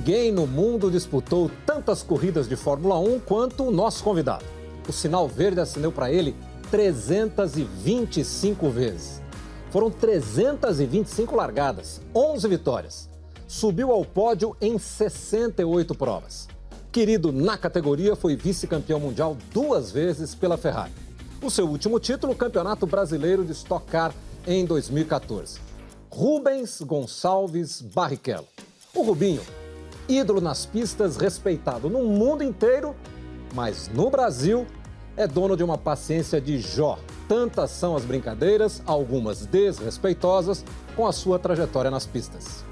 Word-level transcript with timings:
Ninguém 0.00 0.32
no 0.32 0.46
mundo 0.46 0.90
disputou 0.90 1.50
tantas 1.66 2.02
corridas 2.02 2.48
de 2.48 2.56
Fórmula 2.56 2.98
1 2.98 3.20
quanto 3.20 3.64
o 3.64 3.70
nosso 3.70 4.02
convidado. 4.02 4.46
O 4.88 4.92
sinal 4.94 5.28
verde 5.28 5.60
acendeu 5.60 5.92
para 5.92 6.10
ele 6.10 6.34
325 6.70 8.70
vezes. 8.70 9.20
Foram 9.70 9.90
325 9.90 11.36
largadas, 11.36 12.00
11 12.14 12.48
vitórias. 12.48 13.10
Subiu 13.46 13.92
ao 13.92 14.02
pódio 14.02 14.56
em 14.58 14.78
68 14.78 15.94
provas. 15.94 16.48
Querido 16.90 17.30
na 17.30 17.58
categoria, 17.58 18.16
foi 18.16 18.34
vice-campeão 18.34 18.98
mundial 18.98 19.36
duas 19.52 19.92
vezes 19.92 20.34
pela 20.34 20.56
Ferrari. 20.56 20.92
O 21.42 21.50
seu 21.50 21.68
último 21.68 22.00
título, 22.00 22.34
Campeonato 22.34 22.86
Brasileiro 22.86 23.44
de 23.44 23.52
Stock 23.52 23.84
Car 23.84 24.14
em 24.46 24.64
2014. 24.64 25.60
Rubens 26.08 26.80
Gonçalves 26.80 27.82
Barrichello. 27.82 28.46
O 28.94 29.02
Rubinho, 29.02 29.42
ídolo 30.10 30.40
nas 30.40 30.66
pistas, 30.66 31.16
respeitado 31.16 31.88
no 31.88 32.04
mundo 32.04 32.42
inteiro, 32.42 32.94
mas 33.54 33.88
no 33.94 34.10
Brasil 34.10 34.66
é 35.16 35.26
dono 35.26 35.56
de 35.56 35.62
uma 35.62 35.78
paciência 35.78 36.40
de 36.40 36.58
Jó. 36.58 36.98
Tantas 37.28 37.70
são 37.70 37.94
as 37.94 38.04
brincadeiras, 38.04 38.82
algumas 38.86 39.46
desrespeitosas, 39.46 40.64
com 40.96 41.06
a 41.06 41.12
sua 41.12 41.38
trajetória 41.38 41.90
nas 41.90 42.06
pistas. 42.06 42.64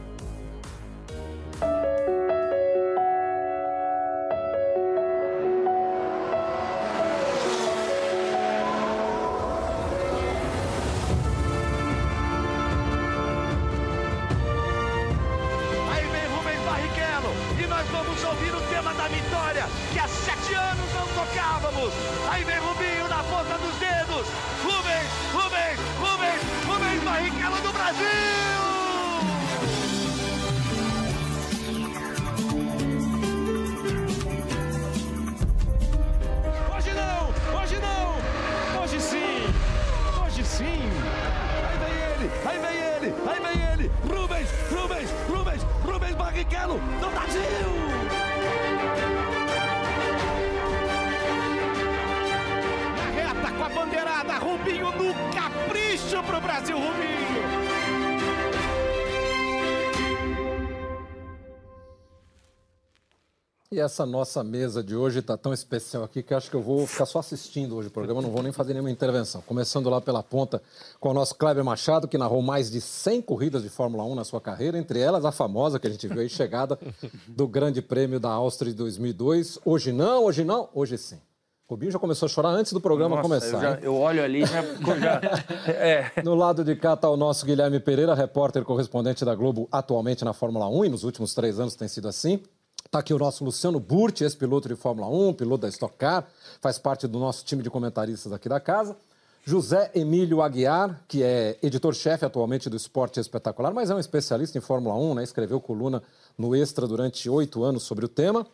Essa 63.89 64.05
nossa 64.05 64.45
mesa 64.45 64.85
de 64.85 64.95
hoje 64.95 65.21
está 65.21 65.35
tão 65.35 65.53
especial 65.53 66.05
aqui 66.05 66.23
que 66.23 66.35
acho 66.35 66.51
que 66.51 66.55
eu 66.55 66.61
vou 66.61 66.87
ficar 66.87 67.07
só 67.07 67.21
assistindo 67.21 67.75
hoje 67.75 67.89
o 67.89 67.91
programa, 67.91 68.21
não 68.21 68.31
vou 68.31 68.43
nem 68.43 68.53
fazer 68.53 68.75
nenhuma 68.75 68.91
intervenção. 68.91 69.41
Começando 69.47 69.89
lá 69.89 69.99
pela 69.99 70.23
ponta 70.23 70.63
com 71.01 71.09
o 71.09 71.15
nosso 71.15 71.35
Kleber 71.35 71.65
Machado, 71.65 72.07
que 72.07 72.19
narrou 72.19 72.43
mais 72.43 72.71
de 72.71 72.83
100 72.83 73.23
corridas 73.23 73.63
de 73.63 73.71
Fórmula 73.71 74.05
1 74.05 74.15
na 74.15 74.25
sua 74.25 74.43
carreira, 74.43 74.77
entre 74.77 75.01
elas 75.01 75.25
a 75.25 75.33
famosa 75.33 75.79
que 75.79 75.87
a 75.87 75.91
gente 75.91 76.07
viu 76.07 76.21
aí, 76.21 76.29
chegada 76.29 76.79
do 77.27 77.49
Grande 77.49 77.81
Prêmio 77.81 78.21
da 78.21 78.29
Áustria 78.31 78.71
de 78.71 78.77
2002. 78.77 79.59
Hoje 79.65 79.91
não, 79.91 80.25
hoje 80.25 80.45
não, 80.45 80.69
hoje 80.75 80.99
sim. 80.99 81.19
O 81.67 81.75
Rubinho 81.75 81.93
já 81.93 81.99
começou 81.99 82.27
a 82.27 82.29
chorar 82.29 82.51
antes 82.51 82.73
do 82.73 82.81
programa 82.81 83.17
Nossa, 83.17 83.29
começar. 83.29 83.57
Eu, 83.57 83.61
já, 83.61 83.79
eu, 83.81 83.95
olho 83.95 84.23
ali 84.23 84.45
já. 84.45 84.63
já 84.63 85.21
é. 85.73 86.13
No 86.23 86.35
lado 86.35 86.63
de 86.63 86.77
cá 86.77 86.93
está 86.93 87.09
o 87.09 87.17
nosso 87.17 87.45
Guilherme 87.47 87.81
Pereira, 87.81 88.15
repórter 88.15 88.65
correspondente 88.65 89.25
da 89.25 89.35
Globo 89.35 89.67
atualmente 89.73 90.25
na 90.25 90.35
Fórmula 90.35 90.69
1 90.69 90.85
e 90.85 90.89
nos 90.91 91.05
últimos 91.05 91.35
três 91.35 91.59
anos 91.59 91.75
tem 91.75 91.89
sido 91.89 92.09
assim. 92.09 92.43
Está 92.89 93.01
aqui 93.01 93.13
o 93.13 93.19
nosso 93.19 93.45
Luciano 93.45 93.79
Burti, 93.79 94.25
ex-piloto 94.25 94.67
de 94.67 94.75
Fórmula 94.75 95.07
1, 95.09 95.35
piloto 95.35 95.61
da 95.61 95.69
Stock 95.69 95.95
Car, 95.99 96.27
faz 96.59 96.79
parte 96.79 97.07
do 97.07 97.19
nosso 97.19 97.45
time 97.45 97.63
de 97.63 97.69
comentaristas 97.69 98.33
aqui 98.33 98.49
da 98.49 98.59
casa. 98.59 98.97
José 99.45 99.91
Emílio 99.95 100.41
Aguiar, 100.41 100.99
que 101.07 101.23
é 101.23 101.59
editor-chefe 101.63 102.25
atualmente 102.25 102.71
do 102.71 102.77
Esporte 102.79 103.21
Espetacular, 103.21 103.75
mas 103.75 103.91
é 103.91 103.95
um 103.95 103.99
especialista 103.99 104.57
em 104.57 104.63
Fórmula 104.63 104.95
1, 104.95 105.17
né? 105.17 105.23
escreveu 105.23 105.61
coluna 105.61 106.03
no 106.39 106.57
Extra 106.57 106.87
durante 106.87 107.29
oito 107.29 107.63
anos 107.63 107.83
sobre 107.83 108.07
o 108.07 108.09
tema. 108.09 108.47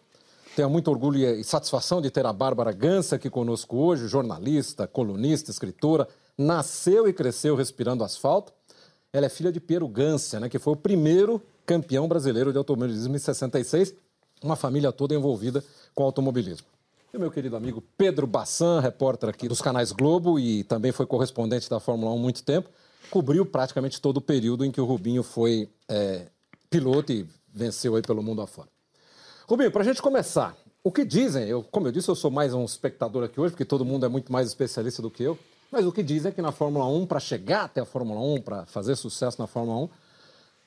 Tenho 0.56 0.68
muito 0.68 0.90
orgulho 0.90 1.20
e 1.20 1.44
satisfação 1.44 2.02
de 2.02 2.10
ter 2.10 2.26
a 2.26 2.32
Bárbara 2.32 2.72
Gança 2.72 3.14
aqui 3.14 3.30
conosco 3.30 3.76
hoje, 3.76 4.08
jornalista, 4.08 4.88
colunista, 4.88 5.52
escritora, 5.52 6.08
nasceu 6.36 7.06
e 7.06 7.12
cresceu 7.12 7.54
respirando 7.54 8.02
asfalto. 8.02 8.52
Ela 9.12 9.26
é 9.26 9.28
filha 9.28 9.52
de 9.52 9.60
Piero 9.60 9.86
Gança, 9.86 10.40
né, 10.40 10.48
que 10.48 10.58
foi 10.58 10.72
o 10.72 10.76
primeiro 10.76 11.40
campeão 11.64 12.08
brasileiro 12.08 12.50
de 12.50 12.58
automobilismo 12.58 13.14
em 13.14 13.18
66 13.20 13.94
uma 14.44 14.56
família 14.56 14.92
toda 14.92 15.14
envolvida 15.14 15.64
com 15.94 16.04
automobilismo. 16.04 16.66
E 17.12 17.18
meu 17.18 17.30
querido 17.30 17.56
amigo 17.56 17.82
Pedro 17.96 18.26
Bassan, 18.26 18.80
repórter 18.80 19.28
aqui 19.28 19.48
dos 19.48 19.60
canais 19.60 19.92
Globo 19.92 20.38
e 20.38 20.64
também 20.64 20.92
foi 20.92 21.06
correspondente 21.06 21.70
da 21.70 21.80
Fórmula 21.80 22.12
1 22.12 22.14
há 22.14 22.18
muito 22.18 22.42
tempo, 22.42 22.68
cobriu 23.10 23.46
praticamente 23.46 24.00
todo 24.00 24.18
o 24.18 24.20
período 24.20 24.64
em 24.64 24.70
que 24.70 24.80
o 24.80 24.84
Rubinho 24.84 25.22
foi 25.22 25.68
é, 25.88 26.26
piloto 26.68 27.12
e 27.12 27.26
venceu 27.52 27.94
aí 27.94 28.02
pelo 28.02 28.22
mundo 28.22 28.42
afora. 28.42 28.68
Rubinho, 29.46 29.70
para 29.70 29.82
a 29.82 29.84
gente 29.84 30.02
começar, 30.02 30.56
o 30.82 30.90
que 30.90 31.04
dizem, 31.04 31.44
eu, 31.48 31.62
como 31.62 31.86
eu 31.86 31.92
disse, 31.92 32.08
eu 32.08 32.14
sou 32.14 32.30
mais 32.30 32.52
um 32.52 32.64
espectador 32.64 33.24
aqui 33.24 33.40
hoje, 33.40 33.52
porque 33.52 33.64
todo 33.64 33.84
mundo 33.84 34.04
é 34.04 34.08
muito 34.08 34.32
mais 34.32 34.48
especialista 34.48 35.00
do 35.00 35.10
que 35.10 35.22
eu, 35.22 35.38
mas 35.70 35.86
o 35.86 35.92
que 35.92 36.02
dizem 36.02 36.30
é 36.30 36.34
que 36.34 36.42
na 36.42 36.52
Fórmula 36.52 36.86
1, 36.86 37.06
para 37.06 37.20
chegar 37.20 37.64
até 37.64 37.80
a 37.80 37.84
Fórmula 37.84 38.20
1, 38.20 38.42
para 38.42 38.66
fazer 38.66 38.96
sucesso 38.96 39.40
na 39.40 39.46
Fórmula 39.46 39.78
1, 39.84 39.88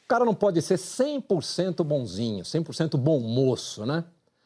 o 0.08 0.10
cara 0.10 0.24
não 0.24 0.34
pode 0.34 0.62
ser 0.62 0.78
100% 0.78 1.84
bonzinho, 1.84 2.42
100% 2.46 2.96
bom 2.96 3.20
moço, 3.20 3.86
né? 3.86 4.06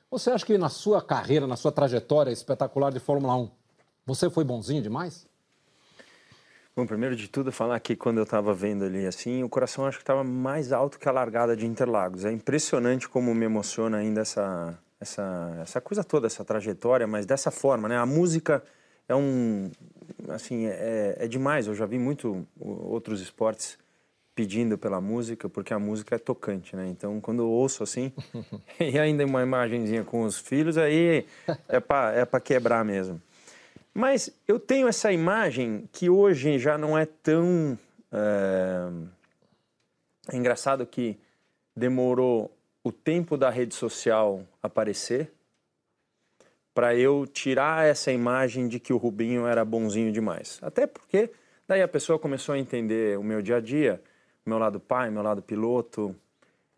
Você 0.09 0.31
acha 0.31 0.43
que 0.43 0.57
na 0.57 0.69
sua 0.69 1.03
carreira, 1.03 1.45
na 1.45 1.55
sua 1.55 1.71
trajetória 1.71 2.31
espetacular 2.31 2.91
de 2.91 2.99
Fórmula 2.99 3.35
1, 3.35 3.51
você 4.03 4.27
foi 4.27 4.43
bonzinho 4.43 4.81
demais? 4.81 5.27
Bom, 6.75 6.87
primeiro 6.87 7.15
de 7.15 7.27
tudo, 7.27 7.51
falar 7.51 7.79
que 7.79 7.95
quando 7.95 8.17
eu 8.17 8.23
estava 8.23 8.55
vendo 8.55 8.85
ali 8.85 9.05
assim, 9.05 9.43
o 9.43 9.49
coração 9.49 9.85
acho 9.85 9.99
que 9.99 10.03
estava 10.03 10.23
mais 10.23 10.71
alto 10.71 10.97
que 10.97 11.07
a 11.07 11.11
largada 11.11 11.55
de 11.55 11.67
Interlagos. 11.67 12.25
É 12.25 12.31
impressionante 12.31 13.07
como 13.07 13.31
me 13.35 13.45
emociona 13.45 13.97
ainda 13.97 14.21
essa, 14.21 14.75
essa, 14.99 15.59
essa 15.61 15.79
coisa 15.79 16.03
toda, 16.03 16.25
essa 16.25 16.43
trajetória, 16.43 17.05
mas 17.05 17.27
dessa 17.27 17.51
forma, 17.51 17.87
né? 17.87 17.97
A 17.97 18.05
música 18.07 18.63
é 19.07 19.13
um, 19.13 19.69
assim, 20.29 20.65
é, 20.65 21.17
é 21.19 21.27
demais. 21.27 21.67
Eu 21.67 21.75
já 21.75 21.85
vi 21.85 21.99
muito 21.99 22.47
outros 22.59 23.21
esportes 23.21 23.77
pedindo 24.33 24.77
pela 24.77 25.01
música, 25.01 25.49
porque 25.49 25.73
a 25.73 25.79
música 25.79 26.15
é 26.15 26.19
tocante, 26.19 26.75
né? 26.75 26.87
Então, 26.87 27.19
quando 27.19 27.41
eu 27.41 27.49
ouço 27.49 27.83
assim, 27.83 28.11
e 28.79 28.97
ainda 28.97 29.25
uma 29.25 29.41
imagenzinha 29.41 30.03
com 30.03 30.23
os 30.23 30.37
filhos, 30.37 30.77
aí 30.77 31.25
é 31.67 31.79
para 31.79 32.19
é 32.19 32.39
quebrar 32.39 32.83
mesmo. 32.85 33.21
Mas 33.93 34.31
eu 34.47 34.59
tenho 34.59 34.87
essa 34.87 35.11
imagem 35.11 35.89
que 35.91 36.09
hoje 36.09 36.57
já 36.57 36.77
não 36.77 36.97
é 36.97 37.05
tão. 37.05 37.77
É... 38.11 38.89
é 40.31 40.37
engraçado 40.37 40.85
que 40.85 41.17
demorou 41.75 42.55
o 42.83 42.91
tempo 42.91 43.37
da 43.37 43.49
rede 43.49 43.75
social 43.75 44.41
aparecer 44.63 45.31
para 46.73 46.95
eu 46.95 47.27
tirar 47.27 47.85
essa 47.85 48.11
imagem 48.11 48.67
de 48.67 48.79
que 48.79 48.93
o 48.93 48.97
Rubinho 48.97 49.45
era 49.45 49.63
bonzinho 49.65 50.11
demais. 50.11 50.57
Até 50.61 50.87
porque 50.87 51.29
daí 51.67 51.81
a 51.81 51.87
pessoa 51.87 52.17
começou 52.17 52.55
a 52.55 52.59
entender 52.59 53.17
o 53.19 53.23
meu 53.23 53.41
dia 53.41 53.57
a 53.57 53.61
dia 53.61 54.01
meu 54.45 54.57
lado 54.57 54.79
pai, 54.79 55.09
meu 55.09 55.21
lado 55.21 55.41
piloto. 55.41 56.15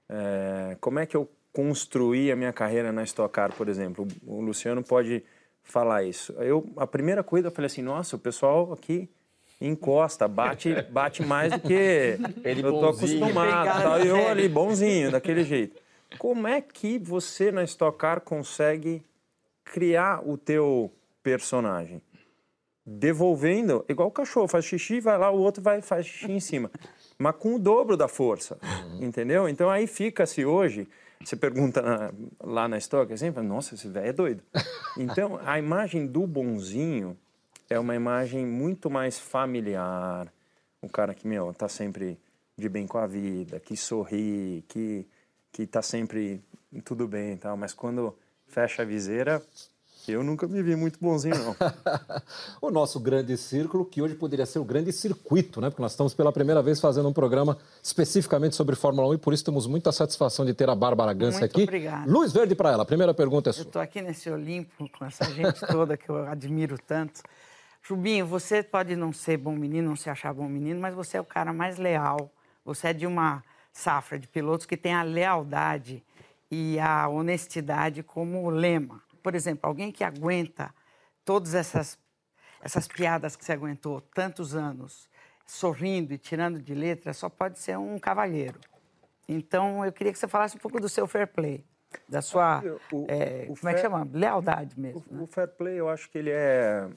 É, 0.10 0.78
como 0.80 1.00
é 1.00 1.06
que 1.06 1.16
eu 1.16 1.30
construí 1.52 2.32
a 2.32 2.36
minha 2.36 2.52
carreira 2.52 2.92
na 2.92 3.04
Stock 3.04 3.34
Car, 3.34 3.54
por 3.54 3.70
exemplo? 3.70 4.08
O 4.26 4.42
Luciano 4.42 4.84
pode 4.84 5.24
falar 5.64 6.04
isso. 6.04 6.34
Eu, 6.34 6.68
a 6.78 6.86
primeira 6.86 7.24
coisa, 7.24 7.48
eu 7.48 7.52
falei 7.52 7.68
assim, 7.68 7.82
nossa, 7.82 8.16
o 8.16 8.20
pessoal 8.20 8.74
aqui 8.74 9.10
encosta, 9.62 10.28
bate, 10.28 10.74
bate 10.92 11.24
mais 11.24 11.54
do 11.54 11.60
que 11.60 12.18
Ele 12.44 12.64
eu 12.64 12.72
tô 12.72 12.90
acostumado. 12.90 13.84
Tá, 13.84 14.00
eu 14.00 14.28
ali, 14.28 14.50
bonzinho, 14.50 15.12
daquele 15.12 15.44
jeito. 15.44 15.82
Como 16.18 16.48
é 16.48 16.62
que 16.62 17.00
você 17.00 17.52
na 17.52 17.64
Stock 17.64 17.98
Car 17.98 18.22
consegue 18.22 19.02
criar 19.64 20.28
o 20.28 20.38
teu 20.38 20.92
personagem? 21.24 22.02
Devolvendo, 22.86 23.86
igual 23.88 24.10
o 24.10 24.12
cachorro, 24.12 24.48
faz 24.48 24.66
xixi, 24.66 25.00
vai 25.00 25.18
lá, 25.18 25.32
o 25.32 25.40
outro 25.40 25.64
vai 25.64 25.82
faz 25.82 26.06
xixi 26.06 26.32
em 26.32 26.40
cima 26.42 26.70
mas 27.24 27.36
com 27.38 27.56
o 27.56 27.60
dobro 27.60 27.96
da 27.96 28.10
força, 28.10 28.60
uhum. 28.62 29.04
entendeu? 29.06 29.48
Então 29.48 29.70
aí 29.70 29.88
fica-se 29.88 30.46
hoje, 30.46 30.88
você 31.24 31.38
pergunta 31.38 31.82
na, 31.82 32.14
lá 32.42 32.68
na 32.68 32.78
Stock, 32.78 33.12
assim, 33.14 33.30
nossa, 33.30 33.76
esse 33.76 33.88
velho 33.88 34.08
é 34.08 34.14
doido. 34.14 34.44
Então 34.98 35.40
a 35.46 35.58
imagem 35.58 36.06
do 36.06 36.28
bonzinho 36.28 37.18
é 37.70 37.80
uma 37.80 37.96
imagem 37.96 38.46
muito 38.46 38.90
mais 38.90 39.18
familiar, 39.18 40.32
um 40.82 40.88
cara 40.90 41.14
que, 41.14 41.26
meu, 41.26 41.54
tá 41.54 41.70
sempre 41.70 42.20
de 42.58 42.68
bem 42.68 42.86
com 42.86 42.98
a 42.98 43.08
vida, 43.08 43.60
que 43.60 43.76
sorri, 43.78 44.64
que, 44.68 45.08
que 45.52 45.66
tá 45.66 45.82
sempre 45.82 46.44
tudo 46.84 47.08
bem 47.08 47.34
e 47.34 47.38
tal, 47.38 47.56
mas 47.56 47.74
quando 47.74 48.16
fecha 48.48 48.82
a 48.82 48.86
viseira, 48.86 49.42
eu 50.12 50.24
nunca 50.24 50.48
me 50.48 50.62
vi 50.62 50.76
muito 50.76 51.00
bonzinho, 51.00 51.36
não. 51.38 51.56
o 52.62 52.70
nosso 52.70 53.00
grande 53.00 53.38
círculo, 53.38 53.86
que 53.86 54.02
hoje 54.02 54.16
poderia 54.16 54.46
ser 54.46 54.60
o 54.60 54.66
grande 54.66 54.92
circuito, 54.92 55.62
né? 55.62 55.70
Porque 55.70 55.82
nós 55.82 55.94
estamos 55.94 56.14
pela 56.14 56.32
primeira 56.32 56.62
vez 56.62 56.80
fazendo 56.80 57.08
um 57.08 57.14
programa 57.14 57.58
especificamente 57.82 58.56
sobre 58.56 58.76
Fórmula 58.76 59.08
1 59.10 59.14
e 59.14 59.18
por 59.18 59.34
isso 59.34 59.46
temos 59.46 59.66
muita 59.66 59.92
satisfação 59.92 60.46
de 60.46 60.54
ter 60.54 60.70
a 60.70 60.76
Bárbara 60.76 61.14
Gans 61.14 61.42
aqui. 61.42 61.64
Obrigada. 61.64 62.12
Luz 62.12 62.34
verde 62.34 62.54
para 62.54 62.72
ela. 62.72 62.84
A 62.84 62.86
primeira 62.86 63.14
pergunta 63.14 63.50
é 63.50 63.54
sua. 63.54 63.62
Eu 63.62 63.68
estou 63.68 63.82
aqui 63.82 64.02
nesse 64.02 64.30
Olimpo 64.30 64.90
com 64.90 65.06
essa 65.06 65.24
gente 65.26 65.62
toda 65.68 65.96
que 65.96 66.10
eu 66.10 66.28
admiro 66.28 66.78
tanto. 66.78 67.22
Rubinho, 67.88 68.26
você 68.26 68.62
pode 68.62 68.96
não 68.96 69.14
ser 69.14 69.38
bom 69.38 69.56
menino, 69.56 69.90
não 69.90 69.96
se 69.96 70.10
achar 70.10 70.34
bom 70.34 70.50
menino, 70.50 70.82
mas 70.82 70.94
você 70.94 71.18
é 71.18 71.22
o 71.22 71.26
cara 71.26 71.54
mais 71.54 71.78
leal. 71.78 72.30
Você 72.66 72.90
é 72.90 72.94
de 72.94 73.08
uma 73.08 73.44
safra 73.72 74.20
de 74.20 74.28
pilotos 74.28 74.66
que 74.66 74.76
tem 74.76 74.94
a 74.94 75.04
lealdade 75.04 76.04
e 76.52 76.78
a 76.80 77.08
honestidade 77.08 78.04
como 78.04 78.50
lema 78.50 79.02
por 79.24 79.34
exemplo, 79.34 79.68
alguém 79.68 79.92
que 79.92 80.04
aguenta 80.04 80.76
todas 81.24 81.56
essas, 81.56 81.98
essas 82.62 82.88
piadas 82.88 83.36
que 83.38 83.46
você 83.46 83.54
aguentou 83.54 84.02
tantos 84.02 84.54
anos, 84.54 85.10
sorrindo 85.48 86.14
e 86.14 86.18
tirando 86.18 86.62
de 86.62 86.76
letra, 86.76 87.14
só 87.14 87.30
pode 87.30 87.58
ser 87.58 87.78
um 87.78 87.98
cavalheiro. 87.98 88.60
Então, 89.28 89.86
eu 89.86 89.92
queria 89.94 90.12
que 90.12 90.20
você 90.20 90.28
falasse 90.28 90.58
um 90.58 90.60
pouco 90.60 90.80
do 90.80 90.90
seu 90.90 91.08
fair 91.08 91.28
play, 91.28 91.64
da 92.10 92.22
sua, 92.22 92.62
o, 92.92 93.06
é, 93.08 93.44
o 93.44 93.48
como 93.48 93.56
fair, 93.56 93.72
é 93.72 93.76
que 93.76 93.82
chama? 93.82 94.08
Lealdade 94.12 94.78
mesmo. 94.78 95.04
O, 95.10 95.14
né? 95.14 95.24
o, 95.24 95.28
fair 95.28 95.48
play, 95.48 95.80
eu 95.80 95.88
acho 95.88 96.10
que 96.10 96.18
ele 96.18 96.32
é, 96.32 96.90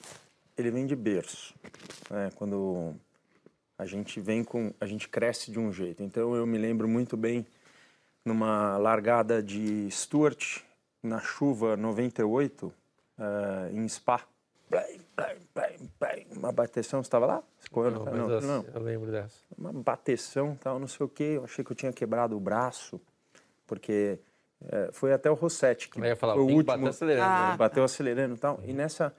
ele 0.57 0.71
vem 0.73 0.85
de 0.85 0.97
berço. 0.97 1.55
Né? 2.11 2.31
Quando 2.35 2.95
a 3.79 3.87
gente 3.87 4.19
vem 4.21 4.43
com, 4.43 4.75
a 4.81 4.87
gente 4.87 5.09
cresce 5.09 5.53
de 5.53 5.61
um 5.61 5.73
jeito. 5.73 6.03
Então, 6.03 6.35
eu 6.35 6.47
me 6.47 6.59
lembro 6.59 6.89
muito 6.89 7.17
bem 7.17 7.47
numa 8.25 8.77
largada 8.77 9.41
de 9.41 9.89
Stuart 9.91 10.66
na 11.07 11.21
chuva 11.21 11.77
98, 11.77 12.67
uh, 12.67 12.73
eh, 13.19 13.71
em 13.73 13.89
Spa. 13.89 14.27
Uma 16.37 16.53
bateção, 16.53 17.03
você 17.03 17.07
estava 17.07 17.27
lá? 17.27 17.43
Não, 17.73 17.91
não, 17.91 18.29
não, 18.29 18.41
não, 18.41 18.65
eu 18.75 18.81
lembro 18.83 19.11
dessa. 19.11 19.37
Uma 19.57 19.73
bateção, 19.73 20.57
tal, 20.57 20.79
não 20.79 20.89
sei 20.89 21.07
o 21.07 21.09
quê. 21.09 21.35
Eu 21.37 21.45
achei 21.45 21.65
que 21.65 21.71
eu 21.71 21.77
tinha 21.77 21.93
quebrado 21.93 22.37
o 22.37 22.41
braço, 22.41 23.01
porque 23.67 24.19
é, 24.69 24.91
foi 24.93 25.13
até 25.13 25.31
o 25.31 25.35
Rossetti 25.35 25.89
que 25.89 25.99
eu 25.99 26.05
ia 26.05 26.17
falar, 26.17 26.35
foi 26.35 26.43
o 26.43 26.47
último. 26.47 26.65
Bateu 26.65 26.89
acelerando. 26.89 27.31
Ah, 27.31 27.51
né? 27.51 27.57
Bateu 27.57 27.85
acelerando 27.85 28.35
e 28.35 28.39
tal. 28.39 28.57
Uhum. 28.57 28.65
E 28.67 28.73
nessa, 28.73 29.15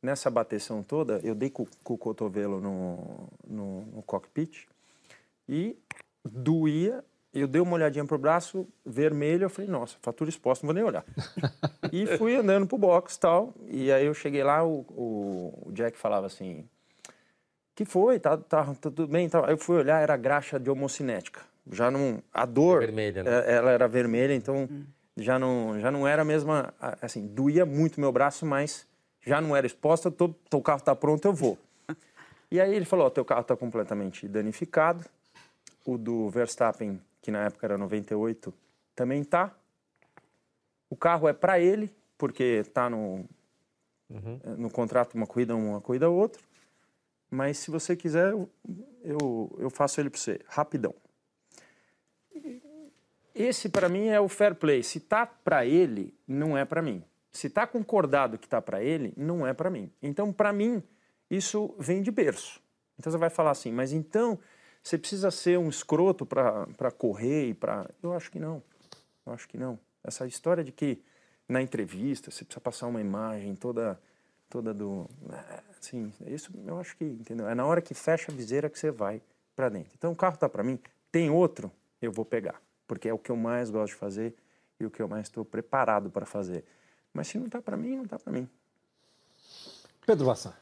nessa 0.00 0.30
bateção 0.30 0.82
toda, 0.82 1.20
eu 1.22 1.34
dei 1.34 1.50
com, 1.50 1.66
com 1.82 1.94
o 1.94 1.98
cotovelo 1.98 2.60
no, 2.60 3.28
no, 3.46 3.82
no 3.86 4.02
cockpit 4.02 4.66
e 5.48 5.76
doía 6.24 7.04
eu 7.40 7.48
dei 7.48 7.60
uma 7.60 7.74
olhadinha 7.74 8.04
pro 8.04 8.18
braço 8.18 8.68
vermelho, 8.84 9.44
eu 9.44 9.50
falei, 9.50 9.70
nossa, 9.70 9.96
fatura 10.02 10.28
exposta, 10.28 10.66
não 10.66 10.68
vou 10.68 10.74
nem 10.74 10.84
olhar. 10.84 11.04
e 11.90 12.06
fui 12.18 12.36
andando 12.36 12.66
pro 12.66 12.76
box 12.76 13.14
e 13.14 13.20
tal, 13.20 13.54
e 13.66 13.90
aí 13.90 14.04
eu 14.04 14.12
cheguei 14.12 14.44
lá, 14.44 14.62
o, 14.62 14.80
o, 14.90 15.68
o 15.68 15.72
Jack 15.72 15.96
falava 15.96 16.26
assim, 16.26 16.68
que 17.74 17.84
foi, 17.84 18.18
tá, 18.18 18.36
tá, 18.36 18.64
tá 18.66 18.74
tudo 18.74 19.06
bem, 19.06 19.30
aí 19.32 19.52
eu 19.52 19.58
fui 19.58 19.78
olhar, 19.78 20.02
era 20.02 20.16
graxa 20.16 20.60
de 20.60 20.68
homocinética, 20.68 21.40
já 21.70 21.90
não, 21.90 22.22
a 22.34 22.44
dor, 22.44 22.82
é 22.82 22.86
vermelha, 22.86 23.22
né? 23.22 23.30
É, 23.30 23.54
ela 23.54 23.70
era 23.70 23.88
vermelha, 23.88 24.34
então 24.34 24.68
hum. 24.70 24.84
já, 25.16 25.38
não, 25.38 25.80
já 25.80 25.90
não 25.90 26.06
era 26.06 26.22
a 26.22 26.24
mesma, 26.24 26.74
assim, 27.00 27.26
doía 27.26 27.64
muito 27.64 27.98
meu 27.98 28.12
braço, 28.12 28.44
mas 28.44 28.86
já 29.24 29.40
não 29.40 29.56
era 29.56 29.66
exposta, 29.66 30.10
tô, 30.10 30.34
o 30.52 30.62
carro 30.62 30.82
tá 30.82 30.94
pronto, 30.94 31.24
eu 31.24 31.32
vou. 31.32 31.56
E 32.50 32.60
aí 32.60 32.74
ele 32.74 32.84
falou, 32.84 33.06
ó, 33.06 33.10
teu 33.10 33.24
carro 33.24 33.44
tá 33.44 33.56
completamente 33.56 34.28
danificado, 34.28 35.02
o 35.86 35.96
do 35.96 36.28
Verstappen 36.28 37.00
que 37.22 37.30
na 37.30 37.44
época 37.44 37.66
era 37.66 37.78
98, 37.78 38.52
também 38.94 39.24
tá. 39.24 39.56
O 40.90 40.96
carro 40.96 41.28
é 41.28 41.32
para 41.32 41.58
ele, 41.58 41.94
porque 42.18 42.64
tá 42.74 42.90
no, 42.90 43.24
uhum. 44.10 44.40
no 44.58 44.70
contrato 44.70 45.14
uma 45.14 45.26
corrida 45.26 45.56
uma 45.56 45.80
corrida 45.80 46.10
outra. 46.10 46.42
Mas 47.30 47.56
se 47.58 47.70
você 47.70 47.96
quiser, 47.96 48.32
eu, 48.32 48.50
eu, 49.02 49.56
eu 49.58 49.70
faço 49.70 49.98
ele 50.00 50.10
para 50.10 50.20
você, 50.20 50.40
rapidão. 50.46 50.94
Esse 53.34 53.70
para 53.70 53.88
mim 53.88 54.08
é 54.08 54.20
o 54.20 54.28
fair 54.28 54.54
play. 54.54 54.82
Se 54.82 55.00
tá 55.00 55.24
para 55.24 55.64
ele, 55.64 56.14
não 56.28 56.58
é 56.58 56.66
para 56.66 56.82
mim. 56.82 57.02
Se 57.30 57.48
tá 57.48 57.66
concordado 57.66 58.36
que 58.36 58.46
tá 58.46 58.60
para 58.60 58.82
ele, 58.84 59.14
não 59.16 59.46
é 59.46 59.54
para 59.54 59.70
mim. 59.70 59.90
Então, 60.02 60.30
para 60.30 60.52
mim, 60.52 60.82
isso 61.30 61.74
vem 61.78 62.02
de 62.02 62.10
berço. 62.10 62.60
Então 62.98 63.10
você 63.10 63.16
vai 63.16 63.30
falar 63.30 63.52
assim, 63.52 63.72
mas 63.72 63.92
então 63.92 64.38
você 64.82 64.98
precisa 64.98 65.30
ser 65.30 65.58
um 65.58 65.68
escroto 65.68 66.26
para 66.26 66.90
correr 66.96 67.48
e 67.48 67.54
para. 67.54 67.88
Eu 68.02 68.12
acho 68.12 68.30
que 68.30 68.38
não. 68.38 68.62
Eu 69.24 69.32
acho 69.32 69.48
que 69.48 69.56
não. 69.56 69.78
Essa 70.02 70.26
história 70.26 70.64
de 70.64 70.72
que 70.72 71.00
na 71.48 71.62
entrevista 71.62 72.30
você 72.30 72.44
precisa 72.44 72.60
passar 72.60 72.86
uma 72.86 73.00
imagem 73.00 73.54
toda 73.54 74.00
toda 74.48 74.74
do 74.74 75.08
assim 75.78 76.12
isso 76.26 76.50
eu 76.66 76.78
acho 76.78 76.96
que 76.96 77.04
entendeu 77.04 77.48
é 77.48 77.54
na 77.54 77.64
hora 77.64 77.80
que 77.80 77.94
fecha 77.94 78.30
a 78.30 78.34
viseira 78.34 78.68
que 78.68 78.78
você 78.78 78.90
vai 78.90 79.20
para 79.56 79.68
dentro 79.68 79.90
então 79.96 80.12
o 80.12 80.16
carro 80.16 80.36
tá 80.36 80.48
para 80.48 80.62
mim 80.62 80.78
tem 81.10 81.30
outro 81.30 81.70
eu 82.00 82.12
vou 82.12 82.24
pegar 82.24 82.60
porque 82.86 83.08
é 83.08 83.14
o 83.14 83.18
que 83.18 83.30
eu 83.30 83.36
mais 83.36 83.70
gosto 83.70 83.94
de 83.94 83.98
fazer 83.98 84.34
e 84.78 84.86
o 84.86 84.90
que 84.90 85.00
eu 85.00 85.08
mais 85.08 85.26
estou 85.26 85.44
preparado 85.44 86.10
para 86.10 86.26
fazer 86.26 86.64
mas 87.12 87.28
se 87.28 87.38
não 87.38 87.48
tá 87.48 87.60
para 87.60 87.76
mim 87.76 87.96
não 87.96 88.06
tá 88.06 88.18
para 88.18 88.32
mim 88.32 88.48
Pedro 90.06 90.26
Vassan 90.26 90.54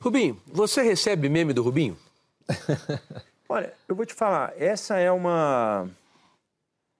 Rubinho 0.00 0.40
você 0.46 0.82
recebe 0.82 1.28
meme 1.28 1.52
do 1.52 1.62
Rubinho 1.62 1.98
Olha, 3.48 3.72
eu 3.88 3.94
vou 3.94 4.04
te 4.04 4.12
falar, 4.12 4.52
essa 4.56 4.98
é 4.98 5.10
uma. 5.10 5.88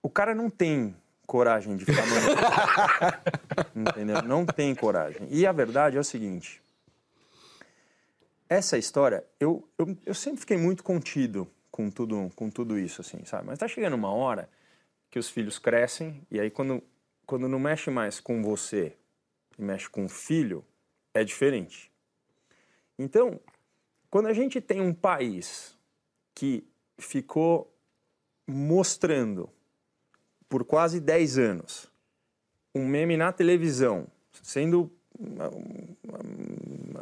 O 0.01 0.09
cara 0.09 0.33
não 0.33 0.49
tem 0.49 0.95
coragem 1.27 1.77
de 1.77 1.85
ficar. 1.85 2.03
Entendeu? 3.75 4.23
Não 4.23 4.45
tem 4.45 4.73
coragem. 4.73 5.27
E 5.29 5.45
a 5.45 5.51
verdade 5.51 5.95
é 5.95 5.99
o 5.99 6.03
seguinte: 6.03 6.59
essa 8.49 8.79
história, 8.79 9.23
eu, 9.39 9.63
eu, 9.77 9.95
eu 10.07 10.13
sempre 10.15 10.39
fiquei 10.39 10.57
muito 10.57 10.83
contido 10.83 11.47
com 11.69 11.91
tudo, 11.91 12.31
com 12.35 12.49
tudo 12.49 12.79
isso, 12.79 13.01
assim, 13.01 13.23
sabe? 13.25 13.45
Mas 13.45 13.59
tá 13.59 13.67
chegando 13.67 13.93
uma 13.93 14.11
hora 14.11 14.49
que 15.11 15.19
os 15.19 15.29
filhos 15.29 15.59
crescem, 15.59 16.25
e 16.31 16.39
aí 16.39 16.49
quando, 16.49 16.81
quando 17.27 17.47
não 17.47 17.59
mexe 17.59 17.91
mais 17.91 18.19
com 18.19 18.41
você 18.41 18.97
e 19.57 19.61
mexe 19.61 19.87
com 19.87 20.05
o 20.05 20.09
filho, 20.09 20.65
é 21.13 21.23
diferente. 21.23 21.91
Então, 22.97 23.39
quando 24.09 24.27
a 24.27 24.33
gente 24.33 24.59
tem 24.59 24.81
um 24.81 24.93
país 24.93 25.77
que 26.39 26.65
ficou 26.97 27.69
mostrando 28.47 29.49
por 30.47 30.63
quase 30.63 31.01
10 31.01 31.37
anos 31.37 31.91
um 32.73 32.87
meme 32.87 33.17
na 33.17 33.33
televisão, 33.33 34.07
sendo 34.41 34.89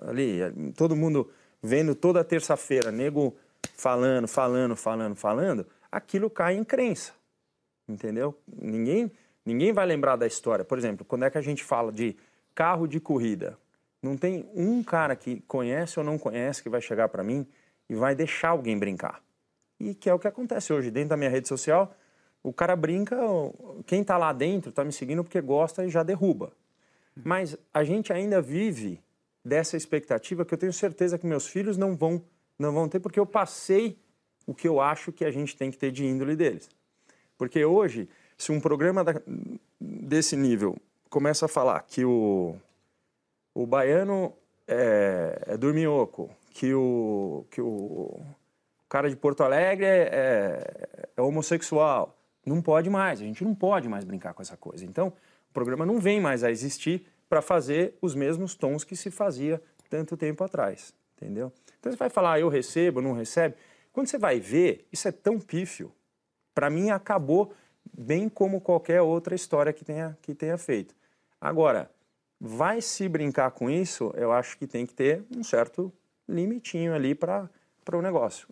ali, 0.08 0.40
todo 0.76 0.96
mundo 0.96 1.30
vendo 1.62 1.94
toda 1.94 2.24
terça-feira, 2.24 2.92
nego 2.92 3.36
falando, 3.76 4.28
falando, 4.28 4.76
falando, 4.76 5.16
falando, 5.16 5.68
aquilo 5.92 6.32
cai 6.32 6.56
em 6.56 6.64
crença. 6.64 7.14
Entendeu? 7.88 8.36
Ninguém, 8.48 9.12
ninguém 9.46 9.72
vai 9.72 9.86
lembrar 9.86 10.16
da 10.16 10.26
história. 10.26 10.66
Por 10.66 10.80
exemplo, 10.80 11.06
quando 11.06 11.26
é 11.26 11.30
que 11.30 11.38
a 11.38 11.44
gente 11.44 11.64
fala 11.64 11.92
de 11.92 12.18
carro 12.56 12.88
de 12.88 13.00
corrida? 13.00 13.56
Não 14.02 14.18
tem 14.18 14.50
um 14.56 14.84
cara 14.84 15.16
que 15.16 15.42
conhece 15.42 16.00
ou 16.00 16.04
não 16.04 16.18
conhece 16.18 16.64
que 16.64 16.70
vai 16.70 16.82
chegar 16.82 17.08
para 17.10 17.24
mim 17.24 17.46
e 17.88 17.94
vai 17.94 18.16
deixar 18.16 18.50
alguém 18.50 18.80
brincar 18.80 19.27
e 19.80 19.94
que 19.94 20.10
é 20.10 20.14
o 20.14 20.20
que 20.20 20.28
acontece 20.28 20.74
hoje. 20.74 20.92
Dentro 20.92 21.10
da 21.10 21.18
minha 21.18 21.30
rede 21.30 21.48
social, 21.48 21.96
o 22.44 22.54
cara 22.54 22.76
brinca, 22.76 23.18
quem 23.86 24.02
está 24.02 24.18
lá 24.18 24.34
dentro 24.34 24.70
está 24.70 24.84
me 24.84 24.92
seguindo 24.92 25.24
porque 25.24 25.42
gosta 25.42 25.86
e 25.86 25.90
já 25.90 26.04
derruba. 26.04 26.52
Mas 27.24 27.58
a 27.74 27.84
gente 27.84 28.14
ainda 28.14 28.42
vive 28.42 29.02
dessa 29.44 29.78
expectativa 29.78 30.46
que 30.46 30.54
eu 30.54 30.58
tenho 30.58 30.74
certeza 30.74 31.18
que 31.18 31.26
meus 31.26 31.48
filhos 31.48 31.78
não 31.78 31.96
vão, 31.96 32.22
não 32.60 32.74
vão 32.74 32.88
ter, 32.88 33.00
porque 33.00 33.20
eu 33.20 33.26
passei 33.26 33.98
o 34.46 34.54
que 34.54 34.68
eu 34.68 34.80
acho 34.80 35.12
que 35.12 35.26
a 35.26 35.32
gente 35.32 35.56
tem 35.56 35.72
que 35.72 35.78
ter 35.78 35.92
de 35.92 36.06
índole 36.06 36.36
deles. 36.36 36.70
Porque 37.38 37.64
hoje, 37.64 38.10
se 38.38 38.52
um 38.52 38.60
programa 38.60 39.04
da, 39.04 39.14
desse 39.80 40.36
nível 40.36 40.76
começa 41.10 41.46
a 41.46 41.50
falar 41.50 41.82
que 41.82 42.04
o, 42.04 42.56
o 43.54 43.66
baiano 43.66 44.34
é, 44.68 45.44
é 45.48 45.58
dorminhoco, 45.58 46.30
que 46.52 46.74
o, 46.74 47.46
que 47.50 47.62
o 47.62 48.20
o 48.88 48.90
cara 48.90 49.10
de 49.10 49.18
Porto 49.18 49.44
Alegre 49.44 49.86
é, 49.86 49.90
é, 49.90 51.10
é, 51.18 51.22
homossexual. 51.22 52.18
Não 52.46 52.62
pode 52.62 52.90
mais, 52.90 53.20
a 53.20 53.26
gente 53.26 53.44
não 53.44 53.54
pode 53.54 53.90
mais 53.90 54.06
brincar 54.06 54.34
com 54.34 54.42
essa 54.42 54.56
coisa. 54.56 54.86
Então, 54.86 55.10
o 55.50 55.54
programa 55.54 55.86
não 55.86 56.00
vem 56.00 56.22
mais 56.22 56.42
a 56.42 56.50
existir 56.50 57.06
para 57.28 57.42
fazer 57.42 57.98
os 58.02 58.16
mesmos 58.16 58.56
tons 58.56 58.86
que 58.86 58.96
se 58.96 59.12
fazia 59.12 59.62
tanto 59.90 60.16
tempo 60.16 60.42
atrás, 60.42 60.94
entendeu? 61.18 61.52
Então 61.78 61.92
você 61.92 61.98
vai 61.98 62.10
falar, 62.10 62.34
ah, 62.34 62.40
eu 62.40 62.48
recebo, 62.48 63.02
não 63.02 63.12
recebe. 63.12 63.56
Quando 63.92 64.08
você 64.08 64.18
vai 64.18 64.40
ver, 64.40 64.88
isso 64.90 65.06
é 65.06 65.12
tão 65.12 65.38
pífio. 65.38 65.92
Para 66.56 66.70
mim, 66.70 66.90
acabou 66.90 67.54
bem 67.94 68.30
como 68.30 68.62
qualquer 68.62 69.02
outra 69.02 69.36
história 69.36 69.74
que 69.74 69.84
tenha, 69.84 70.18
que 70.22 70.34
tenha 70.34 70.58
feito. 70.58 70.96
Agora, 71.42 71.92
vai 72.40 72.80
se 72.80 73.10
brincar 73.10 73.52
com 73.52 73.70
isso, 73.70 74.14
eu 74.16 74.32
acho 74.32 74.58
que 74.58 74.66
tem 74.66 74.86
que 74.86 74.94
ter 74.94 75.26
um 75.36 75.44
certo 75.44 75.92
limitinho 76.28 76.94
ali 76.94 77.14
para 77.14 77.50
para 77.88 77.98
o 77.98 78.02
negócio. 78.02 78.50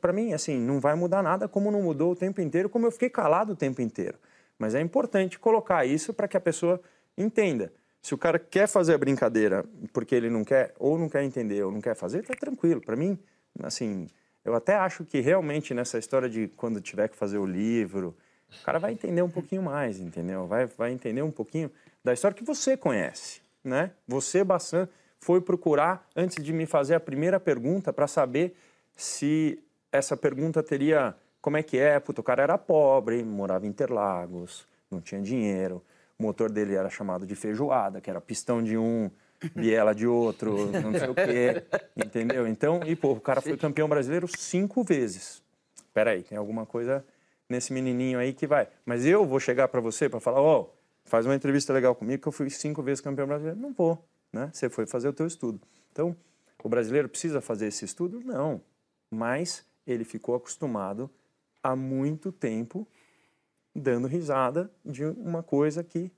Para 0.00 0.10
mim, 0.10 0.32
assim, 0.32 0.58
não 0.58 0.80
vai 0.80 0.94
mudar 0.94 1.22
nada 1.22 1.46
como 1.46 1.70
não 1.70 1.82
mudou 1.82 2.12
o 2.12 2.16
tempo 2.16 2.40
inteiro, 2.40 2.70
como 2.70 2.86
eu 2.86 2.90
fiquei 2.90 3.10
calado 3.10 3.52
o 3.52 3.56
tempo 3.56 3.82
inteiro. 3.82 4.18
Mas 4.58 4.74
é 4.74 4.80
importante 4.80 5.38
colocar 5.38 5.84
isso 5.84 6.14
para 6.14 6.26
que 6.26 6.34
a 6.34 6.40
pessoa 6.40 6.80
entenda. 7.16 7.70
Se 8.00 8.14
o 8.14 8.18
cara 8.18 8.38
quer 8.38 8.66
fazer 8.66 8.94
a 8.94 8.98
brincadeira 8.98 9.66
porque 9.92 10.14
ele 10.14 10.30
não 10.30 10.42
quer, 10.42 10.72
ou 10.78 10.98
não 10.98 11.10
quer 11.10 11.22
entender, 11.22 11.62
ou 11.62 11.70
não 11.70 11.80
quer 11.82 11.94
fazer, 11.94 12.24
tá 12.24 12.34
tranquilo. 12.34 12.80
Para 12.80 12.96
mim, 12.96 13.18
assim, 13.62 14.08
eu 14.42 14.54
até 14.54 14.76
acho 14.76 15.04
que 15.04 15.20
realmente 15.20 15.74
nessa 15.74 15.98
história 15.98 16.28
de 16.28 16.48
quando 16.48 16.80
tiver 16.80 17.08
que 17.08 17.16
fazer 17.16 17.36
o 17.36 17.44
livro, 17.44 18.16
o 18.58 18.64
cara 18.64 18.78
vai 18.78 18.92
entender 18.92 19.20
um 19.20 19.30
pouquinho 19.30 19.62
mais, 19.62 20.00
entendeu? 20.00 20.46
Vai, 20.46 20.64
vai 20.64 20.90
entender 20.90 21.20
um 21.20 21.30
pouquinho 21.30 21.70
da 22.02 22.14
história 22.14 22.34
que 22.34 22.44
você 22.44 22.78
conhece, 22.78 23.42
né? 23.62 23.90
Você, 24.08 24.42
Bassan, 24.42 24.88
foi 25.24 25.40
procurar 25.40 26.06
antes 26.14 26.42
de 26.42 26.52
me 26.52 26.66
fazer 26.66 26.94
a 26.94 27.00
primeira 27.00 27.40
pergunta 27.40 27.92
para 27.92 28.06
saber 28.06 28.56
se 28.96 29.58
essa 29.90 30.16
pergunta 30.16 30.62
teria 30.62 31.14
como 31.40 31.56
é 31.56 31.62
que 31.62 31.78
é. 31.78 31.98
Puta, 31.98 32.20
o 32.20 32.24
cara 32.24 32.42
era 32.42 32.58
pobre, 32.58 33.22
morava 33.22 33.66
em 33.66 33.68
Interlagos, 33.70 34.66
não 34.90 35.00
tinha 35.00 35.20
dinheiro 35.20 35.82
o 36.18 36.22
motor 36.22 36.50
dele 36.50 36.74
era 36.74 36.88
chamado 36.88 37.26
de 37.26 37.34
feijoada, 37.34 38.00
que 38.00 38.08
era 38.08 38.20
pistão 38.20 38.62
de 38.62 38.76
um, 38.76 39.10
biela 39.54 39.94
de 39.94 40.06
outro, 40.06 40.70
não 40.80 40.92
sei 40.92 41.08
o 41.08 41.14
quê, 41.14 41.62
entendeu? 41.96 42.46
Então, 42.46 42.80
e 42.86 42.94
pô, 42.94 43.12
o 43.12 43.20
cara 43.20 43.40
foi 43.40 43.56
campeão 43.56 43.88
brasileiro 43.88 44.28
cinco 44.28 44.82
vezes. 44.82 45.42
Peraí, 45.92 46.22
tem 46.22 46.38
alguma 46.38 46.64
coisa 46.64 47.04
nesse 47.48 47.72
menininho 47.72 48.18
aí 48.18 48.32
que 48.32 48.46
vai. 48.46 48.68
Mas 48.84 49.04
eu 49.04 49.24
vou 49.24 49.40
chegar 49.40 49.68
para 49.68 49.80
você 49.80 50.08
para 50.08 50.20
falar, 50.20 50.40
ó, 50.40 50.60
oh, 50.60 50.70
faz 51.04 51.26
uma 51.26 51.34
entrevista 51.34 51.72
legal 51.72 51.94
comigo 51.94 52.22
que 52.22 52.28
eu 52.28 52.32
fui 52.32 52.48
cinco 52.50 52.82
vezes 52.82 53.00
campeão 53.00 53.26
brasileiro. 53.26 53.58
Não 53.58 53.72
vou, 53.72 54.02
né? 54.34 54.50
Você 54.52 54.68
foi 54.68 54.84
fazer 54.86 55.08
o 55.08 55.12
teu 55.12 55.26
estudo. 55.26 55.60
Então, 55.92 56.16
o 56.62 56.68
brasileiro 56.68 57.08
precisa 57.08 57.40
fazer 57.40 57.68
esse 57.68 57.84
estudo? 57.84 58.20
Não. 58.20 58.60
Mas 59.10 59.64
ele 59.86 60.04
ficou 60.04 60.34
acostumado 60.34 61.08
há 61.62 61.76
muito 61.76 62.32
tempo 62.32 62.86
dando 63.74 64.06
risada 64.06 64.70
de 64.84 65.04
uma 65.04 65.42
coisa 65.42 65.82
que 65.82 66.10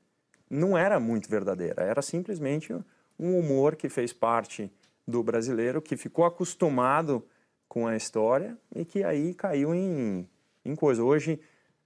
não 0.49 0.77
era 0.77 1.01
muito 1.01 1.29
verdadeira, 1.29 1.83
era 1.83 2.01
simplesmente 2.03 2.73
um 3.19 3.39
humor 3.39 3.77
que 3.77 3.89
fez 3.89 4.13
parte 4.13 4.71
do 5.07 5.23
brasileiro, 5.23 5.83
que 5.83 5.97
ficou 5.97 6.25
acostumado 6.25 7.25
com 7.69 7.87
a 7.87 7.97
história 7.97 8.57
e 8.75 8.85
que 8.85 9.03
aí 9.03 9.35
caiu 9.35 9.75
em, 9.75 10.29
em 10.65 10.77
coisa. 10.77 11.03
Hoje 11.03 11.41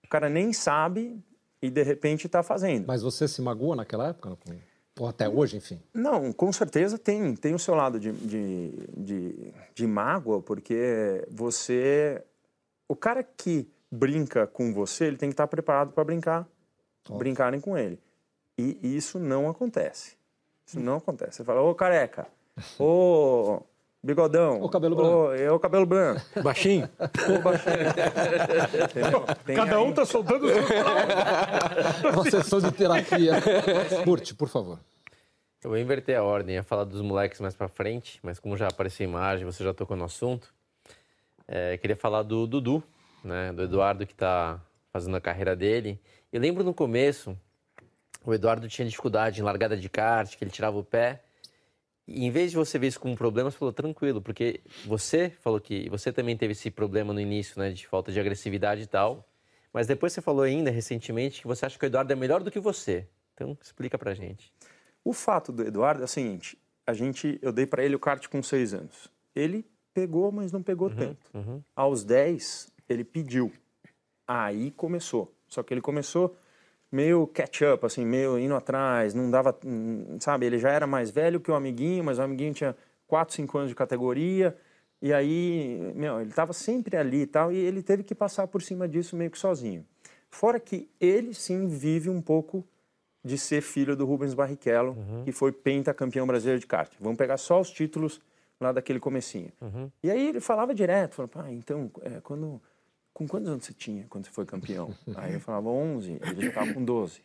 o 0.05 0.09
cara 0.09 0.29
nem 0.29 0.53
sabe 0.53 1.23
e 1.63 1.71
de 1.71 1.83
repente 1.83 2.27
está 2.27 2.43
fazendo. 2.43 2.87
Mas 2.87 3.03
você 3.03 3.29
se 3.29 3.41
magoa 3.41 3.77
naquela 3.77 4.09
época? 4.09 4.37
Ou 4.99 5.09
até 5.09 5.29
hoje, 5.29 5.57
enfim? 5.57 5.81
Não, 5.95 6.33
com 6.33 6.53
certeza 6.53 6.99
tem, 6.99 7.35
tem 7.35 7.55
o 7.55 7.59
seu 7.59 7.75
lado 7.75 7.99
de, 7.99 8.13
de, 8.13 8.71
de, 8.97 9.55
de 9.75 9.87
mágoa, 9.87 10.43
porque 10.43 11.27
você. 11.31 12.23
O 12.89 12.97
cara 12.97 13.23
que 13.23 13.71
brinca 13.91 14.47
com 14.47 14.73
você, 14.73 15.07
ele 15.07 15.17
tem 15.17 15.29
que 15.29 15.35
estar 15.35 15.47
preparado 15.47 15.93
para 15.93 16.05
brincar, 16.05 16.49
oh. 17.09 17.17
brincarem 17.17 17.61
com 17.61 17.79
ele. 17.79 17.99
E 18.59 18.79
isso 18.83 19.19
não 19.19 19.49
acontece. 19.49 20.17
Isso 20.67 20.79
não 20.79 20.97
acontece. 20.97 21.39
Você 21.39 21.45
fala, 21.45 21.63
ô 21.63 21.75
careca, 21.75 22.27
ô 22.79 23.63
bigodão, 24.03 24.63
ô 24.63 24.69
cabelo 24.69 24.97
branco, 24.97 25.33
é 25.33 25.51
o 25.51 25.59
cabelo 25.59 25.87
branco, 25.87 26.21
baixinho, 26.43 26.89
ô 26.99 27.39
baixinho. 27.43 27.77
Cada 29.55 29.77
aí... 29.77 29.83
um 29.83 29.93
tá 29.93 30.05
soltando 30.05 30.47
o 30.47 30.49
seu 30.49 30.63
Uma 32.13 32.31
sessão 32.31 32.61
de 32.61 32.73
terapia. 32.73 33.35
Curte, 34.05 34.35
por 34.35 34.49
favor. 34.49 34.79
Eu 35.63 35.69
vou 35.69 35.79
inverter 35.79 36.17
a 36.17 36.23
ordem, 36.23 36.55
ia 36.55 36.63
falar 36.63 36.85
dos 36.85 37.03
moleques 37.03 37.39
mais 37.39 37.55
para 37.55 37.69
frente, 37.69 38.19
mas 38.23 38.39
como 38.39 38.57
já 38.57 38.69
apareceu 38.69 39.07
a 39.07 39.11
imagem, 39.11 39.45
você 39.45 39.63
já 39.63 39.75
tocou 39.75 39.95
no 39.95 40.05
assunto, 40.05 40.55
é, 41.47 41.77
queria 41.77 41.97
falar 41.97 42.23
do 42.23 42.47
Dudu, 42.47 42.83
né? 43.23 43.53
Do 43.53 43.63
Eduardo 43.63 44.07
que 44.07 44.13
está 44.13 44.59
fazendo 44.93 45.17
a 45.17 45.21
carreira 45.21 45.55
dele. 45.55 46.01
Eu 46.33 46.41
lembro 46.41 46.65
no 46.65 46.73
começo, 46.73 47.37
o 48.25 48.33
Eduardo 48.33 48.69
tinha 48.69 48.87
dificuldade 48.87 49.41
em 49.41 49.45
largada 49.45 49.77
de 49.77 49.89
kart, 49.89 50.37
que 50.37 50.45
ele 50.45 50.51
tirava 50.51 50.79
o 50.79 50.85
pé. 50.85 51.21
E 52.13 52.27
em 52.27 52.31
vez 52.31 52.51
de 52.51 52.57
você 52.57 52.77
ver 52.77 52.89
isso 52.89 52.99
como 52.99 53.15
um 53.15 53.17
problema, 53.17 53.53
você 53.53 53.57
falou 53.57 53.73
tranquilo, 53.73 54.21
porque 54.21 54.61
você 54.85 55.31
falou 55.41 55.61
que 55.61 55.89
você 55.89 56.13
também 56.13 56.37
teve 56.37 56.53
esse 56.53 56.69
problema 56.69 57.13
no 57.13 57.21
início, 57.21 57.61
né, 57.61 57.71
de 57.71 57.87
falta 57.87 58.11
de 58.11 58.19
agressividade 58.19 58.83
e 58.83 58.87
tal. 58.87 59.25
Mas 59.73 59.87
depois 59.87 60.13
você 60.13 60.21
falou 60.21 60.43
ainda 60.43 60.71
recentemente 60.71 61.41
que 61.41 61.47
você 61.47 61.67
acha 61.67 61.79
que 61.79 61.85
o 61.85 61.87
Eduardo 61.87 62.13
é 62.13 62.17
melhor 62.17 62.43
do 62.43 62.51
que 62.51 62.59
você. 62.59 63.07
Então 63.35 63.57
explica 63.63 63.97
pra 63.97 64.13
gente. 64.13 64.53
O 65.05 65.13
fato 65.13 65.53
do 65.53 65.63
Eduardo 65.63 66.03
é 66.03 66.05
o 66.05 66.09
seguinte: 66.09 66.59
a 66.85 66.93
gente, 66.93 67.39
eu 67.41 67.53
dei 67.53 67.65
para 67.65 67.85
ele 67.85 67.95
o 67.95 67.99
kart 68.01 68.27
com 68.27 68.43
seis 68.43 68.75
anos. 68.75 69.09
Ele 69.33 69.65
pegou, 69.95 70.33
mas 70.33 70.51
não 70.51 70.63
pegou 70.63 70.89
uhum, 70.89 70.97
tanto. 70.97 71.31
Uhum. 71.33 71.63
Aos 71.77 72.03
10, 72.03 72.73
ele 72.89 73.05
pediu. 73.05 73.53
Aí 74.27 74.73
começou. 74.73 75.33
Só 75.47 75.63
que 75.63 75.73
ele 75.73 75.81
começou 75.81 76.37
meio 76.91 77.27
catch-up, 77.27 77.85
assim, 77.87 78.05
meio 78.05 78.39
indo 78.39 78.55
atrás, 78.55 79.15
não 79.15 79.31
dava, 79.31 79.57
sabe? 80.19 80.47
Ele 80.47 80.59
já 80.59 80.71
era 80.71 80.87
mais 80.87 81.11
velho 81.11 81.41
que 81.41 81.51
o 81.51 81.55
amiguinho, 81.55 82.03
mas 82.03 82.19
o 82.19 82.23
amiguinho 82.23 82.53
tinha 82.53 82.77
4, 83.07 83.35
5 83.35 83.59
anos 83.59 83.71
de 83.71 83.75
categoria. 83.75 84.57
E 85.01 85.13
aí, 85.13 85.93
meu, 85.95 86.21
ele 86.21 86.31
estava 86.31 86.53
sempre 86.53 86.97
ali 86.97 87.23
e 87.23 87.27
tal, 87.27 87.53
e 87.53 87.57
ele 87.57 87.83
teve 87.83 88.03
que 88.03 88.15
passar 88.15 88.47
por 88.47 88.61
cima 88.61 88.89
disso 88.89 89.17
meio 89.17 89.31
que 89.31 89.39
sozinho. 89.39 89.85
Fora 90.29 90.61
que 90.61 90.91
ele 91.01 91.33
sim 91.33 91.67
vive 91.67 92.11
um 92.11 92.21
pouco 92.21 92.67
de 93.25 93.37
ser 93.37 93.61
filho 93.61 93.97
do 93.97 94.05
Rubens 94.07 94.35
Barrichello, 94.35 94.93
uhum. 94.93 95.25
que 95.25 95.33
foi 95.33 95.53
pentacampeão 95.53 96.27
brasileiro 96.27 96.61
de 96.61 96.67
kart. 96.67 96.93
Vamos 97.01 97.19
pegar 97.19 97.37
só 97.37 97.61
os 97.61 97.71
títulos 97.71 98.21
lá 98.61 98.73
daquele 98.73 99.01
comecinho. 99.01 99.51
Uhum. 99.61 99.91
E 100.03 100.11
aí 100.11 100.29
ele 100.29 100.41
falava 100.41 100.75
direto, 100.75 101.15
falava, 101.15 101.33
pá, 101.33 101.51
então, 101.51 101.91
é, 102.03 102.21
quando 102.21 102.61
com 103.21 103.29
quantos 103.29 103.51
anos 103.51 103.67
você 103.67 103.75
tinha 103.75 104.07
quando 104.09 104.25
você 104.25 104.31
foi 104.31 104.47
campeão? 104.47 104.95
Aí 105.15 105.35
eu 105.35 105.41
falava 105.41 105.69
11, 105.69 106.13
ele 106.23 106.41
já 106.41 106.49
estava 106.49 106.73
com 106.73 106.83
12. 106.83 107.21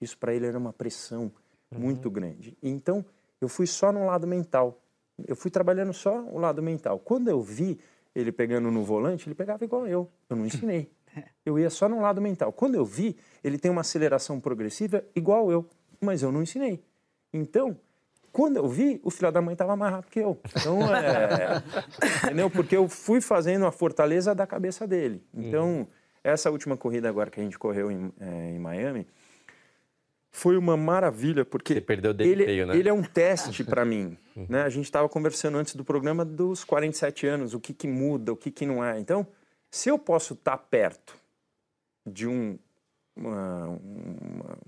Isso 0.00 0.16
para 0.16 0.32
ele 0.32 0.46
era 0.46 0.56
uma 0.56 0.72
pressão 0.72 1.32
uhum. 1.72 1.80
muito 1.80 2.08
grande. 2.08 2.56
Então, 2.62 3.04
eu 3.40 3.48
fui 3.48 3.66
só 3.66 3.90
no 3.90 4.06
lado 4.06 4.28
mental. 4.28 4.80
Eu 5.26 5.34
fui 5.34 5.50
trabalhando 5.50 5.92
só 5.92 6.20
o 6.20 6.38
lado 6.38 6.62
mental. 6.62 7.00
Quando 7.00 7.28
eu 7.28 7.42
vi 7.42 7.80
ele 8.14 8.30
pegando 8.30 8.70
no 8.70 8.84
volante, 8.84 9.26
ele 9.26 9.34
pegava 9.34 9.64
igual 9.64 9.88
eu. 9.88 10.08
Eu 10.28 10.36
não 10.36 10.46
ensinei. 10.46 10.88
Eu 11.44 11.58
ia 11.58 11.68
só 11.68 11.88
no 11.88 12.00
lado 12.00 12.20
mental. 12.20 12.52
Quando 12.52 12.76
eu 12.76 12.84
vi, 12.84 13.16
ele 13.42 13.58
tem 13.58 13.68
uma 13.68 13.80
aceleração 13.80 14.38
progressiva 14.38 15.04
igual 15.12 15.50
eu, 15.50 15.68
mas 16.00 16.22
eu 16.22 16.30
não 16.30 16.40
ensinei. 16.40 16.84
Então, 17.32 17.76
quando 18.32 18.56
eu 18.56 18.68
vi, 18.68 19.00
o 19.02 19.10
filho 19.10 19.30
da 19.32 19.40
mãe 19.40 19.52
estava 19.52 19.76
mais 19.76 19.92
rápido 19.92 20.10
que 20.10 20.20
eu. 20.20 20.40
Então, 20.56 20.78
é, 20.94 21.62
entendeu? 22.24 22.50
Porque 22.50 22.76
eu 22.76 22.88
fui 22.88 23.20
fazendo 23.20 23.66
a 23.66 23.72
fortaleza 23.72 24.34
da 24.34 24.46
cabeça 24.46 24.86
dele. 24.86 25.22
Então, 25.34 25.80
uhum. 25.80 25.86
essa 26.22 26.50
última 26.50 26.76
corrida 26.76 27.08
agora 27.08 27.30
que 27.30 27.40
a 27.40 27.42
gente 27.42 27.58
correu 27.58 27.90
em, 27.90 28.12
é, 28.20 28.50
em 28.50 28.58
Miami 28.58 29.06
foi 30.32 30.56
uma 30.56 30.76
maravilha, 30.76 31.44
porque 31.44 31.74
Você 31.74 31.80
perdeu 31.80 32.14
dele 32.14 32.30
ele, 32.30 32.44
feio, 32.44 32.66
né? 32.66 32.76
ele 32.76 32.88
é 32.88 32.92
um 32.92 33.02
teste 33.02 33.64
para 33.64 33.84
mim. 33.84 34.16
Uhum. 34.36 34.46
Né? 34.48 34.62
A 34.62 34.68
gente 34.68 34.84
estava 34.84 35.08
conversando 35.08 35.58
antes 35.58 35.74
do 35.74 35.84
programa 35.84 36.24
dos 36.24 36.64
47 36.64 37.26
anos, 37.26 37.52
o 37.52 37.60
que, 37.60 37.74
que 37.74 37.88
muda, 37.88 38.32
o 38.32 38.36
que, 38.36 38.50
que 38.50 38.64
não 38.64 38.84
é. 38.84 38.98
Então, 38.98 39.26
se 39.70 39.88
eu 39.88 39.98
posso 39.98 40.34
estar 40.34 40.56
tá 40.56 40.58
perto 40.58 41.16
de 42.06 42.26
um, 42.26 42.58
uma, 43.16 43.66
uma, 43.66 44.58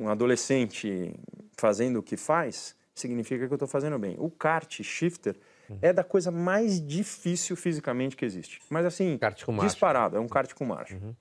um 0.00 0.08
adolescente 0.08 1.14
fazendo 1.56 1.98
o 1.98 2.02
que 2.02 2.16
faz, 2.16 2.74
significa 2.94 3.46
que 3.46 3.52
eu 3.52 3.56
estou 3.56 3.68
fazendo 3.68 3.98
bem. 3.98 4.16
O 4.18 4.30
kart 4.30 4.82
shifter 4.82 5.36
é 5.80 5.92
da 5.92 6.04
coisa 6.04 6.30
mais 6.30 6.80
difícil 6.84 7.56
fisicamente 7.56 8.16
que 8.16 8.24
existe. 8.24 8.60
Mas 8.70 8.86
assim, 8.86 9.18
kart 9.18 9.44
com 9.44 9.56
disparado, 9.58 10.16
é 10.16 10.20
um 10.20 10.28
kart 10.28 10.52
com 10.54 10.64
marcha. 10.64 10.94
Uhum. 10.96 11.14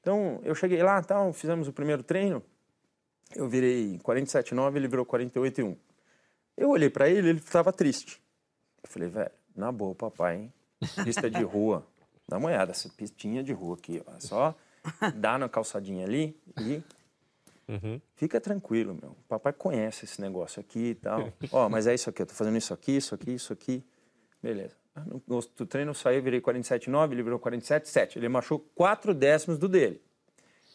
Então, 0.00 0.40
eu 0.42 0.54
cheguei 0.54 0.82
lá, 0.82 1.00
tal, 1.02 1.32
fizemos 1.32 1.68
o 1.68 1.72
primeiro 1.72 2.02
treino, 2.02 2.42
eu 3.34 3.48
virei 3.48 3.98
47,9, 3.98 4.76
ele 4.76 4.88
virou 4.88 5.06
48,1. 5.06 5.76
Eu 6.56 6.70
olhei 6.70 6.90
para 6.90 7.08
ele, 7.08 7.28
ele 7.28 7.38
estava 7.38 7.72
triste. 7.72 8.20
Eu 8.82 8.90
falei, 8.90 9.08
velho, 9.08 9.30
na 9.54 9.70
boa, 9.70 9.94
papai, 9.94 10.36
hein? 10.36 10.52
Pista 11.04 11.30
de 11.30 11.42
rua. 11.42 11.86
Dá 12.28 12.36
uma 12.36 12.48
olhada, 12.48 12.72
essa 12.72 12.88
pistinha 12.88 13.42
de 13.42 13.52
rua 13.52 13.76
aqui, 13.76 14.02
ó. 14.06 14.18
Só 14.18 14.54
dar 15.14 15.38
na 15.38 15.48
calçadinha 15.48 16.04
ali 16.04 16.36
e 16.60 16.82
Uhum. 17.68 18.00
Fica 18.14 18.40
tranquilo, 18.40 18.96
meu. 19.00 19.10
O 19.10 19.24
papai 19.28 19.52
conhece 19.52 20.04
esse 20.04 20.20
negócio 20.20 20.60
aqui 20.60 20.90
e 20.90 20.94
tal. 20.94 21.32
Ó, 21.52 21.66
oh, 21.66 21.68
mas 21.68 21.86
é 21.86 21.94
isso 21.94 22.10
aqui, 22.10 22.22
eu 22.22 22.26
tô 22.26 22.34
fazendo 22.34 22.56
isso 22.56 22.74
aqui, 22.74 22.96
isso 22.96 23.14
aqui, 23.14 23.30
isso 23.32 23.52
aqui. 23.52 23.84
Beleza. 24.42 24.76
Ah, 24.94 25.04
no, 25.06 25.22
no 25.26 25.66
treino 25.66 25.94
saiu, 25.94 26.22
virei 26.22 26.40
47,9, 26.40 27.12
ele 27.12 27.22
virou 27.22 27.38
47,7. 27.38 28.16
Ele 28.16 28.28
machucou 28.28 28.68
quatro 28.74 29.14
décimos 29.14 29.58
do 29.58 29.68
dele. 29.68 30.02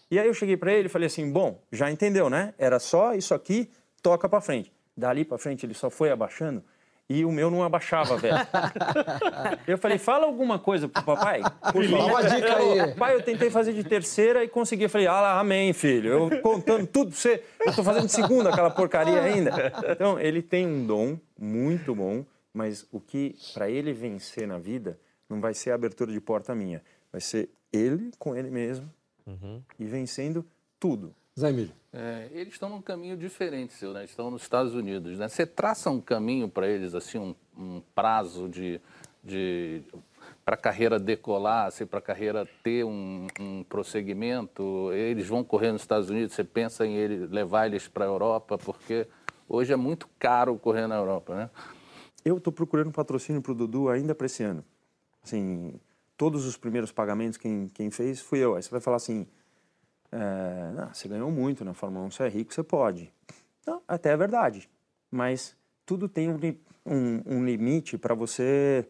E 0.09 0.17
aí 0.17 0.27
eu 0.27 0.33
cheguei 0.33 0.55
para 0.55 0.71
ele 0.71 0.87
e 0.87 0.89
falei 0.89 1.07
assim: 1.07 1.31
bom, 1.31 1.61
já 1.71 1.91
entendeu, 1.91 2.29
né? 2.29 2.53
Era 2.57 2.79
só 2.79 3.13
isso 3.13 3.33
aqui, 3.33 3.69
toca 4.01 4.27
para 4.27 4.41
frente. 4.41 4.71
Dali 4.95 5.23
para 5.25 5.37
frente 5.37 5.65
ele 5.65 5.73
só 5.73 5.89
foi 5.89 6.09
abaixando 6.09 6.63
e 7.09 7.23
o 7.23 7.31
meu 7.31 7.49
não 7.49 7.63
abaixava, 7.63 8.17
velho. 8.17 8.35
eu 9.65 9.77
falei, 9.77 9.97
fala 9.97 10.25
alguma 10.25 10.59
coisa 10.59 10.89
pro 10.89 11.03
papai. 11.03 11.41
Por 11.71 11.85
favor. 11.85 12.09
Uma 12.09 12.23
dica 12.23 12.57
aí. 12.57 12.95
Pai, 12.95 13.15
eu 13.15 13.23
tentei 13.23 13.49
fazer 13.49 13.73
de 13.73 13.83
terceira 13.83 14.43
e 14.43 14.47
consegui. 14.49 14.83
Eu 14.83 14.89
falei, 14.89 15.07
ah 15.07 15.21
lá, 15.21 15.39
amém, 15.39 15.71
filho. 15.71 16.11
Eu 16.11 16.41
contando 16.41 16.85
tudo 16.85 17.11
pra 17.11 17.19
você. 17.19 17.43
Eu 17.65 17.73
tô 17.73 17.83
fazendo 17.83 18.07
de 18.07 18.11
segunda 18.11 18.49
aquela 18.49 18.69
porcaria 18.69 19.21
ainda. 19.21 19.71
Então, 19.89 20.19
ele 20.19 20.41
tem 20.41 20.67
um 20.67 20.85
dom 20.85 21.17
muito 21.39 21.95
bom, 21.95 22.25
mas 22.53 22.85
o 22.91 22.99
que, 22.99 23.35
para 23.53 23.69
ele 23.69 23.93
vencer 23.93 24.45
na 24.45 24.57
vida, 24.57 24.99
não 25.29 25.39
vai 25.39 25.53
ser 25.53 25.71
a 25.71 25.75
abertura 25.75 26.11
de 26.11 26.19
porta 26.19 26.53
minha. 26.53 26.83
Vai 27.09 27.21
ser 27.21 27.49
ele 27.71 28.11
com 28.19 28.35
ele 28.35 28.49
mesmo 28.49 28.91
uhum. 29.25 29.61
e 29.79 29.85
vencendo 29.85 30.45
tudo. 30.77 31.15
Zé 31.39 31.49
Emílio. 31.49 31.71
É, 31.99 32.29
eles 32.31 32.53
estão 32.53 32.69
num 32.69 32.81
caminho 32.81 33.17
diferente, 33.17 33.73
seu, 33.73 33.91
né? 33.91 34.03
Estão 34.03 34.29
nos 34.29 34.43
Estados 34.43 34.75
Unidos, 34.75 35.17
né? 35.17 35.27
Você 35.27 35.47
traça 35.47 35.89
um 35.89 35.99
caminho 35.99 36.47
para 36.47 36.67
eles, 36.67 36.93
assim, 36.93 37.17
um, 37.17 37.33
um 37.57 37.81
prazo 37.95 38.47
de, 38.47 38.79
de 39.23 39.81
para 40.45 40.53
a 40.53 40.57
carreira 40.57 40.99
decolar, 40.99 41.65
assim, 41.65 41.87
para 41.87 41.97
a 41.97 42.01
carreira 42.01 42.47
ter 42.61 42.85
um, 42.85 43.25
um, 43.39 43.63
prosseguimento. 43.63 44.91
Eles 44.93 45.27
vão 45.27 45.43
correr 45.43 45.71
nos 45.71 45.81
Estados 45.81 46.11
Unidos. 46.11 46.35
Você 46.35 46.43
pensa 46.43 46.85
em 46.85 46.93
ele, 46.93 47.25
levar 47.25 47.65
eles 47.65 47.87
para 47.87 48.05
a 48.05 48.07
Europa, 48.07 48.59
porque 48.59 49.07
hoje 49.49 49.73
é 49.73 49.75
muito 49.75 50.07
caro 50.19 50.55
correr 50.55 50.85
na 50.85 50.97
Europa, 50.97 51.33
né? 51.33 51.49
Eu 52.23 52.37
estou 52.37 52.53
procurando 52.53 52.91
patrocínio 52.91 53.41
para 53.41 53.53
o 53.53 53.55
Dudu 53.55 53.89
ainda 53.89 54.13
para 54.13 54.27
esse 54.27 54.43
ano. 54.43 54.63
Assim, 55.23 55.73
todos 56.15 56.45
os 56.45 56.57
primeiros 56.57 56.91
pagamentos 56.91 57.39
quem, 57.39 57.69
quem 57.69 57.89
fez 57.89 58.19
fui 58.19 58.37
eu. 58.37 58.53
Aí 58.53 58.61
você 58.61 58.69
vai 58.69 58.81
falar 58.81 58.97
assim, 58.97 59.25
é, 60.11 60.71
não, 60.73 60.93
você 60.93 61.07
ganhou 61.07 61.31
muito 61.31 61.65
na 61.65 61.73
Fórmula 61.73 62.05
1, 62.05 62.11
você 62.11 62.23
é 62.23 62.29
rico, 62.29 62.53
você 62.53 62.63
pode. 62.63 63.11
Não, 63.65 63.81
até 63.87 64.11
é 64.11 64.17
verdade, 64.17 64.69
mas 65.11 65.55
tudo 65.85 66.07
tem 66.07 66.29
um, 66.29 66.39
um, 66.85 67.21
um 67.25 67.45
limite 67.45 67.97
para 67.97 68.13
você... 68.13 68.87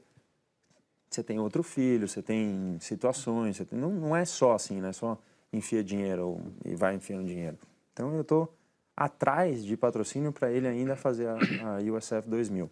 Você 1.09 1.23
tem 1.23 1.39
outro 1.39 1.63
filho, 1.63 2.05
você 2.05 2.21
tem 2.21 2.77
situações, 2.81 3.57
tem, 3.57 3.79
não, 3.79 3.89
não 3.89 4.15
é 4.15 4.25
só 4.25 4.53
assim, 4.53 4.81
não 4.81 4.89
é 4.89 4.93
só 4.93 5.17
enfia 5.53 5.81
dinheiro 5.81 6.41
e 6.65 6.75
vai 6.75 6.95
enfiando 6.95 7.25
dinheiro. 7.25 7.57
Então 7.93 8.13
eu 8.13 8.21
estou 8.21 8.53
atrás 8.95 9.63
de 9.63 9.77
patrocínio 9.77 10.33
para 10.33 10.51
ele 10.51 10.67
ainda 10.67 10.95
fazer 10.95 11.27
a, 11.27 11.35
a 11.35 11.77
USF 11.77 12.27
2000. 12.27 12.69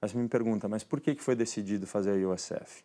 Mas 0.00 0.12
me 0.12 0.28
pergunta, 0.28 0.68
mas 0.68 0.84
por 0.84 1.00
que, 1.00 1.14
que 1.14 1.22
foi 1.22 1.34
decidido 1.34 1.86
fazer 1.86 2.12
a 2.12 2.28
USF? 2.28 2.84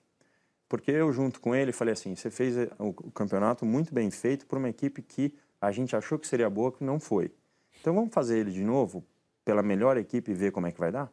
Porque 0.70 0.92
eu, 0.92 1.12
junto 1.12 1.42
com 1.42 1.56
ele, 1.56 1.72
falei 1.72 1.94
assim: 1.94 2.16
você 2.16 2.30
fez 2.30 2.56
o 2.78 2.94
campeonato 3.12 3.66
muito 3.66 3.92
bem 3.92 4.12
feito 4.12 4.46
por 4.46 4.60
uma 4.60 4.70
equipe 4.70 5.02
que 5.02 5.34
a 5.60 5.72
gente 5.72 5.96
achou 5.96 6.20
que 6.20 6.28
seria 6.28 6.48
boa, 6.48 6.72
que 6.72 6.84
não 6.84 7.00
foi. 7.00 7.32
Então 7.82 7.96
vamos 7.96 8.14
fazer 8.14 8.38
ele 8.38 8.52
de 8.52 8.64
novo, 8.64 9.04
pela 9.44 9.64
melhor 9.64 9.98
equipe, 9.98 10.30
e 10.30 10.34
ver 10.34 10.52
como 10.52 10.68
é 10.68 10.72
que 10.72 10.80
vai 10.80 10.92
dar? 10.92 11.12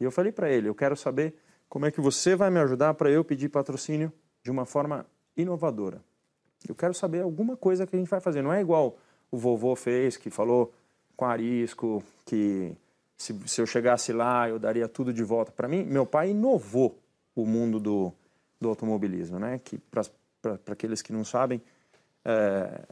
E 0.00 0.04
eu 0.04 0.10
falei 0.10 0.32
para 0.32 0.50
ele: 0.50 0.68
eu 0.68 0.74
quero 0.74 0.96
saber 0.96 1.36
como 1.68 1.86
é 1.86 1.90
que 1.92 2.00
você 2.00 2.34
vai 2.34 2.50
me 2.50 2.58
ajudar 2.58 2.94
para 2.94 3.08
eu 3.08 3.24
pedir 3.24 3.48
patrocínio 3.48 4.12
de 4.42 4.50
uma 4.50 4.66
forma 4.66 5.06
inovadora. 5.36 6.02
Eu 6.68 6.74
quero 6.74 6.92
saber 6.92 7.22
alguma 7.22 7.56
coisa 7.56 7.86
que 7.86 7.94
a 7.94 7.98
gente 7.98 8.08
vai 8.08 8.20
fazer. 8.20 8.42
Não 8.42 8.52
é 8.52 8.60
igual 8.60 8.98
o 9.30 9.38
vovô 9.38 9.76
fez, 9.76 10.16
que 10.16 10.30
falou 10.30 10.74
com 11.16 11.24
arisco, 11.24 12.02
que 12.26 12.76
se, 13.16 13.38
se 13.46 13.60
eu 13.60 13.66
chegasse 13.66 14.12
lá 14.12 14.48
eu 14.48 14.58
daria 14.58 14.88
tudo 14.88 15.12
de 15.12 15.22
volta. 15.22 15.52
Para 15.52 15.68
mim, 15.68 15.84
meu 15.84 16.04
pai 16.04 16.30
inovou 16.30 16.98
o 17.36 17.46
mundo 17.46 17.78
do, 17.78 18.12
do 18.60 18.68
automobilismo, 18.68 19.38
né? 19.38 19.60
Que 19.62 19.78
para 19.78 20.58
aqueles 20.66 21.00
que 21.02 21.12
não 21.12 21.24
sabem, 21.24 21.62
é, 22.24 22.82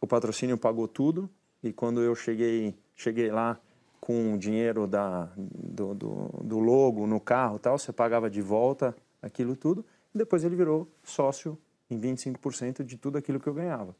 o 0.00 0.06
patrocínio 0.06 0.58
pagou 0.58 0.88
tudo 0.88 1.30
e 1.62 1.72
quando 1.72 2.02
eu 2.02 2.14
cheguei 2.14 2.74
cheguei 2.94 3.30
lá 3.30 3.58
com 4.00 4.34
o 4.34 4.38
dinheiro 4.38 4.86
da, 4.86 5.28
do, 5.36 5.94
do, 5.94 6.28
do 6.42 6.58
logo 6.58 7.06
no 7.06 7.20
carro 7.20 7.58
tal, 7.58 7.78
você 7.78 7.92
pagava 7.92 8.28
de 8.28 8.40
volta 8.40 8.96
aquilo 9.22 9.54
tudo 9.54 9.84
e 10.14 10.18
depois 10.18 10.42
ele 10.44 10.56
virou 10.56 10.88
sócio 11.04 11.56
em 11.90 12.00
25% 12.00 12.82
de 12.82 12.96
tudo 12.96 13.18
aquilo 13.18 13.38
que 13.38 13.48
eu 13.48 13.54
ganhava. 13.54 13.94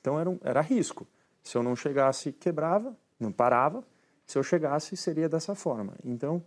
Então 0.00 0.18
era, 0.18 0.28
um, 0.28 0.38
era 0.42 0.60
risco. 0.60 1.06
Se 1.42 1.56
eu 1.56 1.62
não 1.62 1.76
chegasse, 1.76 2.32
quebrava, 2.32 2.96
não 3.18 3.30
parava. 3.30 3.84
Se 4.26 4.38
eu 4.38 4.42
chegasse, 4.42 4.96
seria 4.96 5.28
dessa 5.28 5.54
forma. 5.54 5.94
Então, 6.04 6.42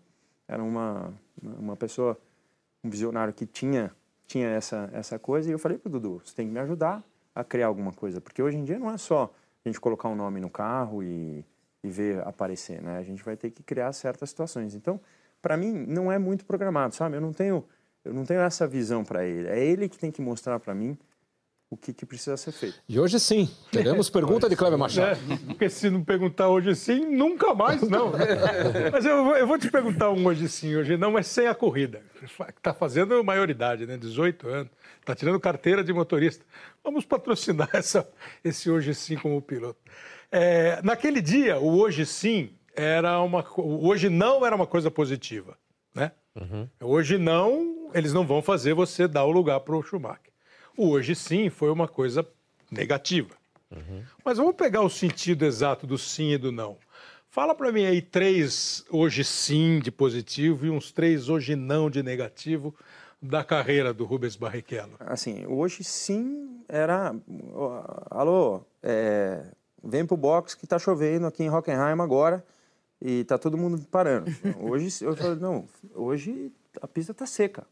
era 0.47 0.63
uma, 0.63 1.13
uma 1.41 1.75
pessoa 1.75 2.17
um 2.83 2.89
visionário 2.89 3.33
que 3.33 3.45
tinha 3.45 3.91
tinha 4.33 4.47
essa 4.47 4.89
essa 4.93 5.19
coisa 5.19 5.49
e 5.49 5.53
eu 5.53 5.59
falei 5.59 5.77
para 5.77 5.87
o 5.89 5.91
Dudu, 5.91 6.21
você 6.23 6.35
tem 6.35 6.47
que 6.47 6.53
me 6.53 6.59
ajudar 6.59 7.03
a 7.35 7.43
criar 7.43 7.67
alguma 7.67 7.93
coisa, 7.93 8.19
porque 8.19 8.41
hoje 8.41 8.57
em 8.57 8.63
dia 8.63 8.79
não 8.79 8.89
é 8.89 8.97
só 8.97 9.31
a 9.63 9.69
gente 9.69 9.79
colocar 9.79 10.09
um 10.09 10.15
nome 10.15 10.39
no 10.39 10.49
carro 10.49 11.03
e, 11.03 11.45
e 11.83 11.89
ver 11.89 12.27
aparecer, 12.27 12.81
né? 12.81 12.97
A 12.97 13.03
gente 13.03 13.23
vai 13.23 13.37
ter 13.37 13.51
que 13.51 13.63
criar 13.63 13.93
certas 13.93 14.29
situações. 14.29 14.75
Então, 14.75 14.99
para 15.41 15.55
mim 15.55 15.71
não 15.87 16.11
é 16.11 16.17
muito 16.17 16.45
programado, 16.45 16.95
sabe? 16.95 17.15
Eu 17.15 17.21
não 17.21 17.31
tenho 17.31 17.63
eu 18.03 18.13
não 18.13 18.25
tenho 18.25 18.41
essa 18.41 18.67
visão 18.67 19.03
para 19.03 19.23
ele. 19.23 19.47
É 19.47 19.63
ele 19.63 19.87
que 19.87 19.97
tem 19.97 20.11
que 20.11 20.21
mostrar 20.21 20.59
para 20.59 20.73
mim 20.73 20.97
o 21.73 21.77
que, 21.77 21.93
que, 21.93 22.05
precisa 22.05 22.37
ser 22.37 22.51
feito. 22.51 22.75
E 22.87 22.99
hoje 22.99 23.19
sim, 23.19 23.49
teremos 23.71 24.09
pergunta 24.11 24.47
de 24.47 24.55
Cleber 24.55 24.77
Machado. 24.77 25.19
É, 25.31 25.37
porque 25.47 25.69
se 25.69 25.89
não 25.89 26.03
perguntar 26.03 26.49
hoje 26.49 26.75
sim, 26.75 27.05
nunca 27.05 27.53
mais 27.53 27.81
não. 27.81 28.11
mas 28.91 29.05
eu, 29.05 29.35
eu, 29.35 29.47
vou 29.47 29.57
te 29.57 29.69
perguntar 29.69 30.11
um 30.11 30.25
hoje 30.25 30.47
sim, 30.47 30.75
hoje 30.75 30.97
não, 30.97 31.11
mas 31.11 31.27
sem 31.27 31.47
a 31.47 31.55
corrida. 31.55 32.01
Está 32.21 32.73
fazendo 32.73 33.23
maioridade, 33.23 33.85
né? 33.85 33.97
18 33.97 34.47
anos, 34.47 34.71
está 34.99 35.15
tirando 35.15 35.39
carteira 35.39 35.83
de 35.83 35.91
motorista. 35.91 36.45
Vamos 36.83 37.05
patrocinar 37.05 37.69
essa, 37.73 38.07
esse 38.43 38.69
hoje 38.69 38.93
sim 38.93 39.15
como 39.15 39.41
piloto. 39.41 39.79
É, 40.31 40.81
naquele 40.83 41.21
dia, 41.21 41.59
o 41.59 41.77
hoje 41.77 42.05
sim 42.05 42.51
era 42.75 43.19
uma, 43.21 43.45
hoje 43.57 44.09
não 44.09 44.45
era 44.45 44.55
uma 44.55 44.67
coisa 44.67 44.89
positiva, 44.89 45.57
né? 45.93 46.11
Uhum. 46.35 46.67
Hoje 46.81 47.17
não, 47.17 47.91
eles 47.93 48.13
não 48.13 48.25
vão 48.25 48.41
fazer 48.41 48.73
você 48.73 49.07
dar 49.07 49.23
o 49.25 49.31
lugar 49.31 49.59
para 49.59 49.75
o 49.75 49.83
Schumacher. 49.83 50.32
O 50.75 50.89
hoje 50.89 51.15
sim 51.15 51.49
foi 51.49 51.69
uma 51.69 51.87
coisa 51.87 52.27
negativa. 52.71 53.35
Uhum. 53.71 54.03
Mas 54.23 54.37
vamos 54.37 54.55
pegar 54.55 54.81
o 54.81 54.89
sentido 54.89 55.45
exato 55.45 55.85
do 55.85 55.97
sim 55.97 56.31
e 56.31 56.37
do 56.37 56.51
não. 56.51 56.77
Fala 57.29 57.55
para 57.55 57.71
mim 57.71 57.85
aí 57.85 58.01
três 58.01 58.85
hoje 58.89 59.23
sim 59.23 59.79
de 59.79 59.91
positivo 59.91 60.65
e 60.65 60.69
uns 60.69 60.91
três 60.91 61.29
hoje 61.29 61.55
não 61.55 61.89
de 61.89 62.03
negativo 62.03 62.75
da 63.21 63.43
carreira 63.43 63.93
do 63.93 64.05
Rubens 64.05 64.35
Barrichello. 64.35 64.95
Assim, 64.99 65.45
hoje 65.47 65.83
sim 65.83 66.61
era... 66.67 67.15
Alô, 68.11 68.61
é... 68.83 69.45
vem 69.83 70.05
pro 70.05 70.17
box 70.17 70.55
que 70.55 70.67
tá 70.67 70.77
chovendo 70.77 71.25
aqui 71.25 71.43
em 71.43 71.49
Hockenheim 71.49 71.99
agora 71.99 72.45
e 73.01 73.23
tá 73.23 73.37
todo 73.37 73.57
mundo 73.57 73.83
parando. 73.89 74.31
Hoje, 74.59 75.03
eu 75.03 75.15
falei, 75.15 75.39
não, 75.39 75.67
hoje 75.95 76.51
a 76.81 76.87
pista 76.87 77.13
tá 77.13 77.25
seca. 77.25 77.65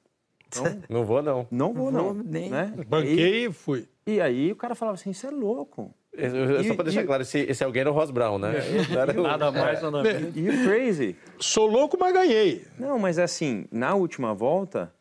Então, 0.51 0.83
não 0.89 1.05
vou, 1.05 1.21
não. 1.21 1.47
Não 1.49 1.73
vou, 1.73 1.91
não. 1.91 2.13
nem... 2.13 2.49
né? 2.49 2.73
Banquei 2.87 3.45
e 3.45 3.51
fui. 3.51 3.87
E 4.05 4.19
aí 4.19 4.51
o 4.51 4.55
cara 4.55 4.75
falava 4.75 4.95
assim, 4.95 5.13
você 5.13 5.27
é 5.27 5.31
louco. 5.31 5.93
Eu, 6.13 6.63
só 6.65 6.75
para 6.75 6.83
deixar 6.83 7.03
e, 7.03 7.05
claro, 7.05 7.21
esse, 7.21 7.39
esse 7.39 7.63
alguém 7.63 7.81
era 7.81 7.89
o 7.89 7.93
Ross 7.93 8.11
Brown, 8.11 8.37
né? 8.37 8.53
É, 8.57 9.13
nada 9.23 9.49
mais, 9.49 9.81
nada 9.81 10.03
menos. 10.03 10.35
E 10.35 10.49
o 10.49 10.63
crazy. 10.65 11.15
Sou 11.39 11.67
louco, 11.67 11.97
mas 11.97 12.13
ganhei. 12.13 12.67
Não, 12.77 12.99
mas 12.99 13.17
assim, 13.17 13.65
na 13.71 13.95
última 13.95 14.33
volta, 14.33 14.93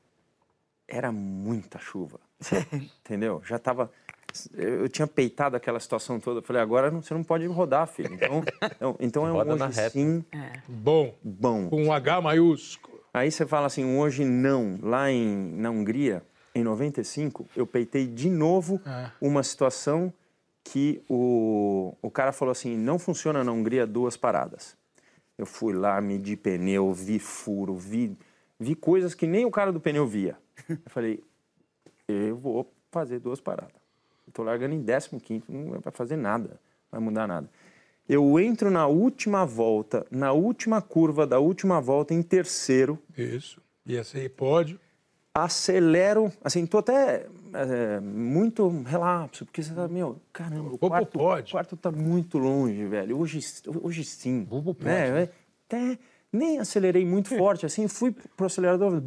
era 0.86 1.10
muita 1.10 1.78
chuva. 1.80 2.20
Entendeu? 3.04 3.42
Já 3.44 3.58
tava... 3.58 3.90
Eu 4.54 4.88
tinha 4.88 5.08
peitado 5.08 5.56
aquela 5.56 5.80
situação 5.80 6.20
toda. 6.20 6.38
Eu 6.38 6.42
falei, 6.44 6.62
agora 6.62 6.88
você 6.88 7.12
não 7.12 7.24
pode 7.24 7.44
rodar, 7.46 7.88
filho. 7.88 8.14
Então, 8.14 8.44
então, 8.76 8.96
então 9.00 9.26
é 9.26 9.32
um 9.32 9.36
hoje 9.36 9.90
sim... 9.90 10.24
É. 10.30 10.60
Bom. 10.68 11.12
Bom. 11.24 11.68
Com 11.68 11.82
um 11.82 11.92
H 11.92 12.20
maiúsculo. 12.20 12.89
Aí 13.12 13.30
você 13.30 13.44
fala 13.46 13.66
assim, 13.66 13.98
hoje 13.98 14.24
não, 14.24 14.78
lá 14.82 15.10
em, 15.10 15.52
na 15.56 15.70
Hungria, 15.70 16.22
em 16.54 16.62
95, 16.62 17.48
eu 17.56 17.66
peitei 17.66 18.06
de 18.06 18.30
novo 18.30 18.80
é. 18.86 19.10
uma 19.20 19.42
situação 19.42 20.12
que 20.62 21.02
o, 21.08 21.94
o 22.00 22.10
cara 22.10 22.32
falou 22.32 22.52
assim, 22.52 22.76
não 22.76 22.98
funciona 22.98 23.42
na 23.42 23.50
Hungria 23.50 23.86
duas 23.86 24.16
paradas. 24.16 24.76
Eu 25.36 25.46
fui 25.46 25.72
lá, 25.72 26.00
medi 26.00 26.36
pneu, 26.36 26.92
vi 26.92 27.18
furo, 27.18 27.74
vi, 27.74 28.16
vi 28.58 28.74
coisas 28.74 29.14
que 29.14 29.26
nem 29.26 29.44
o 29.44 29.50
cara 29.50 29.72
do 29.72 29.80
pneu 29.80 30.06
via. 30.06 30.36
Eu 30.68 30.78
falei, 30.86 31.24
eu 32.06 32.36
vou 32.36 32.72
fazer 32.90 33.18
duas 33.18 33.40
paradas. 33.40 33.80
Tô 34.32 34.44
largando 34.44 34.74
em 34.74 34.84
15 34.84 35.44
não 35.48 35.80
vai 35.80 35.92
fazer 35.92 36.16
nada, 36.16 36.50
não 36.50 36.58
vai 36.92 37.00
mudar 37.00 37.26
nada 37.26 37.50
eu 38.10 38.40
entro 38.40 38.72
na 38.72 38.88
última 38.88 39.46
volta, 39.46 40.04
na 40.10 40.32
última 40.32 40.82
curva 40.82 41.24
da 41.24 41.38
última 41.38 41.80
volta, 41.80 42.12
em 42.12 42.20
terceiro. 42.22 42.98
Isso. 43.16 43.60
E 43.86 43.96
assim, 43.96 44.28
pódio. 44.28 44.80
Acelero, 45.32 46.32
assim, 46.42 46.66
tô 46.66 46.78
até 46.78 47.26
é, 47.54 48.00
muito 48.00 48.68
relapso, 48.82 49.46
porque 49.46 49.62
você 49.62 49.72
tá, 49.72 49.86
meu, 49.86 50.20
caramba, 50.32 50.74
o 50.74 50.78
quarto, 50.78 51.18
pode. 51.18 51.50
o 51.50 51.52
quarto 51.52 51.76
tá 51.76 51.92
muito 51.92 52.36
longe, 52.36 52.84
velho. 52.84 53.16
Hoje, 53.16 53.38
hoje 53.80 54.02
sim. 54.02 54.42
Bubo 54.42 54.74
pode. 54.74 54.90
Né? 54.90 55.12
né? 55.12 55.28
Até 55.68 55.96
nem 56.32 56.58
acelerei 56.58 57.06
muito 57.06 57.28
forte, 57.38 57.64
assim, 57.64 57.86
fui 57.86 58.10
pro 58.36 58.46
acelerador. 58.46 59.00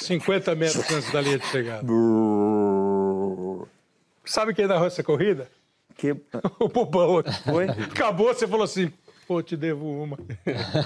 50 0.00 0.54
metros 0.54 0.90
antes 0.92 1.10
da 1.10 1.22
linha 1.22 1.38
de 1.38 1.46
chegada. 1.46 1.86
Sabe 4.26 4.52
quem 4.52 4.66
narrou 4.66 4.86
essa 4.86 5.02
corrida? 5.02 5.50
Que... 5.94 6.10
o 6.60 6.68
Bobão. 6.68 7.22
Foi? 7.44 7.64
Acabou, 7.64 8.28
você 8.28 8.46
falou 8.46 8.64
assim, 8.64 8.92
pô, 9.26 9.42
te 9.42 9.56
devo 9.56 9.86
uma. 9.86 10.18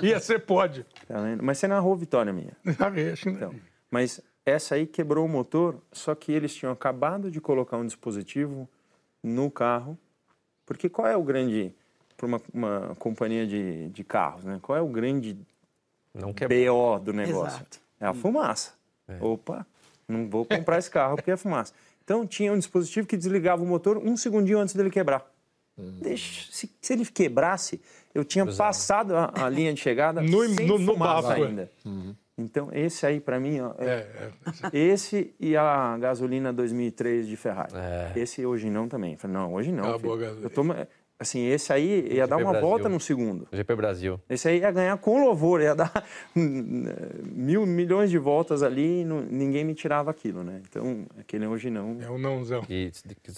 Ia 0.00 0.20
ser 0.20 0.38
pode. 0.38 0.87
Tá 1.09 1.16
Mas 1.42 1.59
você 1.59 1.66
narrou 1.66 1.96
vitória 1.96 2.32
minha. 2.32 2.56
Narrei, 2.78 3.11
acho 3.11 3.24
que 3.24 3.30
então, 3.30 3.52
Mas 3.90 4.20
essa 4.44 4.76
aí 4.76 4.87
quebrou 4.87 5.26
o 5.26 5.28
motor, 5.28 5.82
só 5.90 6.14
que 6.14 6.30
eles 6.30 6.54
tinham 6.54 6.72
acabado 6.72 7.32
de 7.32 7.40
colocar 7.40 7.78
um 7.78 7.87
dispositivo 7.87 8.68
no 9.24 9.50
carro. 9.50 9.98
Porque 10.64 10.88
qual 10.88 11.09
é 11.09 11.16
o 11.16 11.24
grande... 11.24 11.74
Para 12.16 12.26
uma, 12.26 12.40
uma 12.52 12.96
companhia 12.98 13.46
de, 13.46 13.88
de 13.90 14.02
carros, 14.05 14.44
né? 14.44 14.59
Qual 14.62 14.76
é 14.76 14.81
o 14.81 14.88
grande 14.88 15.37
Não 16.14 16.33
BO 16.33 16.98
do 17.02 17.12
negócio? 17.12 17.57
Exato. 17.59 17.81
É 18.00 18.07
a 18.07 18.14
fumaça. 18.14 18.72
É. 19.09 19.16
Opa, 19.20 19.66
Não 20.09 20.29
vou 20.29 20.44
comprar 20.44 20.79
esse 20.79 20.90
carro 20.90 21.16
porque 21.16 21.31
é 21.31 21.37
fumaça. 21.37 21.72
Então 22.05 22.26
tinha 22.26 22.52
um 22.52 22.59
dispositivo 22.59 23.07
que 23.07 23.16
desligava 23.16 23.62
o 23.62 23.66
motor 23.66 23.98
um 23.98 24.16
segundinho 24.16 24.59
antes 24.59 24.74
dele 24.74 24.90
quebrar. 24.90 25.24
Deixa, 25.76 26.50
se, 26.50 26.70
se 26.81 26.92
ele 26.94 27.05
quebrasse, 27.05 27.81
eu 28.14 28.24
tinha 28.24 28.46
passado 28.46 29.14
a, 29.14 29.31
a 29.44 29.48
linha 29.50 29.74
de 29.74 29.81
chegada 29.81 30.22
No- 30.22 30.48
sem 30.55 30.66
no- 30.66 30.79
no 30.79 30.96
bafo, 30.96 31.33
é. 31.33 31.35
ainda. 31.35 31.70
Então 32.38 32.68
esse 32.72 33.05
aí 33.07 33.20
para 33.20 33.38
mim, 33.40 33.61
ó, 33.61 33.72
é- 33.79 33.85
É, 33.87 34.31
é. 34.72 34.79
esse 34.79 35.35
e 35.40 35.55
a 35.57 35.96
gasolina 35.98 36.50
2003 36.52 37.26
de 37.26 37.37
Ferrari. 37.37 37.72
É. 37.74 38.12
Esse 38.16 38.44
hoje 38.46 38.70
não 38.70 38.88
também. 38.88 39.12
Eu 39.12 39.18
falei, 39.18 39.37
não, 39.37 39.52
hoje 39.52 39.70
não. 39.72 39.85
Ah, 39.85 39.98
filho. 39.98 40.00
boa 40.00 40.16
gasolina. 40.18 40.46
Eu 40.46 40.50
tô, 40.50 40.62
assim, 41.18 41.44
esse 41.46 41.72
aí 41.72 42.09
ia 42.12 42.26
dar 42.26 42.37
uma 42.37 42.50
Brasil. 42.50 42.68
volta 42.68 42.88
no 42.88 43.00
segundo. 43.00 43.48
GP 43.52 43.74
Brasil. 43.76 44.20
Esse 44.29 44.48
aí 44.48 44.61
ia 44.61 44.70
ganhar 44.70 44.96
com 44.98 45.22
louvor, 45.24 45.61
ia 45.61 45.74
dar 45.74 45.92
mil 46.35 47.64
milhões 47.66 48.11
de 48.11 48.18
voltas 48.18 48.62
ali 48.62 49.00
e 49.00 49.05
não- 49.05 49.22
ninguém 49.22 49.64
me 49.64 49.74
tirava 49.74 50.11
aquilo, 50.11 50.42
né? 50.44 50.61
Então, 50.68 51.07
aquele 51.18 51.46
hoje 51.46 51.70
não. 51.70 52.00
É 52.00 52.11
um 52.11 52.18
nãozão. 52.18 52.62
E 52.68 52.90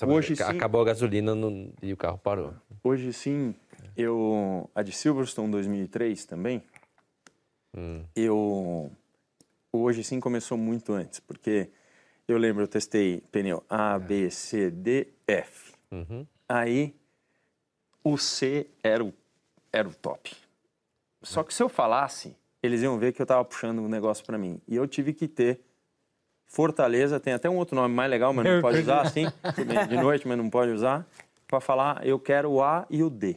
Hoje 0.07 0.35
sim. 0.37 0.43
acabou 0.43 0.81
a 0.81 0.85
gasolina 0.85 1.35
no- 1.35 1.73
e 1.83 1.93
o 1.93 1.97
carro 1.97 2.19
parou. 2.19 2.53
Hoje 2.83 3.13
sim, 3.13 3.55
eu. 3.97 4.69
A 4.75 4.83
de 4.83 4.93
Silverstone 4.93 5.51
2003 5.51 6.25
também. 6.25 6.63
Eu. 8.15 8.91
Hoje 9.73 10.03
sim 10.03 10.19
começou 10.19 10.57
muito 10.57 10.93
antes, 10.93 11.21
porque 11.21 11.69
eu 12.27 12.39
lembro, 12.39 12.63
eu 12.63 12.69
testei 12.69 13.23
pneu 13.31 13.63
A, 13.69 13.99
B, 13.99 14.31
C, 14.31 14.71
D, 14.71 15.09
F. 15.27 15.73
Aí 16.49 16.95
o 18.03 18.17
C 18.17 18.67
era 18.83 19.05
o, 19.05 19.13
era 19.73 19.89
o 19.89 19.95
top. 19.95 20.35
Só 21.23 21.43
que 21.43 21.53
se 21.53 21.63
eu 21.63 21.69
falasse, 21.69 22.37
eles 22.63 22.83
iam 22.83 22.99
ver 22.99 23.13
que 23.13 23.21
eu 23.21 23.27
tava 23.27 23.45
puxando 23.45 23.81
um 23.81 23.89
negócio 23.89 24.25
para 24.25 24.39
mim. 24.39 24.61
E 24.67 24.77
eu 24.77 24.87
tive 24.87 25.13
que 25.13 25.29
ter 25.29 25.61
Fortaleza, 26.47 27.21
tem 27.21 27.35
até 27.35 27.49
um 27.49 27.57
outro 27.57 27.77
nome 27.77 27.95
mais 27.95 28.11
legal, 28.11 28.33
mas 28.33 28.47
não 28.47 28.63
pode 28.63 28.79
usar 28.79 29.03
assim, 29.03 29.27
de 29.89 29.97
noite, 29.97 30.27
mas 30.27 30.39
não 30.39 30.49
pode 30.49 30.73
usar, 30.73 31.07
para 31.47 31.61
falar 31.61 32.07
eu 32.07 32.19
quero 32.19 32.51
o 32.51 32.63
A 32.63 32.87
e 32.89 33.03
o 33.03 33.11
D. 33.11 33.37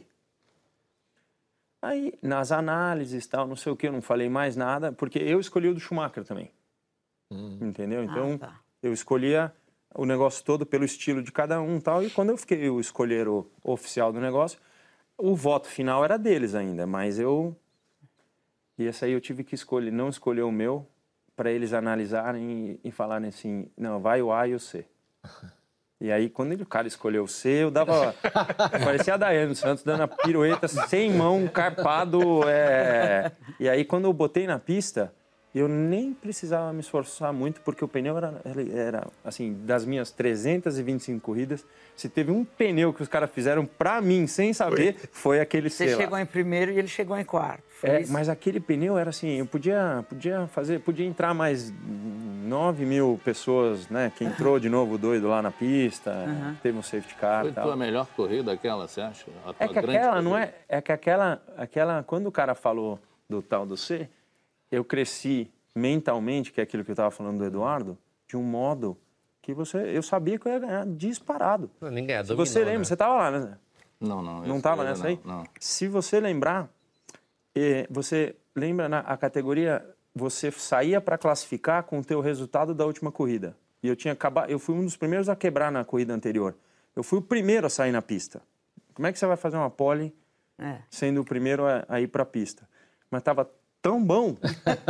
Aí, 1.82 2.14
nas 2.22 2.52
análises 2.52 3.26
tal, 3.26 3.46
não 3.46 3.56
sei 3.56 3.70
o 3.70 3.76
que, 3.76 3.88
eu 3.88 3.92
não 3.92 4.00
falei 4.00 4.30
mais 4.30 4.56
nada, 4.56 4.92
porque 4.92 5.18
eu 5.18 5.38
escolhi 5.40 5.68
o 5.68 5.74
do 5.74 5.80
Schumacher 5.80 6.24
também. 6.24 6.50
Entendeu? 7.30 8.02
Então, 8.02 8.38
tá. 8.38 8.60
eu 8.82 8.92
escolhia 8.92 9.52
o 9.94 10.04
negócio 10.06 10.44
todo 10.44 10.64
pelo 10.66 10.84
estilo 10.84 11.22
de 11.22 11.30
cada 11.32 11.60
um 11.60 11.80
tal, 11.80 12.02
e 12.02 12.10
quando 12.10 12.30
eu 12.30 12.36
fiquei 12.36 12.68
o 12.70 12.80
escolher 12.80 13.28
o 13.28 13.46
oficial 13.62 14.12
do 14.12 14.20
negócio, 14.20 14.58
o 15.18 15.34
voto 15.34 15.68
final 15.68 16.04
era 16.04 16.18
deles 16.18 16.54
ainda, 16.54 16.86
mas 16.86 17.18
eu. 17.18 17.54
E 18.78 18.84
esse 18.86 19.04
aí 19.04 19.12
eu 19.12 19.20
tive 19.20 19.44
que 19.44 19.54
escolher, 19.54 19.90
não 19.92 20.08
escolher 20.08 20.42
o 20.42 20.50
meu, 20.50 20.86
para 21.36 21.50
eles 21.50 21.72
analisarem 21.72 22.78
e, 22.82 22.88
e 22.88 22.90
falarem 22.90 23.28
assim: 23.28 23.66
não, 23.76 24.00
vai 24.00 24.22
o 24.22 24.32
A 24.32 24.48
e 24.48 24.54
o 24.54 24.60
C. 24.60 24.84
E 26.00 26.10
aí, 26.10 26.28
quando 26.28 26.52
ele- 26.52 26.64
o 26.64 26.66
cara 26.66 26.88
escolheu 26.88 27.22
o 27.24 27.28
C, 27.28 27.48
eu 27.48 27.70
dava. 27.70 28.12
parecia 28.84 29.14
a 29.14 29.16
Daiane 29.16 29.54
Santos 29.54 29.84
dando 29.84 30.02
a 30.02 30.08
pirueta 30.08 30.66
sem 30.66 31.12
mão, 31.12 31.46
carpado. 31.46 32.20
é. 32.48 33.30
E 33.60 33.68
aí, 33.68 33.84
quando 33.84 34.06
eu 34.06 34.12
botei 34.12 34.46
na 34.46 34.58
pista, 34.58 35.14
eu 35.54 35.68
nem 35.68 36.14
precisava 36.14 36.72
me 36.72 36.80
esforçar 36.80 37.32
muito, 37.32 37.60
porque 37.60 37.84
o 37.84 37.88
pneu 37.88 38.16
era, 38.16 38.40
ele 38.44 38.72
era 38.76 39.06
assim, 39.24 39.52
das 39.64 39.84
minhas 39.84 40.10
325 40.10 41.20
corridas, 41.20 41.64
se 41.94 42.08
teve 42.08 42.30
um 42.32 42.42
pneu 42.44 42.92
que 42.92 43.02
os 43.02 43.08
caras 43.08 43.30
fizeram 43.30 43.66
pra 43.66 44.00
mim, 44.00 44.26
sem 44.26 44.52
saber, 44.54 44.96
foi 45.12 45.40
aquele 45.40 45.68
Você 45.68 45.88
C 45.88 45.94
lá. 45.94 46.00
chegou 46.00 46.18
em 46.18 46.24
primeiro 46.26 46.72
e 46.72 46.78
ele 46.78 46.88
chegou 46.88 47.18
em 47.18 47.24
quarto. 47.24 47.62
Foi 47.68 47.90
É, 47.90 48.00
isso? 48.00 48.12
mas 48.12 48.28
aquele 48.30 48.60
pneu 48.60 48.96
era 48.96 49.10
assim, 49.10 49.28
eu 49.38 49.46
podia, 49.46 50.04
podia 50.08 50.46
fazer, 50.46 50.80
podia 50.80 51.04
entrar 51.06 51.34
mais 51.34 51.70
9 52.44 52.84
mil 52.86 53.20
pessoas, 53.24 53.88
né? 53.88 54.10
Que 54.16 54.24
entrou 54.24 54.58
de 54.58 54.68
novo 54.68 54.96
doido 54.96 55.28
lá 55.28 55.42
na 55.42 55.50
pista, 55.50 56.12
teve 56.62 56.78
um 56.78 56.82
safety 56.82 57.14
car 57.14 57.42
Foi 57.44 57.52
tua 57.52 57.76
melhor 57.76 58.06
corrida 58.16 58.52
aquela, 58.52 58.88
você 58.88 59.00
acha? 59.00 59.26
A 59.44 59.50
É 59.64 59.68
que 59.68 59.78
aquela, 59.78 60.22
não 60.22 60.32
corrida? 60.32 60.54
é? 60.68 60.76
É 60.78 60.80
que 60.80 60.92
aquela, 60.92 61.42
aquela, 61.56 62.02
quando 62.02 62.26
o 62.26 62.32
cara 62.32 62.54
falou 62.54 62.98
do 63.28 63.42
tal 63.42 63.66
do 63.66 63.76
C, 63.76 64.08
eu 64.72 64.82
cresci 64.84 65.48
mentalmente, 65.74 66.50
que 66.52 66.60
é 66.60 66.64
aquilo 66.64 66.82
que 66.84 66.90
eu 66.90 66.94
estava 66.94 67.10
falando 67.10 67.38
do 67.38 67.44
Eduardo, 67.44 67.96
de 68.26 68.36
um 68.36 68.42
modo 68.42 68.96
que 69.40 69.52
você, 69.54 69.78
eu 69.96 70.02
sabia 70.02 70.38
que 70.38 70.46
eu 70.48 70.52
ia 70.52 70.58
ganhar 70.58 70.86
disparado. 70.86 71.70
É, 71.80 71.84
Se 71.84 71.90
dominou, 71.90 72.36
você 72.46 72.58
lembra, 72.60 72.78
né? 72.78 72.84
você 72.84 72.94
estava 72.94 73.14
lá, 73.14 73.30
né? 73.30 73.58
Não, 74.00 74.22
não. 74.22 74.42
Não 74.42 74.56
estava 74.56 74.82
nessa 74.84 75.06
aí? 75.08 75.20
Não, 75.24 75.38
não. 75.38 75.44
Se 75.60 75.86
você 75.86 76.18
lembrar, 76.20 76.68
eh, 77.54 77.86
você 77.90 78.34
lembra 78.54 78.88
na 78.88 78.98
a 79.00 79.16
categoria, 79.16 79.84
você 80.14 80.50
saía 80.50 81.00
para 81.00 81.16
classificar 81.16 81.84
com 81.84 81.98
o 82.00 82.04
teu 82.04 82.20
resultado 82.20 82.74
da 82.74 82.84
última 82.84 83.12
corrida. 83.12 83.56
E 83.82 83.88
eu 83.88 83.96
tinha 83.96 84.12
acabado, 84.12 84.50
eu 84.50 84.58
fui 84.58 84.74
um 84.74 84.84
dos 84.84 84.96
primeiros 84.96 85.28
a 85.28 85.36
quebrar 85.36 85.70
na 85.70 85.84
corrida 85.84 86.12
anterior. 86.14 86.54
Eu 86.94 87.02
fui 87.02 87.18
o 87.18 87.22
primeiro 87.22 87.66
a 87.66 87.70
sair 87.70 87.90
na 87.92 88.02
pista. 88.02 88.42
Como 88.94 89.06
é 89.06 89.12
que 89.12 89.18
você 89.18 89.26
vai 89.26 89.36
fazer 89.36 89.56
uma 89.56 89.70
pole 89.70 90.14
É. 90.58 90.78
sendo 90.90 91.20
o 91.20 91.24
primeiro 91.24 91.66
a, 91.66 91.84
a 91.88 92.00
ir 92.00 92.08
para 92.08 92.22
a 92.22 92.26
pista? 92.26 92.68
Mas 93.10 93.20
estava 93.20 93.48
tão 93.82 94.02
bom 94.02 94.36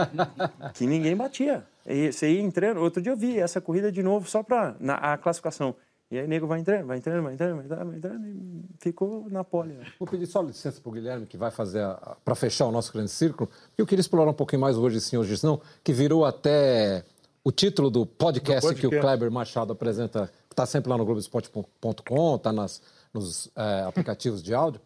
que 0.75 0.87
ninguém 0.87 1.17
batia. 1.17 1.65
E 1.87 2.13
você 2.13 2.31
ia 2.31 2.41
entrando. 2.43 2.81
Outro 2.81 3.03
dia 3.03 3.11
eu 3.13 3.17
vi 3.17 3.39
essa 3.39 3.61
corrida 3.61 3.91
de 3.91 4.03
novo 4.03 4.29
só 4.29 4.43
para 4.43 4.77
a 4.89 5.17
classificação. 5.17 5.75
E 6.11 6.19
aí 6.19 6.27
o 6.27 6.29
nego 6.29 6.47
vai 6.47 6.61
entrando, 6.61 6.87
vai 6.87 6.99
entrando, 6.99 7.23
vai 7.23 7.33
entrando, 7.33 7.57
vai 7.57 7.65
entrando, 7.65 7.87
vai 7.89 7.97
entrando 7.97 8.27
e 8.29 8.65
ficou 8.79 9.31
na 9.31 9.43
pole. 9.43 9.73
né? 9.73 9.87
Vou 9.99 10.07
pedir 10.07 10.27
só 10.27 10.43
licença 10.43 10.79
para 10.79 10.91
o 10.91 10.93
Guilherme, 10.93 11.25
que 11.25 11.39
vai 11.39 11.51
fazer, 11.51 11.83
para 12.23 12.35
fechar 12.35 12.67
o 12.67 12.71
nosso 12.71 12.93
grande 12.93 13.11
círculo, 13.11 13.49
eu 13.79 13.87
queria 13.87 14.03
explorar 14.03 14.31
um 14.31 14.35
pouquinho 14.35 14.61
mais 14.61 14.77
hoje 14.77 15.01
sim, 15.01 15.17
hoje 15.17 15.43
não, 15.43 15.59
que 15.83 15.91
virou 15.91 16.27
até 16.27 17.03
o 17.43 17.51
título 17.51 17.91
do 17.91 18.05
podcast, 18.05 18.69
Do 18.69 18.75
que 18.75 18.87
o 18.87 18.91
podcast. 18.91 19.01
Kleber 19.01 19.31
Machado 19.31 19.73
apresenta, 19.73 20.31
que 20.49 20.53
está 20.53 20.67
sempre 20.67 20.91
lá 20.91 20.99
no 20.99 21.05
Globoesporte.com, 21.07 22.37
está 22.37 22.53
nos 22.53 23.51
eh, 23.57 23.85
aplicativos 23.89 24.43
de 24.43 24.53
áudio. 24.53 24.83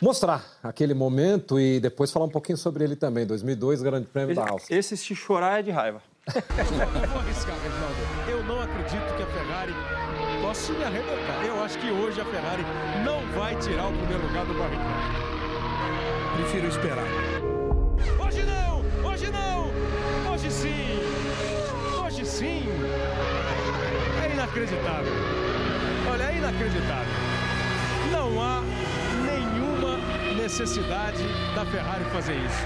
Mostrar 0.00 0.44
aquele 0.62 0.94
momento 0.94 1.58
e 1.58 1.80
depois 1.80 2.12
falar 2.12 2.26
um 2.26 2.30
pouquinho 2.30 2.56
sobre 2.56 2.84
ele 2.84 2.94
também. 2.94 3.26
2002, 3.26 3.82
Grande 3.82 4.06
Prêmio 4.06 4.34
da 4.34 4.48
Áustria. 4.48 4.78
Esse 4.78 4.96
se 4.96 5.12
chorar 5.14 5.58
é 5.58 5.62
de 5.62 5.72
raiva. 5.72 6.00
Eu 6.28 6.34
vou 7.08 7.18
arriscar, 7.18 7.56
Reginaldo. 7.60 8.30
Eu 8.30 8.44
não 8.44 8.60
acredito 8.60 9.16
que 9.16 9.22
a 9.22 9.26
Ferrari 9.26 9.72
possa 10.40 10.72
me 10.72 10.84
arrebentar. 10.84 11.44
Eu 11.44 11.62
acho 11.64 11.78
que 11.80 11.90
hoje 11.90 12.20
a 12.20 12.24
Ferrari 12.24 12.62
não 13.04 13.26
vai 13.36 13.56
tirar 13.56 13.88
o 13.88 13.92
primeiro 13.92 14.22
lugar 14.24 14.46
do 14.46 14.54
Barrichello. 14.54 15.28
Prefiro 16.36 16.68
esperar. 16.68 17.06
Hoje 18.24 18.42
não! 18.44 19.10
Hoje 19.10 19.30
não! 19.32 20.32
Hoje 20.32 20.50
sim! 20.52 21.00
Hoje 22.04 22.24
sim! 22.24 22.62
É 24.24 24.32
inacreditável. 24.32 25.12
Olha, 26.12 26.22
é 26.22 26.36
inacreditável. 26.36 27.12
Não 28.12 28.40
há 28.40 28.77
necessidade 30.48 31.22
da 31.54 31.62
Ferrari 31.66 32.04
fazer 32.06 32.34
isso. 32.34 32.64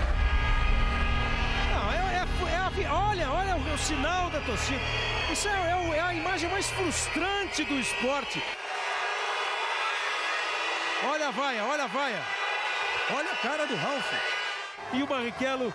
Não, 1.68 1.92
é, 1.92 1.96
é- 1.96 2.54
é 2.54 2.56
a 2.56 2.94
olha, 2.94 3.28
olha 3.28 3.56
o, 3.56 3.74
o 3.74 3.78
sinal 3.78 4.30
da 4.30 4.40
torcida. 4.42 4.78
Isso 5.32 5.48
é, 5.48 5.50
é 5.50 5.96
é 5.96 6.00
a 6.00 6.14
imagem 6.14 6.48
mais 6.48 6.70
frustrante 6.70 7.64
do 7.64 7.74
esporte. 7.74 8.40
Olha 11.10 11.26
a 11.26 11.30
vaia, 11.32 11.64
olha 11.64 11.82
a 11.82 11.86
vaia. 11.88 12.22
Olha 13.16 13.32
a 13.32 13.36
cara 13.36 13.66
do 13.66 13.74
Ralf. 13.74 14.12
E 14.92 15.02
o 15.02 15.06
Barrichello 15.08 15.74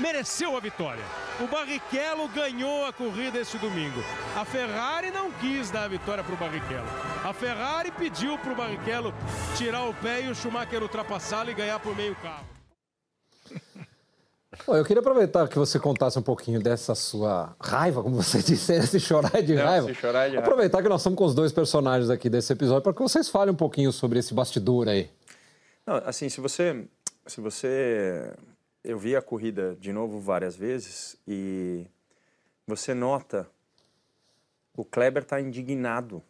mereceu 0.00 0.56
a 0.56 0.60
vitória. 0.60 1.02
O 1.40 1.46
Barrichello 1.46 2.28
ganhou 2.28 2.84
a 2.86 2.92
corrida 2.92 3.38
esse 3.38 3.58
domingo. 3.58 4.02
A 4.36 4.44
Ferrari 4.44 5.10
não 5.10 5.30
quis 5.32 5.70
dar 5.70 5.84
a 5.84 5.88
vitória 5.88 6.22
para 6.22 6.34
o 6.34 6.36
Barrichello. 6.36 6.86
A 7.24 7.32
Ferrari 7.32 7.90
pediu 7.90 8.38
para 8.38 8.52
o 8.52 8.56
Barrichello 8.56 9.14
tirar 9.56 9.84
o 9.84 9.94
pé 9.94 10.22
e 10.22 10.28
o 10.30 10.34
Schumacher 10.34 10.82
ultrapassá-lo 10.82 11.50
e 11.50 11.54
ganhar 11.54 11.78
por 11.80 11.94
meio 11.96 12.14
carro. 12.16 12.46
Bom, 14.66 14.76
eu 14.76 14.84
queria 14.84 15.00
aproveitar 15.00 15.48
que 15.48 15.58
você 15.58 15.80
contasse 15.80 16.16
um 16.16 16.22
pouquinho 16.22 16.62
dessa 16.62 16.94
sua 16.94 17.56
raiva, 17.60 18.02
como 18.02 18.22
você 18.22 18.38
disse, 18.42 18.72
esse 18.72 19.00
chorar 19.00 19.42
de 19.42 19.54
Não, 19.54 19.64
raiva. 19.64 19.88
se 19.88 19.94
chorar 19.94 20.28
de 20.28 20.36
raiva. 20.36 20.40
Aproveitar 20.46 20.80
que 20.82 20.88
nós 20.88 21.00
estamos 21.00 21.18
com 21.18 21.24
os 21.24 21.34
dois 21.34 21.52
personagens 21.52 22.08
aqui 22.08 22.30
desse 22.30 22.52
episódio 22.52 22.82
para 22.82 22.92
que 22.94 23.02
vocês 23.02 23.28
falem 23.28 23.52
um 23.52 23.56
pouquinho 23.56 23.92
sobre 23.92 24.20
esse 24.20 24.32
bastidor 24.32 24.88
aí. 24.88 25.10
Não, 25.84 25.96
assim, 26.06 26.28
se 26.28 26.40
você, 26.40 26.86
se 27.26 27.40
você, 27.40 28.32
eu 28.84 28.98
vi 28.98 29.16
a 29.16 29.22
corrida 29.22 29.74
de 29.80 29.92
novo 29.92 30.20
várias 30.20 30.54
vezes 30.54 31.16
e 31.26 31.86
você 32.66 32.92
nota 32.94 33.48
o 34.76 34.84
Kleber 34.84 35.22
está 35.22 35.40
indignado 35.40 36.22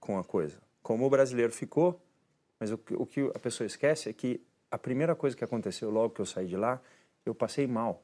com 0.00 0.18
a 0.18 0.24
coisa, 0.24 0.58
como 0.82 1.04
o 1.06 1.10
brasileiro 1.10 1.52
ficou, 1.52 2.00
mas 2.58 2.70
o, 2.72 2.78
que- 2.78 2.94
o 2.94 3.04
que 3.04 3.20
a 3.34 3.38
pessoa 3.38 3.66
esquece 3.66 4.08
é 4.08 4.12
que 4.12 4.40
a 4.70 4.78
primeira 4.78 5.14
coisa 5.14 5.36
que 5.36 5.44
aconteceu 5.44 5.90
logo 5.90 6.14
que 6.14 6.20
eu 6.20 6.26
saí 6.26 6.46
de 6.46 6.56
lá, 6.56 6.80
eu 7.26 7.34
passei 7.34 7.66
mal. 7.66 8.02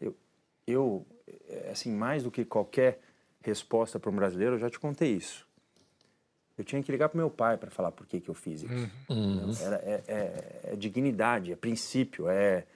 Eu, 0.00 0.14
eu 0.66 1.06
assim, 1.70 1.92
mais 1.92 2.22
do 2.22 2.30
que 2.30 2.44
qualquer 2.44 3.00
resposta 3.40 3.98
para 3.98 4.10
um 4.10 4.16
brasileiro, 4.16 4.56
eu 4.56 4.58
já 4.58 4.68
te 4.70 4.78
contei 4.78 5.12
isso. 5.12 5.46
Eu 6.58 6.64
tinha 6.64 6.82
que 6.82 6.90
ligar 6.92 7.08
para 7.08 7.18
meu 7.18 7.30
pai 7.30 7.56
para 7.56 7.70
falar 7.70 7.92
por 7.92 8.06
que, 8.06 8.20
que 8.20 8.28
eu 8.28 8.34
fiz 8.34 8.62
isso. 8.62 8.90
Não, 9.08 9.66
Era, 9.66 9.76
é, 9.76 10.02
é- 10.08 10.60
é 10.72 10.76
dignidade, 10.76 11.52
é 11.52 11.56
princípio, 11.56 12.28
é, 12.28 12.66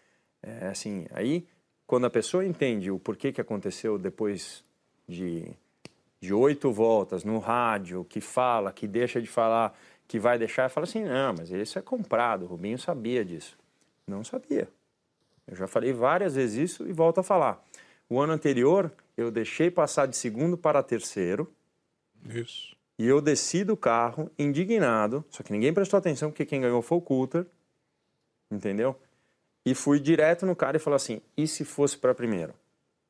é 0.43 0.69
assim. 0.69 1.07
Aí, 1.13 1.47
quando 1.87 2.07
a 2.07 2.11
pessoa 2.11 2.45
entende 2.45 2.91
o 2.91 2.99
porquê 2.99 3.33
que 3.33 3.41
aconteceu 3.41 3.99
depois 3.99 4.65
de 5.09 5.55
de 6.21 6.35
oito 6.35 6.71
voltas 6.71 7.25
no 7.25 7.39
rádio, 7.39 8.05
que 8.05 8.21
fala, 8.21 8.73
que 8.73 8.87
deixa 8.87 9.21
de 9.21 9.27
falar, 9.27 9.77
que 10.07 10.19
vai 10.19 10.39
deixar, 10.39 10.69
fala 10.69 10.85
assim, 10.85 11.03
não, 11.03 11.35
mas 11.39 11.51
isso 11.51 11.79
é 11.79 11.83
comprado, 11.83 12.45
o 12.45 12.47
Rubinho 12.47 12.79
sabia 12.79 13.25
disso. 13.25 13.57
Não 14.07 14.23
sabia. 14.23 14.69
Eu 15.47 15.57
já 15.57 15.67
falei 15.67 15.93
várias 15.93 16.35
vezes 16.35 16.71
isso 16.71 16.89
e 16.89 16.93
volto 16.93 17.19
a 17.19 17.23
falar. 17.23 17.65
O 18.09 18.21
ano 18.21 18.33
anterior, 18.33 18.93
eu 19.17 19.31
deixei 19.31 19.71
passar 19.71 20.07
de 20.07 20.17
segundo 20.17 20.59
para 20.59 20.83
terceiro. 20.83 21.51
Isso. 22.29 22.77
E 22.99 23.07
eu 23.07 23.21
desci 23.23 23.65
do 23.65 23.77
carro, 23.77 24.31
indignado, 24.39 25.25
só 25.31 25.43
que 25.43 25.53
ninguém 25.53 25.73
prestou 25.73 25.97
atenção, 25.97 26.31
porque 26.31 26.45
quem 26.45 26.61
ganhou 26.61 26.83
foi 26.83 26.99
o 26.99 27.01
Coulter, 27.01 27.47
entendeu? 28.51 28.95
E 29.65 29.75
fui 29.75 30.01
direto 30.01 30.47
no 30.47 30.57
cara 30.57 30.77
e 30.77 30.81
falei 30.81 30.97
assim, 30.97 31.21
e 31.37 31.47
se 31.47 31.65
fosse 31.65 31.97
para 31.97 32.15
primeiro? 32.15 32.55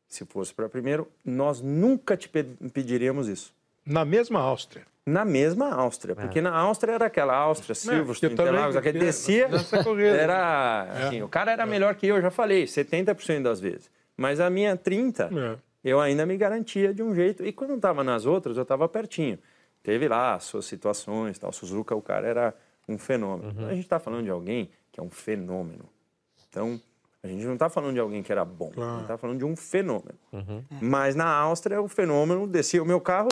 Se 0.09 0.25
fosse 0.25 0.53
para 0.53 0.69
primeiro, 0.69 1.07
nós 1.25 1.61
nunca 1.61 2.17
te 2.17 2.29
pediríamos 2.29 3.29
isso. 3.29 3.55
Na 3.87 4.05
mesma 4.05 4.41
Áustria. 4.41 4.85
Na 5.07 5.25
mesma 5.25 5.73
Áustria, 5.73 6.15
porque 6.15 6.41
na 6.41 6.51
Áustria 6.55 6.93
era 6.93 7.07
aquela 7.07 7.35
Áustria, 7.35 7.75
Silverstone, 7.75 8.33
eu 8.33 8.37
também- 8.37 8.53
Interlagos, 8.53 8.77
aquele 8.77 8.99
descia, 8.99 9.49
nessa 9.49 9.83
corrida. 9.83 10.09
era 10.17 10.83
assim, 11.07 11.23
o 11.23 11.29
cara 11.29 11.51
era 11.53 11.65
melhor 11.65 11.95
que 11.95 12.07
eu, 12.07 12.21
já 12.21 12.31
falei, 12.31 12.65
70% 12.67 13.43
das 13.45 13.61
vezes. 13.61 13.91
Mas 14.17 14.39
a 14.41 14.51
minha 14.51 14.77
30, 14.77 15.31
É. 15.33 15.57
eu 15.83 15.99
ainda 16.01 16.27
me 16.27 16.37
garantia 16.37 16.93
de 16.93 17.03
um 17.03 17.15
jeito. 17.15 17.45
E 17.45 17.53
quando 17.53 17.71
eu 17.71 17.77
estava 17.77 18.05
nas 18.05 18.27
outras, 18.27 18.57
eu 18.57 18.63
estava 18.63 18.87
pertinho. 18.89 19.39
Teve 19.83 20.07
lá 20.07 20.35
as 20.35 20.45
suas 20.45 20.67
situações, 20.67 21.39
tal. 21.39 21.51
Suzuka, 21.53 21.95
o 21.95 22.03
cara 22.03 22.27
era 22.29 22.55
um 22.87 22.99
fenômeno. 22.99 23.67
A 23.67 23.71
gente 23.75 23.85
está 23.85 23.99
falando 23.99 24.25
de 24.25 24.31
alguém 24.31 24.69
que 24.93 25.01
é 25.01 25.03
um 25.03 25.11
fenômeno. 25.11 25.85
Então, 26.51 26.81
a 27.23 27.29
gente 27.29 27.45
não 27.45 27.55
está 27.55 27.71
falando 27.71 27.95
de 27.95 28.01
alguém 28.01 28.23
que 28.23 28.31
era 28.31 28.45
bom. 28.45 28.71
A 28.77 28.93
gente 28.95 29.03
está 29.03 29.17
falando 29.17 29.39
de 29.39 29.45
um 29.45 29.57
fenômeno. 29.57 30.19
Mas 30.83 31.15
na 31.15 31.27
Áustria, 31.27 31.81
o 31.81 31.89
fenômeno 31.89 32.47
descia 32.47 32.83
o 32.83 32.87
meu 32.87 33.01
carro, 33.01 33.29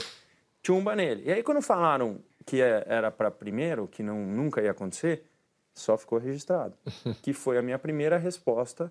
chumba 0.65 0.95
nele. 0.97 1.25
E 1.27 1.33
aí, 1.33 1.43
quando 1.43 1.61
falaram 1.61 2.21
que 2.47 2.63
é- 2.63 2.85
era 2.87 3.11
para 3.11 3.31
primeiro, 3.31 3.87
que 3.89 4.03
não, 4.03 4.25
nunca 4.25 4.63
ia 4.63 4.71
acontecer, 4.71 5.25
só 5.75 5.97
ficou 5.99 6.19
registrado. 6.19 6.75
que 7.23 7.33
foi 7.33 7.59
a 7.59 7.63
minha 7.63 7.79
primeira 7.79 8.17
resposta, 8.19 8.91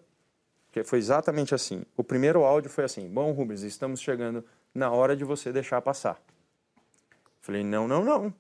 que 0.72 0.84
foi 0.84 1.00
exatamente 1.00 1.56
assim. 1.56 1.84
O 1.96 2.04
primeiro 2.04 2.44
áudio 2.44 2.70
foi 2.70 2.84
assim: 2.84 3.08
Bom, 3.10 3.32
Rubens, 3.32 3.62
estamos 3.64 4.00
chegando 4.02 4.44
na 4.76 4.92
hora 4.92 5.16
de 5.16 5.24
você 5.24 5.52
deixar 5.52 5.82
passar. 5.82 6.22
Falei: 7.42 7.64
Não, 7.64 7.88
não, 7.88 8.04
não. 8.04 8.34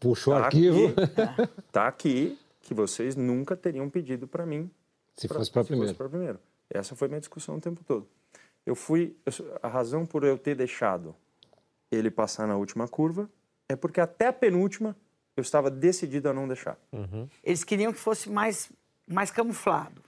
Puxa 0.00 0.30
o 0.30 0.34
Tá 0.34 0.44
arquivo. 0.46 0.88
aqui, 0.88 1.52
tá 1.72 1.86
aqui 1.86 2.38
que 2.66 2.74
vocês 2.74 3.14
nunca 3.16 3.56
teriam 3.56 3.88
pedido 3.88 4.26
para 4.26 4.44
mim 4.44 4.70
Se 5.16 5.28
fosse 5.28 5.50
para 5.50 5.62
se 5.62 5.68
primeiro. 5.68 5.88
fosse 5.88 5.96
pra 5.98 6.08
primeiro. 6.08 6.38
Essa 6.68 6.94
foi 6.96 7.08
minha 7.08 7.20
discussão 7.20 7.56
o 7.56 7.60
tempo 7.60 7.82
todo. 7.84 8.06
Eu 8.64 8.74
fui. 8.74 9.16
a 9.62 9.68
razão 9.68 10.04
por 10.04 10.24
eu 10.24 10.36
ter 10.36 10.54
deixado 10.56 11.14
ele 11.90 12.10
passar 12.10 12.46
na 12.48 12.56
última 12.56 12.88
curva 12.88 13.30
é 13.68 13.76
porque 13.76 14.00
até 14.00 14.26
a 14.26 14.32
penúltima 14.32 14.96
eu 15.36 15.42
estava 15.42 15.70
decidido 15.70 16.28
a 16.28 16.32
não 16.32 16.46
deixar. 16.48 16.76
Eles 17.44 17.62
queriam 17.62 17.92
que 17.92 17.98
fosse 17.98 18.28
mais, 18.28 18.70
mais 19.06 19.30
camuflado. 19.30 20.02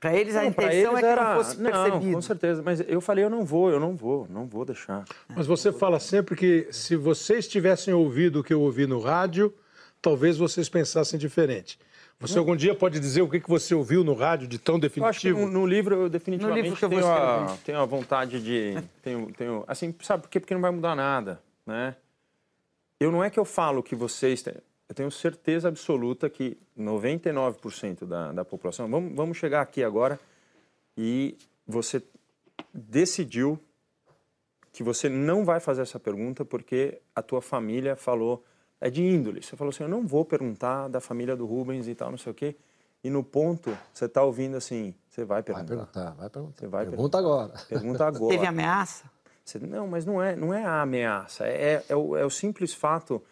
Para 0.00 0.14
eles, 0.16 0.36
a 0.36 0.44
Não, 0.44 0.52
pra 0.52 0.64
intenção 0.66 0.92
eles 0.92 0.98
é 0.98 1.00
que 1.00 1.06
era- 1.12 1.34
não 1.34 1.44
fosse 1.44 1.60
Não, 1.60 1.70
percebido. 1.72 2.12
com 2.12 2.22
certeza. 2.22 2.62
Mas 2.62 2.80
eu 2.88 3.00
falei, 3.00 3.24
eu 3.24 3.30
não 3.30 3.44
vou, 3.44 3.68
eu 3.68 3.80
não 3.80 3.96
vou, 3.96 4.26
não 4.30 4.46
vou 4.46 4.64
deixar. 4.64 5.04
Mas 5.28 5.44
você 5.46 5.72
fala 5.72 5.98
sempre 5.98 6.36
que 6.36 6.68
se 6.70 6.94
vocês 6.94 7.48
tivessem 7.48 7.92
ouvido 7.92 8.38
o 8.40 8.44
que 8.44 8.54
eu 8.54 8.60
ouvi 8.62 8.86
no 8.86 9.00
rádio, 9.00 9.52
talvez 10.00 10.38
vocês 10.38 10.68
pensassem 10.68 11.18
diferente. 11.18 11.78
Você 12.20 12.38
algum 12.38 12.56
dia 12.56 12.74
pode 12.74 12.98
dizer 12.98 13.22
o 13.22 13.28
que 13.28 13.38
que 13.40 13.48
você 13.48 13.74
ouviu 13.74 14.02
no 14.02 14.12
rádio 14.12 14.48
de 14.48 14.58
tão 14.58 14.74
Eu 14.74 15.04
acho 15.04 15.20
que 15.20 15.28
definitivo? 15.28 15.38
no, 15.46 15.60
no 15.60 15.66
livro 15.66 15.94
eu 15.94 16.08
definitivamente 16.08 16.58
No 16.58 16.62
livro 16.64 16.78
que 16.78 16.84
eu 16.84 16.88
vou 16.90 16.98
tenho, 17.00 17.12
a, 17.12 17.36
escrever. 17.44 17.62
tenho 17.64 17.78
a 17.80 17.84
vontade 17.84 18.42
de. 18.42 18.74
Tenho, 19.02 19.32
tenho, 19.34 19.64
assim, 19.68 19.94
sabe 20.02 20.24
por 20.24 20.28
quê? 20.28 20.40
Porque 20.40 20.52
não 20.54 20.60
vai 20.60 20.70
mudar 20.72 20.96
nada, 20.96 21.40
né? 21.64 21.94
Eu 22.98 23.12
não 23.12 23.22
é 23.22 23.30
que 23.30 23.38
eu 23.38 23.44
falo 23.44 23.82
que 23.82 23.94
vocês. 23.94 24.42
têm- 24.42 24.54
Eu 24.88 24.94
tenho 24.94 25.10
certeza 25.12 25.68
absoluta 25.68 26.28
que 26.28 26.56
99% 26.76 28.04
da, 28.04 28.32
da 28.32 28.44
população. 28.44 28.88
Vamos, 28.90 29.14
vamos 29.14 29.36
chegar 29.36 29.60
aqui 29.60 29.84
agora 29.84 30.18
e 30.96 31.36
você 31.66 32.02
decidiu 32.74 33.60
que 34.72 34.82
você 34.82 35.08
não 35.08 35.44
vai 35.44 35.60
fazer 35.60 35.82
essa 35.82 36.00
pergunta 36.00 36.44
porque 36.44 37.00
a 37.14 37.22
tua 37.22 37.40
família 37.42 37.94
falou 37.96 38.44
é 38.80 38.88
de 38.90 39.02
índole. 39.02 39.42
Você 39.42 39.56
falou 39.56 39.70
assim, 39.70 39.82
eu 39.84 39.88
não 39.88 40.06
vou 40.06 40.24
perguntar 40.24 40.88
da 40.88 41.00
família 41.00 41.36
do 41.36 41.46
Rubens 41.46 41.88
e 41.88 41.94
tal, 41.94 42.10
não 42.10 42.18
sei 42.18 42.32
o 42.32 42.34
quê. 42.34 42.56
E 43.02 43.10
no 43.10 43.22
ponto, 43.22 43.76
você 43.92 44.06
está 44.06 44.22
ouvindo 44.22 44.56
assim, 44.56 44.94
você 45.08 45.24
vai 45.24 45.36
Vai 45.36 45.42
perguntar. 45.42 45.66
perguntar, 45.68 46.10
vai 46.14 46.28
perguntar. 46.30 46.60
Você 46.60 46.66
vai 46.66 46.86
Pergunta 46.86 47.18
agora. 47.18 47.54
Pergunta 47.68 48.04
agora. 48.08 48.34
Teve 48.34 48.46
ameaça? 48.46 49.04
Você- 49.44 49.58
não, 49.60 49.86
mas 49.86 50.04
não 50.04 50.22
é, 50.22 50.34
não 50.36 50.52
é 50.52 50.64
a 50.64 50.82
ameaça. 50.82 51.46
É, 51.46 51.84
é, 51.88 51.96
o, 51.96 52.16
é 52.16 52.24
o 52.24 52.30
simples 52.30 52.74
fato 52.74 53.22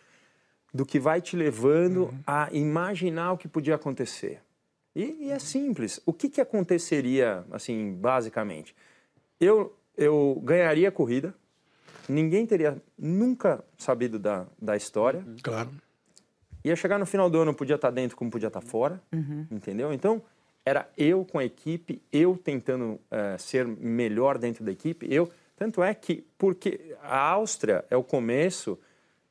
do 0.73 0.85
que 0.87 0.99
vai 1.01 1.21
te 1.21 1.37
levando 1.37 2.15
a 2.27 2.49
imaginar 2.53 3.33
o 3.33 3.39
que 3.39 3.49
podia 3.49 3.75
acontecer. 3.75 4.41
E, 4.95 5.27
e 5.27 5.31
é 5.31 5.39
simples. 5.39 6.01
O 6.07 6.13
que, 6.13 6.29
que 6.29 6.41
aconteceria, 6.41 7.45
assim, 7.51 7.93
basicamente? 7.95 8.75
Eu, 9.41 9.75
eu 9.97 10.41
ganharia 10.45 10.89
a 10.89 10.93
corrida, 10.93 11.35
ninguém 12.09 12.47
teria 12.47 12.81
nunca 12.99 13.65
sabido 13.77 14.19
da, 14.19 14.47
da 14.61 14.77
história. 14.77 15.25
Claro. 15.43 15.71
Ia 16.65 16.77
chegar 16.77 16.99
no 16.99 17.07
final 17.07 17.31
do 17.31 17.39
ano, 17.39 17.55
podia 17.55 17.77
estar 17.77 17.91
dentro 17.91 18.17
como 18.17 18.31
podia 18.31 18.49
estar 18.49 18.61
fora, 18.61 19.01
entendeu? 19.51 19.93
Então, 19.93 20.21
era 20.65 20.89
eu 20.97 21.25
com 21.25 21.39
a 21.39 21.45
equipe, 21.45 22.03
eu 22.13 22.37
tentando 22.37 22.99
eh, 23.11 23.37
ser 23.39 23.65
melhor 23.67 24.37
dentro 24.39 24.65
da 24.65 24.73
equipe, 24.73 25.07
eu... 25.09 25.31
Tanto 25.57 25.83
é 25.83 25.95
que, 25.95 26.23
porque 26.37 26.95
a 27.03 27.19
Áustria 27.19 27.83
é 27.89 27.97
o 27.97 28.05
começo 28.05 28.79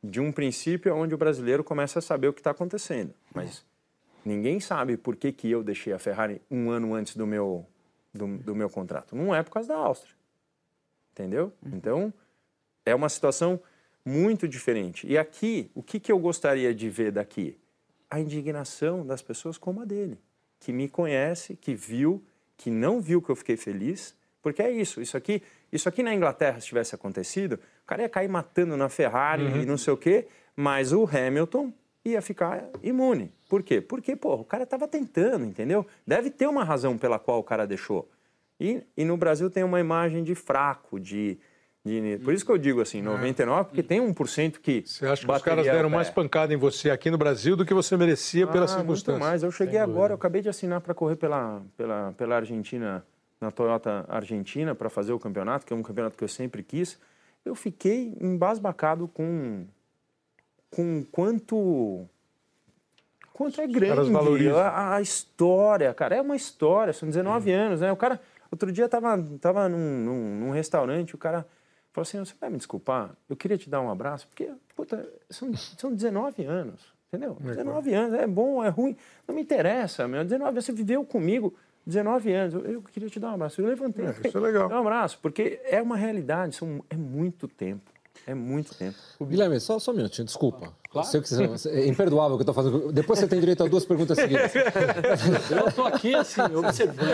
de 0.04 0.20
um 0.20 0.32
princípio 0.32 0.96
onde 0.96 1.14
o 1.14 1.18
brasileiro 1.20 1.64
começa 1.64 2.00
a 2.00 2.02
saber 2.02 2.28
o 2.28 2.34
que 2.34 2.40
está 2.40 2.50
acontecendo. 2.50 3.14
Mas 3.32 3.64
ninguém 4.26 4.60
sabe 4.60 4.98
por 4.98 5.16
que, 5.16 5.32
que 5.32 5.52
eu 5.52 5.64
deixei 5.64 5.94
a 5.94 6.00
Ferrari 6.00 6.42
um 6.50 6.72
ano 6.72 6.96
antes 6.96 7.16
do 7.16 7.28
meu, 7.28 7.64
do, 8.12 8.40
do 8.40 8.56
meu 8.56 8.72
contrato. 8.72 9.16
Não 9.16 9.36
é 9.36 9.44
por 9.44 9.52
causa 9.52 9.70
da 9.70 9.78
Áustria, 9.78 10.16
entendeu? 11.12 11.54
Então, 11.64 12.12
é 12.86 12.94
uma 12.94 13.10
situação 13.10 13.60
muito 14.06 14.48
diferente. 14.48 15.08
E 15.08 15.18
aqui, 15.18 15.72
o 15.74 15.82
que, 15.82 16.00
que 16.00 16.12
eu 16.12 16.20
gostaria 16.20 16.74
de 16.74 16.90
ver 16.90 17.12
daqui? 17.12 17.58
A 18.10 18.20
indignação 18.20 19.06
das 19.06 19.22
pessoas 19.22 19.58
como 19.58 19.82
a 19.82 19.86
dele, 19.86 20.20
que 20.60 20.72
me 20.72 20.88
conhece, 20.88 21.56
que 21.56 21.74
viu, 21.74 22.24
que 22.56 22.70
não 22.70 23.02
viu 23.02 23.22
que 23.22 23.30
eu 23.30 23.36
fiquei 23.36 23.58
feliz, 23.58 24.16
porque 24.42 24.62
é 24.62 24.72
isso. 24.72 25.02
Isso 25.02 25.18
aqui, 25.18 25.42
isso 25.72 25.90
aqui 25.90 26.04
na 26.04 26.14
Inglaterra, 26.14 26.62
se 26.62 26.68
tivesse 26.68 26.94
acontecido, 26.94 27.54
o 27.54 27.88
cara 27.88 28.04
ia 28.04 28.10
cair 28.10 28.30
matando 28.30 28.78
na 28.78 28.90
Ferrari 28.90 29.44
e 29.62 29.66
não 29.66 29.78
sei 29.78 29.94
o 29.94 29.98
quê, 29.98 30.28
mas 30.56 30.94
o 30.94 31.04
Hamilton 31.04 31.74
ia 32.06 32.22
ficar 32.22 32.70
imune. 32.84 33.34
Por 33.50 33.64
quê? 33.64 33.82
Porque, 33.82 34.16
pô, 34.16 34.36
o 34.36 34.46
cara 34.46 34.64
estava 34.64 34.88
tentando, 34.88 35.44
entendeu? 35.44 35.86
Deve 36.06 36.30
ter 36.30 36.46
uma 36.46 36.64
razão 36.64 36.96
pela 36.96 37.18
qual 37.18 37.40
o 37.40 37.44
cara 37.44 37.66
deixou. 37.66 38.08
E, 38.60 38.84
e 38.96 39.04
no 39.04 39.18
Brasil 39.18 39.50
tem 39.50 39.64
uma 39.64 39.80
imagem 39.80 40.24
de 40.24 40.36
fraco, 40.36 41.00
de, 41.00 41.40
de- 41.86 42.18
Por 42.24 42.34
isso 42.34 42.44
que 42.44 42.52
eu 42.52 42.58
digo 42.58 42.82
assim, 42.82 43.00
99, 43.02 43.66
porque 43.70 43.84
tem 43.84 44.02
1% 44.02 44.60
que. 44.60 44.84
Você 44.86 45.06
acha 45.06 45.24
que 45.26 45.32
os 45.32 45.42
caras 45.44 45.66
deram 45.66 45.90
mais 45.90 46.10
pancada 46.10 46.52
em 46.54 46.58
você 46.58 46.90
aqui 46.90 47.12
no 47.12 47.18
Brasil 47.18 47.56
do 47.56 47.64
que 47.64 47.74
você 47.76 47.96
merecia 47.96 48.48
pela 48.48 48.66
Ah, 48.66 48.68
muito 48.68 48.78
circunstância? 48.80 49.20
mais. 49.20 49.44
Eu 49.44 49.52
cheguei 49.52 49.78
agora, 49.80 50.12
eu 50.14 50.16
acabei 50.16 50.42
de 50.42 50.50
assinar 50.50 50.82
para 50.82 50.94
correr 50.96 51.16
pela, 51.16 51.62
pela, 51.78 52.12
pela 52.18 52.36
Argentina, 52.38 53.06
na 53.40 53.52
Toyota 53.52 54.04
Argentina, 54.10 54.74
para 54.74 54.90
fazer 54.90 55.14
o 55.14 55.20
campeonato, 55.20 55.64
que 55.66 55.74
é 55.74 55.76
um 55.76 55.84
campeonato 55.84 56.18
que 56.18 56.24
eu 56.24 56.28
sempre 56.28 56.64
quis. 56.64 56.98
Eu 57.46 57.54
fiquei 57.54 58.18
embasbacado 58.20 59.08
com, 59.08 59.66
com 60.72 61.04
quanto. 61.12 62.08
Quanto 63.32 63.60
é 63.62 63.68
grande 63.68 64.12
a, 64.56 64.96
a 64.96 65.02
história, 65.02 65.94
cara. 65.94 66.16
É 66.16 66.22
uma 66.22 66.36
história, 66.38 66.94
são 66.94 67.08
19 67.08 67.52
anos, 67.52 67.82
né? 67.82 67.92
O 67.92 67.96
cara, 67.98 68.20
outro 68.50 68.72
dia 68.72 68.88
tava, 68.88 69.22
tava 69.42 69.68
num, 69.68 69.78
num, 69.78 70.40
num 70.40 70.50
restaurante, 70.52 71.14
o 71.14 71.18
cara 71.18 71.46
falou 71.96 72.04
assim: 72.04 72.20
você 72.20 72.34
vai 72.40 72.50
me 72.50 72.58
desculpar? 72.58 73.16
Eu 73.30 73.36
queria 73.36 73.58
te 73.58 73.70
dar 73.70 73.82
um 73.82 73.90
abraço, 73.90 74.28
porque, 74.28 74.52
puta, 74.76 75.10
são, 75.30 75.54
são 75.56 75.94
19 75.94 76.44
anos, 76.46 76.82
entendeu? 77.08 77.38
19 77.40 77.94
anos, 77.94 78.14
é 78.20 78.28
bom, 78.28 78.64
é 78.64 78.70
ruim, 78.70 78.96
não 79.28 79.34
me 79.34 79.42
interessa, 79.42 80.08
meu. 80.08 80.24
19 80.24 80.62
você 80.62 80.72
viveu 80.72 81.04
comigo 81.06 81.56
19 81.88 82.34
anos, 82.34 82.54
eu, 82.54 82.62
eu 82.66 82.82
queria 82.82 83.10
te 83.10 83.20
dar 83.20 83.32
um 83.32 83.36
abraço. 83.36 83.62
Eu 83.62 83.68
levantei, 83.68 84.06
É, 84.06 84.28
isso 84.28 84.38
é 84.38 84.42
legal. 84.42 84.68
dei 84.68 84.78
um 84.78 84.82
abraço, 84.82 85.20
porque 85.22 85.60
é 85.64 85.82
uma 85.82 85.96
realidade, 85.96 86.56
são, 86.56 86.84
é 86.90 86.96
muito 86.96 87.48
tempo. 87.48 87.92
É 88.28 88.34
muito 88.34 88.74
tempo. 88.76 88.98
Guilherme, 89.22 89.60
só, 89.60 89.78
só 89.78 89.92
um 89.92 89.96
minutinho, 89.96 90.26
desculpa. 90.26 90.74
Sei 91.04 91.22
que 91.22 91.28
você- 91.30 91.70
é 91.70 91.88
imperdoável 91.88 92.36
o 92.36 92.38
que 92.38 92.42
eu 92.48 92.52
estou 92.52 92.54
fazendo. 92.54 92.92
Depois 92.92 93.20
você 93.20 93.28
tem 93.28 93.40
direito 93.40 93.64
a 93.64 93.68
duas 93.68 93.86
perguntas 93.86 94.18
seguidas. 94.18 94.52
Eu 95.52 95.72
tô 95.72 95.84
aqui, 95.84 96.14
assim, 96.16 96.42
observando. 96.56 97.10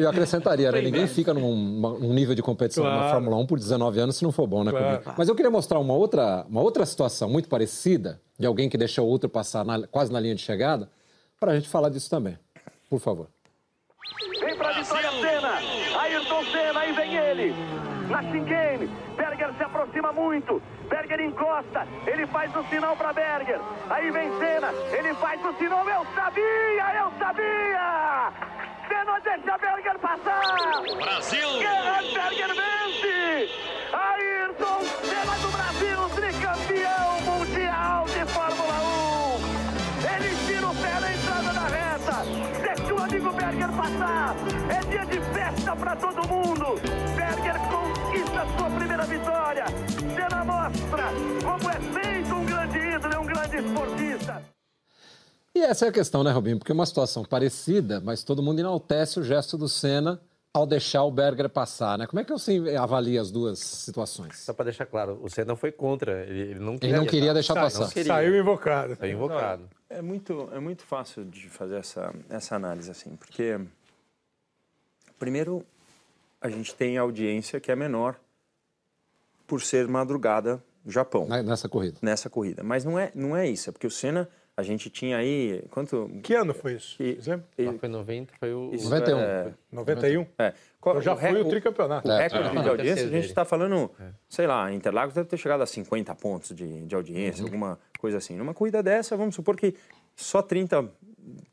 Eu 0.00 0.08
acrescentaria, 0.10 0.70
né? 0.72 0.80
Ninguém 0.80 1.06
fica 1.06 1.32
num, 1.32 1.54
num 1.98 2.12
nível 2.12 2.34
de 2.34 2.42
competição 2.42 2.84
na 2.84 2.90
Claro. 2.90 3.12
Fórmula 3.14 3.36
1 3.36 3.46
por 3.46 3.58
19 3.58 4.00
anos 4.00 4.16
se 4.16 4.24
não 4.24 4.32
for 4.32 4.46
bom, 4.46 4.64
né, 4.64 4.70
Claro. 4.70 5.02
Mas 5.16 5.28
eu 5.28 5.34
queria 5.34 5.50
mostrar 5.50 5.78
uma 5.78 5.94
outra, 5.94 6.44
uma 6.48 6.60
outra 6.60 6.84
situação 6.86 7.28
muito 7.28 7.48
parecida, 7.48 8.20
de 8.38 8.46
alguém 8.46 8.68
que 8.68 8.76
deixou 8.78 9.06
outro 9.06 9.28
passar 9.28 9.64
na- 9.64 9.86
quase 9.86 10.12
na 10.12 10.20
linha 10.20 10.34
de 10.34 10.42
chegada, 10.42 10.88
para 11.40 11.52
a 11.52 11.54
gente 11.54 11.68
falar 11.68 11.88
disso 11.88 12.08
também. 12.10 12.38
Por 12.90 13.00
favor. 13.00 13.28
Vem 14.40 14.56
pra 14.56 14.72
vitória 14.72 15.08
ele. 17.30 17.54
Na 18.08 18.22
chicane, 18.22 18.77
aproxima 19.98 20.12
muito. 20.12 20.62
Berger 20.88 21.20
encosta, 21.20 21.86
ele 22.06 22.26
faz 22.28 22.54
o 22.56 22.64
sinal 22.64 22.96
para 22.96 23.12
Berger. 23.12 23.60
Aí 23.90 24.10
vem 24.10 24.30
Senna, 24.38 24.72
ele 24.92 25.14
faz 25.14 25.44
o 25.44 25.52
sinal. 25.54 25.86
Eu 25.88 26.06
sabia, 26.14 26.94
eu 26.96 27.12
sabia! 27.18 28.32
Senna 28.88 29.20
deixa 29.20 29.58
Berger 29.58 29.98
passar! 29.98 30.82
Brasil! 30.96 31.48
Gerhard 31.58 32.14
Berger 32.14 32.48
vence! 32.48 33.50
Ayrton 33.92 34.80
Senna 35.02 35.38
do 35.38 35.48
Brasil, 35.50 36.08
tricampeão 36.14 37.20
mundial 37.22 38.04
de 38.06 38.32
Fórmula 38.32 38.74
1! 38.80 40.14
Ele 40.14 40.46
tira 40.46 40.66
o 40.66 40.74
pé 40.74 41.00
na 41.00 41.12
entrada 41.12 41.52
da 41.52 41.66
reta, 41.68 42.24
deixa 42.62 42.94
o 42.94 43.02
amigo 43.02 43.32
Berger 43.32 43.72
passar! 43.72 44.34
É 44.70 44.80
dia 44.86 45.04
de 45.04 45.20
festa 45.20 45.76
para 45.76 45.96
todo 45.96 46.28
mundo! 46.28 46.80
Berger 47.14 47.58
conquista 48.08 48.46
sua 48.56 48.70
primeira 48.70 49.04
vitória! 49.04 49.64
Senna 50.14 50.44
mostra 50.44 51.04
como 51.44 51.70
é 51.70 52.02
feito 52.02 52.34
um 52.34 52.44
grande 52.44 52.78
ídolo, 52.78 53.14
é 53.14 53.18
um 53.18 53.26
grande 53.26 53.56
esportista! 53.56 54.42
E 55.54 55.60
essa 55.60 55.86
é 55.86 55.88
a 55.88 55.92
questão, 55.92 56.22
né, 56.22 56.30
Robinho? 56.30 56.58
Porque 56.58 56.72
é 56.72 56.74
uma 56.74 56.86
situação 56.86 57.24
parecida, 57.24 58.00
mas 58.00 58.22
todo 58.22 58.42
mundo 58.42 58.60
enaltece 58.60 59.20
o 59.20 59.24
gesto 59.24 59.58
do 59.58 59.68
Senna 59.68 60.20
ao 60.54 60.66
deixar 60.66 61.04
o 61.04 61.10
Berger 61.10 61.48
passar, 61.48 61.98
né? 61.98 62.06
Como 62.06 62.20
é 62.20 62.24
que 62.24 62.32
você 62.32 62.74
avalia 62.78 63.20
as 63.20 63.30
duas 63.30 63.58
situações? 63.58 64.38
Só 64.38 64.52
para 64.52 64.66
deixar 64.66 64.86
claro, 64.86 65.18
o 65.22 65.28
Senna 65.28 65.54
foi 65.54 65.70
contra, 65.70 66.24
ele, 66.24 66.52
ele 66.52 66.60
não 66.60 66.78
queria, 66.78 66.88
ele 66.88 66.98
não 66.98 67.06
queria 67.06 67.34
deixar 67.34 67.54
Sa 67.54 67.60
passar. 67.60 67.92
Queria. 67.92 68.12
Saiu 68.12 68.38
invocado. 68.38 68.96
Saiu 68.96 69.16
invocado. 69.16 69.68
É 69.90 70.00
muito, 70.00 70.48
é 70.52 70.60
muito 70.60 70.82
fácil 70.82 71.24
de 71.24 71.48
fazer 71.48 71.76
essa, 71.76 72.14
essa 72.30 72.56
análise 72.56 72.90
assim, 72.90 73.16
porque 73.16 73.60
primeiro 75.18 75.64
a 76.40 76.48
gente 76.48 76.74
tem 76.74 76.96
audiência 76.96 77.60
que 77.60 77.70
é 77.70 77.76
menor 77.76 78.18
por 79.46 79.62
ser 79.62 79.88
madrugada 79.88 80.62
no 80.84 80.92
Japão. 80.92 81.26
Nessa 81.26 81.68
corrida. 81.68 81.98
Nessa 82.02 82.30
corrida. 82.30 82.62
Mas 82.62 82.84
não 82.84 82.98
é, 82.98 83.10
não 83.14 83.36
é 83.36 83.48
isso, 83.48 83.70
é 83.70 83.72
porque 83.72 83.86
o 83.86 83.90
Senna, 83.90 84.28
a 84.56 84.62
gente 84.62 84.90
tinha 84.90 85.16
aí. 85.16 85.64
Quanto. 85.70 86.10
Que 86.22 86.34
ano 86.34 86.52
foi 86.52 86.74
isso? 86.74 87.00
E, 87.02 87.16
exemplo? 87.16 87.46
E, 87.56 87.72
foi 87.78 87.88
90, 87.88 88.34
foi 88.38 88.52
o. 88.52 88.70
Isso 88.72 88.88
91. 88.90 89.18
É, 89.18 89.54
91? 89.72 90.26
É. 90.38 90.54
Então 90.78 91.00
já 91.00 91.16
foi 91.16 91.40
o 91.40 91.48
tricampeonato. 91.48 92.08
O 92.08 92.16
recorde 92.16 92.58
é. 92.58 92.62
de 92.62 92.68
audiência, 92.68 93.06
a 93.06 93.10
gente 93.10 93.26
está 93.26 93.44
falando, 93.44 93.90
é. 94.00 94.10
sei 94.28 94.46
lá, 94.46 94.72
Interlagos 94.72 95.14
deve 95.14 95.28
ter 95.28 95.36
chegado 95.36 95.62
a 95.62 95.66
50 95.66 96.14
pontos 96.14 96.56
de, 96.56 96.86
de 96.86 96.94
audiência, 96.94 97.42
uhum. 97.42 97.48
alguma 97.48 97.78
coisa 97.98 98.18
assim. 98.18 98.36
Numa 98.36 98.54
corrida 98.54 98.82
dessa, 98.82 99.16
vamos 99.16 99.34
supor 99.34 99.56
que 99.56 99.74
só 100.14 100.42
30 100.42 100.88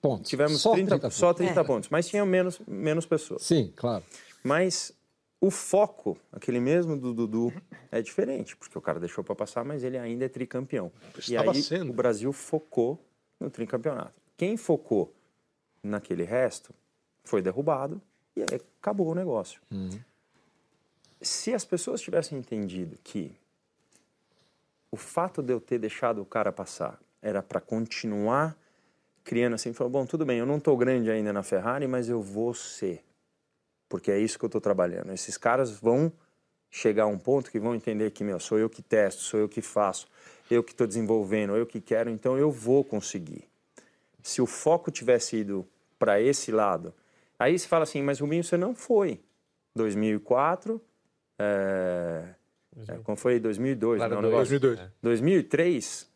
pontos. 0.02 0.30
Tivemos 0.30 0.62
só 0.62 0.74
30, 0.74 0.89
30 1.00 1.10
só 1.10 1.34
30 1.34 1.63
pontos, 1.63 1.89
mas 1.89 2.08
tinha 2.08 2.26
menos, 2.26 2.60
menos 2.67 3.06
pessoas. 3.06 3.43
Sim, 3.43 3.71
claro. 3.76 4.04
Mas 4.45 4.95
o 5.41 5.49
foco, 5.49 6.17
aquele 6.31 6.60
mesmo 6.60 6.95
do 6.95 7.15
Dudu, 7.15 7.51
é 7.91 7.99
diferente, 7.99 8.55
porque 8.55 8.77
o 8.77 8.81
cara 8.81 8.99
deixou 8.99 9.23
para 9.23 9.34
passar, 9.34 9.65
mas 9.65 9.84
ele 9.84 9.97
ainda 9.97 10.25
é 10.25 10.29
tricampeão. 10.29 10.91
E 11.27 11.36
aí 11.36 11.63
sendo. 11.63 11.89
o 11.89 11.93
Brasil 11.93 12.31
focou 12.31 13.03
no 13.39 13.49
tricampeonato. 13.49 14.13
Quem 14.38 14.55
focou 14.55 15.12
naquele 15.81 16.23
resto 16.23 16.73
foi 17.23 17.41
derrubado 17.41 17.99
e 18.36 18.41
aí 18.41 18.62
acabou 18.79 19.08
o 19.08 19.15
negócio. 19.15 19.60
Uhum. 19.71 19.99
Se 21.21 21.53
as 21.53 21.65
pessoas 21.65 22.01
tivessem 22.01 22.38
entendido 22.38 22.99
que 23.03 23.36
o 24.91 24.97
fato 24.97 25.41
de 25.41 25.53
eu 25.53 25.60
ter 25.60 25.79
deixado 25.79 26.21
o 26.21 26.25
cara 26.25 26.51
passar 26.51 26.99
era 27.21 27.41
para 27.41 27.60
continuar 27.60 28.55
criando 29.23 29.55
assim, 29.55 29.73
falou, 29.73 29.91
bom, 29.91 30.05
tudo 30.05 30.23
bem, 30.23 30.38
eu 30.38 30.45
não 30.45 30.58
estou 30.58 30.77
grande 30.77 31.10
ainda 31.10 31.34
na 31.34 31.41
Ferrari, 31.41 31.88
mas 31.88 32.10
eu 32.10 32.21
vou 32.21 32.53
ser 32.53 33.03
porque 33.88 34.12
é 34.12 34.19
isso 34.19 34.38
que 34.38 34.45
eu 34.45 34.48
estou 34.48 34.62
trabalhando. 34.62 35.12
Esses 35.12 35.38
caras 35.38 35.71
vão 35.71 36.12
chegar 36.69 37.04
a 37.04 37.08
um 37.08 37.17
ponto 37.17 37.50
que 37.50 37.60
vão 37.60 37.74
entender 37.74 38.12
que, 38.12 38.24
meu, 38.24 38.39
sou 38.39 38.60
eu 38.60 38.69
que 38.69 38.82
testo, 38.82 39.21
sou 39.21 39.39
eu 39.39 39.48
que 39.48 39.62
faço, 39.62 40.08
eu 40.52 40.63
que 40.63 40.71
estou 40.71 40.86
desenvolvendo, 40.86 41.56
eu 41.56 41.65
que 41.65 41.80
quero, 41.80 42.10
então 42.10 42.38
eu 42.38 42.52
vou 42.52 42.84
conseguir. 42.84 43.43
Se 44.21 44.41
o 44.41 44.45
foco 44.45 44.91
tivesse 44.91 45.38
ido 45.38 45.65
para 45.98 46.19
esse 46.19 46.52
lado, 46.52 46.93
aí 47.39 47.58
você 47.58 47.67
fala 47.67 47.84
assim, 47.84 48.02
mas 48.02 48.19
Rubinho, 48.19 48.43
você 48.43 48.58
não 48.58 48.76
foi. 48.76 49.21
2004, 49.76 50.82
é, 51.39 52.24
é, 52.88 52.98
como 53.04 53.15
foi 53.17 53.39
2002, 53.39 54.00
Claro, 54.00 54.15
não, 54.15 54.21
dois. 54.21 54.34
negócio? 54.34 54.60
2002. 54.60 54.91
2003, 55.02 56.08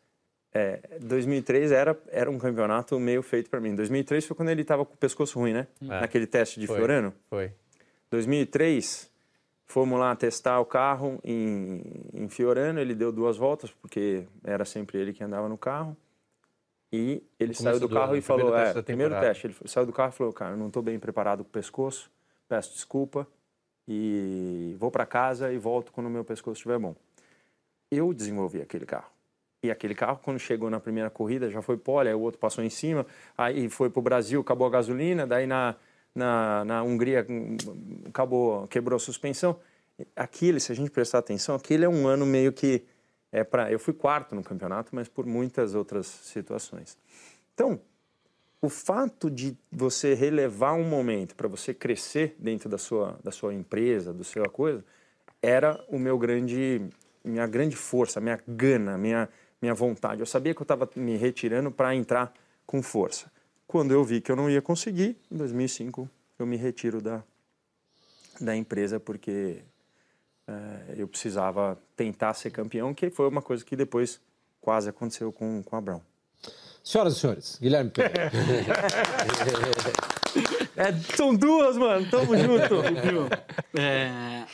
é, 0.52 0.80
2003 1.00 1.70
era, 1.70 1.96
era 2.08 2.30
um 2.30 2.38
campeonato 2.38 2.98
meio 2.98 3.22
feito 3.22 3.48
para 3.48 3.60
mim. 3.60 3.74
2003 3.74 4.26
foi 4.26 4.36
quando 4.36 4.48
ele 4.48 4.62
estava 4.62 4.84
com 4.84 4.94
o 4.94 4.96
pescoço 4.96 5.38
ruim, 5.38 5.52
né? 5.52 5.66
Naquele 5.80 6.26
teste 6.26 6.58
de 6.58 6.66
Foi. 6.66 6.76
Fiorano. 6.76 7.14
Foi. 7.28 7.52
2003, 8.10 9.08
fomos 9.66 9.98
lá 9.98 10.14
testar 10.16 10.58
o 10.58 10.64
carro 10.64 11.20
em, 11.22 11.82
em 12.12 12.28
Fiorano. 12.28 12.80
Ele 12.80 12.94
deu 12.94 13.12
duas 13.12 13.36
voltas, 13.36 13.70
porque 13.70 14.24
era 14.42 14.64
sempre 14.64 14.98
ele 14.98 15.12
que 15.12 15.22
andava 15.22 15.48
no 15.48 15.56
carro. 15.56 15.96
E 16.92 17.22
ele 17.38 17.54
saiu 17.54 17.78
do 17.78 17.86
do 17.86 17.94
carro 17.94 18.10
ano, 18.10 18.16
e 18.16 18.20
falou: 18.20 18.46
primeiro 18.46 18.78
é, 18.78 18.82
primeiro 18.82 19.14
temporada." 19.14 19.26
teste. 19.28 19.46
Ele 19.46 19.56
saiu 19.66 19.86
do 19.86 19.92
carro 19.92 20.10
e 20.12 20.16
falou: 20.16 20.32
Cara, 20.32 20.54
eu 20.54 20.56
não 20.56 20.66
estou 20.66 20.82
bem 20.82 20.98
preparado 20.98 21.44
com 21.44 21.48
o 21.48 21.52
pescoço, 21.52 22.10
peço 22.48 22.72
desculpa 22.72 23.24
e 23.86 24.74
vou 24.76 24.90
para 24.90 25.06
casa 25.06 25.52
e 25.52 25.58
volto 25.58 25.92
quando 25.92 26.08
o 26.08 26.10
meu 26.10 26.24
pescoço 26.24 26.58
estiver 26.58 26.80
bom. 26.80 26.96
Eu 27.88 28.12
desenvolvi 28.12 28.60
aquele 28.60 28.86
carro. 28.86 29.10
E 29.62 29.70
aquele 29.70 29.94
carro, 29.94 30.18
quando 30.22 30.38
chegou 30.38 30.70
na 30.70 30.80
primeira 30.80 31.10
corrida, 31.10 31.50
já 31.50 31.60
foi 31.60 31.76
pole, 31.76 32.08
aí 32.08 32.14
o 32.14 32.20
outro 32.20 32.40
passou 32.40 32.64
em 32.64 32.70
cima, 32.70 33.06
aí 33.36 33.68
foi 33.68 33.90
para 33.90 34.00
o 34.00 34.02
Brasil, 34.02 34.40
acabou 34.40 34.66
a 34.66 34.70
gasolina, 34.70 35.26
daí 35.26 35.46
na, 35.46 35.76
na, 36.14 36.64
na 36.64 36.82
Hungria 36.82 37.26
acabou, 38.08 38.66
quebrou 38.68 38.96
a 38.96 39.00
suspensão. 39.00 39.60
Aquele, 40.16 40.60
se 40.60 40.72
a 40.72 40.74
gente 40.74 40.90
prestar 40.90 41.18
atenção, 41.18 41.54
aquele 41.54 41.84
é 41.84 41.88
um 41.88 42.06
ano 42.06 42.24
meio 42.24 42.52
que 42.52 42.84
é 43.30 43.44
para. 43.44 43.70
Eu 43.70 43.78
fui 43.78 43.92
quarto 43.92 44.34
no 44.34 44.42
campeonato, 44.42 44.94
mas 44.94 45.08
por 45.08 45.26
muitas 45.26 45.74
outras 45.74 46.06
situações. 46.06 46.96
Então, 47.52 47.80
o 48.62 48.68
fato 48.68 49.30
de 49.30 49.56
você 49.70 50.14
relevar 50.14 50.74
um 50.74 50.84
momento 50.84 51.34
para 51.34 51.48
você 51.48 51.72
crescer 51.72 52.36
dentro 52.38 52.68
da 52.68 52.78
sua, 52.78 53.18
da 53.22 53.30
sua 53.30 53.54
empresa, 53.54 54.12
do 54.12 54.24
seu 54.24 54.48
coisa, 54.50 54.84
era 55.40 55.82
o 55.88 55.98
meu 55.98 56.18
grande, 56.18 56.82
minha 57.24 57.46
grande 57.46 57.76
força, 57.76 58.20
minha 58.20 58.38
gana, 58.46 58.98
minha, 58.98 59.28
minha 59.60 59.74
vontade. 59.74 60.20
Eu 60.20 60.26
sabia 60.26 60.54
que 60.54 60.60
eu 60.60 60.64
estava 60.64 60.88
me 60.96 61.16
retirando 61.16 61.70
para 61.70 61.94
entrar 61.94 62.32
com 62.66 62.82
força. 62.82 63.30
Quando 63.66 63.92
eu 63.92 64.04
vi 64.04 64.20
que 64.20 64.32
eu 64.32 64.36
não 64.36 64.50
ia 64.50 64.62
conseguir, 64.62 65.16
em 65.30 65.36
2005 65.36 66.08
eu 66.38 66.46
me 66.46 66.56
retiro 66.56 67.00
da, 67.00 67.22
da 68.40 68.56
empresa 68.56 68.98
porque 68.98 69.62
eh, 70.48 70.94
eu 70.96 71.06
precisava 71.06 71.78
tentar 71.94 72.34
ser 72.34 72.50
campeão, 72.50 72.94
que 72.94 73.10
foi 73.10 73.28
uma 73.28 73.42
coisa 73.42 73.64
que 73.64 73.76
depois 73.76 74.20
quase 74.60 74.88
aconteceu 74.88 75.32
com, 75.32 75.62
com 75.62 75.76
a 75.76 75.80
Brown. 75.80 76.00
Senhoras 76.82 77.16
e 77.16 77.20
senhores, 77.20 77.58
Guilherme 77.60 77.90
Pereira. 77.90 78.30
É, 80.76 80.92
são 81.16 81.34
duas, 81.34 81.76
mano. 81.76 82.08
Tamo 82.08 82.36
junto. 82.36 82.82
É, 83.78 84.44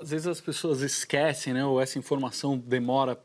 às 0.00 0.10
vezes 0.10 0.26
as 0.26 0.40
pessoas 0.40 0.80
esquecem, 0.80 1.52
né? 1.52 1.64
Ou 1.64 1.80
essa 1.80 1.98
informação 1.98 2.56
demora. 2.56 3.18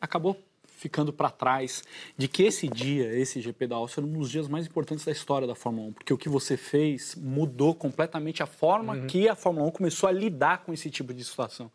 Acabou 0.00 0.36
ficando 0.78 1.12
para 1.12 1.28
trás 1.28 1.82
de 2.16 2.28
que 2.28 2.44
esse 2.44 2.68
dia, 2.68 3.12
esse 3.12 3.40
GP 3.40 3.66
da 3.66 3.76
Áustria, 3.76 4.04
era 4.04 4.10
um 4.10 4.18
dos 4.18 4.30
dias 4.30 4.46
mais 4.46 4.64
importantes 4.66 5.04
da 5.04 5.10
história 5.10 5.46
da 5.46 5.54
Fórmula 5.54 5.88
1, 5.88 5.92
porque 5.92 6.14
o 6.14 6.18
que 6.18 6.28
você 6.28 6.56
fez 6.56 7.16
mudou 7.16 7.74
completamente 7.74 8.42
a 8.44 8.46
forma 8.46 9.00
que 9.06 9.28
a 9.28 9.34
Fórmula 9.34 9.66
1 9.66 9.70
começou 9.72 10.08
a 10.08 10.12
lidar 10.12 10.58
com 10.58 10.72
esse 10.72 10.88
tipo 10.88 11.12
de 11.12 11.24
situação. 11.24 11.70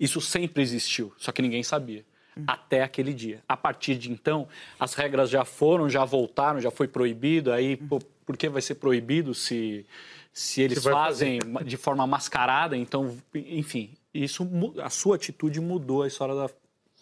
Isso 0.00 0.22
sempre 0.22 0.62
existiu, 0.62 1.12
só 1.18 1.30
que 1.32 1.42
ninguém 1.42 1.62
sabia. 1.62 2.04
Até 2.46 2.82
aquele 2.82 3.14
dia. 3.14 3.42
A 3.48 3.56
partir 3.56 3.96
de 3.96 4.12
então, 4.12 4.46
as 4.78 4.92
regras 4.92 5.30
já 5.30 5.42
foram, 5.42 5.88
já 5.88 6.04
voltaram, 6.04 6.60
já 6.60 6.70
foi 6.70 6.86
proibido. 6.86 7.50
Aí, 7.50 7.78
pô, 7.78 7.98
por 8.26 8.36
que 8.36 8.46
vai 8.46 8.60
ser 8.60 8.74
proibido 8.74 9.32
se, 9.32 9.86
se 10.34 10.60
eles 10.60 10.84
vai 10.84 10.92
fazem 10.92 11.38
de 11.64 11.78
forma 11.78 12.06
mascarada? 12.06 12.76
Então, 12.76 13.16
enfim, 13.34 13.94
isso, 14.12 14.46
a 14.82 14.90
sua 14.90 15.16
atitude 15.16 15.62
mudou 15.62 16.02
a 16.02 16.08
história 16.08 16.34
da, 16.34 16.50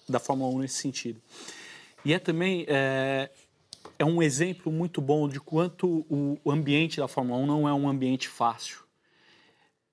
da 0.09 0.19
Fórmula 0.19 0.55
1 0.55 0.59
nesse 0.61 0.77
sentido. 0.77 1.21
E 2.05 2.13
é 2.13 2.19
também 2.19 2.65
é, 2.69 3.31
é 3.99 4.05
um 4.05 4.23
exemplo 4.23 4.71
muito 4.71 5.01
bom 5.01 5.29
de 5.29 5.41
quanto 5.41 6.07
o 6.09 6.51
ambiente 6.51 6.99
da 6.99 7.09
Fórmula 7.09 7.41
1 7.41 7.47
não 7.47 7.69
é 7.69 7.73
um 7.73 7.89
ambiente 7.89 8.29
fácil. 8.29 8.85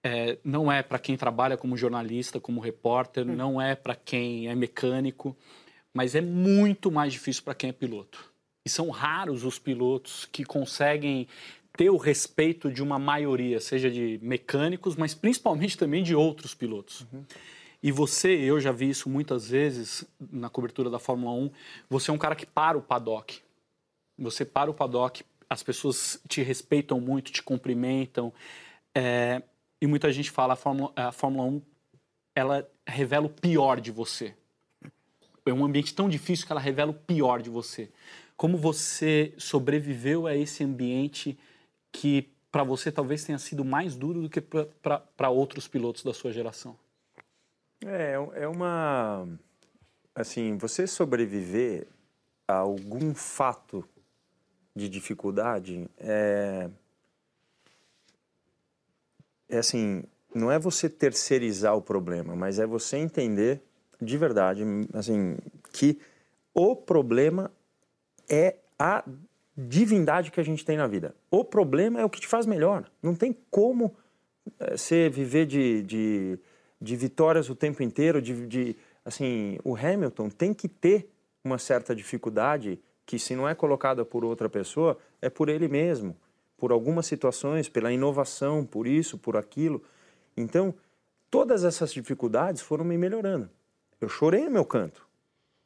É, 0.04 0.38
não 0.44 0.72
é 0.72 0.82
para 0.82 0.98
quem 0.98 1.16
trabalha 1.16 1.56
como 1.56 1.78
jornalista, 1.78 2.40
como 2.40 2.60
repórter, 2.60 3.24
não 3.24 3.62
é 3.62 3.76
para 3.76 3.96
quem 3.96 4.48
é 4.48 4.56
mecânico, 4.56 5.38
mas 5.94 6.16
é 6.16 6.22
muito 6.22 6.92
mais 6.92 7.14
difícil 7.14 7.44
para 7.44 7.54
quem 7.54 7.70
é 7.70 7.74
piloto. 7.74 8.32
E 8.66 8.70
são 8.70 8.90
raros 8.90 9.44
os 9.44 9.60
pilotos 9.60 10.26
que 10.26 10.44
conseguem 10.44 11.28
ter 11.78 11.90
o 11.90 11.98
respeito 11.98 12.72
de 12.72 12.82
uma 12.82 13.00
maioria, 13.00 13.60
seja 13.60 13.90
de 13.90 14.20
mecânicos, 14.22 14.96
mas 14.96 15.14
principalmente 15.14 15.78
também 15.78 16.04
de 16.04 16.16
outros 16.16 16.54
pilotos. 16.54 17.06
E 17.84 17.92
você, 17.92 18.30
eu 18.30 18.60
já 18.60 18.72
vi 18.72 18.90
isso 18.90 19.10
muitas 19.10 19.50
vezes 19.50 20.06
na 20.32 20.50
cobertura 20.50 20.90
da 20.90 21.00
Fórmula 21.00 21.34
1, 21.34 21.52
você 21.90 22.12
é 22.12 22.14
um 22.14 22.18
cara 22.18 22.36
que 22.36 22.46
para 22.46 22.78
o 22.78 22.82
paddock. 22.82 23.42
Você 24.20 24.46
para 24.46 24.70
o 24.70 24.74
paddock, 24.74 25.24
as 25.50 25.64
pessoas 25.64 26.22
te 26.28 26.44
respeitam 26.44 27.00
muito, 27.02 27.32
te 27.32 27.42
cumprimentam. 27.42 28.32
É, 28.94 29.42
E 29.82 29.88
muita 29.88 30.12
gente 30.12 30.30
fala 30.30 30.54
a 30.54 30.56
Fórmula, 30.56 30.94
a 30.96 31.12
Fórmula 31.12 31.44
1 31.50 31.62
ela 32.36 32.70
revela 32.86 33.26
o 33.26 33.30
pior 33.30 33.82
de 33.82 33.92
você. 33.92 34.36
É 35.46 35.52
um 35.52 35.66
ambiente 35.66 35.94
tão 35.94 36.08
difícil 36.08 36.46
que 36.46 36.52
ela 36.52 36.62
revela 36.62 36.92
o 36.92 36.94
pior 36.94 37.42
de 37.42 37.50
você. 37.50 37.90
Como 38.38 38.58
você 38.58 39.34
sobreviveu 39.38 40.28
a 40.28 40.36
esse 40.36 40.64
ambiente 40.64 41.38
que 41.92 42.30
para 42.52 42.64
você 42.64 42.92
talvez 42.92 43.24
tenha 43.24 43.40
sido 43.40 43.66
mais 43.66 43.96
duro 43.96 44.22
do 44.22 44.30
que 44.30 44.42
para 44.42 45.30
outros 45.30 45.68
pilotos 45.68 46.04
da 46.04 46.14
sua 46.14 46.32
geração? 46.32 46.78
É, 47.86 48.14
é 48.44 48.48
uma. 48.48 49.28
Assim, 50.14 50.58
você 50.58 50.86
sobreviver 50.86 51.88
a 52.48 52.56
algum 52.56 53.14
fato 53.14 53.88
de 54.76 54.88
dificuldade 54.88 55.90
é. 55.98 56.70
É 59.50 59.58
assim, 59.58 60.04
não 60.34 60.50
é 60.50 60.58
você 60.58 60.90
terceirizar 60.90 61.76
o 61.76 61.82
problema, 61.82 62.36
mas 62.36 62.58
é 62.58 62.66
você 62.66 62.96
entender 62.96 63.62
de 64.02 64.18
verdade, 64.18 64.64
assim, 64.94 65.38
que 65.74 66.00
o 66.54 66.76
problema 66.76 67.52
é 68.30 68.56
a 68.80 69.04
divindade 69.56 70.32
que 70.32 70.40
a 70.40 70.44
gente 70.44 70.66
tem 70.66 70.78
na 70.78 70.88
vida. 70.88 71.14
O 71.30 71.44
problema 71.44 72.00
é 72.00 72.06
o 72.06 72.10
que 72.10 72.20
te 72.20 72.28
faz 72.28 72.46
melhor. 72.46 72.90
Não 73.04 73.14
tem 73.14 73.36
como 73.52 73.94
é, 74.60 74.76
você 74.76 75.10
viver 75.10 75.46
de, 75.46 75.84
de, 75.84 76.40
de, 76.82 76.96
vitórias 76.96 77.50
o 77.50 77.56
tempo 77.56 77.84
inteiro. 77.84 78.22
De, 78.22 78.48
de, 78.48 78.76
assim, 79.06 79.60
o 79.64 79.76
Hamilton 79.76 80.30
tem 80.30 80.54
que 80.54 80.68
ter 80.68 81.10
uma 81.44 81.58
certa 81.58 81.96
dificuldade 81.96 82.80
que, 83.06 83.20
se 83.20 83.36
não 83.36 83.48
é 83.48 83.54
colocada 83.54 84.04
por 84.04 84.26
outra 84.26 84.50
pessoa, 84.50 84.98
é 85.22 85.30
por 85.30 85.50
ele 85.50 85.68
mesmo, 85.68 86.16
por 86.58 86.72
algumas 86.72 87.06
situações, 87.06 87.70
pela 87.70 87.92
inovação, 87.92 88.66
por 88.66 88.88
isso, 88.88 89.18
por 89.18 89.38
aquilo. 89.38 89.84
Então, 90.36 90.74
todas 91.30 91.64
essas 91.64 91.94
dificuldades 91.94 92.62
foram 92.62 92.86
me 92.86 92.98
melhorando. 92.98 93.50
Eu 94.00 94.10
chorei 94.10 94.46
no 94.46 94.52
meu 94.52 94.66
canto. 94.66 95.08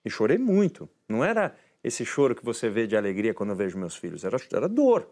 E 0.03 0.09
chorei 0.09 0.37
muito. 0.37 0.87
Não 1.07 1.23
era 1.23 1.55
esse 1.83 2.05
choro 2.05 2.35
que 2.35 2.43
você 2.43 2.69
vê 2.69 2.87
de 2.87 2.97
alegria 2.97 3.33
quando 3.33 3.51
eu 3.51 3.55
vejo 3.55 3.77
meus 3.77 3.95
filhos. 3.95 4.23
Era, 4.23 4.37
era 4.51 4.67
dor, 4.67 5.07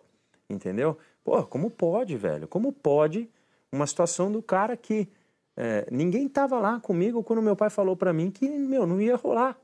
entendeu? 0.50 0.98
Pô, 1.24 1.44
como 1.44 1.70
pode, 1.70 2.16
velho? 2.18 2.48
Como 2.48 2.72
pode 2.72 3.30
uma 3.72 3.88
situação 3.88 4.32
do 4.32 4.42
cara 4.42 4.78
que 4.78 5.08
é, 5.56 5.88
ninguém 5.92 6.26
estava 6.26 6.60
lá 6.60 6.80
comigo 6.80 7.24
quando 7.24 7.42
meu 7.42 7.56
pai 7.56 7.70
falou 7.70 7.96
para 7.96 8.12
mim 8.12 8.32
que, 8.32 8.50
meu, 8.50 8.88
não 8.88 9.00
ia 9.00 9.16
rolar. 9.16 9.58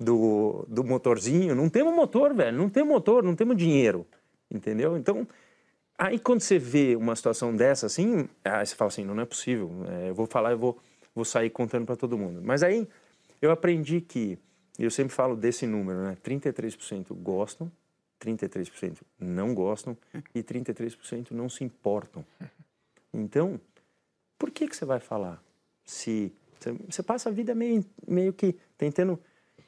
Do, 0.00 0.64
do 0.68 0.84
motorzinho, 0.84 1.56
não 1.56 1.68
temos 1.68 1.92
motor, 1.92 2.32
velho, 2.32 2.56
não 2.56 2.70
temos 2.70 2.88
motor, 2.88 3.24
não 3.24 3.34
temos 3.34 3.56
dinheiro, 3.56 4.06
entendeu? 4.48 4.96
Então, 4.96 5.26
aí 5.98 6.20
quando 6.20 6.40
você 6.40 6.56
vê 6.56 6.94
uma 6.94 7.16
situação 7.16 7.54
dessa 7.54 7.86
assim, 7.86 8.28
aí 8.44 8.64
você 8.64 8.76
fala 8.76 8.90
assim, 8.90 9.04
não, 9.04 9.16
não 9.16 9.24
é 9.24 9.26
possível, 9.26 9.72
é, 9.88 10.10
eu 10.10 10.14
vou 10.14 10.26
falar, 10.26 10.52
eu 10.52 10.58
vou, 10.58 10.78
vou 11.12 11.24
sair 11.24 11.50
contando 11.50 11.84
para 11.84 11.96
todo 11.96 12.16
mundo. 12.16 12.40
Mas 12.44 12.62
aí 12.62 12.86
eu 13.42 13.50
aprendi 13.50 14.00
que 14.00 14.38
eu 14.78 14.90
sempre 14.90 15.12
falo 15.12 15.34
desse 15.34 15.66
número, 15.66 16.00
né? 16.00 16.16
33% 16.22 17.12
gostam, 17.14 17.70
33% 18.20 18.98
não 19.18 19.52
gostam 19.52 19.96
e 20.32 20.42
33% 20.42 21.32
não 21.32 21.48
se 21.48 21.64
importam. 21.64 22.24
Então, 23.12 23.60
por 24.38 24.50
que, 24.50 24.68
que 24.68 24.76
você 24.76 24.84
vai 24.84 25.00
falar? 25.00 25.42
Se 25.84 26.32
você 26.88 27.02
passa 27.02 27.28
a 27.28 27.32
vida 27.32 27.54
meio, 27.54 27.84
meio 28.06 28.32
que 28.32 28.56
tentando 28.76 29.18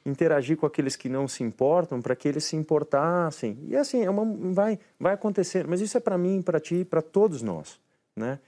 interagir 0.05 0.57
com 0.57 0.65
aqueles 0.65 0.95
que 0.95 1.09
não 1.09 1.27
se 1.27 1.43
importam 1.43 2.01
para 2.01 2.15
que 2.15 2.27
eles 2.27 2.43
se 2.43 2.55
importassem. 2.55 3.57
E 3.67 3.75
assim, 3.75 4.03
é 4.03 4.09
uma, 4.09 4.25
vai, 4.53 4.79
vai 4.99 5.13
acontecer. 5.13 5.67
Mas 5.67 5.81
isso 5.81 5.97
é 5.97 5.99
para 5.99 6.17
mim, 6.17 6.41
para 6.41 6.59
ti, 6.59 6.83
para 6.83 7.01
todos 7.01 7.41
nós, 7.41 7.79
né? 8.15 8.39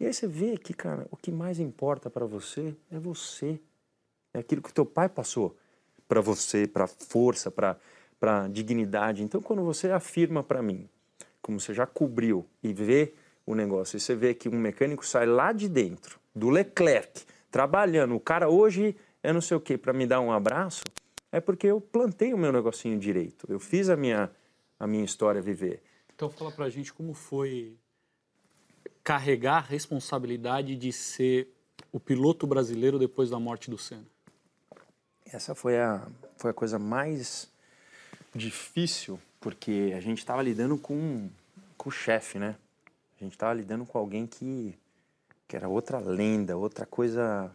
E 0.00 0.06
aí 0.06 0.12
você 0.12 0.26
vê 0.26 0.56
que, 0.56 0.72
cara, 0.72 1.06
o 1.10 1.16
que 1.16 1.30
mais 1.30 1.58
importa 1.58 2.08
para 2.08 2.24
você 2.24 2.74
é 2.90 2.98
você. 2.98 3.60
É 4.32 4.38
aquilo 4.38 4.62
que 4.62 4.72
teu 4.72 4.86
pai 4.86 5.08
passou 5.08 5.56
para 6.06 6.20
você, 6.20 6.66
para 6.66 6.86
força, 6.86 7.50
para 7.50 8.48
dignidade. 8.48 9.22
Então, 9.22 9.40
quando 9.40 9.62
você 9.62 9.90
afirma 9.90 10.42
para 10.42 10.62
mim, 10.62 10.88
como 11.42 11.58
você 11.58 11.74
já 11.74 11.86
cobriu 11.86 12.46
e 12.62 12.72
vê 12.72 13.12
o 13.48 13.54
negócio, 13.54 13.96
e 13.96 14.00
você 14.00 14.14
vê 14.14 14.34
que 14.34 14.46
um 14.46 14.58
mecânico 14.58 15.06
sai 15.06 15.24
lá 15.24 15.52
de 15.52 15.70
dentro, 15.70 16.20
do 16.34 16.50
Leclerc, 16.50 17.24
trabalhando, 17.50 18.14
o 18.14 18.20
cara 18.20 18.50
hoje 18.50 18.94
é 19.22 19.32
não 19.32 19.40
sei 19.40 19.56
o 19.56 19.60
que, 19.60 19.78
para 19.78 19.94
me 19.94 20.06
dar 20.06 20.20
um 20.20 20.30
abraço, 20.30 20.82
é 21.32 21.40
porque 21.40 21.66
eu 21.66 21.80
plantei 21.80 22.34
o 22.34 22.38
meu 22.38 22.52
negocinho 22.52 22.98
direito, 22.98 23.46
eu 23.48 23.58
fiz 23.58 23.88
a 23.88 23.96
minha, 23.96 24.30
a 24.78 24.86
minha 24.86 25.02
história 25.02 25.40
viver. 25.40 25.82
Então, 26.14 26.28
fala 26.28 26.52
para 26.52 26.66
a 26.66 26.70
gente 26.70 26.92
como 26.92 27.14
foi 27.14 27.74
carregar 29.02 29.56
a 29.56 29.60
responsabilidade 29.66 30.76
de 30.76 30.92
ser 30.92 31.48
o 31.90 31.98
piloto 31.98 32.46
brasileiro 32.46 32.98
depois 32.98 33.30
da 33.30 33.40
morte 33.40 33.70
do 33.70 33.78
Senna. 33.78 34.04
Essa 35.24 35.54
foi 35.54 35.78
a, 35.78 36.06
foi 36.36 36.50
a 36.50 36.54
coisa 36.54 36.78
mais 36.78 37.50
difícil, 38.34 39.18
porque 39.40 39.94
a 39.96 40.00
gente 40.00 40.18
estava 40.18 40.42
lidando 40.42 40.76
com, 40.76 41.30
com 41.78 41.88
o 41.88 41.92
chefe, 41.92 42.38
né? 42.38 42.54
A 43.20 43.24
gente 43.24 43.32
estava 43.32 43.52
lidando 43.52 43.84
com 43.84 43.98
alguém 43.98 44.26
que, 44.26 44.78
que 45.46 45.56
era 45.56 45.68
outra 45.68 45.98
lenda, 45.98 46.56
outra 46.56 46.86
coisa 46.86 47.50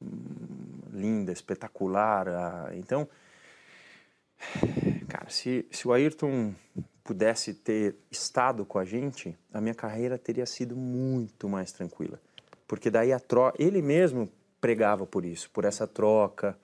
hum, 0.00 0.78
linda, 0.92 1.32
espetacular. 1.32 2.72
Então, 2.74 3.08
cara, 5.08 5.28
se, 5.28 5.66
se 5.70 5.88
o 5.88 5.92
Ayrton 5.92 6.54
pudesse 7.02 7.54
ter 7.54 7.96
estado 8.10 8.64
com 8.64 8.78
a 8.78 8.84
gente, 8.84 9.36
a 9.52 9.60
minha 9.60 9.74
carreira 9.74 10.16
teria 10.16 10.46
sido 10.46 10.76
muito 10.76 11.48
mais 11.48 11.72
tranquila. 11.72 12.20
Porque 12.66 12.88
daí 12.88 13.12
a 13.12 13.18
troca, 13.18 13.60
ele 13.60 13.82
mesmo 13.82 14.30
pregava 14.60 15.04
por 15.04 15.24
isso, 15.24 15.50
por 15.50 15.64
essa 15.64 15.86
troca, 15.86 16.56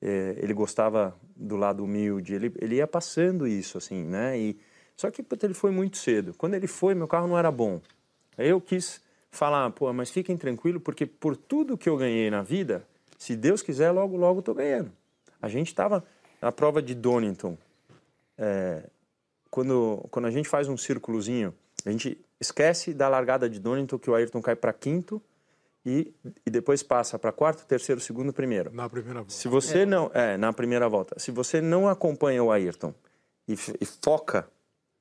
é, 0.00 0.36
ele 0.38 0.54
gostava 0.54 1.16
do 1.34 1.56
lado 1.56 1.84
humilde, 1.84 2.34
ele, 2.34 2.52
ele 2.60 2.76
ia 2.76 2.86
passando 2.86 3.46
isso, 3.46 3.76
assim, 3.76 4.04
né? 4.04 4.38
E, 4.38 4.58
só 4.96 5.10
que 5.10 5.22
puta, 5.22 5.46
ele 5.46 5.54
foi 5.54 5.70
muito 5.70 5.98
cedo. 5.98 6.34
Quando 6.38 6.54
ele 6.54 6.66
foi, 6.66 6.94
meu 6.94 7.06
carro 7.06 7.28
não 7.28 7.38
era 7.38 7.50
bom. 7.50 7.80
Aí 8.36 8.48
eu 8.48 8.60
quis 8.60 9.00
falar, 9.30 9.70
pô, 9.70 9.92
mas 9.92 10.10
fiquem 10.10 10.36
tranquilos, 10.36 10.82
porque 10.82 11.04
por 11.04 11.36
tudo 11.36 11.76
que 11.76 11.88
eu 11.88 11.96
ganhei 11.96 12.30
na 12.30 12.42
vida, 12.42 12.82
se 13.18 13.36
Deus 13.36 13.62
quiser, 13.62 13.90
logo, 13.90 14.16
logo 14.16 14.40
estou 14.40 14.54
ganhando. 14.54 14.90
A 15.40 15.48
gente 15.48 15.68
estava 15.68 16.02
na 16.40 16.50
prova 16.50 16.82
de 16.82 16.94
Donington. 16.94 17.56
É, 18.38 18.84
quando, 19.50 20.06
quando 20.10 20.26
a 20.26 20.30
gente 20.30 20.48
faz 20.48 20.68
um 20.68 20.76
círculozinho, 20.76 21.54
a 21.84 21.90
gente 21.90 22.18
esquece 22.40 22.92
da 22.94 23.08
largada 23.08 23.48
de 23.48 23.58
Donington, 23.58 23.98
que 23.98 24.10
o 24.10 24.14
Ayrton 24.14 24.40
cai 24.40 24.56
para 24.56 24.72
quinto, 24.72 25.22
e, 25.84 26.12
e 26.44 26.50
depois 26.50 26.82
passa 26.82 27.16
para 27.18 27.30
quarto, 27.30 27.64
terceiro, 27.64 28.00
segundo, 28.00 28.32
primeiro. 28.32 28.72
Na 28.74 28.88
primeira 28.88 29.20
volta. 29.20 29.32
Se 29.32 29.46
você 29.46 29.80
é. 29.80 29.86
não, 29.86 30.10
é, 30.12 30.36
na 30.36 30.52
primeira 30.52 30.88
volta. 30.88 31.16
Se 31.18 31.30
você 31.30 31.60
não 31.60 31.88
acompanha 31.88 32.42
o 32.42 32.50
Ayrton 32.50 32.92
e, 33.46 33.54
e 33.80 33.86
foca 33.86 34.48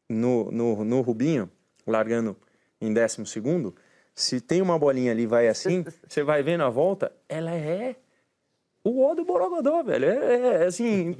no, 0.09 0.51
no, 0.51 0.83
no 0.83 1.01
Rubinho, 1.01 1.49
largando 1.85 2.35
em 2.79 2.93
décimo 2.93 3.25
segundo, 3.25 3.75
se 4.13 4.39
tem 4.39 4.61
uma 4.61 4.77
bolinha 4.77 5.11
ali 5.11 5.25
vai 5.25 5.47
assim, 5.47 5.83
você 6.07 6.23
vai 6.23 6.41
vendo 6.43 6.63
a 6.63 6.69
volta, 6.69 7.11
ela 7.27 7.51
é 7.51 7.95
o 8.85 9.03
O 9.03 9.15
do 9.15 9.25
Borogodó, 9.25 9.81
velho. 9.81 10.05
É, 10.05 10.35
é, 10.35 10.63
é 10.63 10.65
assim. 10.65 11.17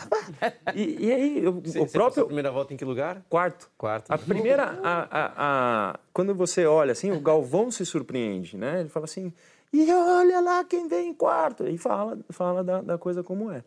e, 0.74 1.06
e, 1.06 1.12
aí, 1.12 1.46
o, 1.46 1.60
você, 1.60 1.78
o 1.78 1.86
próprio. 1.86 2.22
a 2.22 2.26
primeira 2.26 2.50
volta 2.50 2.72
em 2.72 2.78
que 2.78 2.84
lugar? 2.84 3.22
Quarto. 3.28 3.70
Quarto. 3.76 4.10
A 4.10 4.16
primeira. 4.16 4.80
A, 4.82 5.02
a, 5.02 5.32
a, 5.36 6.00
quando 6.14 6.34
você 6.34 6.64
olha 6.64 6.92
assim, 6.92 7.12
o 7.12 7.20
Galvão 7.20 7.70
se 7.70 7.84
surpreende, 7.84 8.56
né? 8.56 8.80
Ele 8.80 8.88
fala 8.88 9.04
assim. 9.04 9.30
E 9.70 9.92
olha 9.92 10.40
lá 10.40 10.64
quem 10.64 10.88
vem 10.88 11.10
em 11.10 11.14
quarto. 11.14 11.68
E 11.68 11.76
fala, 11.76 12.18
fala 12.30 12.64
da, 12.64 12.80
da 12.80 12.96
coisa 12.96 13.22
como 13.22 13.50
é. 13.52 13.62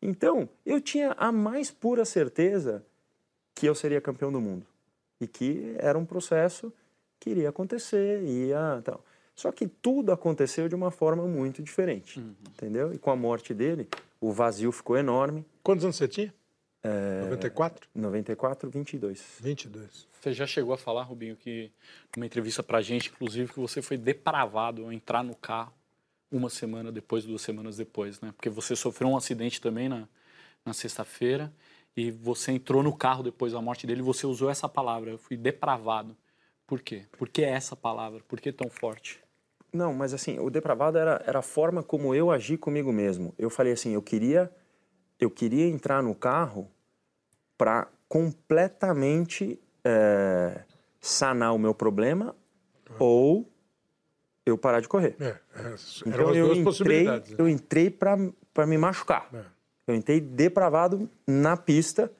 Então, 0.00 0.48
eu 0.64 0.80
tinha 0.80 1.12
a 1.18 1.32
mais 1.32 1.72
pura 1.72 2.04
certeza 2.04 2.84
que 3.56 3.66
eu 3.66 3.74
seria 3.74 4.00
campeão 4.00 4.30
do 4.30 4.40
mundo. 4.40 4.64
E 5.18 5.26
que 5.26 5.74
era 5.78 5.98
um 5.98 6.04
processo 6.04 6.72
que 7.18 7.30
iria 7.30 7.48
acontecer, 7.48 8.22
ia 8.22 8.82
tal. 8.84 9.02
Só 9.34 9.50
que 9.50 9.66
tudo 9.66 10.12
aconteceu 10.12 10.68
de 10.68 10.74
uma 10.74 10.90
forma 10.90 11.26
muito 11.26 11.62
diferente, 11.62 12.20
uhum. 12.20 12.34
entendeu? 12.50 12.94
E 12.94 12.98
com 12.98 13.10
a 13.10 13.16
morte 13.16 13.52
dele, 13.54 13.88
o 14.20 14.30
vazio 14.30 14.70
ficou 14.70 14.96
enorme. 14.96 15.44
Quantos 15.62 15.84
anos 15.84 15.96
você 15.96 16.06
tinha? 16.06 16.34
É... 16.82 17.22
94? 17.22 17.88
94, 17.94 18.70
22. 18.70 19.24
22. 19.40 20.06
Você 20.20 20.32
já 20.32 20.46
chegou 20.46 20.74
a 20.74 20.78
falar, 20.78 21.02
Rubinho, 21.02 21.36
que 21.36 21.70
numa 22.14 22.26
entrevista 22.26 22.62
pra 22.62 22.82
gente, 22.82 23.10
inclusive, 23.10 23.52
que 23.52 23.60
você 23.60 23.80
foi 23.80 23.96
depravado 23.96 24.84
ao 24.84 24.92
entrar 24.92 25.22
no 25.22 25.34
carro 25.34 25.72
uma 26.30 26.50
semana 26.50 26.92
depois, 26.92 27.24
duas 27.24 27.42
semanas 27.42 27.76
depois, 27.76 28.20
né? 28.20 28.32
Porque 28.36 28.50
você 28.50 28.76
sofreu 28.76 29.08
um 29.08 29.16
acidente 29.16 29.60
também 29.60 29.88
na, 29.88 30.08
na 30.64 30.72
sexta-feira 30.72 31.52
e 31.96 32.10
você 32.10 32.52
entrou 32.52 32.82
no 32.82 32.94
carro 32.94 33.22
depois 33.22 33.52
da 33.52 33.60
morte 33.60 33.86
dele 33.86 34.02
você 34.02 34.26
usou 34.26 34.50
essa 34.50 34.68
palavra, 34.68 35.10
eu 35.10 35.18
fui 35.18 35.36
depravado. 35.36 36.16
Por 36.66 36.80
quê? 36.82 37.04
Por 37.16 37.28
que 37.28 37.42
essa 37.42 37.74
palavra? 37.76 38.20
Por 38.28 38.40
que 38.40 38.52
tão 38.52 38.68
forte? 38.68 39.20
Não, 39.72 39.94
mas 39.94 40.12
assim, 40.12 40.38
o 40.38 40.50
depravado 40.50 40.98
era, 40.98 41.22
era 41.26 41.38
a 41.38 41.42
forma 41.42 41.82
como 41.82 42.14
eu 42.14 42.30
agi 42.30 42.56
comigo 42.56 42.92
mesmo. 42.92 43.34
Eu 43.38 43.48
falei 43.48 43.72
assim, 43.72 43.92
eu 43.92 44.02
queria, 44.02 44.50
eu 45.20 45.30
queria 45.30 45.66
entrar 45.66 46.02
no 46.02 46.14
carro 46.14 46.70
para 47.56 47.88
completamente 48.08 49.58
é, 49.84 50.62
sanar 51.00 51.54
o 51.54 51.58
meu 51.58 51.74
problema 51.74 52.34
ou 52.98 53.48
eu 54.44 54.56
parar 54.56 54.80
de 54.80 54.88
correr. 54.88 55.16
É, 55.20 55.24
é, 55.24 55.38
eram 55.54 55.76
Então 56.06 56.28
as 56.30 56.36
eu 56.36 56.46
duas 56.46 56.58
entrei, 56.58 56.64
possibilidades. 56.64 57.30
né? 57.30 57.36
eu 57.38 57.48
entrei 57.48 57.90
para 57.90 58.66
me 58.66 58.78
machucar. 58.78 59.28
É. 59.32 59.55
Eu 59.86 59.94
entrei 59.94 60.20
depravado 60.20 61.08
na 61.26 61.56
pista, 61.56 62.10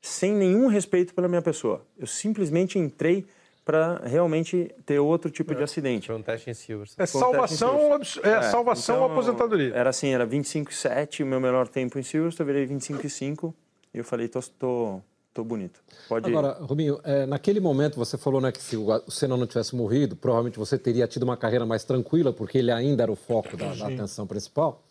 sem 0.00 0.32
nenhum 0.34 0.66
respeito 0.68 1.14
pela 1.14 1.28
minha 1.28 1.42
pessoa. 1.42 1.84
Eu 1.98 2.06
simplesmente 2.06 2.78
entrei 2.78 3.26
para 3.64 4.00
realmente 4.04 4.74
ter 4.86 4.98
outro 4.98 5.30
tipo 5.30 5.54
de 5.54 5.62
acidente. 5.62 6.06
Foi 6.06 6.16
um 6.16 6.22
teste 6.22 6.50
em 6.50 6.54
Silverstone. 6.54 7.02
É 7.02 7.06
salvação, 7.06 7.92
abs- 7.92 8.18
é, 8.22 8.42
salvação 8.42 8.96
ou 9.00 9.04
então, 9.04 9.12
aposentadoria. 9.12 9.74
Era 9.74 9.90
assim, 9.90 10.08
era 10.08 10.26
25,7 10.26 11.22
o 11.22 11.26
meu 11.26 11.38
melhor 11.40 11.68
tempo 11.68 11.98
em 11.98 12.02
Silverstone, 12.02 12.48
eu 12.48 12.54
virei 12.54 12.66
25,5 12.76 13.52
e 13.94 13.98
eu 13.98 14.04
falei, 14.04 14.26
tô, 14.28 14.40
tô, 14.58 15.00
tô 15.34 15.44
bonito. 15.44 15.80
Pode 16.08 16.26
Agora, 16.28 16.52
Rubinho, 16.60 16.98
é, 17.04 17.26
naquele 17.26 17.60
momento 17.60 17.96
você 17.96 18.16
falou 18.16 18.40
né, 18.40 18.50
que 18.50 18.62
se 18.62 18.76
o 18.76 18.86
o 18.88 19.10
Senna 19.10 19.36
não 19.36 19.46
tivesse 19.46 19.76
morrido, 19.76 20.16
provavelmente 20.16 20.58
você 20.58 20.78
teria 20.78 21.06
tido 21.06 21.22
uma 21.24 21.36
carreira 21.36 21.66
mais 21.66 21.84
tranquila, 21.84 22.32
porque 22.32 22.56
ele 22.58 22.72
ainda 22.72 23.02
era 23.02 23.12
o 23.12 23.16
foco 23.16 23.56
da, 23.58 23.74
da 23.74 23.86
atenção 23.88 24.26
principal. 24.26 24.82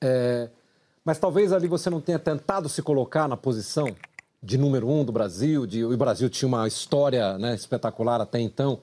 É, 0.00 0.48
mas 1.04 1.18
talvez 1.18 1.52
ali 1.52 1.68
você 1.68 1.88
não 1.90 2.00
tenha 2.00 2.18
tentado 2.18 2.68
se 2.68 2.82
colocar 2.82 3.26
na 3.28 3.36
posição 3.36 3.88
de 4.42 4.58
número 4.58 4.88
um 4.88 5.04
do 5.04 5.12
Brasil, 5.12 5.66
de, 5.66 5.84
o 5.84 5.96
Brasil 5.96 6.28
tinha 6.28 6.48
uma 6.48 6.66
história 6.66 7.38
né, 7.38 7.54
espetacular 7.54 8.20
até 8.20 8.40
então. 8.40 8.80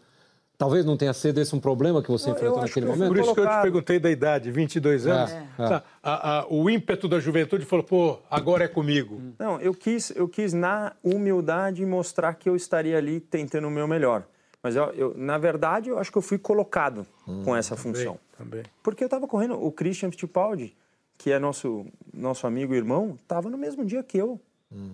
Talvez 0.58 0.84
não 0.84 0.98
tenha 0.98 1.14
sido 1.14 1.40
esse 1.40 1.56
um 1.56 1.60
problema 1.60 2.04
que 2.04 2.12
você 2.12 2.30
eu 2.30 2.34
enfrentou 2.34 2.62
naquele 2.62 2.86
momento? 2.86 3.08
Por 3.08 3.18
isso 3.18 3.34
que 3.34 3.40
eu 3.40 3.48
te 3.48 3.62
perguntei 3.62 3.98
da 4.00 4.12
idade, 4.12 4.52
22 4.52 5.08
anos. 5.08 5.32
É, 5.32 5.46
Sabe, 5.56 5.84
a- 6.04 6.40
a- 6.40 6.46
o 6.50 6.70
ímpeto 6.70 7.08
da 7.08 7.18
juventude 7.20 7.64
falou, 7.66 7.84
pô, 7.86 8.20
agora 8.30 8.66
é 8.66 8.68
comigo. 8.68 9.22
Não, 9.40 9.60
eu 9.62 9.74
quis, 9.74 10.12
eu 10.18 10.28
quis 10.28 10.52
na 10.52 10.92
humildade 11.02 11.86
mostrar 11.86 12.34
que 12.34 12.50
eu 12.50 12.58
estaria 12.58 12.98
ali 12.98 13.22
tentando 13.22 13.68
o 13.70 13.72
meu 13.72 13.88
melhor. 13.88 14.24
Mas 14.62 14.76
eu, 14.76 14.84
eu- 14.92 15.14
na 15.18 15.38
verdade, 15.38 15.90
eu 15.90 15.98
acho 15.98 16.12
que 16.12 16.18
eu 16.18 16.22
fui 16.22 16.38
colocado 16.38 17.06
com 17.46 17.56
essa 17.56 17.78
função. 17.78 18.20
Também. 18.38 18.64
Porque 18.84 19.02
eu 19.02 19.08
estava 19.08 19.26
correndo, 19.28 19.54
o 19.62 19.72
Christian 19.72 20.12
Fittipaldi, 20.12 20.76
que 21.20 21.32
é 21.32 21.38
nosso, 21.38 21.86
nosso 22.14 22.48
amigo 22.48 22.74
e 22.74 22.78
irmão, 22.78 23.18
estava 23.22 23.50
no 23.50 23.58
mesmo 23.58 23.84
dia 23.84 24.02
que 24.02 24.18
eu, 24.18 24.40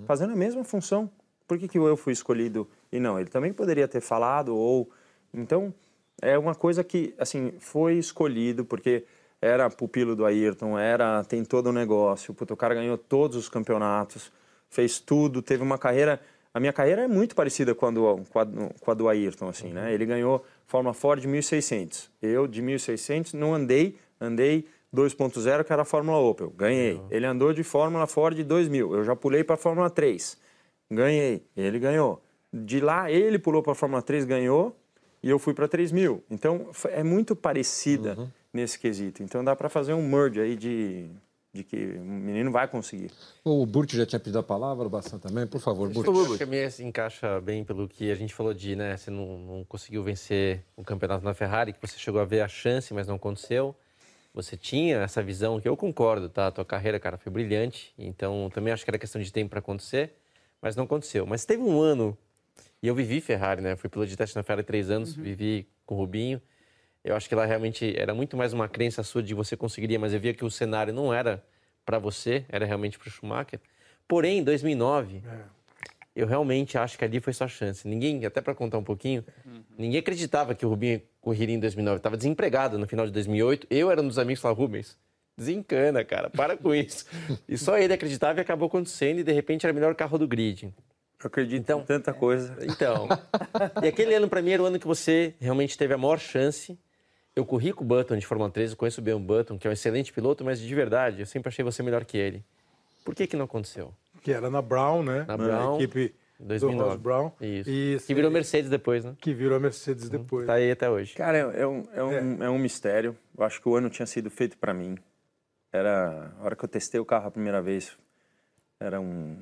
fazendo 0.07 0.33
a 0.33 0.35
mesma 0.35 0.63
função. 0.63 1.07
Por 1.47 1.59
que, 1.59 1.67
que 1.67 1.77
eu 1.77 1.95
fui 1.95 2.11
escolhido 2.11 2.67
e 2.91 2.99
não? 2.99 3.19
Ele 3.19 3.29
também 3.29 3.53
poderia 3.53 3.87
ter 3.87 4.01
falado 4.01 4.57
ou... 4.57 4.89
Então, 5.31 5.71
é 6.19 6.35
uma 6.35 6.55
coisa 6.55 6.83
que, 6.83 7.13
assim, 7.19 7.53
foi 7.59 7.99
escolhido 7.99 8.65
porque 8.65 9.05
era 9.39 9.69
pupilo 9.69 10.15
do 10.15 10.25
Ayrton, 10.25 10.79
era, 10.79 11.23
tem 11.23 11.45
todo 11.45 11.67
o 11.67 11.71
negócio. 11.71 12.33
Puta, 12.33 12.55
o 12.55 12.57
cara 12.57 12.73
ganhou 12.73 12.97
todos 12.97 13.37
os 13.37 13.47
campeonatos, 13.47 14.31
fez 14.67 14.99
tudo, 14.99 15.43
teve 15.43 15.61
uma 15.61 15.77
carreira... 15.77 16.19
A 16.51 16.59
minha 16.59 16.73
carreira 16.73 17.03
é 17.03 17.07
muito 17.07 17.35
parecida 17.35 17.75
com 17.75 17.85
a 17.85 17.91
do, 17.91 18.21
com 18.31 18.39
a, 18.39 18.45
com 18.79 18.91
a 18.91 18.93
do 18.95 19.07
Ayrton, 19.07 19.49
assim, 19.49 19.73
né? 19.73 19.93
Ele 19.93 20.05
ganhou 20.07 20.43
Fórmula 20.65 20.93
Ford 20.93 21.21
de 21.21 21.27
1600. 21.27 22.09
Eu, 22.19 22.47
de 22.47 22.61
1600, 22.61 23.33
não 23.33 23.53
andei, 23.53 23.97
andei 24.19 24.65
2.0, 24.95 25.63
que 25.63 25.73
era 25.73 25.81
a 25.81 25.85
Fórmula 25.85 26.17
Opel. 26.17 26.49
Ganhei. 26.51 27.01
Ele 27.11 27.25
andou 27.25 27.53
de 27.53 27.63
Fórmula 27.63 28.07
Ford 28.07 28.41
2000. 28.41 28.95
Eu 28.95 29.03
já 29.03 29.15
pulei 29.15 29.43
para 29.43 29.55
a 29.55 29.57
Fórmula 29.57 29.89
3. 29.89 30.37
Ganhei. 30.89 31.45
Ele 31.55 31.79
ganhou. 31.79 32.21
De 32.53 32.79
lá, 32.79 33.11
ele 33.11 33.37
pulou 33.37 33.61
para 33.61 33.73
a 33.73 33.75
Fórmula 33.75 34.01
3, 34.01 34.23
ganhou, 34.23 34.75
e 35.21 35.29
eu 35.29 35.37
fui 35.37 35.53
para 35.53 35.67
3000. 35.67 36.23
Então, 36.31 36.69
é 36.85 37.03
muito 37.03 37.35
parecida 37.35 38.31
nesse 38.53 38.79
quesito. 38.79 39.21
Então, 39.21 39.43
dá 39.43 39.55
para 39.55 39.67
fazer 39.67 39.93
um 39.93 40.07
merge 40.07 40.39
aí 40.39 40.55
de, 40.55 41.09
de 41.53 41.63
que 41.63 41.75
o 41.75 42.05
menino 42.05 42.51
vai 42.51 42.67
conseguir. 42.67 43.11
O 43.43 43.65
Burt 43.65 43.93
já 43.93 44.05
tinha 44.05 44.19
pedido 44.19 44.39
a 44.39 44.43
palavra, 44.43 44.87
o 44.87 44.89
Bassan 44.89 45.17
também. 45.17 45.45
Por 45.45 45.59
favor, 45.59 45.89
Burt. 45.89 46.07
Acho 46.07 46.37
que 46.37 46.43
a 46.43 46.47
minha 46.47 46.69
se 46.69 46.83
encaixa 46.83 47.41
bem 47.41 47.65
pelo 47.65 47.89
que 47.89 48.09
a 48.09 48.15
gente 48.15 48.33
falou 48.33 48.53
de, 48.53 48.75
né? 48.75 48.95
Você 48.95 49.11
não, 49.11 49.37
não 49.39 49.63
conseguiu 49.65 50.01
vencer 50.01 50.63
o 50.77 50.83
campeonato 50.83 51.25
na 51.25 51.33
Ferrari, 51.33 51.73
que 51.73 51.81
você 51.81 51.97
chegou 51.97 52.21
a 52.21 52.25
ver 52.25 52.39
a 52.39 52.47
chance, 52.47 52.93
mas 52.93 53.07
não 53.07 53.15
aconteceu. 53.15 53.75
Você 54.35 54.57
tinha 54.57 54.97
essa 54.97 55.23
visão, 55.23 55.61
que 55.61 55.67
eu 55.67 55.77
concordo, 55.77 56.27
tá? 56.27 56.47
A 56.47 56.51
tua 56.51 56.65
carreira, 56.65 56.99
cara, 56.99 57.17
foi 57.17 57.31
brilhante. 57.31 57.93
Então, 57.97 58.51
também 58.53 58.73
acho 58.73 58.83
que 58.83 58.89
era 58.91 58.99
questão 58.99 59.21
de 59.21 59.31
tempo 59.31 59.51
para 59.51 59.59
acontecer, 59.59 60.11
mas 60.61 60.75
não 60.75 60.83
aconteceu. 60.83 61.25
Mas 61.25 61.45
teve 61.45 61.63
um 61.63 61.79
ano, 61.79 62.17
e 62.83 62.87
eu 62.87 62.93
vivi 62.93 63.21
Ferrari, 63.21 63.61
né? 63.61 63.77
Fui 63.77 63.89
piloto 63.89 64.09
de 64.09 64.17
teste 64.17 64.35
na 64.35 64.43
Ferrari 64.43 64.63
três 64.63 64.89
anos, 64.89 65.15
vivi 65.15 65.69
com 65.85 65.95
o 65.95 65.97
Rubinho. 65.97 66.41
Eu 67.01 67.15
acho 67.15 67.29
que 67.29 67.35
lá 67.35 67.45
realmente 67.45 67.97
era 67.97 68.13
muito 68.13 68.35
mais 68.35 68.51
uma 68.51 68.67
crença 68.67 69.03
sua 69.03 69.23
de 69.23 69.33
você 69.33 69.55
conseguiria, 69.55 69.97
mas 69.97 70.13
eu 70.13 70.19
via 70.19 70.33
que 70.33 70.43
o 70.43 70.51
cenário 70.51 70.93
não 70.93 71.13
era 71.13 71.41
para 71.85 71.97
você, 71.97 72.43
era 72.49 72.65
realmente 72.65 72.99
para 72.99 73.07
o 73.07 73.11
Schumacher. 73.11 73.61
Porém, 74.05 74.39
em 74.39 74.43
2009, 74.43 75.23
eu 76.15 76.25
realmente 76.25 76.77
acho 76.77 76.97
que 76.97 77.03
ali 77.03 77.19
foi 77.19 77.33
sua 77.33 77.47
chance. 77.47 77.85
Ninguém, 77.87 78.25
até 78.25 78.39
para 78.39 78.55
contar 78.55 78.77
um 78.77 78.83
pouquinho, 78.83 79.23
ninguém 79.77 79.99
acreditava 79.99 80.55
que 80.55 80.65
o 80.65 80.69
Rubinho 80.69 81.01
correria 81.19 81.55
em 81.55 81.59
2009. 81.59 81.97
Estava 81.97 82.15
desempregado 82.15 82.77
no 82.77 82.87
final 82.87 83.05
de 83.05 83.11
2008. 83.11 83.67
Eu 83.69 83.91
era 83.91 84.01
um 84.01 84.07
dos 84.07 84.17
amigos 84.17 84.39
que 84.39 84.43
falava, 84.43 84.59
Rubens, 84.59 84.97
desencana, 85.37 86.05
cara, 86.05 86.29
para 86.29 86.55
com 86.55 86.73
isso. 86.73 87.05
e 87.49 87.57
só 87.57 87.77
ele 87.77 87.93
acreditava 87.93 88.39
e 88.39 88.41
acabou 88.41 88.67
acontecendo 88.67 89.19
e 89.19 89.23
de 89.23 89.33
repente 89.33 89.65
era 89.65 89.73
o 89.73 89.75
melhor 89.75 89.93
carro 89.93 90.17
do 90.17 90.27
grid. 90.27 90.73
Eu 91.21 91.27
acredito 91.27 91.69
em 91.69 91.83
tanta 91.83 92.13
coisa. 92.13 92.55
Então, 92.61 93.09
e 93.83 93.87
aquele 93.87 94.13
ano 94.13 94.29
para 94.29 94.41
mim 94.41 94.51
era 94.51 94.63
o 94.63 94.65
ano 94.65 94.79
que 94.79 94.87
você 94.87 95.33
realmente 95.39 95.77
teve 95.77 95.93
a 95.93 95.97
maior 95.97 96.19
chance. 96.19 96.79
Eu 97.35 97.45
corri 97.45 97.73
com 97.73 97.83
o 97.83 97.87
Button 97.87 98.15
de 98.15 98.25
Fórmula 98.25 98.49
3, 98.49 98.71
eu 98.71 98.77
conheço 98.77 99.01
bem 99.01 99.13
o 99.13 99.19
Button, 99.19 99.57
que 99.57 99.67
é 99.67 99.69
um 99.69 99.73
excelente 99.73 100.13
piloto, 100.13 100.45
mas 100.45 100.61
de 100.61 100.73
verdade, 100.73 101.19
eu 101.19 101.25
sempre 101.25 101.49
achei 101.49 101.65
você 101.65 101.83
melhor 101.83 102.05
que 102.05 102.17
ele. 102.17 102.45
Por 103.03 103.13
que 103.13 103.27
que 103.27 103.35
não 103.35 103.43
aconteceu? 103.43 103.93
Que 104.25 104.33
era 104.33 104.49
na 104.49 104.59
Brown, 104.59 105.03
né? 105.03 105.23
Na 105.27 105.37
Brown, 105.37 105.75
equipe 105.75 106.15
do 106.39 106.47
2009. 106.47 106.89
Ross 106.89 106.99
Brown. 106.99 107.31
Isso. 107.39 107.69
E, 107.69 107.99
Que 108.07 108.15
virou 108.15 108.31
Mercedes 108.31 108.71
depois, 108.71 109.05
né? 109.05 109.15
Que 109.21 109.35
virou 109.35 109.59
Mercedes 109.59 110.09
depois. 110.09 110.47
Tá 110.47 110.55
aí 110.55 110.71
até 110.71 110.89
hoje. 110.89 111.13
Cara, 111.13 111.37
é, 111.37 111.61
é 111.61 111.67
um, 111.67 111.83
é, 111.93 112.03
um, 112.03 112.43
é 112.45 112.49
um 112.49 112.57
mistério. 112.57 113.15
Eu 113.37 113.45
acho 113.45 113.61
que 113.61 113.69
o 113.69 113.75
ano 113.75 113.87
tinha 113.87 114.07
sido 114.07 114.31
feito 114.31 114.57
para 114.57 114.73
mim. 114.73 114.97
Era 115.71 116.33
a 116.39 116.43
hora 116.43 116.55
que 116.55 116.65
eu 116.65 116.67
testei 116.67 116.99
o 116.99 117.05
carro 117.05 117.27
a 117.27 117.31
primeira 117.31 117.61
vez, 117.61 117.95
era 118.79 118.99
um, 118.99 119.37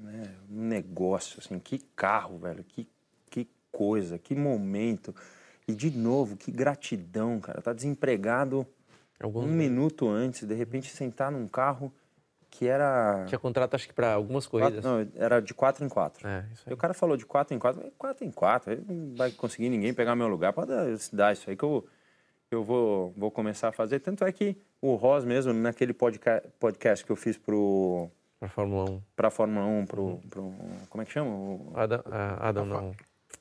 né, 0.00 0.36
um 0.48 0.68
negócio 0.68 1.40
assim, 1.40 1.58
que 1.58 1.80
carro, 1.96 2.38
velho, 2.38 2.62
que 2.62 2.88
que 3.28 3.48
coisa, 3.72 4.20
que 4.20 4.36
momento. 4.36 5.12
E 5.66 5.74
de 5.74 5.90
novo, 5.90 6.36
que 6.36 6.52
gratidão, 6.52 7.40
cara. 7.40 7.60
Tá 7.60 7.72
desempregado 7.72 8.64
um 9.20 9.48
minuto 9.48 10.08
antes, 10.08 10.46
de 10.46 10.54
repente 10.54 10.94
sentar 10.94 11.32
num 11.32 11.48
carro 11.48 11.92
que 12.54 12.68
era 12.68 13.24
Tinha 13.26 13.38
contrato, 13.38 13.74
acho 13.74 13.88
que 13.88 13.94
para 13.94 14.12
algumas 14.12 14.46
Quatro- 14.46 14.82
corridas. 14.82 14.84
não, 14.84 15.08
era 15.16 15.40
de 15.40 15.54
4 15.54 15.82
em 15.84 15.88
4. 15.88 16.28
É, 16.28 16.44
isso 16.52 16.68
E 16.68 16.72
o 16.74 16.76
cara 16.76 16.92
falou 16.92 17.16
de 17.16 17.24
4 17.24 17.54
em 17.56 17.58
4, 17.58 17.90
4 17.96 18.24
em 18.26 18.30
4, 18.30 18.72
aí 18.72 18.84
não 18.86 19.16
vai 19.16 19.30
conseguir 19.30 19.70
ninguém 19.70 19.94
pegar 19.94 20.14
meu 20.14 20.28
lugar. 20.28 20.52
Pode 20.52 20.70
dar 21.14 21.32
isso 21.32 21.48
aí 21.48 21.56
que 21.56 21.64
eu, 21.64 21.86
eu 22.50 22.62
vou, 22.62 23.12
vou 23.16 23.30
começar 23.30 23.68
a 23.68 23.72
fazer. 23.72 24.00
Tanto 24.00 24.22
é 24.24 24.30
que 24.30 24.54
o 24.82 24.94
Ross 24.96 25.24
mesmo, 25.24 25.52
naquele 25.54 25.94
podca 25.94 26.42
podcast 26.60 27.04
que 27.06 27.10
eu 27.10 27.16
fiz 27.16 27.38
pro... 27.38 28.10
Pra 28.38 28.48
Fórmula 28.50 28.90
1. 28.90 29.00
Pra 29.16 29.30
Fórmula 29.30 29.64
1, 29.66 29.86
pro... 29.86 30.20
pro 30.28 30.52
como 30.90 31.00
é 31.02 31.04
que 31.06 31.12
chama? 31.12 31.30
O- 31.30 31.72
Adam, 31.74 32.00
ah, 32.10 32.48
Adam 32.48 32.66
não. 32.66 32.92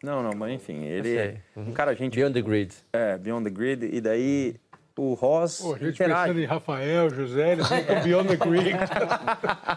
Não, 0.01 0.24
não, 0.24 0.32
mas 0.36 0.53
enfim, 0.53 0.86
ele 0.86 1.18
é 1.18 1.41
um 1.57 1.74
cara, 1.74 1.93
gente... 1.93 2.16
Beyond 2.16 2.34
the 2.34 2.41
Grid. 2.41 2.74
É, 2.93 3.18
Beyond 3.18 3.43
the 3.43 3.49
Grid. 3.51 3.86
E 3.93 3.99
daí 3.99 4.55
o 4.98 5.14
Ross 5.14 5.62
Pô, 5.62 5.76
a 5.76 5.78
gente 5.78 5.94
interage. 5.96 6.22
pensando 6.22 6.39
em 6.42 6.46
Rafael, 6.46 7.10
José, 7.10 7.54
eles 7.54 7.68
ficam 7.70 8.04
Beyond 8.04 8.28
the 8.28 8.36
Grid. 8.38 8.76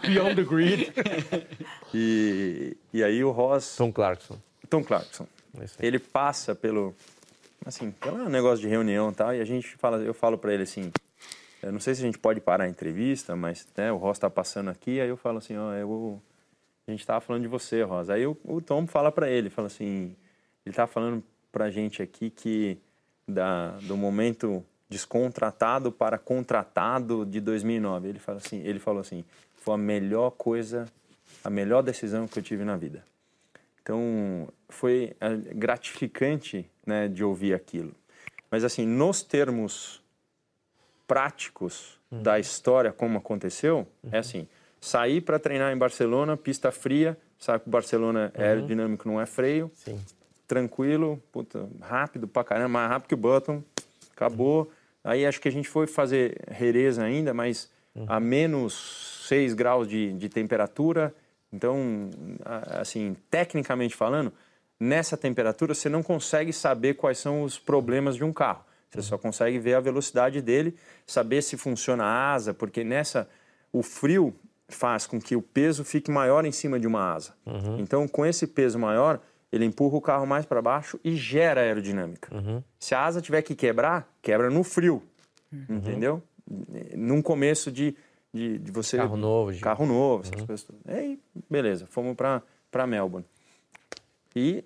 Beyond 0.07 0.35
the 0.35 0.43
Grid. 0.43 0.93
E, 1.93 2.77
e 2.93 3.03
aí 3.03 3.23
o 3.23 3.31
Ross... 3.31 3.75
Tom 3.77 3.91
Clarkson. 3.91 4.37
Tom 4.69 4.83
Clarkson. 4.83 5.27
É. 5.59 5.65
Ele 5.79 5.99
passa 5.99 6.53
pelo... 6.53 6.93
Assim, 7.65 7.91
pelo 7.91 8.29
negócio 8.29 8.59
de 8.59 8.67
reunião 8.67 9.09
e 9.09 9.13
tal, 9.13 9.33
e 9.33 9.41
a 9.41 9.45
gente 9.45 9.75
fala... 9.77 9.97
Eu 9.97 10.13
falo 10.13 10.37
pra 10.37 10.53
ele 10.53 10.63
assim... 10.63 10.91
Eu 11.63 11.71
não 11.71 11.79
sei 11.79 11.95
se 11.95 12.01
a 12.01 12.05
gente 12.05 12.19
pode 12.19 12.39
parar 12.39 12.65
a 12.65 12.67
entrevista, 12.67 13.35
mas 13.35 13.67
né, 13.75 13.91
o 13.91 13.97
Ross 13.97 14.19
tá 14.19 14.29
passando 14.29 14.69
aqui, 14.69 14.99
aí 15.01 15.09
eu 15.09 15.17
falo 15.17 15.37
assim, 15.39 15.57
ó, 15.57 15.73
eu... 15.73 16.21
A 16.87 16.91
gente 16.91 17.05
tava 17.05 17.21
falando 17.21 17.41
de 17.41 17.47
você, 17.47 17.81
Ross. 17.81 18.09
Aí 18.09 18.27
o, 18.27 18.37
o 18.43 18.61
Tom 18.61 18.85
fala 18.85 19.11
pra 19.11 19.29
ele, 19.29 19.49
fala 19.49 19.67
assim... 19.67 20.15
Ele 20.65 20.75
tá 20.75 20.85
falando 20.85 21.23
pra 21.51 21.69
gente 21.69 22.01
aqui 22.01 22.29
que 22.29 22.77
da, 23.27 23.71
do 23.81 23.95
momento 23.95 24.63
descontratado 24.89 25.91
para 25.91 26.17
contratado 26.17 27.25
de 27.25 27.39
2009. 27.39 28.09
Ele 28.09 28.19
fala 28.19 28.37
assim, 28.37 28.61
ele 28.61 28.79
falou 28.79 29.01
assim, 29.01 29.23
foi 29.55 29.73
a 29.73 29.77
melhor 29.77 30.31
coisa, 30.31 30.85
a 31.43 31.49
melhor 31.49 31.81
decisão 31.81 32.27
que 32.27 32.39
eu 32.39 32.43
tive 32.43 32.63
na 32.63 32.77
vida. 32.77 33.03
Então, 33.81 34.47
foi 34.69 35.15
é, 35.19 35.35
gratificante 35.53 36.69
né, 36.85 37.07
de 37.07 37.23
ouvir 37.23 37.53
aquilo. 37.53 37.93
Mas, 38.49 38.63
assim, 38.63 38.85
nos 38.85 39.21
termos 39.21 40.01
práticos 41.07 41.99
da 42.09 42.39
história, 42.39 42.91
como 42.91 43.17
aconteceu, 43.17 43.87
é 44.11 44.19
assim: 44.19 44.47
sair 44.79 45.21
para 45.21 45.37
treinar 45.39 45.73
em 45.73 45.77
Barcelona, 45.77 46.37
pista 46.37 46.71
fria, 46.71 47.17
sabe 47.37 47.63
que 47.63 47.67
o 47.67 47.71
Barcelona 47.71 48.31
é 48.33 48.47
aerodinâmico, 48.47 49.07
não 49.07 49.19
é 49.19 49.25
freio, 49.25 49.69
Sim. 49.73 49.99
tranquilo, 50.47 51.21
puta, 51.31 51.67
rápido 51.81 52.27
pra 52.27 52.43
caramba, 52.43 52.69
mais 52.69 52.89
rápido 52.89 53.09
que 53.09 53.13
o 53.13 53.17
Button, 53.17 53.63
acabou. 54.15 54.71
Aí 55.05 55.25
acho 55.25 55.39
que 55.39 55.47
a 55.47 55.51
gente 55.51 55.69
foi 55.69 55.85
fazer 55.85 56.35
Jerez 56.57 56.97
ainda, 56.97 57.33
mas 57.33 57.69
a 58.07 58.19
menos 58.19 59.23
6 59.29 59.53
graus 59.53 59.87
de, 59.87 60.11
de 60.13 60.27
temperatura. 60.27 61.13
Então, 61.53 62.09
assim, 62.79 63.15
tecnicamente 63.29 63.95
falando, 63.95 64.33
nessa 64.79 65.15
temperatura 65.15 65.73
você 65.73 65.87
não 65.87 66.03
consegue 66.03 66.51
saber 66.51 66.95
quais 66.95 67.19
são 67.19 67.43
os 67.43 67.57
problemas 67.57 68.15
de 68.15 68.23
um 68.23 68.33
carro. 68.33 68.65
Você 68.89 69.01
só 69.01 69.17
consegue 69.17 69.59
ver 69.59 69.75
a 69.75 69.79
velocidade 69.79 70.41
dele, 70.41 70.75
saber 71.05 71.41
se 71.41 71.57
funciona 71.57 72.03
a 72.03 72.33
asa, 72.33 72.53
porque 72.53 72.83
nessa 72.83 73.29
o 73.71 73.83
frio 73.83 74.33
faz 74.67 75.05
com 75.05 75.19
que 75.19 75.35
o 75.35 75.41
peso 75.41 75.83
fique 75.83 76.09
maior 76.09 76.45
em 76.45 76.51
cima 76.51 76.79
de 76.79 76.87
uma 76.87 77.13
asa. 77.13 77.33
Então, 77.79 78.07
com 78.07 78.25
esse 78.25 78.47
peso 78.47 78.79
maior, 78.79 79.19
ele 79.57 79.65
empurra 79.65 79.95
o 79.97 80.01
carro 80.01 80.25
mais 80.25 80.45
para 80.45 80.61
baixo 80.61 80.99
e 81.03 81.15
gera 81.15 81.61
aerodinâmica. 81.61 82.29
Se 82.79 82.93
a 82.95 83.03
asa 83.05 83.21
tiver 83.21 83.41
que 83.41 83.55
quebrar, 83.55 84.07
quebra 84.21 84.49
no 84.49 84.63
frio, 84.63 85.01
entendeu? 85.69 86.21
Num 86.95 87.21
começo 87.21 87.71
de, 87.71 87.95
de, 88.33 88.59
de 88.59 88.71
você 88.71 88.97
Carro 88.97 89.17
novo, 89.17 89.51
de- 89.53 89.59
carro 89.61 89.85
novo, 89.85 90.23
essas 90.23 90.45
coisas. 90.45 90.63
todas. 90.65 90.81
Aí, 90.87 91.19
beleza, 91.49 91.85
fomos 91.87 92.15
para 92.15 92.41
para 92.69 92.85
Melbourne. 92.85 93.25
E 94.35 94.63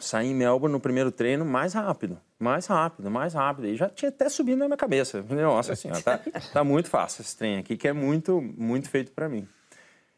saí 0.00 0.28
em 0.30 0.34
Melbourne 0.34 0.72
no 0.72 0.80
primeiro 0.80 1.10
treino 1.12 1.44
mais 1.44 1.72
rápido, 1.72 2.18
mais 2.38 2.66
rápido, 2.66 3.10
mais 3.10 3.32
rápido. 3.34 3.68
E 3.68 3.76
já 3.76 3.88
tinha 3.88 4.08
até 4.08 4.28
subido 4.28 4.58
na 4.58 4.66
minha 4.66 4.76
cabeça. 4.76 5.22
Nossa 5.22 5.74
senhora, 5.76 6.02
tá, 6.02 6.18
tá 6.52 6.64
muito 6.64 6.88
fácil 6.90 7.22
esse 7.22 7.36
trem 7.36 7.58
aqui, 7.58 7.76
que 7.76 7.86
é 7.86 7.92
muito, 7.92 8.42
muito 8.42 8.90
feito 8.90 9.12
para 9.12 9.28
mim. 9.28 9.46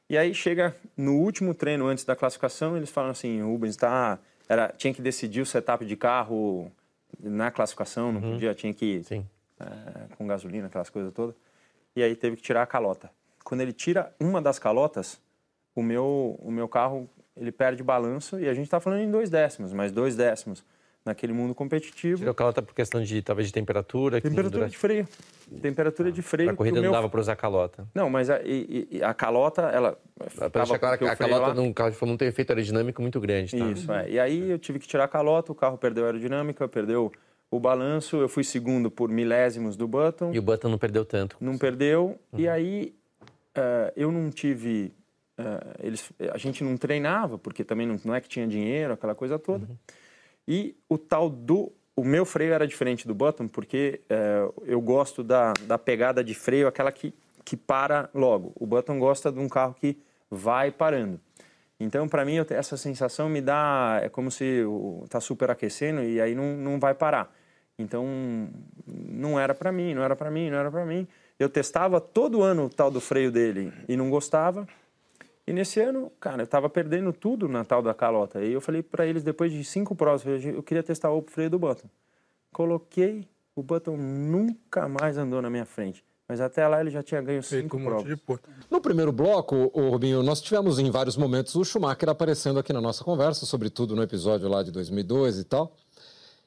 E 0.09 0.17
aí 0.17 0.35
chega 0.35 0.75
no 0.97 1.17
último 1.17 1.53
treino 1.53 1.87
antes 1.87 2.05
da 2.05 2.17
classificação, 2.17 2.77
eles 2.77 2.91
falam 2.91 3.11
assim, 3.11 3.43
Rubens, 3.43 3.77
tá, 3.77 4.19
era, 4.49 4.69
tinha 4.69 4.93
que 4.95 5.03
decidir 5.03 5.43
o 5.43 5.47
setup 5.47 5.85
de 5.85 5.97
carro 5.97 6.73
na 7.21 7.51
classificação, 7.51 8.11
não 8.11 8.21
podia, 8.21 8.55
tinha 8.55 8.73
que 8.73 8.87
ir 8.87 9.25
é, 9.61 10.15
com 10.17 10.27
gasolina, 10.27 10.69
aquelas 10.69 10.89
coisas 10.89 11.13
todas. 11.13 11.35
E 11.95 12.03
aí 12.03 12.17
teve 12.17 12.37
que 12.37 12.43
tirar 12.43 12.63
a 12.63 12.67
calota. 12.67 13.11
Quando 13.45 13.61
ele 13.61 13.73
tira 13.73 14.15
uma 14.19 14.41
das 14.41 14.59
calotas, 14.59 15.21
o 15.75 15.83
meu, 15.83 16.39
o 16.41 16.51
meu 16.51 16.69
carro 16.69 17.09
ele 17.37 17.53
perde 17.53 17.83
balanço 17.83 18.41
e 18.41 18.49
a 18.49 18.55
gente 18.55 18.65
está 18.65 18.81
falando 18.81 19.01
em 19.01 19.11
dois 19.11 19.29
décimos, 19.29 19.73
mas 19.73 19.93
dois 19.93 20.17
décimos 20.17 20.65
naquele 21.05 21.33
mundo 21.33 21.55
competitivo. 21.55 22.19
Tirou 22.19 22.35
calota 22.35 22.61
por 22.61 22.75
questão 22.75 23.03
de, 23.03 23.23
talvez, 23.23 23.49
de 23.49 23.53
temperatura. 23.55 24.21
Temperatura 24.21 24.51
dura- 24.59 24.69
de 24.69 24.77
freio. 24.77 25.09
Temperatura 25.63 26.13
de 26.13 26.21
freio. 26.23 26.49
Pra 26.51 26.57
corrida 26.57 26.77
não 26.77 26.83
meu- 26.83 26.93
dava 26.93 27.09
para 27.09 27.21
usar 27.21 27.37
calota. 27.37 27.87
Não, 27.95 28.11
mas 28.11 28.29
a, 28.29 28.41
e- 28.43 28.89
e- 28.93 29.03
a 29.03 29.15
calota, 29.15 29.63
ela. 29.63 29.99
Tava 30.37 30.51
deixar 30.51 30.79
claro 30.79 31.07
a 31.07 31.17
calota 31.17 31.47
lá. 31.49 31.55
num 31.55 31.73
carro 31.73 31.91
de 31.91 31.97
Fórmula 31.97 32.15
1 32.15 32.19
tem 32.19 32.29
um 32.29 32.31
efeito 32.31 32.51
aerodinâmico 32.51 33.01
muito 33.01 33.21
grande, 33.21 33.57
tá? 33.57 33.65
Isso, 33.71 33.91
é. 33.93 34.11
E 34.11 34.21
aí 34.21 34.51
eu 34.51 34.59
tive 34.59 34.79
que 34.79 34.87
tirar 34.87 35.05
a 35.05 35.09
calota, 35.09 35.51
o 35.51 35.55
carro 35.55 35.79
perdeu 35.79 36.05
a 36.05 36.09
aerodinâmica, 36.09 36.69
perdeu 36.69 37.11
o 37.51 37.59
balanço, 37.59 38.17
eu 38.17 38.29
fui 38.29 38.45
segundo 38.45 38.91
por 38.91 39.09
milésimos 39.09 39.75
do 39.77 39.89
Button. 39.89 40.35
E 40.35 40.39
o 40.39 40.43
Button 40.43 40.69
não 40.69 40.77
perdeu 40.79 41.05
tanto. 41.07 41.37
Não 41.41 41.57
perdeu. 41.57 42.19
E 42.37 42.47
aí 42.47 42.95
eh, 43.55 43.93
eu 43.97 44.13
não 44.13 44.29
tive. 44.31 44.93
eh, 45.39 45.77
eles, 45.83 46.13
a 46.33 46.37
gente 46.37 46.63
não 46.63 46.77
treinava, 46.77 47.39
porque 47.39 47.65
também 47.65 47.87
não, 47.87 47.99
não 48.05 48.15
é 48.15 48.21
que 48.21 48.29
tinha 48.29 48.47
dinheiro, 48.47 48.93
aquela 48.93 49.15
coisa 49.15 49.39
toda. 49.39 49.67
E 50.49 50.75
o 50.89 50.97
tal 50.97 51.29
do. 51.29 51.71
O 51.95 52.03
meu 52.03 52.25
freio 52.25 52.55
era 52.55 52.67
diferente 52.67 53.07
do 53.07 53.15
Button, 53.15 53.49
porque 53.49 54.01
eh, 54.09 54.49
eu 54.65 54.81
gosto 54.81 55.23
da, 55.23 55.53
da 55.67 55.77
pegada 55.77 56.25
de 56.25 56.33
freio, 56.33 56.67
aquela 56.67 56.91
que, 56.91 57.13
que 57.45 57.57
para 57.57 58.09
logo. 58.15 58.53
O 58.55 58.67
Button 58.67 58.99
gosta 58.99 59.31
de 59.31 59.39
um 59.39 59.49
carro 59.49 59.75
que 59.75 59.99
vai 60.31 60.71
parando. 60.71 61.21
Então, 61.79 62.09
para 62.09 62.25
mim, 62.25 62.37
eu 62.37 62.47
essa 62.51 62.79
sensação 62.79 63.29
me 63.29 63.43
dá. 63.43 64.01
É 64.03 64.09
como 64.09 64.31
se 64.31 64.65
está 65.05 65.21
superaquecendo 65.21 66.03
e 66.03 66.19
aí 66.19 66.35
não, 66.35 66.57
não 66.57 66.81
vai 66.81 66.95
parar. 66.95 67.35
Então, 67.79 68.07
não 68.87 69.39
era 69.39 69.55
para 69.55 69.71
mim, 69.71 69.93
não 69.93 70.03
era 70.03 70.17
para 70.17 70.31
mim, 70.31 70.51
não 70.51 70.59
era 70.59 70.71
para 70.71 70.87
mim. 70.87 71.07
Eu 71.39 71.51
testava 71.51 72.01
todo 72.01 72.43
ano 72.43 72.65
o 72.65 72.71
tal 72.71 72.91
do 72.91 73.01
freio 73.01 73.31
dele 73.31 73.73
e 73.87 73.97
não 73.97 74.09
gostava. 74.09 74.67
E 75.49 75.53
nesse 75.55 75.81
ano, 75.81 76.13
cara, 76.21 76.43
eu 76.43 76.45
estava 76.45 76.69
perdendo 76.69 77.11
tudo 77.11 77.49
na 77.49 77.65
tal 77.65 77.81
da 77.81 77.95
calota. 77.95 78.45
E 78.45 78.53
eu 78.53 78.61
falei 78.61 78.83
para 78.83 79.07
eles, 79.07 79.23
depois 79.23 79.51
de 79.51 79.65
cinco 79.65 79.97
provas, 79.97 80.45
eu 80.45 80.63
queria 80.63 80.83
testar 80.83 81.11
o 81.11 81.25
freio 81.27 81.49
do 81.49 81.59
Button. 81.59 81.89
Coloquei, 82.53 83.27
o 83.57 83.63
Button 83.63 83.97
nunca 83.97 84.87
mais 84.91 85.17
andou 85.17 85.41
na 85.41 85.49
minha 85.49 85.65
frente. 85.65 86.05
Mas 86.29 86.43
até 86.43 86.69
lá 86.69 86.83
ele 86.83 86.91
já 86.91 87.03
tinha 87.03 87.23
ganho 87.23 87.43
cinco 87.43 87.79
um 87.79 87.83
provas. 87.83 88.19
No 88.71 88.79
primeiro 88.79 89.11
bloco, 89.11 89.71
o 89.73 89.89
Rubinho, 89.89 90.23
nós 90.23 90.43
tivemos 90.43 90.79
em 90.79 90.91
vários 90.91 91.17
momentos 91.17 91.55
o 91.55 91.65
Schumacher 91.65 92.11
aparecendo 92.11 92.59
aqui 92.59 92.75
na 92.75 92.83
nossa 92.83 93.03
conversa, 93.03 93.47
sobretudo 93.47 93.97
no 93.97 94.03
episódio 94.03 94.51
lá 94.51 94.63
de 94.63 94.71
2002 94.71 95.39
e 95.39 95.45
tal. 95.45 95.75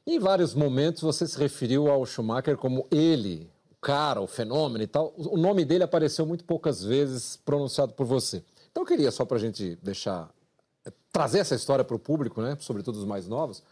Em 0.06 0.20
vários 0.20 0.54
momentos 0.54 1.02
você 1.02 1.26
se 1.26 1.40
referiu 1.40 1.90
ao 1.90 2.06
Schumacher 2.06 2.56
como 2.56 2.86
ele, 2.92 3.50
o 3.72 3.76
cara, 3.82 4.22
o 4.22 4.28
fenômeno 4.28 4.84
e 4.84 4.88
tal. 4.88 5.12
O 5.18 5.38
nome 5.38 5.66
dele 5.66 5.84
apareceu 5.84 6.24
muito 6.24 6.46
poucas 6.46 6.84
vezes 6.84 7.36
pronunciado 7.44 7.94
por 7.94 8.06
você. 8.06 8.44
Então 8.72 8.84
eu 8.84 8.88
queria, 8.88 9.12
só 9.12 9.26
para 9.26 9.38
a 9.38 9.40
gente 9.40 9.78
deixar, 9.82 10.30
eh, 10.86 10.92
trazer 11.12 11.40
essa 11.40 11.56
história 11.56 11.84
para 11.84 11.96
o 11.96 12.00
público, 12.00 12.42
né, 12.42 12.58
sobretudo 12.60 12.98
os 12.98 13.06
mais 13.06 13.28
novos, 13.28 13.64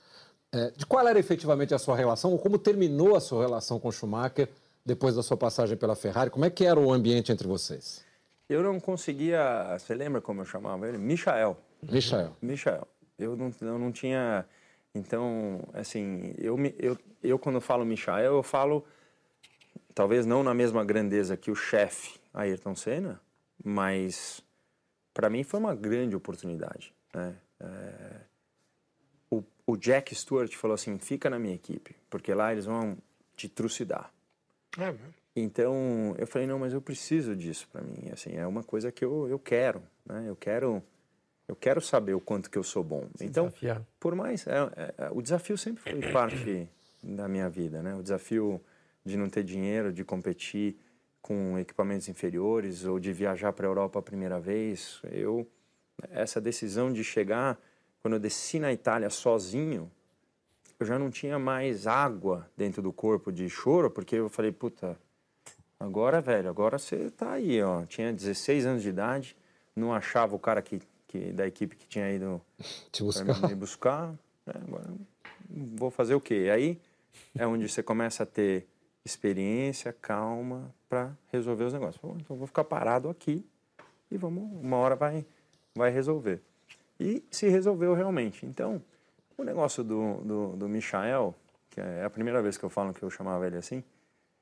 eh, 0.51 0.71
de 0.75 0.85
qual 0.85 1.07
era 1.07 1.17
efetivamente 1.17 1.73
a 1.73 1.79
sua 1.79 1.95
relação, 1.95 2.31
ou 2.31 2.39
como 2.39 2.57
terminou 2.57 3.15
a 3.15 3.21
sua 3.21 3.41
relação 3.41 3.79
com 3.79 3.87
o 3.87 3.91
Schumacher 3.91 4.49
depois 4.85 5.15
da 5.15 5.23
sua 5.23 5.37
passagem 5.37 5.77
pela 5.77 5.95
Ferrari. 5.95 6.29
Como 6.29 6.45
é 6.45 6.49
que 6.49 6.65
era 6.65 6.79
o 6.79 6.91
ambiente 6.91 7.31
entre 7.31 7.47
vocês? 7.47 8.03
Eu 8.49 8.63
não 8.63 8.79
conseguia. 8.79 9.77
Você 9.77 9.93
lembra 9.93 10.19
como 10.19 10.41
eu 10.41 10.45
chamava 10.45 10.87
ele? 10.87 10.97
Michael. 10.97 11.55
Michael. 11.83 12.35
Michael. 12.41 12.87
Eu 13.17 13.35
não, 13.35 13.51
eu 13.61 13.77
não 13.77 13.91
tinha. 13.91 14.45
Então, 14.95 15.61
assim, 15.73 16.33
eu, 16.37 16.57
eu, 16.79 16.97
eu 17.21 17.37
quando 17.37 17.61
falo 17.61 17.85
Michael, 17.85 18.33
eu 18.33 18.43
falo. 18.43 18.83
Talvez 19.93 20.25
não 20.25 20.43
na 20.43 20.53
mesma 20.53 20.83
grandeza 20.83 21.37
que 21.37 21.51
o 21.51 21.55
chefe 21.55 22.19
Ayrton 22.33 22.75
Senna, 22.75 23.19
mas 23.63 24.41
para 25.13 25.29
mim 25.29 25.43
foi 25.43 25.59
uma 25.59 25.75
grande 25.75 26.15
oportunidade. 26.15 26.93
Né? 27.13 27.35
É, 27.59 28.21
o, 29.29 29.43
o 29.67 29.77
Jack 29.77 30.13
Stewart 30.15 30.53
falou 30.55 30.75
assim: 30.75 30.97
fica 30.99 31.29
na 31.29 31.39
minha 31.39 31.55
equipe, 31.55 31.95
porque 32.09 32.33
lá 32.33 32.51
eles 32.51 32.65
vão 32.65 32.97
te 33.35 33.47
trucidar. 33.47 34.11
É 34.77 34.91
mesmo. 34.91 35.19
Então 35.35 36.15
eu 36.17 36.27
falei 36.27 36.47
não, 36.47 36.59
mas 36.59 36.73
eu 36.73 36.81
preciso 36.81 37.35
disso 37.35 37.67
para 37.71 37.81
mim. 37.81 38.09
Assim 38.11 38.35
é 38.35 38.45
uma 38.45 38.63
coisa 38.63 38.91
que 38.91 39.03
eu, 39.03 39.27
eu 39.27 39.39
quero, 39.39 39.81
né? 40.05 40.25
Eu 40.27 40.35
quero 40.35 40.83
eu 41.47 41.55
quero 41.55 41.81
saber 41.81 42.13
o 42.13 42.19
quanto 42.19 42.49
que 42.49 42.57
eu 42.57 42.63
sou 42.63 42.83
bom. 42.83 43.07
então 43.19 43.45
desafiar. 43.45 43.83
por 43.99 44.13
mais 44.13 44.45
é, 44.45 44.57
é, 44.75 44.93
é, 45.05 45.09
o 45.11 45.21
desafio 45.21 45.57
sempre 45.57 45.81
foi 45.81 46.11
parte 46.11 46.69
da 47.01 47.27
minha 47.27 47.49
vida, 47.49 47.81
né? 47.81 47.95
O 47.95 48.03
desafio 48.03 48.61
de 49.03 49.17
não 49.17 49.29
ter 49.29 49.43
dinheiro, 49.43 49.91
de 49.91 50.03
competir 50.03 50.77
com 51.21 51.57
equipamentos 51.59 52.07
inferiores 52.07 52.85
ou 52.85 52.99
de 52.99 53.11
viajar 53.11 53.53
para 53.53 53.67
a 53.67 53.69
Europa 53.69 53.99
a 53.99 54.01
primeira 54.01 54.39
vez. 54.39 55.01
Eu 55.11 55.47
essa 56.11 56.39
decisão 56.39 56.93
de 56.93 57.03
chegar 57.03 57.59
quando 58.01 58.13
eu 58.13 58.19
desci 58.19 58.57
na 58.57 58.71
Itália 58.71 59.09
sozinho 59.09 59.91
eu 60.79 60.85
já 60.85 60.97
não 60.97 61.11
tinha 61.11 61.37
mais 61.37 61.85
água 61.85 62.49
dentro 62.55 62.81
do 62.81 62.93
corpo 62.93 63.33
de 63.33 63.49
choro, 63.49 63.91
porque 63.91 64.15
eu 64.15 64.29
falei, 64.29 64.49
puta, 64.49 64.97
agora, 65.77 66.21
velho, 66.21 66.49
agora 66.49 66.77
você 66.77 67.11
tá 67.11 67.33
aí, 67.33 67.61
ó. 67.61 67.85
Tinha 67.85 68.13
16 68.13 68.65
anos 68.65 68.81
de 68.81 68.87
idade, 68.89 69.35
não 69.75 69.93
achava 69.93 70.35
o 70.35 70.39
cara 70.39 70.61
que, 70.61 70.81
que, 71.05 71.33
da 71.33 71.45
equipe 71.45 71.75
que 71.75 71.85
tinha 71.85 72.09
ido 72.09 72.41
Te 72.93 73.03
buscar. 73.03 73.49
me 73.49 73.55
buscar. 73.55 74.07
né, 74.45 74.53
agora, 74.67 74.87
vou 75.49 75.91
fazer 75.91 76.15
o 76.15 76.21
quê? 76.21 76.49
Aí 76.49 76.79
é 77.37 77.45
onde 77.45 77.67
você 77.67 77.83
começa 77.83 78.23
a 78.23 78.25
ter 78.25 78.65
experiência, 79.03 79.93
calma, 79.93 80.73
para 80.87 81.15
resolver 81.31 81.65
os 81.65 81.73
negócios. 81.73 82.01
Então 82.17 82.35
vou 82.35 82.47
ficar 82.47 82.63
parado 82.63 83.09
aqui 83.09 83.45
e 84.11 84.17
vamos, 84.17 84.43
uma 84.63 84.77
hora 84.77 84.95
vai, 84.95 85.25
vai 85.75 85.91
resolver. 85.91 86.41
E 86.99 87.23
se 87.31 87.47
resolveu 87.47 87.93
realmente. 87.93 88.45
Então, 88.45 88.81
o 89.37 89.43
negócio 89.43 89.83
do, 89.83 90.15
do, 90.21 90.57
do 90.57 90.69
Michael, 90.69 91.33
que 91.69 91.79
é 91.79 92.03
a 92.03 92.09
primeira 92.09 92.41
vez 92.41 92.57
que 92.57 92.65
eu 92.65 92.69
falo 92.69 92.93
que 92.93 93.03
eu 93.03 93.09
chamava 93.09 93.47
ele 93.47 93.57
assim, 93.57 93.83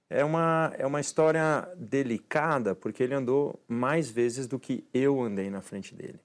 é 0.10 0.24
uma, 0.24 0.74
é 0.78 0.86
uma 0.86 1.02
história 1.02 1.68
delicada, 1.76 2.74
porque 2.74 3.04
ele 3.04 3.14
andou 3.14 3.60
mais 3.68 4.10
vezes 4.10 4.48
do 4.48 4.58
que 4.58 4.88
eu 4.94 5.22
andei 5.22 5.50
na 5.50 5.62
frente 5.62 5.94
dele. 5.94 6.20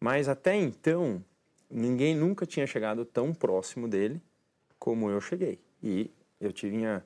Mas 0.00 0.28
até 0.28 0.54
então, 0.54 1.22
ninguém 1.70 2.14
nunca 2.14 2.46
tinha 2.46 2.66
chegado 2.66 3.04
tão 3.04 3.34
próximo 3.34 3.88
dele 3.88 4.22
como 4.78 5.10
eu 5.10 5.20
cheguei. 5.20 5.58
E 5.82 6.10
eu 6.40 6.52
tinha, 6.52 7.04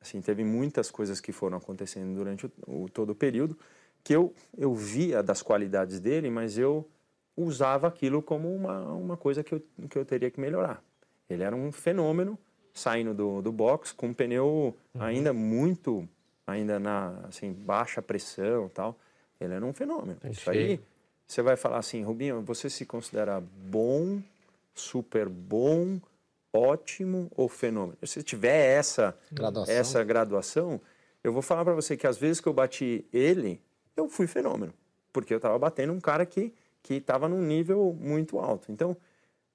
assim, 0.00 0.20
teve 0.20 0.42
muitas 0.44 0.90
coisas 0.90 1.20
que 1.20 1.32
foram 1.32 1.58
acontecendo 1.58 2.14
durante 2.14 2.46
o, 2.46 2.50
o- 2.66 2.88
todo 2.88 3.10
o 3.10 3.14
período 3.14 3.56
que 4.02 4.14
eu, 4.14 4.32
eu 4.56 4.74
via 4.74 5.22
das 5.22 5.42
qualidades 5.42 6.00
dele, 6.00 6.30
mas 6.30 6.56
eu 6.56 6.88
usava 7.36 7.86
aquilo 7.88 8.22
como 8.22 8.54
uma, 8.54 8.80
uma 8.92 9.16
coisa 9.16 9.44
que 9.44 9.54
eu, 9.54 9.62
que 9.88 9.96
eu 9.98 10.04
teria 10.04 10.30
que 10.30 10.40
melhorar. 10.40 10.82
Ele 11.28 11.42
era 11.42 11.54
um 11.54 11.70
fenômeno 11.70 12.38
saindo 12.72 13.12
do, 13.12 13.42
do 13.42 13.52
box 13.52 13.92
com 13.92 14.08
um 14.08 14.14
pneu 14.14 14.74
ainda 14.98 15.32
muito, 15.32 16.08
ainda 16.46 16.78
na 16.80 17.20
assim, 17.28 17.52
baixa 17.52 18.00
pressão 18.00 18.68
tal. 18.70 18.96
Ele 19.40 19.52
era 19.54 19.64
um 19.64 19.72
fenômeno. 19.72 20.18
Isso 20.32 20.50
aí, 20.50 20.80
você 21.26 21.42
vai 21.42 21.56
falar 21.56 21.78
assim, 21.78 22.02
Rubinho, 22.02 22.40
você 22.42 22.68
se 22.70 22.84
considera 22.86 23.40
bom, 23.40 24.20
super 24.74 25.28
bom, 25.28 26.00
ótimo 26.52 27.30
ou 27.36 27.48
fenômeno? 27.48 27.96
Se 28.04 28.22
tiver 28.22 28.76
essa 28.78 29.16
Graduação. 29.32 29.74
essa 29.74 30.04
graduação, 30.04 30.80
eu 31.22 31.32
vou 31.32 31.42
falar 31.42 31.64
para 31.64 31.74
você 31.74 31.96
que 31.96 32.06
às 32.06 32.16
vezes 32.18 32.40
que 32.40 32.48
eu 32.48 32.52
bati 32.52 33.06
ele, 33.12 33.60
eu 33.96 34.08
fui 34.08 34.26
fenômeno, 34.26 34.72
porque 35.12 35.32
eu 35.32 35.36
estava 35.38 35.58
batendo 35.58 35.92
um 35.92 36.00
cara 36.00 36.24
que 36.26 36.52
que 36.82 36.94
estava 36.94 37.28
num 37.28 37.42
nível 37.42 37.94
muito 38.00 38.38
alto. 38.38 38.72
Então, 38.72 38.96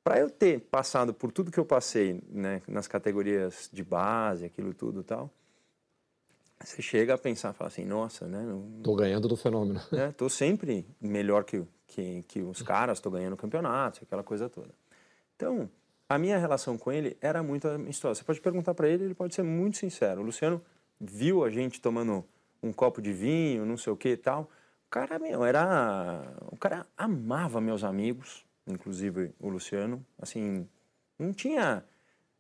para 0.03 0.19
eu 0.19 0.29
ter 0.29 0.59
passado 0.59 1.11
por 1.11 1.31
tudo 1.31 1.49
que 1.51 1.59
eu 1.59 1.65
passei, 1.65 2.21
né, 2.29 2.61
nas 2.67 2.87
categorias 2.87 3.67
de 3.73 3.83
base, 3.83 4.45
aquilo 4.45 4.75
tudo 4.75 5.01
e 5.01 5.03
tal, 5.03 5.31
você 6.63 6.81
chega 6.83 7.15
a 7.15 7.17
pensar, 7.17 7.51
fala 7.53 7.67
assim, 7.67 7.83
nossa, 7.83 8.27
né? 8.27 8.41
não- 8.43 8.81
Tô 8.83 8.95
ganhando 8.95 9.27
do 9.27 9.35
fenômeno. 9.35 9.81
né? 9.91 10.13
Tô 10.17 10.29
sempre 10.29 10.85
melhor 11.01 11.43
que, 11.43 11.63
que, 11.87 12.21
que 12.27 12.41
os 12.43 12.61
caras, 12.61 12.99
tô 12.99 13.09
ganhando 13.09 13.35
campeonatos, 13.35 14.01
aquela 14.03 14.23
coisa 14.23 14.47
toda. 14.47 14.69
Então, 15.35 15.67
a 16.07 16.17
minha 16.17 16.37
relação 16.37 16.77
com 16.77 16.91
ele 16.91 17.17
era 17.19 17.41
muito 17.41 17.67
amistosa. 17.67 18.19
Você 18.19 18.23
pode 18.23 18.39
perguntar 18.39 18.73
para 18.73 18.87
ele, 18.87 19.05
ele 19.05 19.15
pode 19.15 19.33
ser 19.33 19.43
muito 19.43 19.77
sincero. 19.77 20.21
O 20.21 20.23
Luciano 20.23 20.61
viu 20.99 21.43
a 21.43 21.49
gente 21.49 21.81
tomando 21.81 22.23
um 22.61 22.71
copo 22.71 23.01
de 23.01 23.11
vinho, 23.11 23.65
não 23.65 23.77
sei 23.77 23.91
o 23.91 23.97
que 23.97 24.09
e 24.09 24.17
tal. 24.17 24.49
O 24.87 24.89
cara, 24.89 25.17
meu, 25.17 25.43
era... 25.43 26.21
O 26.51 26.57
cara 26.57 26.85
amava 26.95 27.59
meus 27.59 27.83
amigos, 27.83 28.45
inclusive 28.67 29.33
o 29.39 29.49
Luciano. 29.49 30.05
Assim, 30.19 30.67
não 31.17 31.33
tinha... 31.33 31.83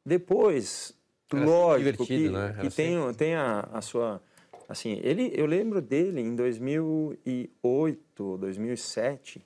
Depois, 0.05 0.93
Era 1.33 1.43
lógico 1.43 2.05
divertido, 2.05 2.29
que, 2.29 2.37
né? 2.37 2.57
Que 2.61 2.69
tem, 2.69 3.13
tem 3.15 3.35
a, 3.35 3.61
a 3.73 3.81
sua... 3.81 4.21
Assim, 4.69 4.99
ele, 5.03 5.31
eu 5.35 5.47
lembro 5.47 5.81
dele 5.81 6.21
em 6.21 6.35
2008, 6.35 8.37
2007, 8.37 9.43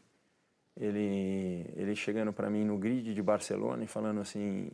ele, 0.79 1.65
ele 1.75 1.95
chegando 1.95 2.31
para 2.31 2.49
mim 2.49 2.63
no 2.63 2.77
grid 2.77 3.13
de 3.13 3.21
Barcelona 3.21 3.83
e 3.83 3.87
falando 3.87 4.21
assim, 4.21 4.69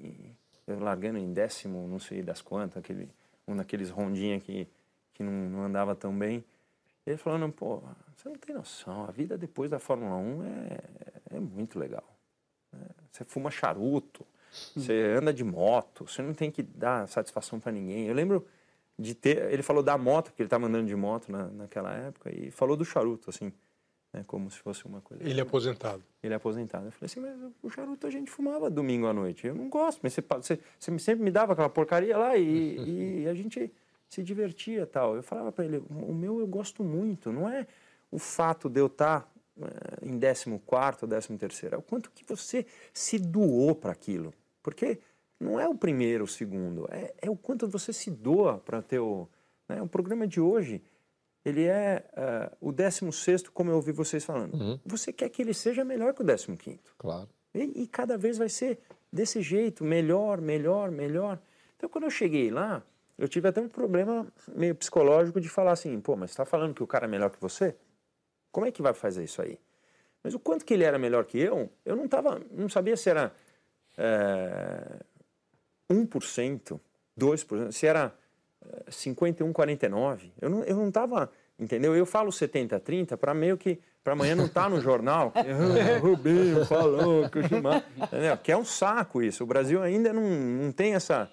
eu 0.67 0.79
largando 0.79 1.17
em 1.17 1.33
décimo, 1.33 1.87
não 1.87 1.99
sei 1.99 2.21
das 2.21 2.41
quantas, 2.41 2.77
aquele, 2.77 3.09
um 3.47 3.55
daqueles 3.55 3.89
rondinha 3.89 4.39
que, 4.39 4.67
que 5.13 5.23
não, 5.23 5.31
não 5.31 5.63
andava 5.63 5.95
tão 5.95 6.15
bem. 6.17 6.45
Ele 7.05 7.17
falando, 7.17 7.51
pô, 7.51 7.81
você 8.15 8.29
não 8.29 8.35
tem 8.35 8.55
noção, 8.55 9.05
a 9.05 9.11
vida 9.11 9.37
depois 9.37 9.71
da 9.71 9.79
Fórmula 9.79 10.15
1 10.15 10.43
é, 10.43 11.37
é 11.37 11.39
muito 11.39 11.79
legal. 11.79 12.17
né? 12.71 12.85
Você 13.11 13.25
fuma 13.25 13.49
charuto, 13.49 14.25
você 14.75 15.15
anda 15.17 15.33
de 15.33 15.43
moto, 15.43 16.07
você 16.07 16.21
não 16.21 16.33
tem 16.33 16.51
que 16.51 16.61
dar 16.61 17.07
satisfação 17.07 17.59
para 17.59 17.71
ninguém. 17.71 18.07
Eu 18.07 18.13
lembro 18.13 18.45
de 18.97 19.13
ter, 19.13 19.51
ele 19.51 19.63
falou 19.63 19.83
da 19.83 19.97
moto, 19.97 20.25
porque 20.25 20.41
ele 20.41 20.47
estava 20.47 20.67
andando 20.67 20.87
de 20.87 20.95
moto 20.95 21.31
na, 21.31 21.47
naquela 21.47 21.93
época, 21.93 22.33
e 22.33 22.49
falou 22.51 22.77
do 22.77 22.85
charuto, 22.85 23.29
assim, 23.29 23.51
né, 24.15 24.23
como 24.25 24.49
se 24.49 24.57
fosse 24.59 24.85
uma 24.85 25.01
coisa. 25.01 25.21
Ele 25.27 25.39
é 25.39 25.43
aposentado. 25.43 26.01
Ele 26.23 26.33
é 26.33 26.37
aposentado. 26.37 26.85
Eu 26.85 26.91
falei 26.91 27.05
assim, 27.05 27.19
mas 27.19 27.51
o 27.61 27.69
charuto 27.69 28.07
a 28.07 28.09
gente 28.09 28.31
fumava 28.31 28.69
domingo 28.69 29.07
à 29.07 29.13
noite. 29.13 29.45
Eu 29.45 29.53
não 29.53 29.67
gosto, 29.67 29.99
mas 30.01 30.13
você, 30.13 30.21
você, 30.21 30.59
você 30.79 30.99
sempre 30.99 31.23
me 31.23 31.31
dava 31.31 31.51
aquela 31.51 31.69
porcaria 31.69 32.17
lá 32.17 32.37
e, 32.37 33.23
e 33.23 33.27
a 33.27 33.33
gente 33.33 33.71
se 34.09 34.23
divertia 34.23 34.83
e 34.83 34.85
tal. 34.85 35.17
Eu 35.17 35.23
falava 35.23 35.51
para 35.51 35.65
ele, 35.65 35.83
o 35.89 36.13
meu 36.13 36.39
eu 36.39 36.47
gosto 36.47 36.81
muito, 36.81 37.29
não 37.31 37.49
é 37.49 37.67
o 38.09 38.17
fato 38.17 38.69
de 38.69 38.79
eu 38.79 38.85
estar 38.85 39.29
eh, 39.59 40.05
em 40.05 40.17
14 40.17 40.57
quarto, 40.65 41.05
13 41.05 41.37
terceiro, 41.37 41.75
é 41.75 41.77
o 41.77 41.81
quanto 41.81 42.09
que 42.11 42.23
você 42.25 42.65
se 42.93 43.19
doou 43.19 43.75
para 43.75 43.91
aquilo. 43.91 44.33
Porque 44.63 44.99
não 45.37 45.59
é 45.59 45.67
o 45.67 45.75
primeiro, 45.75 46.23
o 46.23 46.27
segundo, 46.27 46.87
é, 46.89 47.13
é 47.21 47.29
o 47.29 47.35
quanto 47.35 47.67
você 47.67 47.91
se 47.91 48.09
doa 48.09 48.59
para 48.59 48.81
ter 48.81 48.99
o... 48.99 49.27
Né? 49.67 49.81
O 49.81 49.87
programa 49.87 50.25
de 50.25 50.39
hoje, 50.39 50.81
ele 51.45 51.65
é 51.65 52.03
eh, 52.15 52.51
o 52.59 52.71
16 52.71 53.49
como 53.49 53.69
eu 53.69 53.75
ouvi 53.75 53.91
vocês 53.91 54.25
falando. 54.25 54.79
Você 54.83 55.13
quer 55.13 55.29
que 55.29 55.41
ele 55.43 55.53
seja 55.53 55.85
melhor 55.85 56.13
que 56.13 56.23
o 56.23 56.57
15 56.57 56.79
Claro. 56.97 57.29
e, 57.53 57.83
e 57.83 57.87
cada 57.87 58.17
vez 58.17 58.37
vai 58.39 58.49
ser 58.49 58.79
desse 59.13 59.41
jeito, 59.41 59.83
melhor, 59.83 60.41
melhor, 60.41 60.89
melhor. 60.89 61.39
Então, 61.77 61.87
quando 61.87 62.05
eu 62.05 62.09
cheguei 62.09 62.49
lá, 62.49 62.83
eu 63.17 63.27
tive 63.29 63.47
até 63.47 63.61
um 63.61 63.69
problema 63.69 64.27
meio 64.55 64.73
psicológico 64.75 65.39
de 65.39 65.47
falar 65.47 65.73
assim, 65.73 66.01
pô, 66.01 66.15
mas 66.15 66.31
você 66.31 66.33
está 66.33 66.45
falando 66.45 66.73
que 66.73 66.83
o 66.83 66.87
cara 66.87 67.05
é 67.05 67.07
melhor 67.07 67.29
que 67.29 67.39
você? 67.39 67.75
Como 68.51 68.65
é 68.65 68.71
que 68.71 68.81
vai 68.81 68.93
fazer 68.93 69.23
isso 69.23 69.41
aí? 69.41 69.59
Mas 70.23 70.33
o 70.33 70.39
quanto 70.39 70.65
que 70.65 70.73
ele 70.73 70.83
era 70.83 70.97
melhor 70.97 71.25
que 71.25 71.37
eu, 71.37 71.69
eu 71.85 71.95
não, 71.95 72.07
tava, 72.07 72.41
não 72.51 72.67
sabia 72.67 72.97
se 72.97 73.09
era 73.09 73.31
é, 73.97 74.99
1%, 75.91 76.79
2%, 77.19 77.71
se 77.71 77.85
era 77.85 78.13
é, 78.87 78.91
51, 78.91 79.51
49. 79.53 80.31
Eu 80.41 80.49
não 80.49 80.63
eu 80.63 80.75
não 80.75 80.87
estava, 80.89 81.29
entendeu? 81.59 81.95
Eu 81.95 82.05
falo 82.05 82.31
70, 82.31 82.79
30 82.79 83.17
para 83.17 83.33
meio 83.33 83.57
que 83.57 83.79
para 84.03 84.13
amanhã 84.13 84.35
não 84.35 84.45
estar 84.45 84.69
no 84.69 84.79
jornal. 84.79 85.33
Ah, 85.37 85.99
Rubinho 85.99 86.65
falou 86.65 87.29
que 87.29 87.39
o 87.39 87.47
Schumacher, 87.47 87.83
entendeu? 87.97 88.37
Que 88.37 88.51
é 88.51 88.57
um 88.57 88.65
saco 88.65 89.21
isso. 89.21 89.43
O 89.43 89.47
Brasil 89.47 89.81
ainda 89.81 90.13
não, 90.13 90.23
não 90.23 90.71
tem 90.71 90.95
essa 90.95 91.31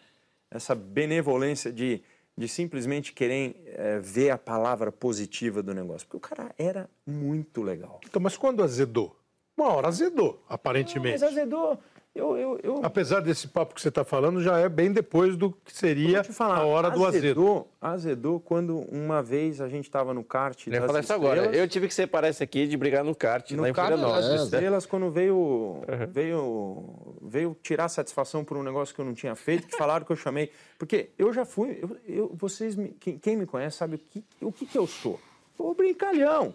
essa 0.54 0.74
benevolência 0.74 1.72
de, 1.72 2.02
de 2.36 2.46
simplesmente 2.46 3.12
querer 3.12 3.56
é, 3.66 3.98
ver 3.98 4.30
a 4.30 4.38
palavra 4.38 4.92
positiva 4.92 5.62
do 5.62 5.74
negócio. 5.74 6.06
Porque 6.06 6.16
o 6.16 6.36
cara 6.36 6.54
era 6.58 6.88
muito 7.06 7.62
legal. 7.62 8.00
Então, 8.06 8.20
mas 8.20 8.36
quando 8.36 8.62
azedou? 8.62 9.16
Uma 9.56 9.72
hora 9.72 9.88
azedou, 9.88 10.42
aparentemente. 10.48 11.20
Mas 11.20 11.22
azedou. 11.22 11.78
Eu, 12.14 12.36
eu, 12.36 12.60
eu, 12.62 12.80
Apesar 12.84 13.20
desse 13.20 13.48
papo 13.48 13.74
que 13.74 13.80
você 13.80 13.88
está 13.88 14.04
falando, 14.04 14.42
já 14.42 14.58
é 14.58 14.68
bem 14.68 14.92
depois 14.92 15.34
do 15.34 15.50
que 15.50 15.72
seria 15.72 16.22
falar, 16.22 16.56
a 16.58 16.66
hora 16.66 16.90
do 16.90 17.06
azedo. 17.06 17.24
azedou, 17.24 17.68
azedou 17.80 18.38
quando 18.38 18.80
uma 18.92 19.22
vez 19.22 19.62
a 19.62 19.68
gente 19.68 19.84
estava 19.86 20.12
no 20.12 20.22
kart 20.22 20.66
Eu 20.66 20.72
das 20.74 20.84
falar 20.84 21.00
isso 21.00 21.12
agora. 21.14 21.56
Eu 21.56 21.66
tive 21.66 21.88
que 21.88 21.94
separar 21.94 22.28
isso 22.28 22.42
aqui 22.42 22.66
de 22.66 22.76
brigar 22.76 23.02
no 23.02 23.14
kart 23.14 23.50
No 23.52 23.62
lá 23.62 23.70
em 23.70 23.72
kart 23.72 23.88
das 23.92 23.98
Florianópolis. 24.00 24.42
estrelas, 24.42 24.84
quando 24.84 25.10
veio, 25.10 25.80
veio, 26.10 27.16
veio 27.22 27.56
tirar 27.62 27.88
satisfação 27.88 28.44
por 28.44 28.58
um 28.58 28.62
negócio 28.62 28.94
que 28.94 29.00
eu 29.00 29.06
não 29.06 29.14
tinha 29.14 29.34
feito, 29.34 29.66
que 29.66 29.76
falaram 29.78 30.04
que 30.04 30.12
eu 30.12 30.16
chamei. 30.16 30.52
Porque 30.78 31.08
eu 31.18 31.32
já 31.32 31.46
fui, 31.46 31.78
eu, 31.80 31.96
eu- 32.06 32.32
vocês, 32.34 32.76
me- 32.76 32.90
quem, 33.00 33.16
quem 33.18 33.36
me 33.38 33.46
conhece 33.46 33.78
sabe 33.78 33.94
o 33.96 33.98
que, 33.98 34.22
o 34.42 34.52
que, 34.52 34.66
que 34.66 34.76
eu 34.76 34.86
sou. 34.86 35.18
O 35.56 35.72
brincalhão, 35.74 36.54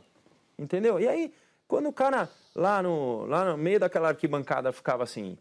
entendeu? 0.59 0.99
E 0.99 1.07
aí, 1.07 1.33
quando 1.67 1.89
o 1.89 1.93
cara 1.93 2.29
lá 2.55 2.83
no, 2.83 3.25
lá 3.25 3.43
no 3.43 3.57
meio 3.57 3.79
daquela 3.79 4.09
arquibancada 4.09 4.71
ficava 4.71 5.01
assim... 5.03 5.35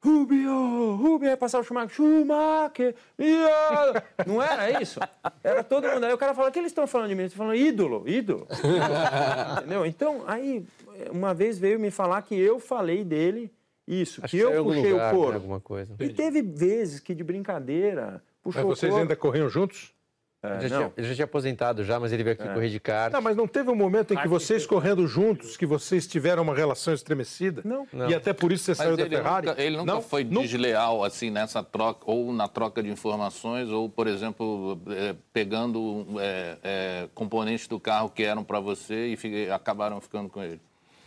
Rubio, 0.00 0.94
Rubio 0.96 1.28
vai 1.28 1.36
passar 1.36 1.58
o 1.58 1.64
Schumacher, 1.64 1.90
Schumacher, 1.90 2.94
ia!" 3.18 4.02
não 4.26 4.40
era 4.40 4.80
isso? 4.80 5.00
Era 5.42 5.64
todo 5.64 5.88
mundo. 5.88 6.04
Aí 6.04 6.12
o 6.12 6.18
cara 6.18 6.34
fala, 6.34 6.48
o 6.48 6.52
que 6.52 6.58
eles 6.58 6.70
estão 6.70 6.86
falando 6.86 7.08
de 7.08 7.14
mim? 7.14 7.22
Eles 7.22 7.32
estão 7.32 7.46
falando 7.46 7.60
ídolo, 7.60 8.04
ídolo. 8.08 8.46
Entendeu? 9.58 9.84
Então, 9.84 10.22
aí, 10.26 10.64
uma 11.10 11.34
vez 11.34 11.58
veio 11.58 11.80
me 11.80 11.90
falar 11.90 12.22
que 12.22 12.38
eu 12.38 12.60
falei 12.60 13.02
dele 13.04 13.50
isso, 13.86 14.20
Acho 14.22 14.36
que 14.36 14.36
que 14.36 14.42
eu 14.42 14.64
puxei 14.64 14.92
lugar, 14.92 14.94
o 14.94 15.06
né, 15.06 15.18
couro. 15.18 15.34
alguma 15.36 15.60
coisa. 15.60 15.94
E 15.98 16.10
teve 16.10 16.42
vezes 16.42 17.00
que 17.00 17.14
de 17.14 17.24
brincadeira 17.24 18.22
puxou 18.42 18.66
Mas 18.68 18.78
vocês 18.78 18.90
o 18.90 18.92
couro. 18.92 19.02
ainda 19.02 19.16
corriam 19.16 19.48
juntos? 19.48 19.94
É, 20.40 20.52
Ele 20.58 20.68
já, 20.68 20.78
não. 20.78 20.82
tinha, 20.90 20.92
ele 20.96 21.08
já 21.08 21.14
tinha 21.16 21.24
aposentado 21.24 21.82
já, 21.84 21.98
mas 21.98 22.12
ele 22.12 22.22
veio 22.22 22.34
aqui 22.34 22.48
correr 22.48 22.68
de 22.68 22.78
kart. 22.78 23.12
Não, 23.12 23.20
mas 23.20 23.36
não 23.36 23.48
teve 23.48 23.70
um 23.70 23.74
momento 23.74 24.14
em 24.14 24.16
que 24.16 24.28
vocês 24.28 24.64
correndo 24.64 25.04
juntos, 25.04 25.56
que 25.56 25.66
vocês 25.66 26.06
tiveram 26.06 26.44
uma 26.44 26.54
relação 26.54 26.94
estremecida? 26.94 27.60
Não. 27.64 27.88
E 28.08 28.14
até 28.14 28.32
por 28.32 28.52
isso 28.52 28.62
você 28.62 28.70
Mas 28.70 28.78
saiu 28.78 28.96
da 28.96 29.02
ele 29.02 29.16
Ferrari? 29.16 29.46
nunca, 29.48 29.60
ele 29.62 29.76
nunca 29.76 29.92
não? 29.94 30.00
foi 30.00 30.22
Nunca? 30.22 30.42
desleal 30.46 31.02
assim 31.02 31.28
nessa 31.28 31.60
troca, 31.64 32.02
ou 32.06 32.32
na 32.32 32.46
troca 32.46 32.80
de 32.80 32.88
informações, 32.88 33.68
ou, 33.68 33.88
por 33.88 34.06
exemplo, 34.06 34.80
eh, 34.90 35.16
pegando 35.32 36.06
eh, 36.20 36.58
eh, 36.62 37.08
componentes 37.16 37.66
do 37.66 37.80
carro 37.80 38.08
que 38.08 38.22
eram 38.22 38.44
para 38.44 38.60
você 38.60 39.16
e 39.24 39.50
acabaram 39.50 40.00
ficando 40.00 40.28
com 40.28 40.40
ele. 40.40 40.60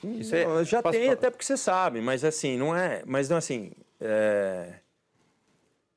Isso 0.04 0.36
é- 0.36 0.46
Não, 0.46 0.62
já 0.66 0.84
tem, 0.84 1.04
falar? 1.04 1.14
até 1.14 1.30
porque 1.30 1.46
você 1.46 1.56
sabe, 1.56 2.02
mas 2.02 2.26
assim, 2.26 2.58
não 2.58 2.76
é. 2.76 3.02
Mas 3.06 3.30
não 3.30 3.38
assim. 3.38 3.72
é, 4.02 4.74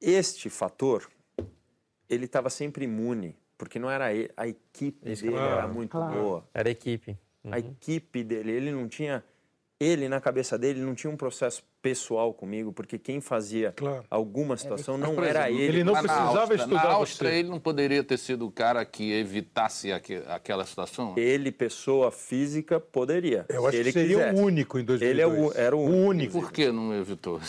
Este 0.01 0.49
fator, 0.51 1.09
ele 2.09 2.24
estava 2.26 2.50
sempre 2.50 2.84
imune, 2.84 3.36
porque 3.57 3.78
não 3.78 3.90
era 3.90 4.12
ele, 4.12 4.30
a 4.36 4.46
equipe 4.48 5.05
dele 5.05 5.34
era 5.36 5.66
muito 5.68 5.96
boa. 5.98 6.46
Era 6.52 6.68
a 6.68 6.72
equipe. 6.72 7.16
A 7.50 7.59
equipe 7.59 8.22
dele, 8.24 8.50
ele 8.52 8.72
não 8.72 8.88
tinha. 8.88 9.22
Ele, 9.78 10.09
na 10.09 10.20
cabeça 10.20 10.57
dele, 10.57 10.80
não 10.80 10.94
tinha 10.94 11.11
um 11.11 11.16
processo 11.16 11.62
pessoal 11.82 12.32
comigo, 12.32 12.72
porque 12.72 12.96
quem 12.98 13.20
fazia 13.20 13.72
Claro. 13.72 14.05
alguma 14.09 14.57
situação 14.57 14.96
não 14.96 15.22
era 15.22 15.50
ele. 15.50 15.62
Ele 15.64 15.84
não 15.84 15.92
precisava 15.92 16.38
Áustria- 16.40 16.57
estudar 16.57 16.84
Na 16.84 16.90
Áustria, 16.92 17.30
você. 17.30 17.36
ele 17.38 17.48
não 17.50 17.61
poderia 17.61 18.02
ter 18.05 18.16
sido 18.16 18.46
o 18.46 18.50
cara 18.50 18.82
que 18.86 19.12
evitasse 19.12 19.92
aque- 19.92 20.22
aquela 20.28 20.64
situação? 20.64 21.12
Ele, 21.18 21.50
pessoa 21.52 22.11
física, 22.11 22.78
poderia. 22.80 23.44
Eu 23.48 23.62
se 23.62 23.68
acho 23.68 23.76
ele 23.76 23.92
que 23.92 23.98
seria 24.00 24.16
quisesse. 24.16 24.40
o 24.40 24.44
único 24.44 24.78
em 24.78 24.84
2002. 24.84 25.11
Ele 25.11 25.20
é 25.20 25.26
o, 25.26 25.52
era 25.52 25.76
o 25.76 25.82
único. 25.84 26.40
Por 26.40 26.52
que 26.52 26.70
não 26.72 26.94
evitou? 26.94 27.40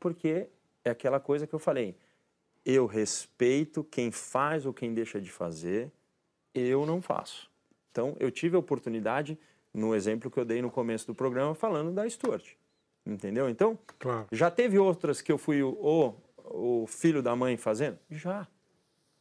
Porque 0.00 0.46
é 0.84 0.90
aquela 0.90 1.20
coisa 1.20 1.46
que 1.46 1.54
eu 1.54 1.58
falei. 1.58 1.94
Eu 2.64 2.86
respeito 2.86 3.82
quem 3.84 4.10
faz 4.10 4.64
ou 4.66 4.72
quem 4.72 4.94
deixa 4.94 5.20
de 5.20 5.30
fazer, 5.30 5.90
eu 6.54 6.86
não 6.86 7.02
faço. 7.02 7.50
Então, 7.90 8.16
eu 8.20 8.30
tive 8.30 8.56
a 8.56 8.58
oportunidade, 8.58 9.38
no 9.74 9.94
exemplo 9.94 10.30
que 10.30 10.38
eu 10.38 10.44
dei 10.44 10.62
no 10.62 10.70
começo 10.70 11.06
do 11.06 11.14
programa, 11.14 11.54
falando 11.54 11.92
da 11.92 12.08
Stuart. 12.08 12.54
Entendeu? 13.04 13.48
Então, 13.48 13.78
Claro. 13.98 14.28
já 14.30 14.50
teve 14.50 14.78
outras 14.78 15.20
que 15.20 15.32
eu 15.32 15.36
fui 15.38 15.62
o, 15.62 16.14
o, 16.44 16.82
o 16.82 16.86
filho 16.86 17.22
da 17.22 17.34
mãe 17.34 17.56
fazendo? 17.56 17.98
Já. 18.10 18.46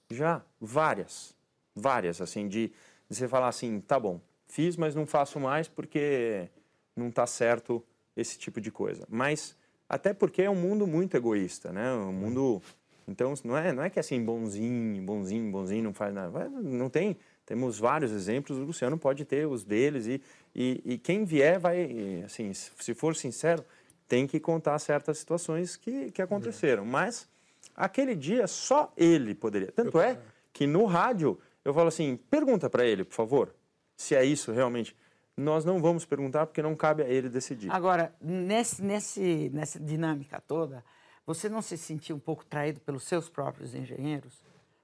Já. 0.09 0.43
Várias. 0.59 1.35
Várias, 1.75 2.21
assim, 2.21 2.47
de, 2.47 2.67
de 3.09 3.15
você 3.15 3.27
falar 3.27 3.47
assim, 3.47 3.79
tá 3.81 3.99
bom, 3.99 4.21
fiz, 4.47 4.75
mas 4.77 4.93
não 4.93 5.07
faço 5.07 5.39
mais 5.39 5.67
porque 5.67 6.47
não 6.95 7.07
está 7.07 7.25
certo 7.25 7.83
esse 8.15 8.37
tipo 8.37 8.61
de 8.61 8.69
coisa. 8.71 9.07
Mas, 9.09 9.57
até 9.89 10.13
porque 10.13 10.43
é 10.43 10.49
um 10.49 10.55
mundo 10.55 10.85
muito 10.85 11.15
egoísta, 11.17 11.71
né? 11.71 11.91
Um 11.93 12.13
mundo... 12.13 12.61
Então, 13.07 13.33
não 13.43 13.57
é, 13.57 13.73
não 13.73 13.83
é 13.83 13.89
que 13.89 13.99
é 13.99 14.01
assim, 14.01 14.23
bonzinho, 14.23 15.01
bonzinho, 15.01 15.51
bonzinho, 15.51 15.83
não 15.83 15.93
faz 15.93 16.13
nada. 16.13 16.49
Não 16.49 16.89
tem... 16.89 17.17
Temos 17.45 17.79
vários 17.79 18.11
exemplos, 18.11 18.57
o 18.57 18.63
Luciano 18.63 18.97
pode 18.97 19.25
ter 19.25 19.45
os 19.45 19.63
deles 19.63 20.05
e, 20.05 20.21
e, 20.55 20.81
e 20.85 20.97
quem 20.97 21.25
vier 21.25 21.59
vai, 21.59 22.23
assim, 22.23 22.53
se 22.53 22.93
for 22.93 23.13
sincero, 23.15 23.65
tem 24.07 24.27
que 24.27 24.39
contar 24.39 24.77
certas 24.79 25.17
situações 25.17 25.75
que, 25.75 26.11
que 26.11 26.21
aconteceram. 26.21 26.85
Mas 26.85 27.27
aquele 27.75 28.15
dia 28.15 28.47
só 28.47 28.93
ele 28.95 29.33
poderia. 29.33 29.71
Tanto 29.71 29.99
é 29.99 30.19
que 30.53 30.67
no 30.67 30.85
rádio 30.85 31.39
eu 31.63 31.73
falo 31.73 31.87
assim: 31.87 32.17
pergunta 32.29 32.69
para 32.69 32.85
ele, 32.85 33.03
por 33.03 33.15
favor, 33.15 33.55
se 33.95 34.15
é 34.15 34.23
isso 34.23 34.51
realmente. 34.51 34.95
Nós 35.35 35.63
não 35.63 35.81
vamos 35.81 36.05
perguntar 36.05 36.45
porque 36.45 36.61
não 36.61 36.75
cabe 36.75 37.03
a 37.03 37.07
ele 37.07 37.29
decidir. 37.29 37.71
Agora, 37.71 38.13
nesse, 38.21 38.81
nesse, 38.83 39.49
nessa 39.53 39.79
dinâmica 39.79 40.41
toda, 40.45 40.83
você 41.25 41.47
não 41.49 41.61
se 41.61 41.77
sentiu 41.77 42.15
um 42.15 42.19
pouco 42.19 42.45
traído 42.45 42.79
pelos 42.79 43.03
seus 43.03 43.29
próprios 43.29 43.73
engenheiros? 43.75 44.41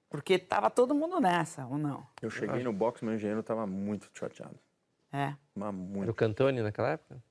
Porque 0.09 0.33
estava 0.35 0.69
todo 0.69 0.95
mundo 0.95 1.19
nessa, 1.19 1.65
ou 1.65 1.77
não? 1.77 2.05
Eu 2.21 2.29
cheguei 2.29 2.63
no 2.63 2.71
box, 2.71 3.03
meu 3.03 3.13
engenheiro 3.15 3.41
estava 3.41 3.67
muito 3.67 4.09
chateado. 4.13 4.57
É. 5.11 5.33
Mas 5.55 5.73
muito. 5.73 6.03
Era 6.03 6.11
o 6.11 6.15
Cantone 6.15 6.61
naquela 6.61 6.91
época? 6.91 7.21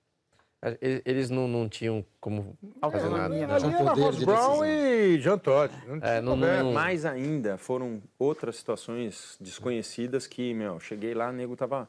Eles- 0.80 1.02
Eles 1.04 1.30
não, 1.30 1.46
não 1.46 1.68
tinham 1.68 2.04
como 2.20 2.56
fazer 2.90 3.08
nada. 3.08 3.28
Né? 3.28 3.44
Ali 3.44 3.74
era 3.74 3.92
Ross 3.92 4.24
Brown 4.24 4.64
e 4.64 5.18
Jean 5.20 5.38
Todt. 5.38 5.72
Não 5.86 5.96
É, 6.02 6.20
não- 6.20 6.36
não- 6.36 6.72
Mais 6.72 7.04
ainda, 7.04 7.56
foram 7.56 8.02
outras 8.18 8.56
situações 8.56 9.36
desconhecidas 9.40 10.26
que, 10.26 10.52
meu, 10.54 10.80
cheguei 10.80 11.14
lá, 11.14 11.28
o 11.28 11.32
nego 11.32 11.54
tava, 11.56 11.88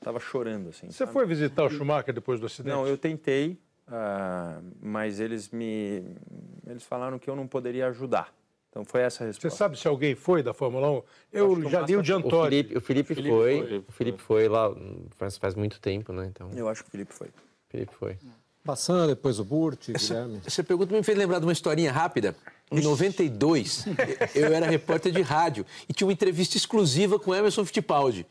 tava 0.00 0.20
chorando, 0.20 0.68
assim. 0.68 0.88
Você 0.90 0.98
sabe? 0.98 1.12
foi 1.12 1.26
visitar 1.26 1.64
o 1.64 1.70
Schumacher 1.70 2.12
depois 2.12 2.38
do 2.38 2.46
acidente? 2.46 2.74
Não, 2.74 2.86
eu 2.86 2.98
tentei, 2.98 3.58
ah, 3.90 4.60
mas 4.80 5.20
eles 5.20 5.50
me... 5.50 6.02
Eles 6.66 6.82
falaram 6.84 7.18
que 7.18 7.28
eu 7.28 7.34
não 7.36 7.46
poderia 7.46 7.86
ajudar. 7.88 8.32
Então 8.70 8.84
foi 8.84 9.00
essa 9.00 9.24
a 9.24 9.26
Você 9.26 9.32
resposta. 9.40 9.56
sabe 9.56 9.78
se 9.78 9.88
alguém 9.88 10.14
foi 10.14 10.42
da 10.42 10.52
Fórmula 10.52 10.90
1? 10.90 11.02
Eu 11.32 11.68
já 11.70 11.80
li 11.80 11.94
o 11.94 11.98
Massa- 11.98 12.04
Jean 12.04 12.18
O. 12.20 12.30
Felipe, 12.44 12.76
o 12.76 12.80
Felipe, 12.80 13.14
Felipe 13.14 13.28
foi, 13.34 13.66
foi. 13.66 13.78
o 13.78 13.92
Felipe 13.92 14.22
foi 14.22 14.48
lá 14.48 14.70
faz, 15.16 15.38
faz 15.38 15.54
muito 15.54 15.80
tempo, 15.80 16.12
né? 16.12 16.26
Então, 16.26 16.50
Eu 16.54 16.68
acho 16.68 16.82
que 16.82 16.88
o 16.88 16.92
Felipe 16.92 17.12
foi. 17.14 17.28
Felipe 17.70 17.92
foi. 17.98 18.18
Bassan, 18.64 19.06
depois 19.06 19.38
o 19.38 19.44
Burt, 19.44 19.88
Guilherme. 19.90 20.42
Essa 20.44 20.62
pergunta 20.62 20.94
me 20.94 21.02
fez 21.02 21.16
lembrar 21.16 21.38
de 21.38 21.46
uma 21.46 21.52
historinha 21.52 21.90
rápida. 21.90 22.36
Em 22.70 22.82
92, 22.82 23.86
eu 24.34 24.52
era 24.52 24.66
repórter 24.66 25.10
de 25.10 25.22
rádio 25.22 25.64
e 25.88 25.92
tinha 25.94 26.06
uma 26.06 26.12
entrevista 26.12 26.58
exclusiva 26.58 27.18
com 27.18 27.30
o 27.30 27.34
Emerson 27.34 27.64
Fittipaldi. 27.64 28.26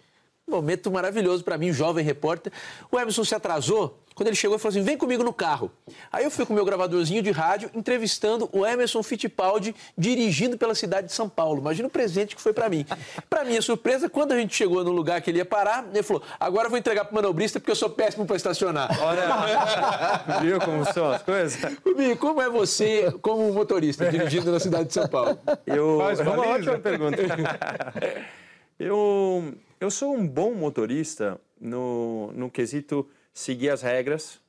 Momento 0.48 0.90
maravilhoso 0.90 1.44
para 1.44 1.58
mim, 1.58 1.74
jovem 1.74 2.06
repórter. 2.06 2.54
O 2.90 2.98
Emerson 2.98 3.26
se 3.26 3.36
atrasou. 3.36 4.00
Quando 4.16 4.28
ele 4.30 4.36
chegou, 4.36 4.56
ele 4.56 4.62
falou 4.62 4.72
assim: 4.72 4.82
vem 4.82 4.98
comigo 4.98 5.22
no 5.22 5.34
carro. 5.34 5.70
Aí 6.10 6.24
eu 6.24 6.32
fui 6.32 6.46
com 6.46 6.54
o 6.54 6.56
meu 6.56 6.64
gravadorzinho 6.64 7.22
de 7.22 7.32
rádio 7.32 7.70
entrevistando 7.76 8.50
o 8.54 8.66
Emerson 8.66 9.04
Fittipaldi 9.04 9.76
dirigindo 9.98 10.58
pela 10.58 10.74
cidade 10.74 11.08
de 11.08 11.14
São 11.14 11.28
Paulo. 11.28 11.60
Imagina 11.60 11.90
o 11.90 11.92
presente 11.92 12.34
que 12.34 12.42
foi 12.42 12.54
para 12.54 12.70
mim. 12.70 12.86
Para 13.30 13.44
minha 13.44 13.62
surpresa, 13.62 14.10
quando 14.10 14.32
a 14.32 14.38
gente 14.38 14.56
chegou 14.56 14.86
no 14.86 14.92
lugar 14.92 15.22
que 15.22 15.30
ele 15.30 15.40
ia 15.40 15.46
parar, 15.46 15.86
ele 15.94 16.02
falou: 16.02 16.24
agora 16.40 16.68
eu 16.68 16.70
vou 16.70 16.80
entregar 16.80 17.04
pro 17.04 17.14
manobrista 17.14 17.60
porque 17.60 17.72
eu 17.72 17.76
sou 17.76 17.90
péssimo 17.90 18.26
para 18.26 18.38
estacionar. 18.38 18.90
Olha, 19.04 20.40
viu 20.40 20.62
como 20.62 20.86
são 20.94 21.12
as 21.12 21.22
coisas? 21.22 21.60
Rubinho, 21.86 22.16
como 22.16 22.42
é 22.42 22.50
você 22.50 23.14
como 23.22 23.52
motorista 23.52 24.10
dirigindo 24.10 24.50
na 24.50 24.62
cidade 24.62 24.86
de 24.86 24.94
São 24.94 25.10
Paulo? 25.10 25.38
Eu, 25.66 25.98
Faz 26.00 26.22
uma 26.22 26.40
ótima 26.40 26.80
pergunta. 26.80 27.18
eu, 28.80 29.54
eu 29.80 29.92
sou 29.92 30.14
um 30.14 30.28
bom 30.28 30.54
motorista 30.54 31.40
no, 31.60 32.32
no 32.34 32.50
quesito 32.50 33.08
seguir 33.34 33.70
as 33.70 33.82
regras 33.82 34.40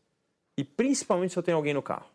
e 0.56 0.64
principalmente 0.64 1.32
se 1.32 1.38
eu 1.38 1.42
tenho 1.42 1.56
alguém 1.56 1.74
no 1.74 1.82
carro. 1.82 2.06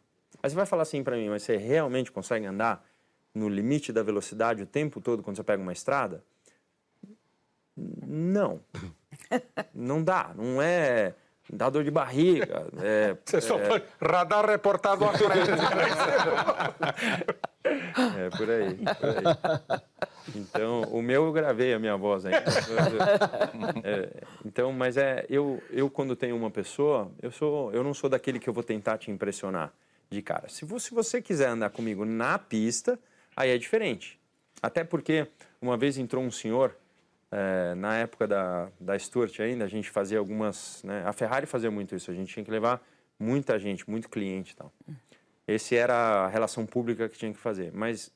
Aí 0.42 0.50
você 0.50 0.56
vai 0.56 0.66
falar 0.66 0.84
assim 0.84 1.04
para 1.04 1.16
mim, 1.16 1.30
mas 1.30 1.44
você 1.44 1.58
realmente 1.58 2.12
consegue 2.12 2.46
andar 2.46 2.86
no 3.34 3.50
limite 3.50 3.92
da 3.92 4.04
velocidade 4.04 4.62
o 4.62 4.68
tempo 4.68 5.02
todo 5.02 5.24
quando 5.24 5.38
você 5.38 5.44
pega 5.44 5.62
uma 5.62 5.74
estrada? 5.74 6.24
Não. 7.76 8.62
Não 9.74 10.04
dá. 10.04 10.34
Não 10.36 10.62
é. 10.62 11.16
Dá 11.52 11.70
dor 11.70 11.84
de 11.84 11.92
barriga. 11.92 12.68
É, 12.82 13.18
Você 13.26 13.42
só 13.42 13.60
foi 13.60 13.84
radar 14.02 14.46
reportado 14.46 15.04
à 15.06 15.14
frente. 15.14 15.52
É, 18.18 18.30
por 18.30 18.50
aí, 18.50 18.76
por 18.76 19.10
aí. 19.10 20.04
Então, 20.36 20.82
o 20.84 21.02
meu 21.02 21.26
eu 21.26 21.34
gravei 21.34 21.74
a 21.74 21.80
minha 21.80 21.98
voz 21.98 22.26
ainda. 22.26 22.44
É, 23.84 24.10
então, 24.46 24.72
mas 24.72 24.98
é, 24.98 25.26
eu, 25.30 25.62
eu 25.70 25.90
quando 25.90 26.16
tenho 26.16 26.36
uma 26.36 26.50
pessoa, 26.50 27.12
eu, 27.22 27.32
sou, 27.32 27.72
eu 27.74 27.84
não 27.84 27.94
sou 27.94 28.10
daquele 28.10 28.40
que 28.40 28.48
eu 28.48 28.54
vou 28.54 28.64
tentar 28.64 28.98
te 28.98 29.12
impressionar 29.12 29.74
de 30.10 30.22
cara. 30.22 30.48
Se 30.48 30.64
você, 30.66 30.90
se 30.90 30.94
você 30.94 31.22
quiser 31.22 31.50
andar 31.50 31.70
comigo 31.70 32.06
na 32.06 32.40
pista, 32.40 32.98
aí 33.36 33.50
é 33.50 33.58
diferente. 33.58 34.20
Até 34.62 34.84
porque 34.84 35.28
uma 35.62 35.76
vez 35.76 35.98
entrou 35.98 36.24
um 36.24 36.32
senhor, 36.32 36.76
é, 37.34 37.74
na 37.76 37.98
época 37.98 38.28
da, 38.28 38.70
da 38.80 38.98
Stuart 38.98 39.40
ainda, 39.40 39.66
a 39.66 39.68
gente 39.68 39.90
fazia 39.90 40.20
algumas... 40.20 40.84
Né, 40.84 41.04
a 41.06 41.12
Ferrari 41.12 41.48
fazia 41.48 41.72
muito 41.72 41.96
isso, 41.96 42.12
a 42.12 42.14
gente 42.14 42.32
tinha 42.32 42.46
que 42.46 42.52
levar 42.52 42.82
muita 43.18 43.58
gente, 43.58 43.90
muito 43.90 44.08
cliente 44.08 44.54
e 44.54 44.56
tal. 44.56 44.72
Esse 45.48 45.76
era 45.76 46.26
a 46.26 46.28
relação 46.28 46.66
pública 46.66 47.10
que 47.10 47.18
tinha 47.18 47.34
que 47.34 47.40
fazer. 47.40 47.72
Mas 47.74 48.12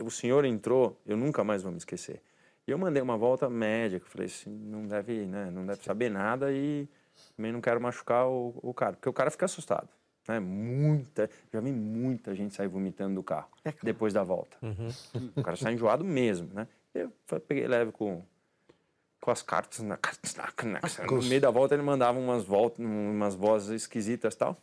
o 0.00 0.10
senhor 0.10 0.44
entrou, 0.44 0.98
eu 1.04 1.16
nunca 1.16 1.42
mais 1.42 1.62
vou 1.62 1.72
me 1.72 1.78
esquecer. 1.78 2.22
E 2.66 2.70
eu 2.70 2.78
mandei 2.78 3.02
uma 3.02 3.16
volta 3.16 3.50
média, 3.50 3.98
que 3.98 4.06
eu 4.06 4.10
falei 4.10 4.26
assim, 4.26 4.50
não 4.50 4.86
deve, 4.86 5.26
né, 5.26 5.50
não 5.50 5.66
deve 5.66 5.82
saber 5.82 6.10
nada 6.10 6.52
e 6.52 6.88
também 7.36 7.52
não 7.52 7.60
quero 7.60 7.80
machucar 7.80 8.26
o, 8.26 8.54
o 8.62 8.72
cara, 8.72 8.92
porque 8.94 9.08
o 9.08 9.12
cara 9.12 9.30
fica 9.30 9.44
assustado. 9.44 9.88
Né? 10.26 10.40
Muita, 10.40 11.28
já 11.52 11.60
vi 11.60 11.72
muita 11.72 12.34
gente 12.34 12.54
sair 12.54 12.68
vomitando 12.68 13.14
do 13.16 13.22
carro 13.22 13.50
depois 13.82 14.14
da 14.14 14.22
volta. 14.22 14.56
O 15.36 15.42
cara 15.42 15.56
sai 15.56 15.74
enjoado 15.74 16.04
mesmo, 16.04 16.48
né? 16.54 16.66
Eu 16.94 17.12
peguei 17.46 17.66
leve 17.66 17.92
com, 17.92 18.22
com 19.24 19.30
as 19.30 19.40
cartas 19.40 19.80
na, 19.80 19.98
no 21.10 21.22
meio 21.22 21.40
da 21.40 21.50
volta 21.50 21.74
ele 21.74 21.82
mandava 21.82 22.18
umas 22.18 22.44
voltas, 22.44 22.84
umas 22.84 23.34
vozes 23.34 23.70
esquisitas 23.70 24.34
e 24.34 24.36
tal. 24.36 24.54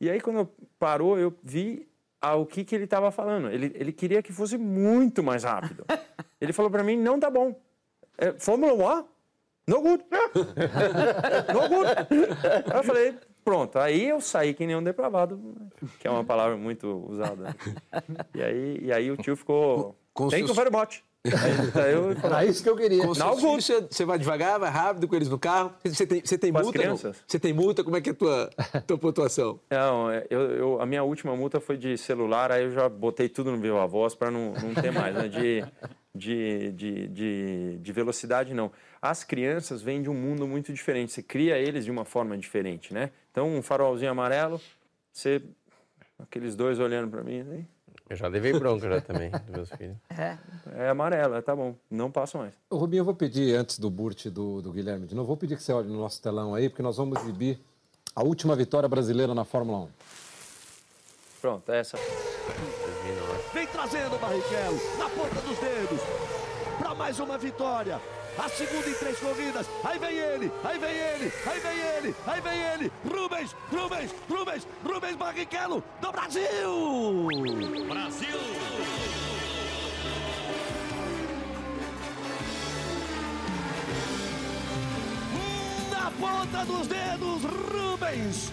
E 0.00 0.08
aí 0.08 0.20
quando 0.20 0.48
parou 0.78 1.18
eu 1.18 1.34
vi 1.42 1.88
ah, 2.22 2.36
o 2.36 2.46
que 2.46 2.62
que 2.64 2.76
ele 2.76 2.84
estava 2.84 3.10
falando. 3.10 3.50
Ele, 3.50 3.72
ele 3.74 3.90
queria 3.90 4.22
que 4.22 4.32
fosse 4.32 4.56
muito 4.56 5.20
mais 5.20 5.42
rápido. 5.42 5.84
Ele 6.40 6.52
falou 6.52 6.70
para 6.70 6.84
mim 6.84 6.96
não 6.96 7.18
tá 7.18 7.28
bom. 7.28 7.58
É, 8.16 8.32
Fórmula 8.34 8.72
1 8.72 9.04
no 9.66 9.80
good. 9.82 10.04
no 11.52 11.68
good. 11.68 11.90
Aí 12.70 12.78
eu 12.78 12.84
falei 12.84 13.18
pronto. 13.44 13.78
Aí 13.80 14.08
eu 14.10 14.20
saí 14.20 14.54
que 14.54 14.64
nem 14.64 14.76
um 14.76 14.82
depravado, 14.82 15.40
que 15.98 16.06
é 16.06 16.10
uma 16.10 16.22
palavra 16.24 16.56
muito 16.56 17.04
usada. 17.08 17.56
E 18.32 18.42
aí 18.42 18.78
e 18.80 18.92
aí 18.92 19.10
o 19.10 19.16
tio 19.16 19.34
ficou 19.36 19.96
Com 20.12 20.28
Thank 20.28 20.46
seus- 20.46 20.50
you 20.50 20.54
very 20.54 20.70
much. 20.70 21.02
Era 21.24 22.44
isso 22.44 22.62
que 22.62 22.68
eu 22.68 22.76
queria. 22.76 23.02
Com 23.06 23.14
seus 23.14 23.40
filhos, 23.40 23.64
você, 23.64 23.80
você 23.80 24.04
vai 24.04 24.18
devagar, 24.18 24.58
vai 24.58 24.70
rápido 24.70 25.08
com 25.08 25.14
eles 25.16 25.28
no 25.28 25.38
carro? 25.38 25.72
Você 25.82 26.06
tem, 26.06 26.20
você 26.24 26.36
tem 26.36 26.52
Com 26.52 26.60
multa? 26.60 26.86
não? 26.86 26.96
Você 26.96 27.38
tem 27.38 27.52
multa? 27.52 27.82
Como 27.82 27.96
é 27.96 28.00
que 28.00 28.10
é 28.10 28.12
a 28.12 28.14
tua, 28.16 28.50
tua 28.86 28.98
pontuação? 28.98 29.58
Não, 29.70 30.10
é, 30.10 30.26
eu, 30.28 30.40
eu- 30.50 30.80
a 30.82 30.86
minha 30.86 31.02
última 31.02 31.34
multa 31.34 31.60
foi 31.60 31.76
de 31.78 31.96
celular, 31.96 32.52
aí 32.52 32.64
eu 32.64 32.70
já 32.72 32.88
botei 32.88 33.28
tudo 33.28 33.50
no 33.50 33.58
Viva 33.58 33.86
Voz 33.86 34.14
para 34.14 34.30
não, 34.30 34.52
não 34.52 34.74
ter 34.74 34.90
mais, 34.92 35.14
né? 35.14 35.28
De, 35.28 35.64
de, 36.14 36.72
de, 36.72 37.08
de, 37.08 37.78
de 37.78 37.92
velocidade, 37.92 38.52
não. 38.52 38.70
As 39.00 39.24
crianças 39.24 39.80
vêm 39.82 40.02
de 40.02 40.10
um 40.10 40.14
mundo 40.14 40.46
muito 40.46 40.72
diferente, 40.72 41.12
você 41.12 41.22
cria 41.22 41.58
eles 41.58 41.84
de 41.84 41.90
uma 41.90 42.04
forma 42.04 42.36
diferente, 42.36 42.92
né? 42.92 43.10
Então, 43.30 43.48
um 43.48 43.62
farolzinho 43.62 44.10
amarelo, 44.10 44.60
você... 45.12 45.42
Aqueles 46.16 46.54
dois 46.54 46.78
olhando 46.78 47.10
para 47.10 47.22
mim, 47.24 47.40
assim, 47.40 47.66
Eu 48.08 48.16
já 48.16 48.28
levei 48.28 48.52
bronca 48.52 48.88
já 48.88 49.00
também 49.00 49.30
dos 49.30 49.48
meus 49.48 49.70
filhos. 49.70 49.96
é 50.76 50.88
amarelo, 50.88 51.36
é, 51.36 51.42
tá 51.42 51.56
bom, 51.56 51.74
não 51.90 52.10
passo 52.10 52.36
mais. 52.36 52.52
Ô, 52.68 52.76
Rubinho, 52.76 53.00
eu 53.00 53.04
vou 53.04 53.14
pedir, 53.14 53.56
antes 53.56 53.78
do 53.78 53.88
Burt 53.88 54.26
do, 54.26 54.60
do 54.60 54.72
Guilherme 54.72 55.06
de 55.06 55.14
novo, 55.14 55.26
vou 55.26 55.36
pedir 55.36 55.56
que 55.56 55.62
você 55.62 55.72
olhe 55.72 55.88
no 55.88 55.98
nosso 55.98 56.20
telão 56.20 56.54
aí, 56.54 56.68
porque 56.68 56.82
nós 56.82 56.98
vamos 56.98 57.18
exibir 57.20 57.58
a 58.14 58.22
última 58.22 58.54
vitória 58.54 58.88
brasileira 58.88 59.34
na 59.34 59.44
Fórmula 59.44 59.78
1. 59.78 59.88
Pronto, 61.40 61.72
é 61.72 61.80
essa. 61.80 61.98
Vem 63.52 63.66
trazendo 63.66 64.16
o 64.16 64.18
Barrichello 64.18 64.78
na 64.98 65.08
ponta 65.08 65.40
dos 65.40 65.58
dedos 65.58 66.00
para 66.78 66.94
mais 66.94 67.18
uma 67.18 67.38
vitória. 67.38 68.00
A 68.38 68.48
segunda 68.48 68.88
em 68.88 68.94
três 68.94 69.18
corridas. 69.18 69.66
Aí 69.84 69.98
vem 69.98 70.16
ele, 70.16 70.52
aí 70.64 70.78
vem 70.78 70.90
ele, 70.90 71.32
aí 71.46 71.60
vem 71.60 71.78
ele, 71.78 72.16
aí 72.26 72.40
vem 72.40 72.62
ele. 72.62 72.92
Rubens, 73.08 73.56
Rubens, 73.70 74.10
Rubens, 74.28 74.66
Rubens 74.84 75.16
Barrichello 75.16 75.84
do 76.00 76.12
Brasil. 76.12 77.28
Brasil. 77.88 78.40
Na 85.90 86.10
ponta 86.10 86.64
dos 86.64 86.86
dedos, 86.88 87.42
Rubens 87.44 88.52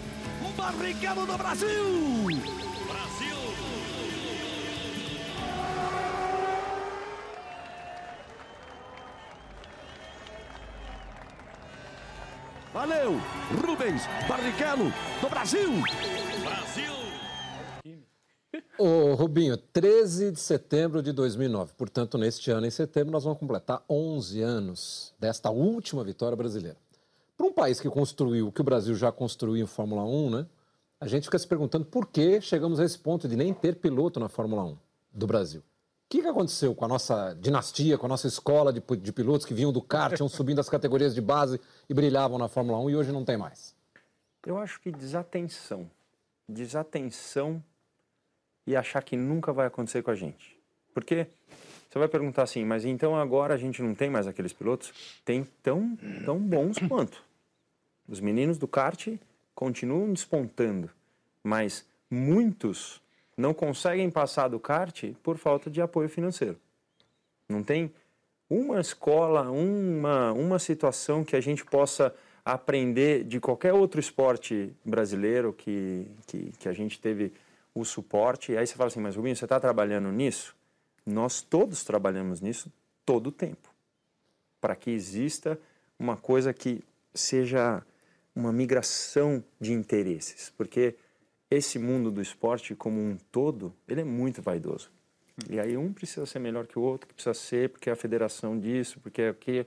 Barrichello 0.55 1.25
do 1.25 1.37
Brasil. 1.37 1.67
Brasil. 2.27 2.60
Valeu, 12.73 13.19
Rubens 13.65 14.03
Barrichello 14.29 14.85
do 15.21 15.29
Brasil. 15.29 15.69
Brasil. 16.41 16.93
Ô, 18.79 19.13
Rubinho, 19.13 19.57
13 19.57 20.31
de 20.31 20.39
setembro 20.39 21.03
de 21.03 21.11
2009. 21.11 21.73
Portanto, 21.77 22.17
neste 22.17 22.49
ano, 22.49 22.65
em 22.65 22.71
setembro, 22.71 23.11
nós 23.11 23.25
vamos 23.25 23.39
completar 23.39 23.83
11 23.89 24.41
anos 24.41 25.13
desta 25.19 25.49
última 25.49 26.01
vitória 26.01 26.37
brasileira. 26.37 26.77
Para 27.35 27.45
um 27.45 27.51
país 27.51 27.81
que 27.81 27.89
construiu 27.89 28.47
o 28.47 28.51
que 28.53 28.61
o 28.61 28.63
Brasil 28.63 28.95
já 28.95 29.11
construiu 29.11 29.61
em 29.61 29.67
Fórmula 29.67 30.03
1, 30.03 30.29
né? 30.29 30.45
a 31.01 31.07
gente 31.07 31.25
fica 31.25 31.37
se 31.37 31.47
perguntando 31.47 31.83
por 31.85 32.07
que 32.07 32.39
chegamos 32.39 32.79
a 32.79 32.85
esse 32.85 32.97
ponto 32.97 33.27
de 33.27 33.35
nem 33.35 33.53
ter 33.53 33.75
piloto 33.75 34.17
na 34.17 34.29
Fórmula 34.29 34.63
1 34.63 34.77
do 35.11 35.27
Brasil. 35.27 35.61
Que, 36.11 36.21
que 36.21 36.27
aconteceu 36.27 36.75
com 36.75 36.83
a 36.83 36.89
nossa 36.89 37.33
dinastia, 37.39 37.97
com 37.97 38.05
a 38.05 38.09
nossa 38.09 38.27
escola 38.27 38.73
de, 38.73 38.83
de 38.97 39.13
pilotos 39.13 39.45
que 39.45 39.53
vinham 39.53 39.71
do 39.71 39.81
kart, 39.81 40.19
iam 40.19 40.27
subindo 40.27 40.59
as 40.59 40.67
categorias 40.67 41.15
de 41.15 41.21
base 41.21 41.57
e 41.89 41.93
brilhavam 41.93 42.37
na 42.37 42.49
Fórmula 42.49 42.77
1 42.79 42.89
e 42.89 42.95
hoje 42.97 43.13
não 43.13 43.23
tem 43.23 43.37
mais? 43.37 43.73
Eu 44.45 44.57
acho 44.57 44.81
que 44.81 44.91
desatenção. 44.91 45.89
Desatenção 46.49 47.63
e 48.67 48.75
achar 48.75 49.01
que 49.03 49.15
nunca 49.15 49.53
vai 49.53 49.67
acontecer 49.67 50.03
com 50.03 50.11
a 50.11 50.15
gente. 50.15 50.59
Porque 50.93 51.27
você 51.89 51.97
vai 51.97 52.09
perguntar 52.09 52.43
assim, 52.43 52.65
mas 52.65 52.83
então 52.83 53.15
agora 53.15 53.53
a 53.53 53.57
gente 53.57 53.81
não 53.81 53.95
tem 53.95 54.09
mais 54.09 54.27
aqueles 54.27 54.51
pilotos? 54.51 54.91
Tem 55.23 55.47
tão, 55.63 55.97
tão 56.25 56.37
bons 56.37 56.77
quanto. 56.89 57.23
Os 58.05 58.19
meninos 58.19 58.57
do 58.57 58.67
kart 58.67 59.07
continuam 59.55 60.11
despontando, 60.11 60.89
mas 61.41 61.85
muitos 62.09 62.99
não 63.37 63.53
conseguem 63.53 64.09
passar 64.09 64.47
do 64.47 64.59
kart 64.59 65.13
por 65.23 65.37
falta 65.37 65.69
de 65.69 65.81
apoio 65.81 66.09
financeiro. 66.09 66.59
Não 67.47 67.63
tem 67.63 67.91
uma 68.49 68.79
escola, 68.79 69.49
uma, 69.49 70.31
uma 70.33 70.59
situação 70.59 71.23
que 71.23 71.35
a 71.35 71.41
gente 71.41 71.63
possa 71.65 72.13
aprender 72.43 73.23
de 73.23 73.39
qualquer 73.39 73.73
outro 73.73 73.99
esporte 73.99 74.73
brasileiro 74.83 75.53
que, 75.53 76.07
que, 76.27 76.51
que 76.59 76.67
a 76.67 76.73
gente 76.73 76.99
teve 76.99 77.31
o 77.73 77.85
suporte. 77.85 78.51
E 78.51 78.57
aí 78.57 78.65
você 78.65 78.75
fala 78.75 78.87
assim, 78.87 78.99
mas 78.99 79.15
Rubinho, 79.15 79.35
você 79.35 79.45
está 79.45 79.59
trabalhando 79.59 80.11
nisso? 80.11 80.55
Nós 81.05 81.41
todos 81.41 81.83
trabalhamos 81.83 82.41
nisso 82.41 82.71
todo 83.05 83.27
o 83.27 83.31
tempo, 83.31 83.69
para 84.59 84.75
que 84.75 84.91
exista 84.91 85.59
uma 85.97 86.17
coisa 86.17 86.53
que 86.53 86.83
seja 87.13 87.83
uma 88.35 88.51
migração 88.51 89.43
de 89.59 89.73
interesses, 89.73 90.51
porque 90.57 90.95
esse 91.51 91.77
mundo 91.77 92.09
do 92.09 92.21
esporte 92.21 92.73
como 92.73 92.97
um 92.97 93.17
todo, 93.29 93.75
ele 93.85 94.01
é 94.01 94.05
muito 94.05 94.41
vaidoso. 94.41 94.89
E 95.49 95.59
aí 95.59 95.75
um 95.75 95.91
precisa 95.91 96.25
ser 96.25 96.39
melhor 96.39 96.65
que 96.65 96.79
o 96.79 96.81
outro, 96.81 97.07
que 97.07 97.13
precisa 97.13 97.33
ser 97.33 97.69
porque 97.69 97.89
é 97.89 97.93
a 97.93 97.95
federação 97.95 98.57
disso, 98.57 98.99
porque 99.01 99.21
é 99.21 99.29
o 99.31 99.33
que, 99.33 99.65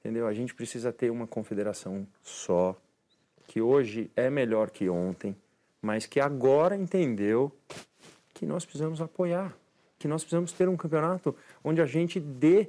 entendeu? 0.00 0.28
A 0.28 0.32
gente 0.32 0.54
precisa 0.54 0.92
ter 0.92 1.10
uma 1.10 1.26
confederação 1.26 2.06
só, 2.22 2.80
que 3.48 3.60
hoje 3.60 4.10
é 4.14 4.30
melhor 4.30 4.70
que 4.70 4.88
ontem, 4.88 5.36
mas 5.82 6.06
que 6.06 6.20
agora 6.20 6.76
entendeu 6.76 7.50
que 8.32 8.46
nós 8.46 8.64
precisamos 8.64 9.00
apoiar, 9.00 9.56
que 9.98 10.06
nós 10.06 10.22
precisamos 10.22 10.52
ter 10.52 10.68
um 10.68 10.76
campeonato 10.76 11.34
onde 11.64 11.80
a 11.80 11.86
gente 11.86 12.20
dê 12.20 12.68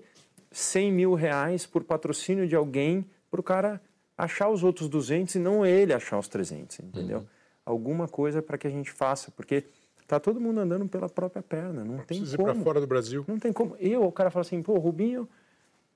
100 0.52 0.92
mil 0.92 1.14
reais 1.14 1.66
por 1.68 1.84
patrocínio 1.84 2.48
de 2.48 2.56
alguém 2.56 3.06
para 3.30 3.40
o 3.40 3.44
cara 3.44 3.82
achar 4.18 4.50
os 4.50 4.64
outros 4.64 4.88
200 4.90 5.36
e 5.36 5.40
não 5.40 5.66
ele 5.66 5.94
achar 5.94 6.18
os 6.18 6.28
300, 6.28 6.80
entendeu? 6.80 7.20
Uhum. 7.20 7.35
Alguma 7.66 8.08
coisa 8.08 8.42
para 8.42 8.58
que 8.58 8.68
a 8.68 8.70
gente 8.70 8.92
faça, 8.92 9.32
porque 9.32 9.66
tá 10.08 10.20
todo 10.20 10.40
mundo 10.40 10.60
andando 10.60 10.88
pela 10.88 11.10
própria 11.10 11.42
perna, 11.42 11.84
não 11.84 11.98
tem 11.98 12.20
Precisa 12.20 12.38
como. 12.38 12.50
ir 12.50 12.54
para 12.54 12.64
fora 12.64 12.80
do 12.80 12.88
Brasil. 12.88 13.26
Não 13.28 13.40
tem 13.40 13.52
como. 13.52 13.76
Eu, 13.78 14.04
o 14.04 14.12
cara 14.12 14.30
fala 14.30 14.42
assim, 14.42 14.62
pô, 14.62 14.78
Rubinho 14.78 15.28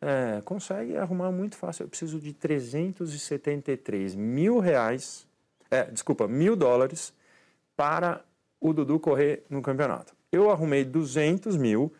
é, 0.01 0.41
consegue 0.43 0.97
arrumar 0.97 1.31
muito 1.31 1.55
fácil. 1.55 1.83
Eu 1.83 1.89
preciso 1.89 2.19
de 2.19 2.33
373 2.33 4.15
mil 4.15 4.59
reais, 4.59 5.27
é, 5.69 5.83
desculpa, 5.83 6.27
mil 6.27 6.55
dólares 6.55 7.13
para 7.75 8.21
o 8.59 8.73
Dudu 8.73 8.99
correr 8.99 9.43
no 9.49 9.61
campeonato. 9.61 10.13
Eu 10.31 10.49
arrumei 10.49 10.83
200 10.83 11.55
mil 11.55 11.93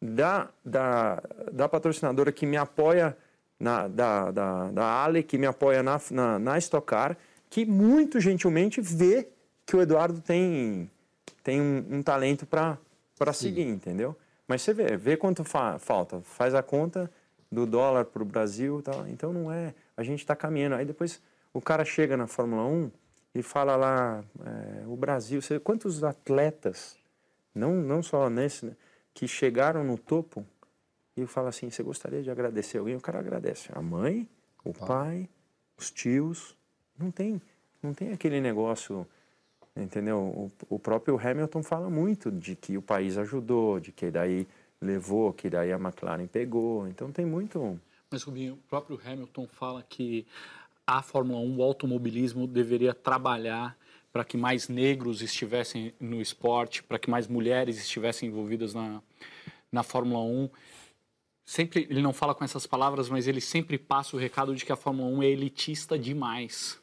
da, 0.00 0.48
da, 0.64 1.22
da 1.52 1.68
patrocinadora 1.68 2.32
que 2.32 2.46
me 2.46 2.56
apoia 2.56 3.16
na, 3.58 3.88
da, 3.88 4.30
da, 4.30 4.70
da 4.70 4.84
Ale, 4.84 5.22
que 5.22 5.38
me 5.38 5.46
apoia 5.46 5.82
na, 5.82 6.00
na, 6.10 6.38
na 6.38 6.58
Stock 6.58 6.86
Car, 6.86 7.16
que 7.56 7.64
muito 7.64 8.20
gentilmente 8.20 8.82
vê 8.82 9.30
que 9.64 9.74
o 9.74 9.80
Eduardo 9.80 10.20
tem, 10.20 10.90
tem 11.42 11.58
um, 11.58 11.86
um 11.90 12.02
talento 12.02 12.44
para 12.44 12.78
seguir, 13.32 13.66
entendeu? 13.66 14.14
Mas 14.46 14.60
você 14.60 14.74
vê, 14.74 14.94
vê 14.94 15.16
quanto 15.16 15.42
fa 15.42 15.78
falta, 15.78 16.20
faz 16.20 16.54
a 16.54 16.62
conta 16.62 17.10
do 17.50 17.64
dólar 17.64 18.04
para 18.04 18.22
o 18.22 18.26
Brasil, 18.26 18.82
tá? 18.82 19.06
então 19.08 19.32
não 19.32 19.50
é, 19.50 19.74
a 19.96 20.02
gente 20.02 20.18
está 20.18 20.36
caminhando. 20.36 20.74
Aí 20.74 20.84
depois 20.84 21.18
o 21.54 21.58
cara 21.58 21.82
chega 21.82 22.14
na 22.14 22.26
Fórmula 22.26 22.62
1 22.66 22.90
e 23.36 23.42
fala 23.42 23.74
lá, 23.74 24.22
é, 24.44 24.86
o 24.86 24.94
Brasil, 24.94 25.40
você, 25.40 25.58
quantos 25.58 26.04
atletas, 26.04 26.98
não, 27.54 27.72
não 27.72 28.02
só 28.02 28.28
nesse, 28.28 28.66
né, 28.66 28.76
que 29.14 29.26
chegaram 29.26 29.82
no 29.82 29.96
topo 29.96 30.44
e 31.16 31.26
fala 31.26 31.48
assim: 31.48 31.70
você 31.70 31.82
gostaria 31.82 32.22
de 32.22 32.30
agradecer 32.30 32.76
alguém? 32.76 32.96
O 32.96 33.00
cara 33.00 33.18
agradece. 33.18 33.70
A 33.72 33.80
mãe, 33.80 34.28
o 34.62 34.74
pai, 34.74 34.86
pai 34.86 35.28
os 35.78 35.90
tios. 35.90 36.55
Não 36.98 37.10
tem, 37.10 37.40
não 37.82 37.92
tem 37.92 38.12
aquele 38.12 38.40
negócio, 38.40 39.06
entendeu? 39.76 40.18
O, 40.18 40.76
o, 40.76 40.78
próprio 40.78 41.18
Hamilton 41.18 41.62
fala 41.62 41.90
muito 41.90 42.30
de 42.30 42.56
que 42.56 42.76
o 42.76 42.82
país 42.82 43.18
ajudou, 43.18 43.78
de 43.78 43.92
que 43.92 44.10
daí 44.10 44.46
levou, 44.80 45.32
que 45.32 45.50
daí 45.50 45.72
a 45.72 45.76
McLaren 45.76 46.26
pegou. 46.26 46.88
Então 46.88 47.12
tem 47.12 47.26
muito. 47.26 47.78
Mas, 48.10 48.22
Rubinho, 48.22 48.54
o 48.54 48.68
próprio 48.68 49.00
Hamilton 49.04 49.46
fala 49.46 49.82
que 49.82 50.26
a 50.86 51.02
Fórmula 51.02 51.40
1, 51.40 51.58
o 51.58 51.62
automobilismo, 51.62 52.46
deveria 52.46 52.94
trabalhar 52.94 53.76
para 54.12 54.24
que 54.24 54.36
mais 54.36 54.68
negros 54.68 55.20
estivessem 55.20 55.92
no 56.00 56.20
esporte, 56.20 56.82
para 56.82 56.98
que 56.98 57.10
mais 57.10 57.26
mulheres 57.26 57.76
estivessem 57.76 58.28
envolvidas 58.28 58.72
na, 58.72 59.02
na 59.70 59.82
Fórmula 59.82 60.20
1 60.20 60.48
sempre 61.46 61.86
ele 61.88 62.02
não 62.02 62.12
fala 62.12 62.34
com 62.34 62.44
essas 62.44 62.66
palavras, 62.66 63.08
mas 63.08 63.28
ele 63.28 63.40
sempre 63.40 63.78
passa 63.78 64.16
o 64.16 64.18
recado 64.18 64.54
de 64.54 64.64
que 64.64 64.72
a 64.72 64.76
Fórmula 64.76 65.08
1 65.08 65.22
é 65.22 65.26
elitista 65.26 65.96
demais. 65.96 66.78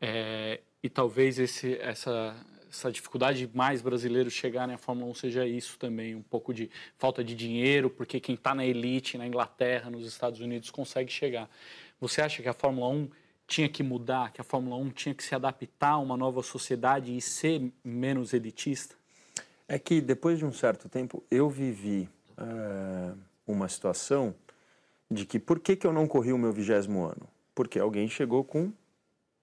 É, 0.00 0.60
e 0.82 0.88
talvez 0.88 1.38
esse, 1.38 1.74
essa, 1.78 2.36
essa 2.68 2.92
dificuldade 2.92 3.46
de 3.46 3.56
mais 3.56 3.80
brasileiros 3.80 4.32
chegarem 4.32 4.74
à 4.74 4.78
Fórmula 4.78 5.10
1 5.10 5.14
seja 5.14 5.46
isso 5.46 5.78
também, 5.78 6.14
um 6.14 6.22
pouco 6.22 6.52
de 6.52 6.70
falta 6.98 7.24
de 7.24 7.34
dinheiro, 7.34 7.88
porque 7.88 8.20
quem 8.20 8.34
está 8.34 8.54
na 8.54 8.64
elite, 8.64 9.16
na 9.16 9.26
Inglaterra, 9.26 9.90
nos 9.90 10.06
Estados 10.06 10.40
Unidos, 10.40 10.70
consegue 10.70 11.10
chegar. 11.10 11.48
Você 12.00 12.20
acha 12.20 12.42
que 12.42 12.48
a 12.48 12.52
Fórmula 12.52 12.88
1 12.88 13.08
tinha 13.46 13.68
que 13.68 13.82
mudar, 13.82 14.32
que 14.32 14.40
a 14.40 14.44
Fórmula 14.44 14.76
1 14.76 14.90
tinha 14.90 15.14
que 15.14 15.22
se 15.22 15.34
adaptar 15.34 15.92
a 15.92 15.98
uma 15.98 16.16
nova 16.16 16.42
sociedade 16.42 17.16
e 17.16 17.20
ser 17.20 17.72
menos 17.82 18.34
elitista? 18.34 18.94
É 19.68 19.78
que 19.78 20.00
depois 20.00 20.38
de 20.38 20.44
um 20.44 20.52
certo 20.52 20.88
tempo 20.88 21.22
eu 21.30 21.48
vivi 21.48 22.08
é, 22.36 23.12
uma 23.46 23.68
situação 23.68 24.34
de 25.10 25.24
que 25.24 25.38
por 25.38 25.60
que, 25.60 25.76
que 25.76 25.86
eu 25.86 25.92
não 25.92 26.06
corri 26.06 26.32
o 26.32 26.38
meu 26.38 26.52
vigésimo 26.52 27.04
ano? 27.04 27.28
Porque 27.54 27.78
alguém 27.78 28.08
chegou 28.08 28.44
com 28.44 28.72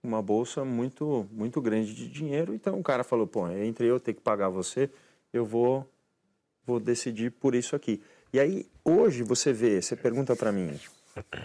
uma 0.04 0.22
bolsa 0.22 0.66
muito 0.66 1.28
muito 1.32 1.62
grande 1.62 1.94
de 1.94 2.08
dinheiro, 2.08 2.54
então 2.54 2.80
o 2.80 2.84
cara 2.84 3.04
falou, 3.04 3.26
pô, 3.26 3.48
entre 3.50 3.88
eu 3.88 4.00
ter 4.00 4.14
que 4.14 4.22
pagar 4.22 4.50
você, 4.50 4.90
eu 5.32 5.46
vou 5.46 5.88
vou 6.66 6.80
decidir 6.80 7.32
por 7.32 7.56
isso 7.56 7.76
aqui. 7.76 8.02
E 8.32 8.40
aí 8.40 8.68
hoje 8.84 9.24
você 9.24 9.54
vê, 9.54 9.82
você 9.82 9.96
pergunta 9.96 10.36
para 10.36 10.52
mim, 10.52 10.78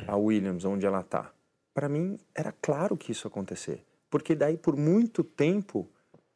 a 0.07 0.17
Williams 0.17 0.65
onde 0.65 0.87
ela 0.87 1.03
tá? 1.03 1.31
Para 1.73 1.89
mim 1.89 2.19
era 2.35 2.53
claro 2.61 2.97
que 2.97 3.13
isso 3.13 3.27
ia 3.27 3.31
acontecer, 3.31 3.85
porque 4.11 4.35
daí 4.35 4.57
por 4.57 4.77
muito 4.77 5.23
tempo 5.23 5.89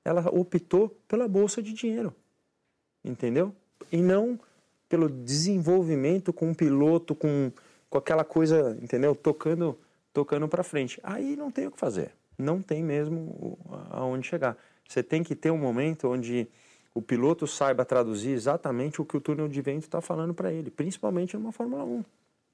ela 0.04 0.28
optou 0.30 0.88
pela 1.08 1.28
bolsa 1.28 1.62
de 1.62 1.72
dinheiro. 1.72 2.14
Entendeu? 3.04 3.54
E 3.90 4.00
não 4.00 4.38
pelo 4.88 5.08
desenvolvimento 5.08 6.32
com 6.32 6.50
um 6.50 6.54
piloto, 6.54 7.14
com, 7.14 7.50
com 7.88 7.98
aquela 7.98 8.24
coisa, 8.24 8.76
entendeu? 8.80 9.14
Tocando, 9.14 9.78
tocando 10.12 10.48
para 10.48 10.62
frente. 10.62 11.00
Aí 11.02 11.36
não 11.36 11.50
tem 11.50 11.66
o 11.66 11.70
que 11.70 11.78
fazer. 11.78 12.12
Não 12.38 12.60
tem 12.60 12.82
mesmo 12.82 13.58
aonde 13.90 14.26
chegar. 14.26 14.56
Você 14.88 15.02
tem 15.02 15.22
que 15.22 15.34
ter 15.34 15.50
um 15.50 15.58
momento 15.58 16.08
onde 16.08 16.48
o 16.94 17.00
piloto 17.00 17.46
saiba 17.46 17.84
traduzir 17.84 18.30
exatamente 18.30 19.00
o 19.00 19.04
que 19.04 19.16
o 19.16 19.20
túnel 19.20 19.48
de 19.48 19.60
vento 19.62 19.84
está 19.84 20.00
falando 20.00 20.34
para 20.34 20.52
ele, 20.52 20.70
principalmente 20.70 21.36
numa 21.36 21.52
Fórmula 21.52 21.84
1, 21.84 22.04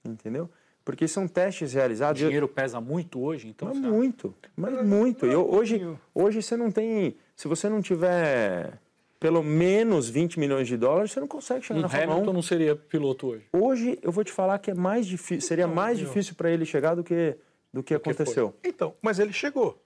entendeu? 0.04 0.48
Porque 0.84 1.06
são 1.06 1.26
testes 1.28 1.72
realizados. 1.72 2.22
O 2.22 2.24
dinheiro 2.24 2.48
pesa 2.48 2.80
muito 2.80 3.20
hoje, 3.20 3.48
então? 3.48 3.68
Mas 3.68 3.78
muito, 3.78 4.34
mas 4.56 4.86
muito. 4.86 5.26
Eu, 5.26 5.50
hoje, 5.50 5.86
hoje 6.14 6.40
você 6.40 6.56
não 6.56 6.70
tem. 6.70 7.16
Se 7.36 7.46
você 7.46 7.68
não 7.68 7.82
tiver 7.82 8.78
pelo 9.20 9.42
menos 9.42 10.08
20 10.08 10.38
milhões 10.38 10.68
de 10.68 10.76
dólares, 10.76 11.10
você 11.10 11.20
não 11.20 11.26
consegue 11.26 11.66
chegar 11.66 11.78
um 11.78 11.82
na 11.82 11.88
Fórmula 11.88 12.10
1. 12.10 12.12
Hamilton 12.12 12.32
não 12.32 12.42
seria 12.42 12.76
piloto 12.76 13.26
hoje? 13.26 13.44
Hoje, 13.52 13.98
eu 14.00 14.12
vou 14.12 14.22
te 14.24 14.32
falar 14.32 14.58
que 14.60 14.70
é 14.70 14.74
mais 14.74 15.06
difícil, 15.06 15.46
seria 15.46 15.66
não, 15.66 15.74
mais 15.74 15.98
difícil 15.98 16.34
para 16.34 16.50
ele 16.50 16.64
chegar 16.64 16.94
do 16.94 17.02
que, 17.02 17.36
do 17.72 17.82
que 17.82 17.94
do 17.94 17.98
aconteceu. 17.98 18.54
Que 18.62 18.68
então, 18.68 18.94
mas 19.02 19.18
ele 19.18 19.32
chegou, 19.32 19.80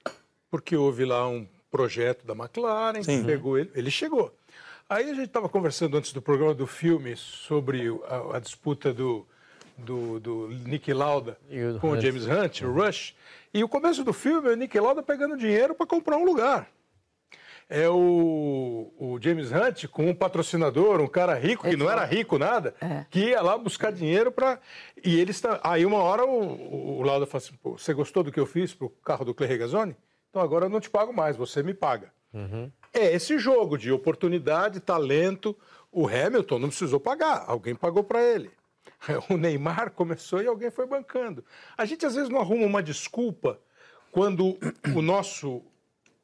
porque 0.51 0.77
houve 0.77 1.05
lá 1.05 1.29
um 1.29 1.47
projeto 1.71 2.27
da 2.27 2.35
McLaren, 2.35 3.03
Sim. 3.03 3.21
que 3.21 3.27
pegou 3.27 3.59
ele, 3.59 3.71
ele 3.75 3.91
chegou. 3.91 4.35
Aí 4.89 5.11
a 5.11 5.15
gente 5.15 5.27
estava 5.27 5.49
conversando 5.49 5.97
antes 5.97 6.13
do 6.13 6.21
programa 6.21 6.55
do 6.55 6.67
filme 6.67 7.17
sobre 7.17 7.89
a, 8.07 8.37
a 8.37 8.41
disputa 8.41 8.93
do, 8.93 9.27
do, 9.79 10.21
do 10.21 10.49
Nick 10.49 10.93
Lauda 10.93 11.39
com 11.81 11.91
o 11.91 12.01
James 12.01 12.27
Hunt, 12.27 12.63
o 12.63 12.73
Rush, 12.73 13.15
e 13.55 13.65
o 13.65 13.69
começo 13.69 14.05
do 14.05 14.13
filme 14.13 14.49
é 14.49 14.53
o 14.53 14.57
Nick 14.57 14.79
Lauda 14.79 15.03
pegando 15.03 15.37
dinheiro 15.37 15.75
para 15.75 15.87
comprar 15.87 16.17
um 16.19 16.25
lugar 16.25 16.69
é 17.73 17.89
o, 17.89 18.93
o, 18.99 19.19
James 19.19 19.51
Hunt 19.51 19.87
com 19.87 20.07
um 20.07 20.15
patrocinador, 20.15 21.01
um 21.01 21.09
cara 21.09 21.33
rico, 21.35 21.67
que 21.67 21.75
não 21.75 21.91
era 21.91 22.05
rico 22.05 22.39
nada, 22.39 22.75
é. 22.79 23.07
que 23.11 23.31
ia 23.31 23.41
lá 23.41 23.57
buscar 23.57 23.91
dinheiro 23.91 24.31
para. 24.31 24.61
E 25.03 25.19
eles. 25.19 25.43
Aí 25.65 25.87
uma 25.87 25.97
hora 25.97 26.27
o, 26.27 26.99
o 26.99 27.03
Lauda 27.03 27.25
fala 27.25 27.43
assim: 27.43 27.55
Pô, 27.63 27.79
você 27.79 27.95
gostou 27.95 28.23
do 28.23 28.31
que 28.31 28.39
eu 28.39 28.45
fiz 28.45 28.75
pro 28.75 28.91
carro 29.03 29.25
do 29.25 29.35
Clay 29.35 29.49
Regazzoni? 29.49 29.97
então 30.29 30.43
agora 30.43 30.67
eu 30.67 30.69
não 30.69 30.81
te 30.81 30.91
pago 30.91 31.15
mais, 31.15 31.35
você 31.35 31.63
me 31.63 31.73
paga. 31.73 32.13
É 32.93 33.15
esse 33.15 33.39
jogo 33.39 33.79
de 33.79 33.91
oportunidade, 33.91 34.81
talento. 34.81 35.57
O 35.91 36.07
Hamilton 36.07 36.59
não 36.59 36.69
precisou 36.69 37.01
pagar, 37.01 37.45
alguém 37.47 37.75
pagou 37.75 38.05
para 38.05 38.23
ele. 38.23 38.51
O 39.31 39.37
Neymar 39.37 39.91
começou 39.93 40.43
e 40.43 40.47
alguém 40.47 40.71
foi 40.71 40.87
bancando. 40.87 41.45
A 41.77 41.85
gente 41.85 42.07
às 42.07 42.15
vezes 42.15 42.29
não 42.29 42.41
arruma 42.41 42.67
uma 42.67 42.83
desculpa 42.83 43.59
quando 44.11 44.59
o 44.95 45.03
nosso 45.03 45.63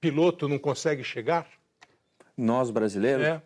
piloto 0.00 0.48
não 0.48 0.58
consegue 0.58 1.02
chegar. 1.04 1.46
Nós 2.36 2.70
brasileiros? 2.70 3.26
É. 3.26 3.42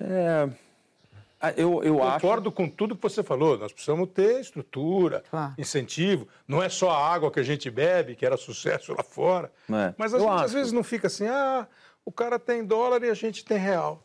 É, 0.00 1.54
eu, 1.56 1.82
eu 1.82 2.02
acho. 2.02 2.20
Concordo 2.20 2.52
com 2.52 2.68
tudo 2.68 2.94
que 2.94 3.02
você 3.02 3.22
falou. 3.22 3.56
Nós 3.58 3.72
precisamos 3.72 4.10
ter 4.10 4.40
estrutura, 4.40 5.24
Claro. 5.30 5.54
incentivo. 5.56 6.28
Não 6.46 6.62
é 6.62 6.68
só 6.68 6.90
a 6.90 7.12
água 7.12 7.30
que 7.30 7.40
a 7.40 7.42
gente 7.42 7.70
bebe, 7.70 8.14
que 8.14 8.26
era 8.26 8.36
sucesso 8.36 8.92
lá 8.94 9.02
fora. 9.02 9.50
É. 9.70 9.94
Mas 9.96 10.12
gente 10.12 10.22
às 10.26 10.42
acho. 10.42 10.54
vezes 10.54 10.72
não 10.72 10.84
fica 10.84 11.06
assim, 11.06 11.26
ah, 11.26 11.66
o 12.04 12.12
cara 12.12 12.38
tem 12.38 12.62
dólar 12.64 13.02
e 13.04 13.08
a 13.10 13.14
gente 13.14 13.44
tem 13.44 13.56
real. 13.56 14.02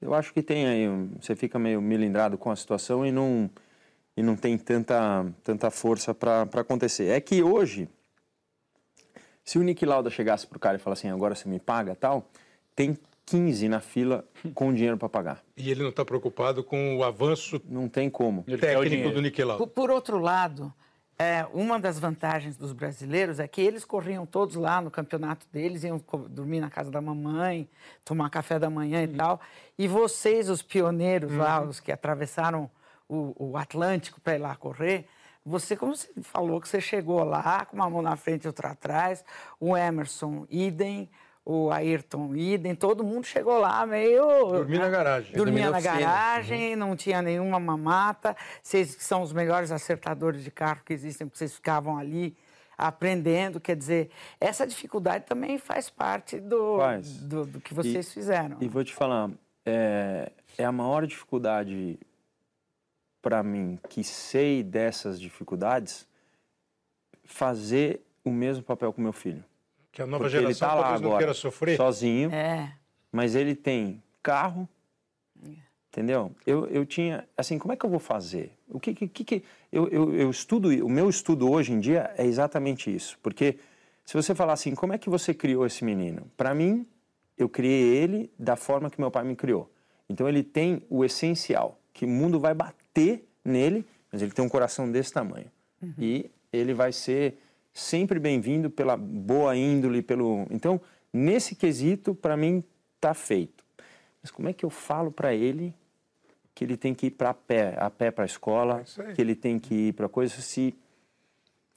Eu 0.00 0.14
acho 0.14 0.32
que 0.32 0.42
tem 0.42 0.66
aí, 0.66 0.88
você 1.20 1.34
fica 1.34 1.58
meio 1.58 1.80
milindrado 1.80 2.36
com 2.38 2.50
a 2.50 2.56
situação 2.56 3.04
e 3.06 3.10
não, 3.12 3.50
e 4.16 4.22
não 4.22 4.36
tem 4.36 4.56
tanta, 4.58 5.26
tanta 5.42 5.70
força 5.70 6.14
para 6.14 6.42
acontecer. 6.54 7.08
É 7.08 7.20
que 7.20 7.42
hoje, 7.42 7.88
se 9.44 9.58
o 9.58 9.62
Nick 9.62 9.84
Lauda 9.84 10.10
chegasse 10.10 10.46
pro 10.46 10.58
cara 10.58 10.76
e 10.76 10.80
falasse 10.80 11.06
assim, 11.06 11.14
agora 11.14 11.34
você 11.34 11.48
me 11.48 11.58
paga 11.58 11.94
tal, 11.94 12.28
tem 12.74 12.96
15 13.26 13.68
na 13.68 13.80
fila 13.80 14.24
com 14.54 14.72
dinheiro 14.72 14.96
para 14.96 15.08
pagar. 15.08 15.42
E 15.56 15.70
ele 15.70 15.82
não 15.82 15.90
está 15.90 16.04
preocupado 16.04 16.62
com 16.62 16.96
o 16.96 17.04
avanço 17.04 17.60
Não 17.68 17.88
tem 17.88 18.10
como. 18.10 18.44
Técnico 18.44 19.10
do 19.10 19.22
Niquelau. 19.22 19.58
Por, 19.58 19.68
por 19.68 19.90
outro 19.90 20.18
lado, 20.18 20.72
é, 21.18 21.46
uma 21.52 21.78
das 21.78 21.98
vantagens 21.98 22.56
dos 22.56 22.72
brasileiros 22.72 23.38
é 23.38 23.46
que 23.46 23.60
eles 23.60 23.84
corriam 23.84 24.26
todos 24.26 24.56
lá 24.56 24.80
no 24.80 24.90
campeonato 24.90 25.46
deles, 25.52 25.84
iam 25.84 26.02
dormir 26.28 26.60
na 26.60 26.70
casa 26.70 26.90
da 26.90 27.00
mamãe, 27.00 27.68
tomar 28.04 28.28
café 28.30 28.58
da 28.58 28.68
manhã 28.68 29.02
e 29.04 29.08
tal. 29.08 29.40
E 29.78 29.86
vocês, 29.86 30.48
os 30.48 30.62
pioneiros 30.62 31.32
lá, 31.32 31.62
os 31.62 31.80
que 31.80 31.92
atravessaram 31.92 32.70
o, 33.08 33.34
o 33.38 33.56
Atlântico 33.56 34.20
para 34.20 34.34
ir 34.34 34.38
lá 34.38 34.56
correr, 34.56 35.06
você, 35.44 35.76
como 35.76 35.94
você 35.94 36.08
falou, 36.22 36.60
que 36.60 36.68
você 36.68 36.80
chegou 36.80 37.22
lá 37.24 37.64
com 37.66 37.76
uma 37.76 37.90
mão 37.90 38.02
na 38.02 38.16
frente 38.16 38.44
e 38.44 38.46
outra 38.46 38.70
atrás, 38.70 39.24
o 39.58 39.76
Emerson, 39.76 40.46
idem, 40.48 41.10
o 41.44 41.70
Ayrton, 41.70 42.34
idem, 42.36 42.74
todo 42.74 43.02
mundo 43.02 43.26
chegou 43.26 43.58
lá 43.58 43.84
meio... 43.84 44.24
Dormir 44.52 44.78
na 44.78 44.88
garagem. 44.88 45.36
Dormia 45.36 45.70
na 45.70 45.80
garagem, 45.80 46.76
não 46.76 46.94
tinha 46.94 47.20
nenhuma 47.20 47.58
mamata. 47.58 48.36
Vocês 48.62 48.94
que 48.94 49.02
são 49.02 49.22
os 49.22 49.32
melhores 49.32 49.72
acertadores 49.72 50.44
de 50.44 50.50
carro 50.52 50.82
que 50.84 50.92
existem, 50.92 51.26
porque 51.26 51.38
vocês 51.38 51.54
ficavam 51.54 51.98
ali 51.98 52.36
aprendendo. 52.78 53.58
Quer 53.58 53.74
dizer, 53.74 54.10
essa 54.40 54.64
dificuldade 54.64 55.24
também 55.26 55.58
faz 55.58 55.90
parte 55.90 56.38
do, 56.38 56.78
Faz. 56.78 57.18
do, 57.18 57.44
do 57.44 57.60
que 57.60 57.74
vocês 57.74 58.12
fizeram. 58.12 58.58
E 58.60 58.68
vou 58.68 58.84
te 58.84 58.94
falar, 58.94 59.28
é, 59.66 60.30
é 60.56 60.64
a 60.64 60.70
maior 60.70 61.04
dificuldade 61.06 61.98
para 63.22 63.42
mim, 63.42 63.78
que 63.88 64.02
sei 64.02 64.62
dessas 64.62 65.18
dificuldades, 65.20 66.06
fazer 67.24 68.00
o 68.24 68.30
mesmo 68.30 68.62
papel 68.62 68.92
com 68.92 69.00
meu 69.00 69.12
filho. 69.12 69.44
Que 69.90 70.02
a 70.02 70.06
nova 70.06 70.24
Porque 70.24 70.36
ele 70.36 70.46
geração 70.52 70.68
tá 70.68 70.74
lá 70.74 70.80
talvez 70.82 71.00
não 71.00 71.08
agora, 71.08 71.18
queira 71.24 71.34
sofrer. 71.34 71.76
sozinho, 71.76 72.30
É. 72.32 72.72
mas 73.10 73.34
ele 73.34 73.54
tem 73.54 74.02
carro, 74.22 74.68
entendeu? 75.90 76.32
Eu, 76.46 76.66
eu 76.66 76.84
tinha, 76.86 77.28
assim, 77.36 77.58
como 77.58 77.72
é 77.72 77.76
que 77.76 77.84
eu 77.84 77.90
vou 77.90 77.98
fazer? 78.00 78.52
O 78.68 78.80
que 78.80 78.94
que, 78.94 79.08
que, 79.08 79.24
que- 79.24 79.44
eu, 79.70 79.88
eu, 79.88 80.14
eu 80.14 80.30
estudo, 80.30 80.68
o 80.84 80.88
meu 80.88 81.08
estudo 81.08 81.50
hoje 81.50 81.72
em 81.72 81.80
dia 81.80 82.12
é 82.16 82.24
exatamente 82.26 82.94
isso, 82.94 83.18
porque 83.22 83.58
se 84.04 84.14
você 84.14 84.34
falar 84.34 84.54
assim, 84.54 84.74
como 84.74 84.92
é 84.92 84.98
que 84.98 85.08
você 85.10 85.32
criou 85.32 85.64
esse 85.66 85.84
menino? 85.84 86.30
Para 86.36 86.54
mim, 86.54 86.86
eu 87.38 87.48
criei 87.48 87.82
ele 87.96 88.30
da 88.38 88.56
forma 88.56 88.90
que 88.90 89.00
meu 89.00 89.10
pai 89.10 89.24
me 89.24 89.36
criou. 89.36 89.70
Então 90.08 90.28
ele 90.28 90.42
tem 90.42 90.82
o 90.90 91.04
essencial, 91.04 91.78
que 91.92 92.04
o 92.04 92.08
mundo 92.08 92.40
vai 92.40 92.52
bater 92.54 92.81
nele, 93.44 93.86
mas 94.10 94.22
ele 94.22 94.32
tem 94.32 94.44
um 94.44 94.48
coração 94.48 94.90
desse 94.90 95.12
tamanho. 95.12 95.50
E 95.98 96.30
ele 96.52 96.74
vai 96.74 96.92
ser 96.92 97.38
sempre 97.72 98.18
bem-vindo 98.18 98.70
pela 98.70 98.96
boa 98.96 99.56
índole, 99.56 100.02
pelo. 100.02 100.46
Então, 100.50 100.80
nesse 101.12 101.54
quesito, 101.54 102.14
para 102.14 102.36
mim, 102.36 102.62
tá 103.00 103.14
feito. 103.14 103.64
Mas 104.22 104.30
como 104.30 104.48
é 104.48 104.52
que 104.52 104.64
eu 104.64 104.70
falo 104.70 105.10
para 105.10 105.34
ele 105.34 105.74
que 106.54 106.64
ele 106.64 106.76
tem 106.76 106.94
que 106.94 107.06
ir 107.06 107.10
para 107.12 107.32
pé, 107.32 107.74
a 107.78 107.88
pé 107.88 108.10
para 108.10 108.24
a 108.24 108.26
escola, 108.26 108.84
aí. 108.98 109.14
que 109.14 109.20
ele 109.20 109.34
tem 109.34 109.58
que 109.58 109.74
ir 109.88 109.92
para 109.94 110.08
coisa 110.08 110.40
se 110.40 110.74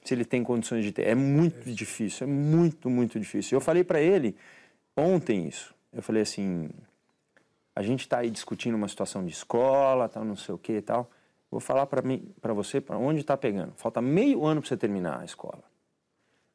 se 0.04 0.14
ele 0.14 0.24
tem 0.24 0.44
condições 0.44 0.84
de 0.84 0.92
ter. 0.92 1.08
É 1.08 1.16
muito 1.16 1.72
difícil, 1.72 2.28
é 2.28 2.30
muito, 2.30 2.88
muito 2.88 3.18
difícil. 3.18 3.56
Eu 3.56 3.60
falei 3.60 3.82
para 3.82 4.00
ele 4.00 4.36
ontem 4.96 5.48
isso. 5.48 5.74
Eu 5.92 6.00
falei 6.00 6.22
assim, 6.22 6.70
a 7.76 7.82
gente 7.82 8.00
está 8.00 8.20
aí 8.20 8.30
discutindo 8.30 8.74
uma 8.74 8.88
situação 8.88 9.22
de 9.22 9.30
escola, 9.30 10.08
tal, 10.08 10.24
não 10.24 10.34
sei 10.34 10.54
o 10.54 10.58
que 10.58 10.72
e 10.72 10.82
tal. 10.82 11.10
Vou 11.50 11.60
falar 11.60 11.86
para 11.86 12.54
você, 12.54 12.80
para 12.80 12.96
onde 12.96 13.20
está 13.20 13.36
pegando. 13.36 13.74
Falta 13.76 14.00
meio 14.00 14.46
ano 14.46 14.62
para 14.62 14.68
você 14.68 14.78
terminar 14.78 15.20
a 15.20 15.24
escola. 15.26 15.62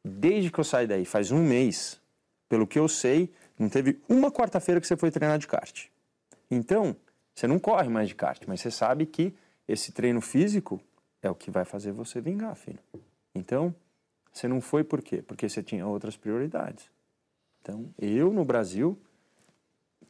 Desde 0.04 0.52
que 0.52 0.60
eu 0.60 0.64
saí 0.64 0.88
daí, 0.88 1.06
faz 1.06 1.32
um 1.32 1.44
mês, 1.44 2.02
pelo 2.50 2.66
que 2.66 2.80
eu 2.80 2.88
sei, 2.88 3.32
não 3.58 3.70
teve 3.70 4.02
uma 4.10 4.32
quarta-feira 4.32 4.82
que 4.82 4.88
você 4.88 4.98
foi 4.98 5.12
treinar 5.12 5.38
de 5.38 5.48
kart. 5.48 5.86
Então, 6.50 6.96
você 7.36 7.46
não 7.46 7.60
corre 7.60 7.88
mais 7.88 8.10
de 8.10 8.16
kart, 8.16 8.42
mas 8.48 8.60
você 8.60 8.72
sabe 8.72 9.06
que 9.06 9.34
esse 9.68 9.92
treino 9.92 10.22
físico 10.22 10.82
é 11.22 11.30
o 11.30 11.36
que 11.36 11.52
vai 11.52 11.66
fazer 11.66 11.92
você 11.92 12.20
vingar, 12.20 12.56
filho. 12.56 12.80
Então, 13.36 13.74
você 14.34 14.48
não 14.48 14.60
foi 14.60 14.84
por 14.84 15.04
quê? 15.04 15.22
Porque 15.22 15.48
você 15.48 15.62
tinha 15.62 15.86
outras 15.86 16.18
prioridades. 16.18 16.90
Então, 17.62 17.94
eu 18.00 18.34
no 18.34 18.44
Brasil 18.44 18.98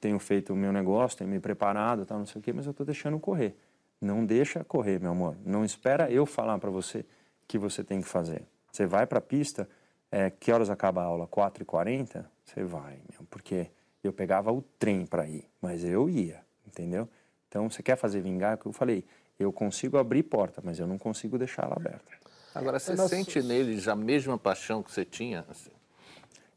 tenho 0.01 0.19
feito 0.19 0.51
o 0.51 0.55
meu 0.55 0.73
negócio, 0.73 1.19
tenho 1.19 1.29
me 1.29 1.39
preparado, 1.39 2.05
tal, 2.05 2.17
não 2.17 2.25
sei 2.25 2.39
o 2.39 2.43
quê, 2.43 2.51
mas 2.51 2.65
eu 2.65 2.71
estou 2.71 2.85
deixando 2.85 3.19
correr. 3.19 3.55
Não 4.01 4.25
deixa 4.25 4.63
correr, 4.63 4.99
meu 4.99 5.11
amor. 5.11 5.37
Não 5.45 5.63
espera 5.63 6.11
eu 6.11 6.25
falar 6.25 6.57
para 6.57 6.71
você 6.71 6.99
o 6.99 7.05
que 7.47 7.59
você 7.59 7.83
tem 7.83 8.01
que 8.01 8.07
fazer. 8.07 8.43
Você 8.71 8.87
vai 8.87 9.05
para 9.05 9.19
a 9.19 9.21
pista, 9.21 9.69
é, 10.11 10.31
que 10.31 10.51
horas 10.51 10.71
acaba 10.71 11.01
a 11.01 11.05
aula? 11.05 11.27
4h40? 11.27 12.25
Você 12.43 12.63
vai, 12.63 12.99
meu, 13.11 13.23
porque 13.29 13.69
eu 14.03 14.11
pegava 14.11 14.51
o 14.51 14.63
trem 14.79 15.05
para 15.05 15.27
ir, 15.27 15.45
mas 15.61 15.83
eu 15.83 16.09
ia, 16.09 16.41
entendeu? 16.65 17.07
Então, 17.47 17.69
você 17.69 17.83
quer 17.83 17.95
fazer 17.95 18.21
vingar? 18.21 18.53
É 18.53 18.55
o 18.55 18.57
que 18.57 18.65
eu 18.65 18.73
falei, 18.73 19.05
eu 19.37 19.53
consigo 19.53 19.97
abrir 19.97 20.23
porta, 20.23 20.61
mas 20.63 20.79
eu 20.79 20.87
não 20.87 20.97
consigo 20.97 21.37
deixar 21.37 21.65
ela 21.65 21.75
aberta. 21.75 22.11
Agora, 22.55 22.79
você 22.79 22.97
sente 23.07 23.41
neles 23.41 23.87
a 23.87 23.95
mesma 23.95 24.37
paixão 24.37 24.81
que 24.81 24.91
você 24.91 25.05
tinha? 25.05 25.45
assim? 25.47 25.71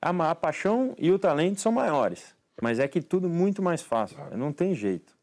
A, 0.00 0.30
a 0.30 0.34
paixão 0.34 0.94
e 0.98 1.10
o 1.10 1.18
talento 1.18 1.60
são 1.60 1.72
maiores, 1.72 2.33
mas 2.60 2.78
é 2.78 2.88
que 2.88 3.00
tudo 3.00 3.28
muito 3.28 3.62
mais 3.62 3.82
fácil. 3.82 4.16
Não 4.36 4.52
tem 4.52 4.74
jeito. 4.74 5.16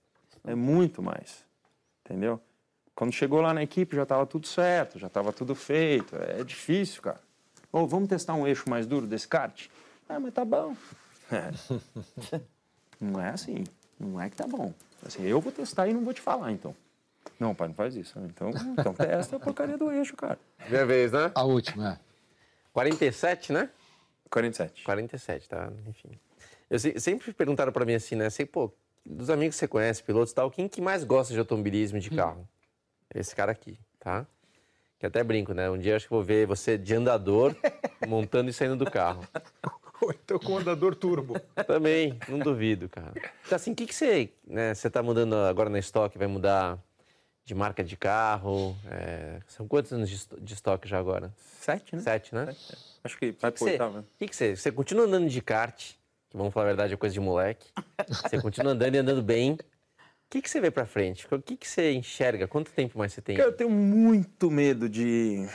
É 0.43 0.55
muito 0.55 1.01
mais. 1.01 1.45
Entendeu? 2.05 2.41
Quando 2.95 3.13
chegou 3.13 3.41
lá 3.41 3.53
na 3.53 3.63
equipe 3.63 3.95
já 3.95 4.03
estava 4.03 4.25
tudo 4.25 4.47
certo, 4.47 4.99
já 4.99 5.07
estava 5.07 5.31
tudo 5.31 5.55
feito. 5.55 6.15
É 6.15 6.43
difícil, 6.43 7.01
cara. 7.01 7.21
Ô, 7.71 7.87
vamos 7.87 8.09
testar 8.09 8.33
um 8.33 8.45
eixo 8.45 8.69
mais 8.69 8.85
duro 8.85 9.07
desse 9.07 9.27
kart? 9.27 9.67
Ah, 10.09 10.19
mas 10.19 10.33
tá 10.33 10.43
bom. 10.43 10.75
É. 11.31 12.41
Não 12.99 13.19
é 13.19 13.29
assim. 13.29 13.63
Não 13.99 14.19
é 14.19 14.29
que 14.29 14.35
tá 14.35 14.45
bom. 14.45 14.73
Assim, 15.05 15.23
eu 15.23 15.39
vou 15.39 15.51
testar 15.51 15.87
e 15.87 15.93
não 15.93 16.03
vou 16.03 16.13
te 16.13 16.21
falar, 16.21 16.51
então. 16.51 16.75
Não, 17.39 17.55
pai, 17.55 17.67
não 17.67 17.73
faz 17.73 17.95
isso. 17.95 18.19
Então, 18.19 18.49
então 18.49 18.93
testa 18.93 19.37
a 19.37 19.39
porcaria 19.39 19.77
do 19.77 19.91
eixo, 19.91 20.15
cara. 20.15 20.37
Minha 20.69 20.85
vez, 20.85 21.11
né? 21.11 21.31
A 21.33 21.43
última, 21.43 21.93
é. 21.93 21.99
47, 22.73 23.51
né? 23.53 23.69
47. 24.29 24.83
47, 24.83 25.49
tá? 25.49 25.71
Enfim. 25.87 26.11
Eu 26.71 26.79
se- 26.79 26.97
sempre 27.01 27.33
perguntaram 27.33 27.71
pra 27.73 27.83
mim 27.83 27.93
assim, 27.95 28.15
né? 28.15 28.27
Assim, 28.27 28.45
pô, 28.45 28.71
dos 29.05 29.29
amigos 29.29 29.55
que 29.55 29.59
você 29.59 29.67
conhece, 29.67 30.01
pilotos 30.01 30.31
e 30.31 30.35
tal, 30.35 30.49
quem 30.49 30.69
que 30.69 30.79
mais 30.79 31.03
gosta 31.03 31.33
de 31.33 31.39
automobilismo 31.39 31.97
e 31.97 32.01
de 32.01 32.09
carro? 32.09 32.47
Esse 33.13 33.35
cara 33.35 33.51
aqui, 33.51 33.77
tá? 33.99 34.25
Que 34.97 35.05
até 35.05 35.21
brinco, 35.21 35.53
né? 35.53 35.69
Um 35.69 35.77
dia 35.77 35.91
eu 35.91 35.95
acho 35.97 36.05
que 36.07 36.13
vou 36.13 36.23
ver 36.23 36.47
você 36.47 36.77
de 36.77 36.95
andador, 36.95 37.53
montando 38.07 38.49
e 38.49 38.53
saindo 38.53 38.77
do 38.77 38.89
carro. 38.89 39.27
Ou 40.01 40.11
então 40.11 40.39
com 40.39 40.53
o 40.53 40.57
andador 40.59 40.95
turbo. 40.95 41.41
Também, 41.67 42.17
não 42.25 42.39
duvido, 42.39 42.87
cara. 42.87 43.11
Então, 43.45 43.55
assim, 43.57 43.73
o 43.73 43.75
que, 43.75 43.85
que 43.85 43.93
você, 43.93 44.31
né, 44.47 44.73
você 44.73 44.89
tá 44.89 45.03
mudando 45.03 45.35
agora 45.35 45.69
na 45.69 45.77
estoque? 45.77 46.17
Vai 46.17 46.27
mudar 46.27 46.79
de 47.43 47.53
marca 47.53 47.83
de 47.83 47.97
carro? 47.97 48.77
É, 48.89 49.41
são 49.45 49.67
quantos 49.67 49.91
anos 49.91 50.09
de, 50.09 50.15
esto- 50.15 50.39
de 50.39 50.53
estoque 50.53 50.87
já 50.87 50.97
agora? 50.97 51.33
Sete, 51.37 51.95
né? 51.97 52.01
Sete, 52.01 52.33
né? 52.33 52.55
Acho 53.03 53.17
que 53.17 53.31
vai 53.33 53.51
que 53.51 53.57
pro 53.57 53.65
você, 53.65 53.71
oitavo, 53.71 53.97
né? 53.97 54.03
que 54.17 54.27
que 54.29 54.35
você, 54.35 54.55
você 54.55 54.71
continua 54.71 55.05
andando 55.05 55.27
de 55.27 55.41
kart, 55.41 55.93
que 56.31 56.37
vamos 56.37 56.53
falar 56.53 56.65
a 56.65 56.69
verdade, 56.69 56.93
é 56.93 56.97
coisa 56.97 57.13
de 57.13 57.19
moleque. 57.19 57.69
Você 58.07 58.41
continua 58.41 58.71
andando 58.71 58.95
e 58.95 58.97
andando 58.97 59.21
bem. 59.21 59.53
O 59.53 59.57
que, 60.29 60.41
que 60.41 60.49
você 60.49 60.61
vê 60.61 60.71
pra 60.71 60.85
frente? 60.85 61.27
O 61.29 61.41
que, 61.41 61.57
que 61.57 61.67
você 61.67 61.91
enxerga? 61.91 62.47
Quanto 62.47 62.71
tempo 62.71 62.97
mais 62.97 63.11
você 63.11 63.21
tem? 63.21 63.35
Cara, 63.35 63.49
eu 63.49 63.53
tenho 63.53 63.69
muito 63.69 64.49
medo 64.49 64.87
de, 64.87 65.45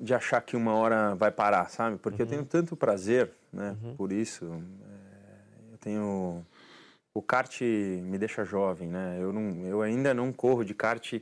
de 0.00 0.12
achar 0.12 0.40
que 0.40 0.56
uma 0.56 0.74
hora 0.74 1.14
vai 1.14 1.30
parar, 1.30 1.70
sabe? 1.70 1.98
Porque 1.98 2.20
eu 2.20 2.26
tenho 2.26 2.44
tanto 2.44 2.74
prazer, 2.74 3.30
né? 3.52 3.76
Por 3.96 4.12
isso, 4.12 4.44
é, 4.44 5.72
eu 5.72 5.78
tenho... 5.78 6.44
O 7.14 7.22
kart 7.22 7.60
me 7.60 8.18
deixa 8.18 8.44
jovem, 8.44 8.88
né? 8.88 9.18
Eu, 9.20 9.32
não, 9.32 9.64
eu 9.68 9.82
ainda 9.82 10.12
não 10.12 10.32
corro 10.32 10.64
de 10.64 10.74
kart 10.74 11.14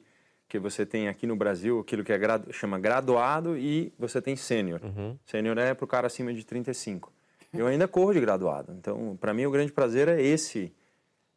que 0.48 0.58
você 0.58 0.86
tem 0.86 1.06
aqui 1.06 1.26
no 1.26 1.36
Brasil, 1.36 1.80
aquilo 1.80 2.02
que 2.02 2.14
é 2.14 2.18
gradu, 2.18 2.50
chama 2.50 2.78
graduado 2.78 3.58
e 3.58 3.92
você 3.98 4.22
tem 4.22 4.36
sênior. 4.36 4.80
Sênior 5.26 5.58
é 5.58 5.74
pro 5.74 5.86
cara 5.86 6.06
acima 6.06 6.32
de 6.32 6.44
35. 6.46 7.11
Eu 7.52 7.66
ainda 7.66 7.86
corro 7.86 8.12
de 8.14 8.20
graduado. 8.20 8.72
Então, 8.78 9.16
para 9.20 9.34
mim, 9.34 9.44
o 9.46 9.50
grande 9.50 9.72
prazer 9.72 10.08
é 10.08 10.20
esse, 10.22 10.72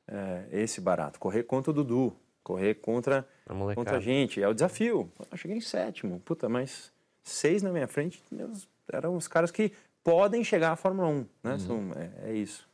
é, 0.07 0.45
esse 0.51 0.79
barato. 0.79 1.19
Correr 1.19 1.43
contra 1.43 1.71
o 1.71 1.73
Dudu, 1.73 2.15
correr 2.43 2.75
contra, 2.75 3.27
A 3.73 3.75
contra 3.75 3.97
a 3.97 3.99
gente. 4.01 4.41
É 4.41 4.47
o 4.47 4.53
desafio. 4.53 5.11
Eu 5.31 5.37
cheguei 5.37 5.57
em 5.57 5.61
sétimo. 5.61 6.19
Puta, 6.21 6.47
mas 6.47 6.91
seis 7.23 7.61
na 7.61 7.71
minha 7.71 7.87
frente 7.87 8.23
meus- 8.31 8.67
eram 8.91 9.15
os 9.17 9.27
caras 9.27 9.51
que 9.51 9.71
podem 10.03 10.43
chegar 10.43 10.71
à 10.71 10.75
Fórmula 10.75 11.07
1. 11.09 11.25
Né? 11.43 11.57
São- 11.59 11.91
é, 11.95 12.29
é 12.29 12.33
isso. 12.33 12.67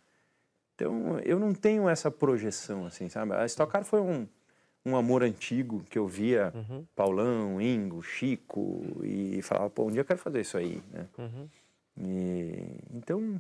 Então, 0.75 1.19
eu 1.19 1.39
não 1.39 1.53
tenho 1.53 1.87
essa 1.87 2.09
projeção, 2.11 2.85
assim, 2.85 3.07
sabe? 3.09 3.33
A 3.33 3.45
Stock 3.45 3.71
Car 3.71 3.83
foi 3.85 4.01
um, 4.01 4.27
um 4.85 4.95
amor 4.95 5.23
antigo 5.23 5.83
que 5.89 5.97
eu 5.97 6.07
via 6.07 6.51
Paulão, 6.95 7.61
Ingo, 7.61 8.01
Chico 8.01 8.83
e 9.03 9.41
falava, 9.43 9.69
pô, 9.69 9.85
um 9.85 9.91
dia 9.91 10.01
eu 10.01 10.05
quero 10.05 10.19
fazer 10.19 10.41
isso 10.41 10.57
aí, 10.57 10.81
né? 10.91 11.07
E, 11.97 12.79
então, 12.93 13.39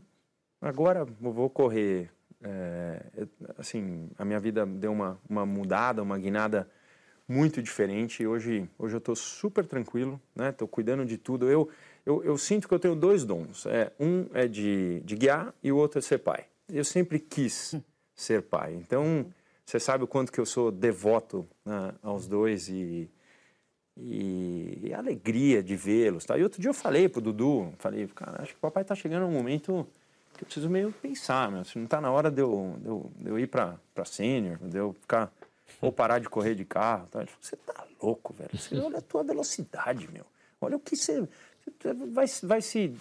agora 0.61 0.99
eu 1.21 1.31
vou 1.31 1.49
correr. 1.49 2.09
é, 2.43 3.03
eu- 3.15 3.29
assim, 3.57 4.09
a 4.17 4.25
minha 4.25 4.39
vida 4.39 4.65
deu 4.65 4.91
uma, 4.91 5.19
uma 5.29 5.45
mudada, 5.45 6.01
uma 6.01 6.17
guinada 6.17 6.67
muito 7.27 7.61
diferente. 7.61 8.25
Hoje, 8.25 8.67
hoje 8.79 8.95
eu 8.95 8.99
estou 8.99 9.15
super 9.15 9.65
tranquilo, 9.65 10.19
né? 10.35 10.49
Estou 10.49 10.67
cuidando 10.67 11.05
de 11.05 11.17
tudo. 11.17 11.49
Eu, 11.49 11.69
eu, 12.05 12.23
eu 12.23 12.37
sinto 12.37 12.67
que 12.67 12.73
eu 12.73 12.79
tenho 12.79 12.95
dois 12.95 13.23
dons. 13.25 13.65
É, 13.67 13.91
um 13.99 14.25
é 14.33 14.47
de, 14.47 15.01
de 15.01 15.15
guiar 15.15 15.53
e 15.63 15.71
o 15.71 15.77
outro 15.77 15.99
é 15.99 16.01
ser 16.01 16.17
pai. 16.17 16.45
Eu 16.67 16.83
sempre 16.83 17.19
quis 17.19 17.75
ser 18.15 18.41
pai. 18.41 18.73
Então, 18.73 19.25
você 19.65 19.79
sabe 19.79 20.03
o 20.03 20.07
quanto 20.07 20.31
que 20.31 20.39
eu 20.39 20.45
sou 20.45 20.71
devoto 20.71 21.47
né, 21.63 21.93
aos 22.01 22.27
dois 22.27 22.67
e, 22.69 23.09
e, 24.03 24.93
a 24.93 24.97
alegria 24.97 25.61
de 25.61 25.75
vê-los. 25.75 26.25
Tá? 26.25 26.37
E 26.37 26.43
outro 26.43 26.61
dia 26.61 26.69
eu 26.69 26.73
falei 26.73 27.07
pro 27.07 27.21
Dudu, 27.21 27.73
falei, 27.77 28.07
cara, 28.07 28.41
acho 28.41 28.51
que 28.51 28.57
o 28.57 28.61
papai 28.61 28.83
tá 28.83 28.95
chegando 28.95 29.25
um 29.25 29.31
momento 29.31 29.87
que 30.33 30.43
eu 30.43 30.45
preciso 30.45 30.69
meio 30.69 30.91
pensar, 30.91 31.51
meu. 31.51 31.63
Se 31.63 31.77
não 31.77 31.87
tá 31.87 32.01
na 32.01 32.11
hora 32.11 32.31
de 32.31 32.41
eu, 32.41 32.75
de 32.79 32.87
eu, 32.87 33.11
de 33.15 33.29
eu 33.29 33.39
ir 33.39 33.47
para 33.47 33.77
sênior, 34.05 34.57
de 34.57 34.77
eu 34.77 34.93
ficar 34.93 35.31
ou 35.79 35.91
parar 35.91 36.19
de 36.19 36.29
correr 36.29 36.55
de 36.55 36.65
carro. 36.65 37.07
Tá? 37.11 37.19
Ele 37.19 37.27
falou, 37.27 37.41
você 37.41 37.55
tá 37.55 37.85
louco, 38.01 38.33
velho. 38.33 38.49
Você 38.53 38.77
olha 38.77 38.97
a 38.97 39.01
tua 39.01 39.23
velocidade, 39.23 40.09
meu. 40.11 40.25
Olha 40.59 40.77
o 40.77 40.79
que 40.79 40.95
você 40.95 41.27
vai, 42.11 42.25
vai 42.43 42.61
se, 42.61 42.91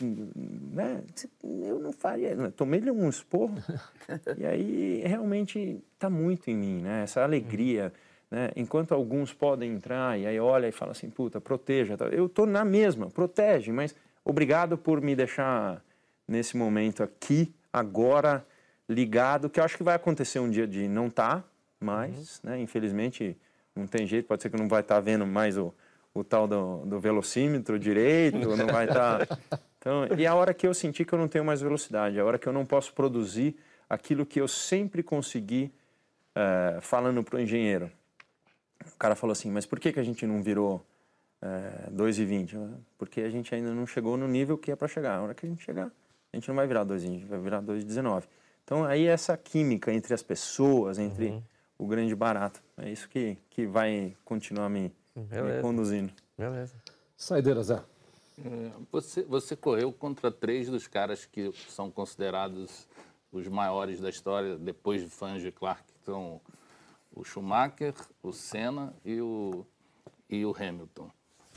né? 0.73 1.03
Eu 1.43 1.79
não 1.79 1.93
faria, 1.93 2.35
né? 2.35 2.53
tomei-lhe 2.55 2.91
um 2.91 3.09
esporro 3.09 3.55
e 4.37 4.47
aí 4.47 5.03
realmente 5.05 5.83
está 5.95 6.11
muito 6.11 6.51
em 6.51 6.57
mim, 6.57 6.81
né? 6.81 7.03
Essa 7.05 7.23
alegria, 7.23 7.93
né? 8.31 8.51
Enquanto 8.55 8.93
alguns 8.93 9.33
podem 9.33 9.73
entrar 9.73 10.19
e 10.19 10.27
aí 10.27 10.39
olha 10.39 10.69
e 10.69 10.73
fala 10.73 10.93
assim, 10.93 11.11
puta, 11.11 11.41
proteja. 11.41 11.97
tá? 11.97 12.07
Eu 12.07 12.29
tô 12.29 12.47
na 12.47 12.65
mesma, 12.65 13.11
protege, 13.11 13.73
mas 13.73 13.95
obrigado 14.25 14.79
por 14.79 15.01
me 15.01 15.17
deixar 15.17 15.83
nesse 16.29 16.57
momento 16.57 17.03
aqui, 17.03 17.53
agora, 17.73 18.47
ligado, 18.89 19.51
que 19.51 19.59
eu 19.59 19.65
acho 19.65 19.77
que 19.77 19.83
vai 19.83 19.97
acontecer 19.97 20.39
um 20.39 20.49
dia 20.49 20.67
de 20.67 20.87
não 20.87 21.11
tá 21.11 21.43
mais, 21.81 22.41
né? 22.43 22.61
Infelizmente, 22.61 23.37
não 23.75 23.87
tem 23.87 24.07
jeito, 24.07 24.27
pode 24.27 24.43
ser 24.43 24.51
que 24.51 24.57
não 24.57 24.69
vai 24.69 24.81
estar 24.81 25.01
vendo 25.01 25.27
mais 25.27 25.59
o, 25.59 25.75
o 26.15 26.23
tal 26.23 26.47
do, 26.47 26.85
do 26.87 27.01
velocímetro 27.01 27.79
direito, 27.79 28.39
não 28.57 28.67
vai 28.67 28.87
estar... 28.87 29.27
Então, 29.81 30.07
e 30.19 30.27
a 30.27 30.35
hora 30.35 30.53
que 30.53 30.67
eu 30.67 30.75
senti 30.75 31.07
que 31.07 31.13
eu 31.15 31.19
não 31.19 31.27
tenho 31.27 31.43
mais 31.43 31.63
velocidade, 31.63 32.21
a 32.21 32.25
hora 32.27 32.39
que 32.39 32.47
eu 32.47 32.53
não 32.53 32.67
posso 32.67 32.93
produzir 32.93 33.57
aquilo 33.89 34.27
que 34.27 34.39
eu 34.39 34.47
sempre 34.47 35.03
consegui 35.03 35.73
eh, 36.35 36.79
falando 36.83 37.25
para 37.25 37.37
o 37.37 37.41
engenheiro. 37.41 37.91
O 38.95 38.99
cara 38.99 39.15
falou 39.15 39.33
assim, 39.33 39.51
mas 39.51 39.67
por 39.67 39.79
que, 39.79 39.93
que 39.93 40.01
a 40.01 40.03
gente 40.03 40.27
não 40.27 40.43
virou 40.43 40.85
é, 41.43 41.91
2,20? 41.91 42.55
Eu, 42.55 42.71
Porque 42.99 43.21
a 43.21 43.31
gente 43.31 43.55
ainda 43.55 43.73
não 43.75 43.87
chegou 43.87 44.17
no 44.17 44.29
nível 44.29 44.59
que 44.59 44.71
é 44.71 44.77
para 44.77 44.89
chegar. 44.89 45.17
A 45.17 45.23
hora 45.23 45.35
que 45.35 45.47
a 45.47 45.49
gente 45.49 45.63
chegar, 45.63 45.91
a 46.33 46.37
gente 46.37 46.49
não 46.49 46.55
vai 46.55 46.67
virar 46.67 46.85
2,20, 46.85 46.95
a 46.95 46.99
gente 46.99 47.27
vai 47.27 47.39
virar 47.39 47.63
2,19. 47.63 48.25
Então, 48.65 48.85
aí 48.85 49.07
essa 49.07 49.37
química 49.37 49.93
entre 49.93 50.15
as 50.15 50.23
pessoas, 50.23 50.99
entre 50.99 51.43
o 51.77 51.87
grande 51.87 52.15
barato, 52.15 52.63
é 52.77 52.91
isso 52.91 53.09
que, 53.09 53.37
que 53.51 53.67
vai 53.67 54.15
continuar 54.25 54.69
me, 54.69 54.93
me 55.15 55.63
conduzindo. 55.63 56.13
Beleza. 56.39 56.75
Saideira, 57.17 57.63
Zé. 57.63 57.83
É, 58.45 58.71
Você, 58.93 59.23
você 59.23 59.57
correu 59.57 59.93
contra 59.93 60.31
três 60.31 60.69
dos 60.69 60.87
caras 60.87 61.27
que 61.27 61.53
são 61.69 61.91
considerados 61.91 62.87
os 63.33 63.47
maiores 63.49 64.01
da 64.01 64.09
história, 64.09 64.57
depois 64.57 65.03
de 65.03 65.09
fãs 65.09 65.43
de 65.43 65.51
Clark, 65.51 65.83
que 65.83 66.05
são 66.05 66.41
o 67.15 67.25
Schumacher, 67.25 67.95
o 68.23 68.33
Senna 68.33 68.95
e 69.05 69.21
o, 69.21 69.67
e 70.29 70.45
o 70.45 70.55
Hamilton. 70.57 71.11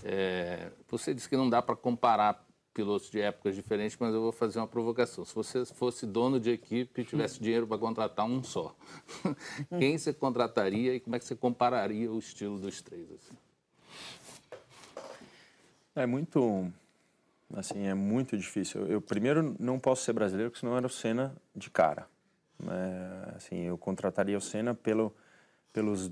É, 0.03 0.71
você 0.89 1.13
disse 1.13 1.30
que 1.30 1.38
não 1.38 1.49
dá 1.49 1.61
para 1.61 1.75
comparar 1.75 2.45
pilotos 2.73 3.09
de 3.09 3.21
épocas 3.21 3.55
diferentes, 3.55 3.95
mas 3.99 4.13
eu 4.13 4.21
vou 4.21 4.31
fazer 4.31 4.59
uma 4.59 4.67
provocação. 4.67 5.23
Se 5.23 5.34
você 5.34 5.63
fosse 5.65 6.05
dono 6.05 6.39
de 6.39 6.49
equipe 6.49 7.01
e 7.01 7.05
tivesse 7.05 7.39
dinheiro 7.39 7.67
para 7.67 7.77
contratar 7.77 8.25
um 8.25 8.43
só, 8.43 8.75
quem 9.77 9.97
você 9.97 10.11
contrataria 10.11 10.95
e 10.95 10.99
como 10.99 11.15
é 11.15 11.19
que 11.19 11.25
você 11.25 11.35
compararia 11.35 12.11
o 12.11 12.17
estilo 12.17 12.59
dos 12.59 12.81
três? 12.81 13.07
Assim? 13.11 13.38
É 15.95 16.07
muito, 16.07 16.71
assim, 17.53 17.85
é 17.85 17.93
muito 17.93 18.35
difícil. 18.35 18.81
Eu, 18.81 18.88
eu, 18.88 19.01
primeiro 19.01 19.55
não 19.59 19.80
posso 19.80 20.03
ser 20.03 20.13
brasileiro, 20.13 20.49
porque 20.49 20.61
senão 20.61 20.75
era 20.75 20.88
o 20.88 20.89
Senna 20.89 21.35
de 21.55 21.69
cara. 21.69 22.07
É, 22.67 23.35
assim, 23.35 23.61
eu 23.61 23.77
contrataria 23.77 24.38
o 24.38 24.41
Senna 24.41 24.73
pelo, 24.73 25.15
pelos 25.73 26.09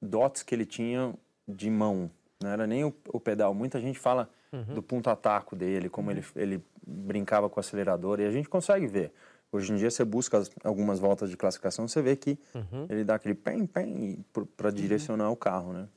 dots 0.00 0.42
que 0.42 0.54
ele 0.54 0.66
tinha 0.66 1.14
de 1.46 1.70
mão. 1.70 2.10
Não 2.42 2.50
era 2.50 2.66
nem 2.66 2.84
o, 2.84 2.92
o 3.08 3.20
pedal. 3.20 3.54
Muita 3.54 3.78
gente 3.80 3.98
fala 3.98 4.28
do 4.74 4.82
ponto-ataco 4.82 5.54
dele, 5.54 5.88
como 5.88 6.10
ele, 6.10 6.24
ele 6.34 6.64
brincava 6.86 7.48
com 7.48 7.58
o 7.58 7.60
acelerador, 7.60 8.18
e 8.20 8.24
a 8.26 8.30
gente 8.30 8.48
consegue 8.48 8.86
ver. 8.86 9.12
Hoje 9.52 9.72
em 9.72 9.76
dia, 9.76 9.90
você 9.90 10.04
busca 10.04 10.38
as- 10.38 10.50
algumas 10.64 10.98
voltas 10.98 11.30
de 11.30 11.36
classificação, 11.36 11.86
você 11.86 12.02
vê 12.02 12.16
que 12.16 12.38
ele 12.90 13.04
dá 13.04 13.14
aquele 13.14 13.34
pem, 13.34 13.64
pem 13.66 14.24
para 14.56 14.70
direcionar 14.70 15.30
o 15.30 15.36
carro, 15.36 15.72
né? 15.72 15.88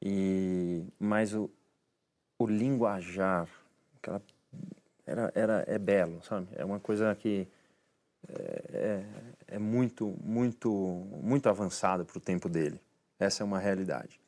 E, 0.00 0.84
mas 0.98 1.34
o, 1.34 1.50
o 2.38 2.46
linguajar, 2.46 3.48
aquela, 3.96 4.22
era, 5.06 5.32
era, 5.34 5.64
é 5.66 5.78
belo, 5.78 6.22
sabe? 6.22 6.46
É 6.54 6.64
uma 6.64 6.78
coisa 6.78 7.14
que 7.16 7.48
é, 8.28 8.62
é, 8.72 9.04
é 9.48 9.58
muito, 9.58 10.14
muito, 10.22 10.70
muito 11.22 11.48
avançado 11.48 12.04
para 12.04 12.18
o 12.18 12.20
tempo 12.20 12.48
dele. 12.48 12.80
Essa 13.18 13.42
é 13.42 13.44
uma 13.44 13.58
realidade. 13.58 14.20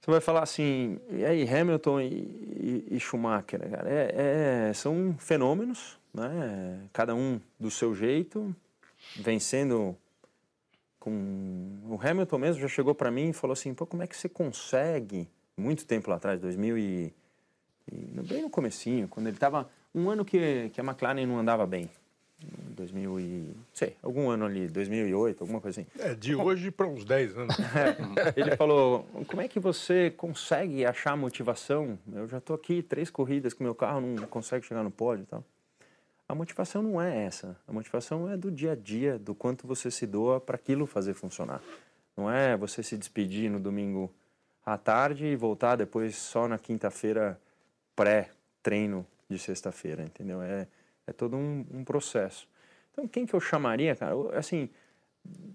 Você 0.00 0.10
vai 0.10 0.20
falar 0.20 0.42
assim, 0.42 0.98
e 1.10 1.24
aí 1.24 1.46
Hamilton 1.48 2.00
e, 2.00 2.06
e- 2.14 2.86
e 2.96 3.00
Schumacher, 3.00 3.68
cara? 3.70 3.88
É, 3.90 4.68
é- 4.68 4.72
são 4.72 5.14
fenômenos, 5.18 5.98
né? 6.14 6.80
Cada 6.92 7.14
um 7.14 7.40
do 7.58 7.70
seu 7.70 7.94
jeito, 7.94 8.54
vencendo 9.16 9.96
com 10.98 11.78
o 11.88 11.98
Hamilton 12.00 12.38
mesmo 12.38 12.62
já 12.62 12.68
chegou 12.68 12.94
para 12.94 13.10
mim 13.10 13.30
e 13.30 13.32
falou 13.32 13.52
assim, 13.52 13.72
pô, 13.74 13.86
como 13.86 14.02
é 14.02 14.06
que 14.06 14.16
você 14.16 14.28
consegue? 14.28 15.28
Muito 15.56 15.86
tempo 15.86 16.10
lá 16.10 16.16
atrás, 16.16 16.40
2000 16.40 16.78
e, 16.78 17.12
e 17.90 17.96
bem 18.22 18.42
no 18.42 18.50
comecinho, 18.50 19.08
quando 19.08 19.26
ele 19.26 19.36
estava 19.36 19.68
um 19.94 20.08
ano 20.08 20.24
que, 20.24 20.70
que 20.72 20.80
a 20.80 20.84
McLaren 20.84 21.26
não 21.26 21.38
andava 21.38 21.66
bem, 21.66 21.90
2000 22.76 23.20
e 23.20 23.56
sei, 23.72 23.96
algum 24.02 24.30
ano 24.30 24.46
ali, 24.46 24.68
2008, 24.68 25.42
alguma 25.42 25.60
coisa 25.60 25.80
assim. 25.80 25.90
É, 25.98 26.14
de 26.14 26.34
hoje 26.34 26.70
para 26.70 26.86
uns 26.86 27.04
10 27.04 27.36
anos. 27.36 27.56
Ele 28.36 28.56
falou: 28.56 29.06
como 29.26 29.42
é 29.42 29.48
que 29.48 29.60
você 29.60 30.10
consegue 30.10 30.84
achar 30.84 31.16
motivação? 31.16 31.98
Eu 32.12 32.26
já 32.28 32.38
estou 32.38 32.56
aqui 32.56 32.82
três 32.82 33.10
corridas 33.10 33.52
que 33.52 33.62
meu 33.62 33.74
carro 33.74 34.00
não 34.00 34.26
consegue 34.26 34.66
chegar 34.66 34.82
no 34.82 34.90
pódio 34.90 35.22
e 35.22 35.26
tal. 35.26 35.44
A 36.28 36.34
motivação 36.34 36.80
não 36.80 37.02
é 37.02 37.24
essa. 37.24 37.56
A 37.66 37.72
motivação 37.72 38.30
é 38.30 38.36
do 38.36 38.52
dia 38.52 38.72
a 38.72 38.76
dia, 38.76 39.18
do 39.18 39.34
quanto 39.34 39.66
você 39.66 39.90
se 39.90 40.06
doa 40.06 40.40
para 40.40 40.54
aquilo 40.54 40.86
fazer 40.86 41.12
funcionar. 41.14 41.60
Não 42.16 42.30
é 42.30 42.56
você 42.56 42.82
se 42.82 42.96
despedir 42.96 43.50
no 43.50 43.58
domingo 43.58 44.12
à 44.64 44.78
tarde 44.78 45.26
e 45.26 45.34
voltar 45.34 45.74
depois 45.74 46.14
só 46.14 46.46
na 46.46 46.56
quinta-feira 46.56 47.40
pré-treino 47.96 49.04
de 49.28 49.38
sexta-feira, 49.38 50.04
entendeu? 50.04 50.40
É, 50.40 50.68
é 51.10 51.12
todo 51.12 51.36
um, 51.36 51.64
um 51.72 51.84
processo. 51.84 52.48
Então, 52.92 53.06
quem 53.06 53.26
que 53.26 53.34
eu 53.34 53.40
chamaria, 53.40 53.94
cara? 53.94 54.14
Assim, 54.38 54.68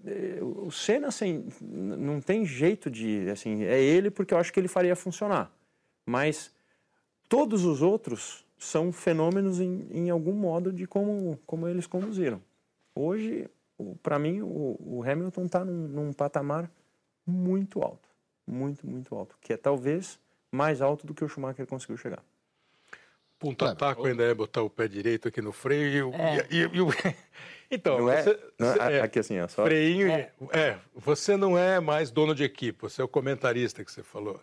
eh, 0.04 0.38
o 0.40 0.70
Senna, 0.70 1.08
assim, 1.08 1.46
não 1.60 2.20
tem 2.20 2.44
jeito 2.44 2.90
de, 2.90 3.28
assim, 3.30 3.64
é 3.64 3.80
ele 3.80 4.10
porque 4.10 4.34
eu 4.34 4.38
acho 4.38 4.52
que 4.52 4.60
ele 4.60 4.68
faria 4.68 4.94
funcionar. 4.94 5.50
Mas 6.04 6.52
todos 7.28 7.64
os 7.64 7.82
outros 7.82 8.44
são 8.58 8.92
fenômenos 8.92 9.60
em, 9.60 9.86
em 9.90 10.10
algum 10.10 10.32
modo 10.32 10.72
de 10.72 10.86
como, 10.86 11.38
como 11.46 11.68
eles 11.68 11.86
conduziram. 11.86 12.40
Hoje, 12.94 13.48
para 14.02 14.18
mim, 14.18 14.40
o, 14.40 14.76
o 14.80 15.02
Hamilton 15.02 15.44
está 15.44 15.64
num, 15.64 15.88
num 15.88 16.12
patamar 16.12 16.70
muito 17.26 17.82
alto, 17.82 18.08
muito, 18.46 18.86
muito 18.86 19.14
alto, 19.14 19.36
que 19.40 19.52
é 19.52 19.56
talvez 19.56 20.18
mais 20.50 20.80
alto 20.80 21.06
do 21.06 21.12
que 21.12 21.24
o 21.24 21.28
Schumacher 21.28 21.66
conseguiu 21.66 21.96
chegar. 21.96 22.22
Ponta-taco 23.38 24.06
ainda 24.06 24.24
é 24.24 24.32
botar 24.34 24.62
o 24.62 24.70
pé 24.70 24.88
direito 24.88 25.28
aqui 25.28 25.42
no 25.42 25.52
freio 25.52 25.88
e 25.88 26.02
o. 26.02 26.10
e- 26.50 26.56
e- 26.56 26.62
e 26.64 27.16
Então, 27.70 27.98
Não 27.98 28.10
é- 28.10 28.22
você, 28.22 28.40
não 28.58 28.68
é- 28.68 28.72
você- 28.74 28.92
é, 28.92 29.00
aqui 29.00 29.18
assim, 29.18 29.40
ó, 29.40 29.48
só- 29.48 29.64
Freinho. 29.64 30.08
e- 30.08 30.30
É, 30.52 30.78
você 30.94 31.36
não 31.36 31.58
é 31.58 31.80
mais 31.80 32.10
dono 32.12 32.32
de 32.34 32.44
equipe, 32.44 32.78
você 32.80 33.02
é 33.02 33.04
o 33.04 33.08
comentarista 33.08 33.84
que 33.84 33.90
você 33.90 34.02
falou. 34.04 34.40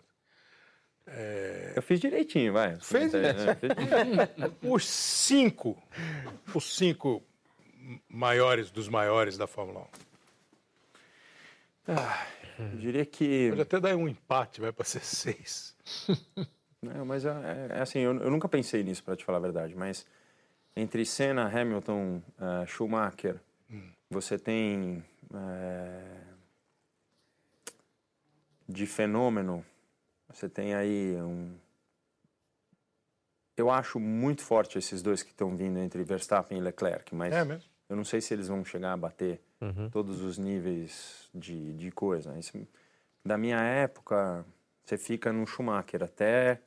Eu 1.74 1.82
fiz 1.82 2.00
direitinho, 2.00 2.52
vai. 2.52 2.76
Fez? 2.80 3.12
É, 3.14 3.32
direitinho. 3.32 4.52
Os 4.62 4.86
cinco, 4.88 5.82
os 6.54 6.76
cinco 6.76 7.22
maiores 8.08 8.70
dos 8.70 8.88
maiores 8.88 9.36
da 9.36 9.46
Fórmula 9.46 9.86
1. 11.88 11.94
Eu 12.58 12.78
diria 12.78 13.04
que. 13.04 13.48
Pode 13.50 13.62
até 13.62 13.80
dar 13.80 13.96
um 13.96 14.08
empate, 14.08 14.60
vai 14.60 14.72
para 14.72 14.84
ser 14.84 15.04
seis. 15.04 15.74
Não, 16.84 17.04
mas 17.04 17.24
é, 17.24 17.30
é- 17.30 17.78
é 17.78 17.80
assim, 17.80 18.00
eu, 18.00 18.14
eu 18.20 18.30
nunca 18.30 18.48
pensei 18.48 18.82
nisso, 18.82 19.02
para 19.02 19.16
te 19.16 19.24
falar 19.24 19.38
a 19.38 19.40
verdade, 19.40 19.74
mas 19.74 20.06
entre 20.76 21.04
Senna, 21.06 21.46
Hamilton, 21.48 22.20
eh, 22.40 22.66
Schumacher, 22.66 23.40
você 24.10 24.38
tem 24.38 25.04
eh, 25.32 26.20
de 28.68 28.86
fenômeno, 28.86 29.64
você 30.28 30.48
tem 30.48 30.74
aí 30.74 31.16
um. 31.20 31.54
Eu 33.56 33.70
acho 33.70 34.00
muito 34.00 34.42
forte 34.42 34.78
esses 34.78 35.00
dois 35.00 35.22
que 35.22 35.30
estão 35.30 35.54
vindo 35.56 35.78
entre 35.78 36.02
Verstappen 36.02 36.58
e 36.58 36.60
Leclerc, 36.60 37.14
mas 37.14 37.32
É 37.32 37.44
eu 37.88 37.96
não 37.96 38.04
sei 38.04 38.20
se 38.20 38.34
eles 38.34 38.48
vão 38.48 38.64
chegar 38.64 38.92
a 38.92 38.96
bater 38.96 39.40
todos 39.92 40.22
os 40.22 40.38
níveis 40.38 41.28
de, 41.34 41.72
de 41.74 41.90
coisa. 41.92 42.36
Isso- 42.38 42.66
da 43.24 43.38
minha 43.38 43.60
época, 43.60 44.44
você 44.84 44.98
fica 44.98 45.32
no 45.32 45.46
Schumacher 45.46 46.02
até 46.02 46.60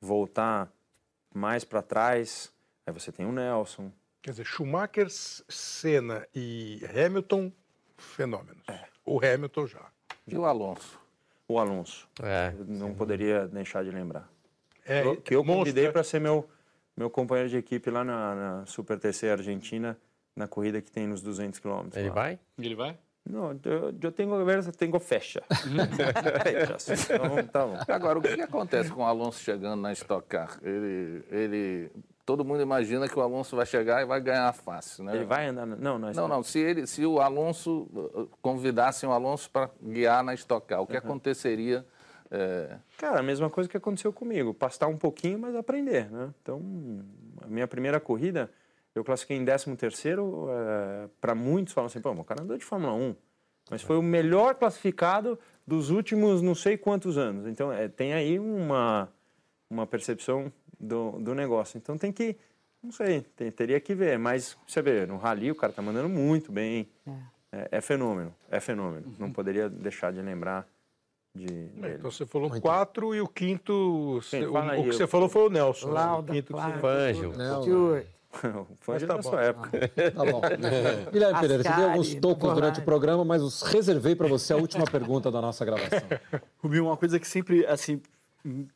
voltar 0.00 0.72
mais 1.34 1.64
para 1.64 1.82
trás. 1.82 2.52
Aí 2.86 2.92
você 2.92 3.12
tem 3.12 3.26
o 3.26 3.32
Nelson. 3.32 3.92
Quer 4.22 4.30
dizer, 4.32 4.44
Schumacher, 4.44 5.06
Senna 5.10 6.26
e 6.34 6.80
Hamilton, 6.94 7.52
fenômenos. 7.96 8.62
O 9.04 9.18
Hamilton 9.24 9.66
já. 9.66 9.86
E 10.26 10.36
o 10.36 10.44
Alonso? 10.44 11.00
O 11.46 11.58
Alonso. 11.58 12.08
É. 12.22 12.52
Não 12.66 12.94
poderia 12.94 13.46
deixar 13.48 13.82
de 13.84 13.90
lembrar. 13.90 14.28
É, 14.84 15.04
Eu- 15.04 15.20
que 15.20 15.34
eu 15.34 15.42
monstro, 15.44 15.60
convidei 15.60 15.90
para 15.90 16.02
ser 16.02 16.20
meu, 16.20 16.48
meu 16.96 17.08
companheiro 17.08 17.48
de 17.50 17.56
equipe 17.56 17.90
lá 17.90 18.04
na, 18.04 18.34
na 18.34 18.66
Super 18.66 18.98
TC 18.98 19.30
Argentina, 19.30 19.96
na 20.36 20.46
corrida 20.48 20.80
que 20.82 20.90
tem 20.90 21.06
nos 21.06 21.22
200 21.22 21.58
km. 21.60 21.88
Ele 21.94 22.10
vai? 22.10 22.38
Ele 22.58 22.74
vai? 22.74 22.98
Não, 23.28 23.58
eu, 23.64 23.94
eu 24.00 24.12
tenho 24.12 24.30
conversa, 24.30 24.72
tenho 24.72 24.98
fecha. 24.98 25.42
Fecha. 26.42 26.94
Então, 27.14 27.46
tá 27.46 27.66
bom. 27.66 27.78
Agora, 27.92 28.18
o 28.18 28.22
que 28.22 28.40
acontece 28.40 28.90
com 28.90 29.02
o 29.02 29.04
Alonso 29.04 29.40
chegando 29.40 29.80
na 29.80 29.92
Stock 29.92 30.26
Car? 30.26 30.58
Ele, 30.62 31.22
ele, 31.30 31.90
todo 32.24 32.44
mundo 32.44 32.62
imagina 32.62 33.08
que 33.08 33.18
o 33.18 33.22
Alonso 33.22 33.54
vai 33.54 33.66
chegar 33.66 34.00
e 34.02 34.06
vai 34.06 34.20
ganhar 34.20 34.52
fácil, 34.54 35.04
né? 35.04 35.14
Ele 35.16 35.24
vai 35.24 35.46
andar... 35.48 35.66
na- 35.66 35.76
Não, 35.76 35.98
nós 35.98 36.16
Não, 36.16 36.26
não. 36.26 36.42
Se, 36.42 36.58
ele, 36.58 36.86
se 36.86 37.04
o 37.04 37.20
Alonso 37.20 37.82
uh, 37.92 38.28
convidassem 38.40 39.08
o 39.08 39.12
Alonso 39.12 39.50
para 39.50 39.70
guiar 39.82 40.22
na 40.24 40.34
Stock 40.34 40.66
Car, 40.66 40.80
o 40.80 40.86
que 40.86 40.96
aconteceria? 40.96 41.84
é, 42.30 42.76
Cara, 42.96 43.20
a 43.20 43.22
mesma 43.22 43.48
coisa 43.50 43.68
que 43.68 43.76
aconteceu 43.76 44.12
comigo. 44.12 44.52
Pastar 44.54 44.86
um 44.86 44.96
pouquinho, 44.96 45.38
mas 45.38 45.54
aprender, 45.54 46.10
né? 46.10 46.30
Então, 46.42 46.60
a 47.42 47.46
minha 47.46 47.66
primeira 47.68 48.00
corrida, 48.00 48.50
eu 48.98 49.04
classifiquei 49.04 49.36
em 49.36 49.44
13 49.44 49.76
terceiro. 49.76 50.48
Para 51.20 51.34
muitos 51.34 51.72
falam 51.72 51.86
assim, 51.86 52.00
pô, 52.00 52.10
o 52.10 52.24
cara 52.24 52.42
andou 52.42 52.56
de 52.56 52.64
Fórmula 52.64 52.92
1. 52.92 53.14
Mas 53.70 53.82
foi 53.82 53.96
o 53.98 54.02
melhor 54.02 54.54
classificado 54.54 55.38
dos 55.66 55.90
últimos 55.90 56.40
não 56.42 56.54
sei 56.54 56.76
quantos 56.78 57.18
anos. 57.18 57.46
Então, 57.46 57.70
é, 57.72 57.86
tem 57.88 58.14
aí 58.14 58.38
uma, 58.38 59.08
uma 59.68 59.86
percepção 59.86 60.50
do, 60.80 61.12
do 61.18 61.34
negócio. 61.34 61.76
Então, 61.78 61.96
tem 61.98 62.10
que... 62.12 62.36
Não 62.82 62.92
sei, 62.92 63.20
tem- 63.36 63.50
teria 63.50 63.78
que 63.80 63.94
ver. 63.94 64.18
Mas, 64.18 64.56
você 64.66 64.80
vê, 64.80 65.04
no 65.04 65.16
Rally 65.18 65.50
o 65.50 65.54
cara 65.54 65.72
tá 65.72 65.82
mandando 65.82 66.08
muito 66.08 66.50
bem. 66.52 66.88
É, 67.52 67.68
é 67.72 67.80
fenômeno, 67.80 68.34
é 68.50 68.60
fenômeno. 68.60 69.14
Não 69.18 69.30
poderia 69.32 69.68
deixar 69.68 70.12
de 70.12 70.22
lembrar 70.22 70.66
de, 71.34 71.44
dele. 71.46 71.94
Então 71.98 72.10
você 72.10 72.24
falou 72.24 72.48
quatro 72.60 73.14
e 73.14 73.20
o 73.20 73.26
quinto. 73.28 74.20
O, 74.46 74.56
aí, 74.72 74.80
o 74.80 74.82
que 74.84 74.88
eu- 74.88 74.92
você 74.94 75.06
falou 75.06 75.28
foi 75.28 75.46
o 75.46 75.50
Nelson. 75.50 75.90
Lauda, 75.90 76.32
o 76.32 76.34
quinto 76.34 76.52
você- 76.54 76.78
Fangio. 76.80 77.32
Foi 78.80 78.94
Mas 78.94 79.02
tá 79.04 79.16
bom. 79.16 79.22
sua 79.22 79.42
época. 79.42 79.88
Tá 79.88 80.24
bom. 80.24 80.40
Guilherme 81.10 81.40
Pereira, 81.40 81.62
você 81.62 81.72
deu 81.74 81.88
alguns 81.90 82.14
tocos 82.16 82.54
durante 82.54 82.80
o 82.80 82.84
programa, 82.84 83.24
mas 83.24 83.42
os 83.42 83.62
reservei 83.62 84.14
para 84.14 84.28
você 84.28 84.52
a 84.52 84.56
última 84.56 84.84
pergunta 84.84 85.30
da 85.30 85.40
nossa 85.40 85.64
gravação. 85.64 86.08
Rubinho, 86.58 86.84
uma 86.86 86.96
coisa 86.96 87.18
que 87.18 87.26
sempre 87.26 87.66
assim 87.66 88.00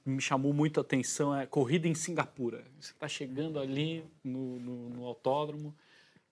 me 0.05 0.21
chamou 0.21 0.53
muito 0.53 0.81
a 0.81 0.83
atenção 0.83 1.35
é 1.37 1.47
corrida 1.47 1.87
em 1.87 1.95
Singapura. 1.95 2.65
Você 2.81 2.93
está 2.93 3.07
chegando 3.07 3.59
ali 3.61 4.05
no, 4.25 4.59
no- 4.59 4.89
no 4.91 5.05
autódromo, 5.07 5.75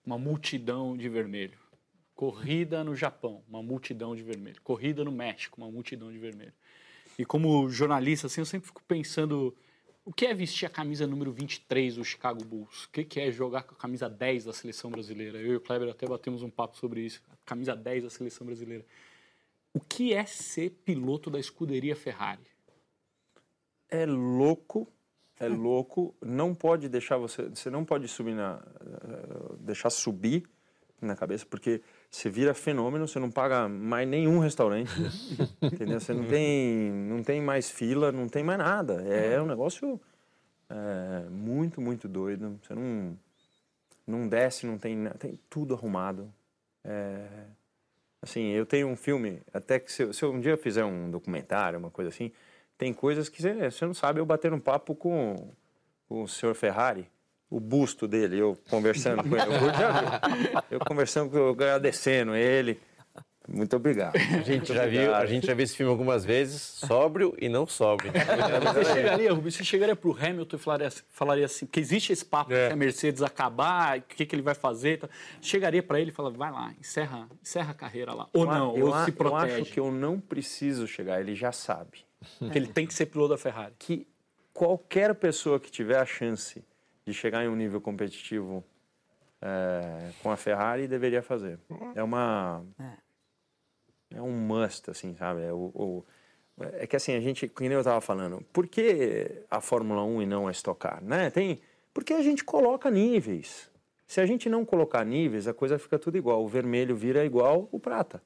uma 0.05 0.17
multidão 0.17 0.97
de 0.97 1.07
vermelho. 1.07 1.57
Corrida 2.15 2.83
no 2.83 2.95
Japão, 2.95 3.41
uma 3.49 3.63
multidão 3.63 4.15
de 4.15 4.21
vermelho. 4.21 4.61
Corrida 4.63 5.03
no 5.03 5.11
México, 5.11 5.59
uma 5.61 5.71
multidão 5.71 6.11
de 6.11 6.17
vermelho. 6.17 6.53
E 7.17 7.25
como 7.25 7.69
jornalista, 7.69 8.27
assim, 8.27 8.41
eu 8.41 8.45
sempre 8.45 8.67
fico 8.67 8.81
pensando 8.87 9.55
o 10.11 10.13
que 10.13 10.25
é 10.25 10.33
vestir 10.33 10.65
a 10.65 10.69
camisa 10.69 11.07
número 11.07 11.31
23 11.31 11.95
do 11.95 12.03
Chicago 12.03 12.43
Bulls? 12.43 12.83
O 12.83 12.89
que 12.89 13.17
é 13.17 13.31
jogar 13.31 13.63
com 13.63 13.73
a 13.73 13.77
camisa 13.77 14.09
10 14.09 14.43
da 14.43 14.51
seleção 14.51 14.91
brasileira? 14.91 15.39
Eu 15.39 15.53
e 15.53 15.55
o 15.55 15.61
Kleber 15.61 15.87
até 15.87 16.05
batemos 16.05 16.43
um 16.43 16.49
papo 16.49 16.77
sobre 16.77 16.99
isso. 16.99 17.21
A 17.31 17.37
camisa 17.45 17.73
10 17.77 18.03
da 18.03 18.09
seleção 18.09 18.45
brasileira. 18.45 18.85
O 19.73 19.79
que 19.79 20.13
é 20.13 20.25
ser 20.25 20.71
piloto 20.83 21.29
da 21.29 21.39
escuderia 21.39 21.95
Ferrari? 21.95 22.43
É 23.87 24.05
louco, 24.05 24.85
é 25.39 25.47
louco. 25.47 26.13
Não 26.21 26.53
pode 26.53 26.89
deixar 26.89 27.15
você, 27.15 27.43
você 27.43 27.69
não 27.69 27.85
pode 27.85 28.05
subir 28.09 28.35
na, 28.35 28.61
eh, 28.81 29.55
deixar 29.59 29.89
subir 29.89 30.43
na 31.01 31.15
cabeça, 31.15 31.45
porque 31.45 31.81
você 32.11 32.29
vira 32.29 32.53
fenômeno, 32.53 33.07
você 33.07 33.19
não 33.19 33.31
paga 33.31 33.67
mais 33.67 34.07
nenhum 34.07 34.39
restaurante, 34.39 34.91
entendeu? 35.61 35.99
Você 35.99 36.13
não 36.13 36.25
tem, 36.25 36.91
não 36.91 37.23
tem 37.23 37.41
mais 37.41 37.71
fila, 37.71 38.11
não 38.11 38.27
tem 38.27 38.43
mais 38.43 38.59
nada. 38.59 39.01
É 39.03 39.41
um 39.41 39.45
negócio 39.45 39.99
é, 40.69 41.29
muito, 41.29 41.79
muito 41.79 42.07
doido. 42.07 42.59
Você 42.61 42.75
não, 42.75 43.17
não 44.05 44.27
desce, 44.27 44.67
não 44.67 44.77
tem, 44.77 45.09
tem 45.17 45.39
tudo 45.49 45.73
arrumado. 45.73 46.31
É, 46.83 47.25
Assim, 48.21 48.49
eu 48.51 48.67
tenho 48.67 48.87
um 48.87 48.95
filme, 48.95 49.41
até 49.51 49.79
que 49.79 49.91
se, 49.91 50.13
se 50.13 50.23
eu 50.23 50.31
um 50.31 50.39
dia 50.39 50.51
eu 50.51 50.57
fizer 50.57 50.85
um 50.85 51.09
documentário, 51.09 51.79
uma 51.79 51.89
coisa 51.89 52.09
assim, 52.09 52.31
tem 52.77 52.93
coisas 52.93 53.27
que 53.27 53.41
você, 53.41 53.71
você 53.71 53.85
não 53.85 53.95
sabe. 53.95 54.19
Eu 54.19 54.25
bater 54.25 54.53
um 54.53 54.59
papo 54.59 54.93
com, 54.93 55.51
com 56.07 56.21
o 56.21 56.27
senhor 56.27 56.53
Ferrari, 56.53 57.09
o 57.51 57.59
busto 57.59 58.07
dele, 58.07 58.39
eu 58.39 58.57
conversando 58.69 59.21
com 59.23 59.35
ele. 59.35 59.45
Viu. 59.45 60.61
Eu 60.71 60.79
conversando, 60.79 61.29
com- 61.29 61.37
eu 61.37 61.49
agradecendo 61.49 62.33
ele. 62.33 62.79
Muito 63.47 63.75
obrigado. 63.75 64.15
A 64.15 64.41
gente, 64.43 64.73
já 64.73 64.85
viu, 64.85 65.13
a 65.13 65.25
gente 65.25 65.45
já 65.47 65.53
viu 65.53 65.63
esse 65.65 65.75
filme 65.75 65.91
algumas 65.91 66.23
vezes, 66.23 66.61
sóbrio 66.61 67.35
e 67.37 67.49
não 67.49 67.67
sóbrio. 67.67 68.11
Você 68.73 68.93
chegaria, 68.93 69.33
Rubinho, 69.33 69.51
você 69.51 69.63
chegaria 69.63 69.95
para 69.95 70.09
o 70.09 70.15
Hamilton 70.17 70.55
e 70.55 70.59
falaria, 70.59 70.87
assim- 70.87 71.03
falaria 71.09 71.45
assim, 71.45 71.65
porque 71.65 71.79
existe 71.81 72.13
esse 72.13 72.23
papo 72.23 72.53
É. 72.53 72.67
que 72.67 72.73
a 72.73 72.75
Mercedes 72.77 73.21
acabar, 73.21 73.97
o 73.97 74.01
que, 74.03 74.25
que 74.25 74.33
ele 74.35 74.43
vai 74.43 74.53
fazer. 74.55 74.99
tá? 74.99 75.09
Chegaria 75.41 75.83
para 75.83 75.99
ele 75.99 76.11
e 76.11 76.13
falaria, 76.13 76.37
vai 76.37 76.51
lá, 76.51 76.73
encerra, 76.79 77.27
encerra 77.41 77.71
a 77.71 77.73
carreira 77.73 78.13
lá. 78.13 78.29
Ou 78.31 78.45
não, 78.45 78.77
eu, 78.77 78.87
ou 78.87 78.93
a- 78.93 79.03
se 79.03 79.09
eu 79.11 79.15
protege. 79.15 79.61
acho 79.63 79.71
que 79.73 79.79
eu 79.79 79.91
não 79.91 80.19
preciso 80.19 80.87
chegar, 80.87 81.19
ele 81.19 81.35
já 81.35 81.51
sabe. 81.51 82.05
que 82.51 82.57
ele 82.57 82.67
tem 82.67 82.85
que 82.87 82.93
ser 82.93 83.07
piloto 83.07 83.31
da 83.31 83.37
Ferrari. 83.37 83.73
que 83.77 84.07
qualquer 84.53 85.13
pessoa 85.15 85.59
que 85.59 85.69
tiver 85.71 85.97
a 85.99 86.05
chance 86.05 86.63
de 87.05 87.13
chegar 87.13 87.43
em 87.43 87.47
um 87.47 87.55
nível 87.55 87.81
competitivo 87.81 88.63
é, 89.41 90.11
com 90.21 90.31
a 90.31 90.37
Ferrari 90.37 90.87
deveria 90.87 91.21
fazer. 91.21 91.59
É 91.95 92.03
uma 92.03 92.63
é 94.13 94.21
um 94.21 94.31
must, 94.31 94.89
assim, 94.89 95.15
sabe? 95.15 95.41
É, 95.41 95.53
o, 95.53 95.71
o- 95.73 96.05
é 96.73 96.85
que 96.85 96.95
assim 96.95 97.13
a 97.15 97.19
gente, 97.19 97.51
nem 97.59 97.71
eu 97.71 97.79
estava 97.79 98.01
falando, 98.01 98.43
por 98.53 98.67
que 98.67 99.43
a 99.49 99.59
Fórmula 99.61 100.03
1 100.03 100.21
e 100.21 100.25
não 100.25 100.47
a 100.47 100.51
Stock 100.51 100.79
Car, 100.79 101.03
né? 101.03 101.29
Tem 101.29 101.59
porque 101.93 102.13
a 102.13 102.21
gente 102.21 102.43
coloca 102.43 102.89
níveis. 102.91 103.69
Se 104.05 104.19
a 104.21 104.25
gente 104.25 104.49
não 104.49 104.63
colocar 104.65 105.03
níveis, 105.05 105.47
a 105.47 105.53
coisa 105.53 105.79
fica 105.79 105.97
tudo 105.97 106.17
igual. 106.17 106.43
O 106.43 106.47
vermelho 106.47 106.95
vira 106.95 107.25
igual 107.25 107.67
o 107.71 107.79
prata. 107.79 108.21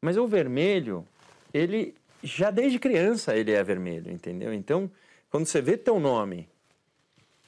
Mas 0.00 0.16
o 0.16 0.26
vermelho, 0.26 1.06
ele 1.52 1.94
já 2.22 2.50
desde 2.50 2.78
criança 2.78 3.36
ele 3.36 3.52
é 3.52 3.62
vermelho, 3.62 4.10
entendeu? 4.10 4.52
Então, 4.54 4.90
quando 5.30 5.46
você 5.46 5.60
vê 5.60 5.76
teu 5.76 5.98
nome 6.00 6.48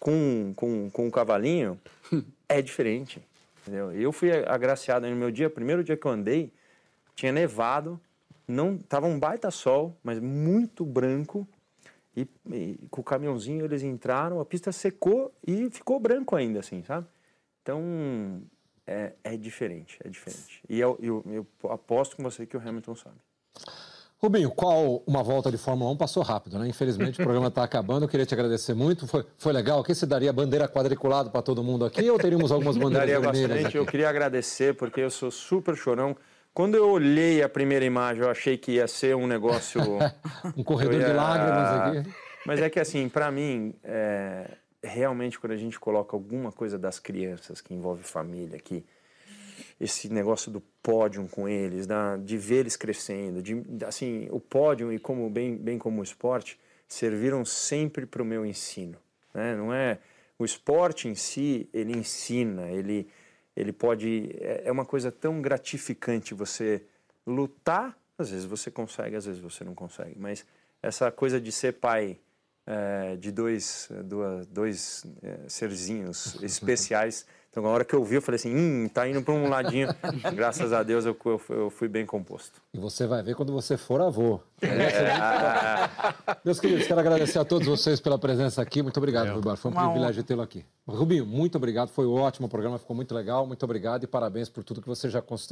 com, 0.00 0.54
com, 0.56 0.90
com 0.90 1.06
um 1.06 1.10
cavalinho, 1.10 1.78
é 2.48 2.60
diferente, 2.62 3.22
entendeu? 3.60 3.92
Eu 3.92 4.10
fui 4.10 4.32
agraciado 4.32 5.06
no 5.08 5.14
meu 5.14 5.30
dia, 5.30 5.50
primeiro 5.50 5.84
dia 5.84 5.96
que 5.96 6.06
eu 6.06 6.10
andei, 6.10 6.50
tinha 7.14 7.30
nevado, 7.30 8.00
não 8.48 8.78
tava 8.78 9.06
um 9.06 9.18
baita 9.18 9.50
sol, 9.50 9.94
mas 10.02 10.18
muito 10.18 10.84
branco. 10.84 11.46
E, 12.16 12.26
e 12.52 12.88
com 12.90 13.02
o 13.02 13.04
caminhãozinho 13.04 13.64
eles 13.64 13.82
entraram, 13.82 14.40
a 14.40 14.44
pista 14.44 14.72
secou 14.72 15.32
e 15.46 15.70
ficou 15.70 16.00
branco 16.00 16.34
ainda, 16.34 16.58
assim, 16.58 16.82
sabe? 16.82 17.06
Então 17.62 18.42
é, 18.86 19.12
é 19.22 19.36
diferente, 19.36 19.98
é 20.02 20.08
diferente. 20.08 20.62
E 20.68 20.80
eu, 20.80 20.98
eu, 21.00 21.24
eu 21.26 21.70
aposto 21.70 22.16
com 22.16 22.22
você 22.22 22.44
que 22.46 22.56
o 22.56 22.60
Hamilton 22.60 22.96
sabe. 22.96 23.16
Rubinho, 24.22 24.50
qual 24.50 25.02
uma 25.06 25.22
volta 25.22 25.50
de 25.50 25.56
Fórmula 25.56 25.90
1 25.92 25.96
passou 25.96 26.22
rápido, 26.22 26.58
né? 26.58 26.68
Infelizmente 26.68 27.20
o 27.20 27.24
programa 27.24 27.48
está 27.48 27.64
acabando. 27.64 28.04
Eu 28.04 28.08
queria 28.08 28.26
te 28.26 28.34
agradecer 28.34 28.74
muito. 28.74 29.06
Foi, 29.06 29.24
foi 29.38 29.52
legal. 29.52 29.80
O 29.80 29.84
que 29.84 29.94
você 29.94 30.04
daria 30.04 30.30
bandeira 30.32 30.68
quadriculada 30.68 31.30
para 31.30 31.40
todo 31.40 31.62
mundo 31.64 31.84
aqui 31.86 32.08
ou 32.10 32.18
teríamos 32.18 32.52
algumas 32.52 32.76
bandeiras 32.76 33.22
Daria 33.22 33.48
bastante. 33.48 33.66
aqui? 33.68 33.78
Eu 33.78 33.86
queria 33.86 34.10
agradecer 34.10 34.74
porque 34.74 35.00
eu 35.00 35.10
sou 35.10 35.30
super 35.30 35.74
chorão. 35.74 36.14
Quando 36.52 36.74
eu 36.74 36.88
olhei 36.90 37.42
a 37.42 37.48
primeira 37.48 37.84
imagem, 37.84 38.22
eu 38.22 38.28
achei 38.30 38.58
que 38.58 38.72
ia 38.72 38.86
ser 38.86 39.16
um 39.16 39.26
negócio. 39.26 39.80
Um 40.56 40.62
corredor 40.64 40.94
eu 40.94 41.00
de 41.00 41.06
ia- 41.06 41.14
lágrimas 41.14 41.98
aqui. 41.98 42.14
Mas 42.44 42.60
é 42.60 42.68
que 42.68 42.78
assim, 42.80 43.08
para 43.08 43.30
mim, 43.30 43.74
é, 43.84 44.50
realmente 44.82 45.38
quando 45.38 45.52
a 45.52 45.56
gente 45.56 45.78
coloca 45.80 46.14
alguma 46.14 46.50
coisa 46.52 46.78
das 46.78 46.98
crianças 46.98 47.60
que 47.60 47.72
envolve 47.72 48.02
família, 48.02 48.58
que 48.58 48.84
esse 49.80 50.12
negócio 50.12 50.52
do 50.52 50.60
pódio 50.82 51.26
com 51.28 51.48
eles, 51.48 51.86
da, 51.86 52.16
de 52.16 52.36
ver 52.36 52.56
eles 52.56 52.76
crescendo, 52.76 53.42
de, 53.42 53.64
assim, 53.86 54.28
o 54.30 54.38
pódio 54.38 54.92
e 54.92 54.98
como 54.98 55.28
bem, 55.30 55.56
bem 55.56 55.78
como 55.78 56.00
o 56.00 56.04
esporte 56.04 56.58
serviram 56.86 57.44
sempre 57.44 58.04
para 58.04 58.22
o 58.22 58.24
meu 58.24 58.44
ensino, 58.44 58.98
né? 59.32 59.56
Não 59.56 59.72
é 59.72 59.98
o 60.38 60.44
esporte 60.44 61.08
em 61.08 61.14
si, 61.14 61.68
ele 61.72 61.96
ensina, 61.96 62.68
ele 62.70 63.08
ele 63.56 63.72
pode 63.72 64.30
é 64.40 64.62
é 64.66 64.72
uma 64.72 64.84
coisa 64.84 65.10
tão 65.10 65.40
gratificante 65.40 66.34
você 66.34 66.82
lutar, 67.26 67.96
às 68.18 68.30
vezes 68.30 68.44
você 68.44 68.70
consegue, 68.70 69.16
às 69.16 69.24
vezes 69.24 69.40
você 69.40 69.64
não 69.64 69.74
consegue, 69.74 70.18
mas 70.18 70.44
essa 70.82 71.10
coisa 71.10 71.40
de 71.40 71.52
ser 71.52 71.74
pai 71.74 72.18
é, 72.66 73.16
de 73.16 73.32
dois, 73.32 73.88
duas, 74.04 74.46
dois 74.46 75.06
é, 75.22 75.48
serzinhos 75.48 76.36
especiais. 76.42 77.26
Então, 77.50 77.64
na 77.64 77.68
hora 77.68 77.84
que 77.84 77.92
eu 77.94 78.04
vi, 78.04 78.14
eu 78.14 78.22
falei 78.22 78.36
assim: 78.36 78.54
hum, 78.54 78.88
tá 78.88 79.08
indo 79.08 79.20
para 79.22 79.34
um 79.34 79.48
ladinho. 79.48 79.88
Graças 80.34 80.72
a 80.72 80.84
Deus 80.84 81.04
eu, 81.04 81.16
eu 81.24 81.38
fui- 81.38 81.56
eu 81.56 81.68
fui 81.70 81.88
bem 81.88 82.06
composto. 82.06 82.62
E 82.72 82.78
você 82.78 83.08
vai 83.08 83.22
ver 83.24 83.34
quando 83.34 83.52
você 83.52 83.76
for 83.76 84.00
avô. 84.00 84.38
É, 84.62 84.68
Meus 86.44 86.60
queridos, 86.60 86.86
quero 86.86 87.00
agradecer 87.00 87.38
a 87.38 87.44
todos 87.44 87.66
vocês 87.66 88.00
pela 88.00 88.18
presença 88.18 88.62
aqui. 88.62 88.82
Muito 88.82 88.96
obrigado, 88.98 89.32
Rui 89.32 89.42
Bar. 89.42 89.56
Foi 89.56 89.70
um 89.70 89.74
Uma 89.74 89.90
privilégio 89.90 90.22
tê-lo 90.22 90.42
aqui. 90.42 90.64
Rubinho, 90.86 91.26
muito 91.26 91.56
obrigado. 91.56 91.88
Foi 91.88 92.06
ótimo 92.06 92.46
o 92.46 92.50
programa, 92.50 92.78
ficou 92.78 92.94
muito 92.94 93.12
legal. 93.14 93.44
Muito 93.46 93.62
obrigado 93.64 94.04
e 94.04 94.06
parabéns 94.06 94.48
por 94.48 94.62
tudo 94.62 94.80
que 94.80 94.86
você 94.88 95.10
já 95.10 95.20
construiu. 95.20 95.50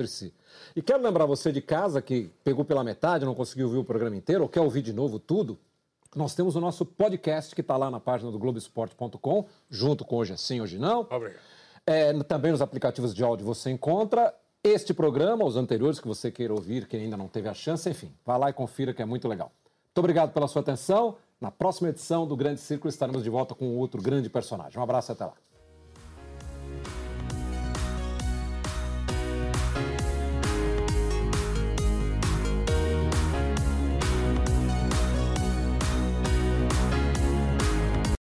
E 0.77 0.81
quero 0.83 1.03
lembrar 1.03 1.27
você 1.27 1.51
de 1.51 1.61
casa 1.61 2.01
que 2.01 2.31
pegou 2.45 2.65
pela 2.65 2.85
metade, 2.85 3.25
não 3.25 3.35
conseguiu 3.35 3.67
ouvir 3.67 3.79
o 3.79 3.85
programa 3.85 4.15
inteiro, 4.17 4.43
ou 4.45 4.49
quer 4.49 4.61
ouvir 4.61 4.83
de 4.83 4.93
novo 4.93 5.19
tudo. 5.19 5.59
Nós 6.15 6.35
temos 6.35 6.55
o 6.57 6.61
nosso 6.61 6.87
podcast 6.87 7.55
que 7.55 7.61
está 7.61 7.77
lá 7.77 7.91
na 7.91 7.99
página 8.01 8.31
do 8.31 8.39
Globoesporte.com, 8.39 9.47
junto 9.69 10.05
com 10.05 10.17
Hoje 10.17 10.33
é 10.33 10.37
Sim, 10.37 10.61
Hoje 10.61 10.79
Não. 10.79 11.01
Obrigado. 11.11 11.41
É, 11.91 12.13
também 12.25 12.53
nos 12.53 12.61
aplicativos 12.61 13.15
de 13.15 13.25
áudio 13.25 13.47
você 13.47 13.71
encontra 13.71 14.35
este 14.63 14.93
programa, 14.93 15.47
os 15.47 15.57
anteriores 15.57 15.99
que 15.99 16.07
você 16.07 16.31
queira 16.31 16.53
ouvir, 16.53 16.87
que 16.87 16.95
ainda 16.95 17.17
não 17.17 17.29
teve 17.29 17.49
a 17.49 17.55
chance, 17.55 17.89
enfim, 17.89 18.13
vá 18.27 18.37
lá 18.37 18.51
e 18.51 18.53
confira 18.53 18.93
que 18.93 19.01
é 19.01 19.07
muito 19.07 19.27
legal. 19.27 19.51
Muito 19.87 19.99
obrigado 19.99 20.35
pela 20.35 20.47
sua 20.47 20.61
atenção. 20.61 21.17
Na 21.41 21.51
próxima 21.51 21.89
edição 21.89 22.27
do 22.27 22.37
Grande 22.37 22.61
Círculo 22.61 22.91
estaremos 22.91 23.25
de 23.25 23.31
volta 23.31 23.55
com 23.55 23.75
outro 23.79 24.03
grande 24.03 24.29
personagem. 24.29 24.79
Um 24.79 24.83
abraço 24.83 25.11
e 25.11 25.15
até 25.15 25.25
lá. 25.25 25.33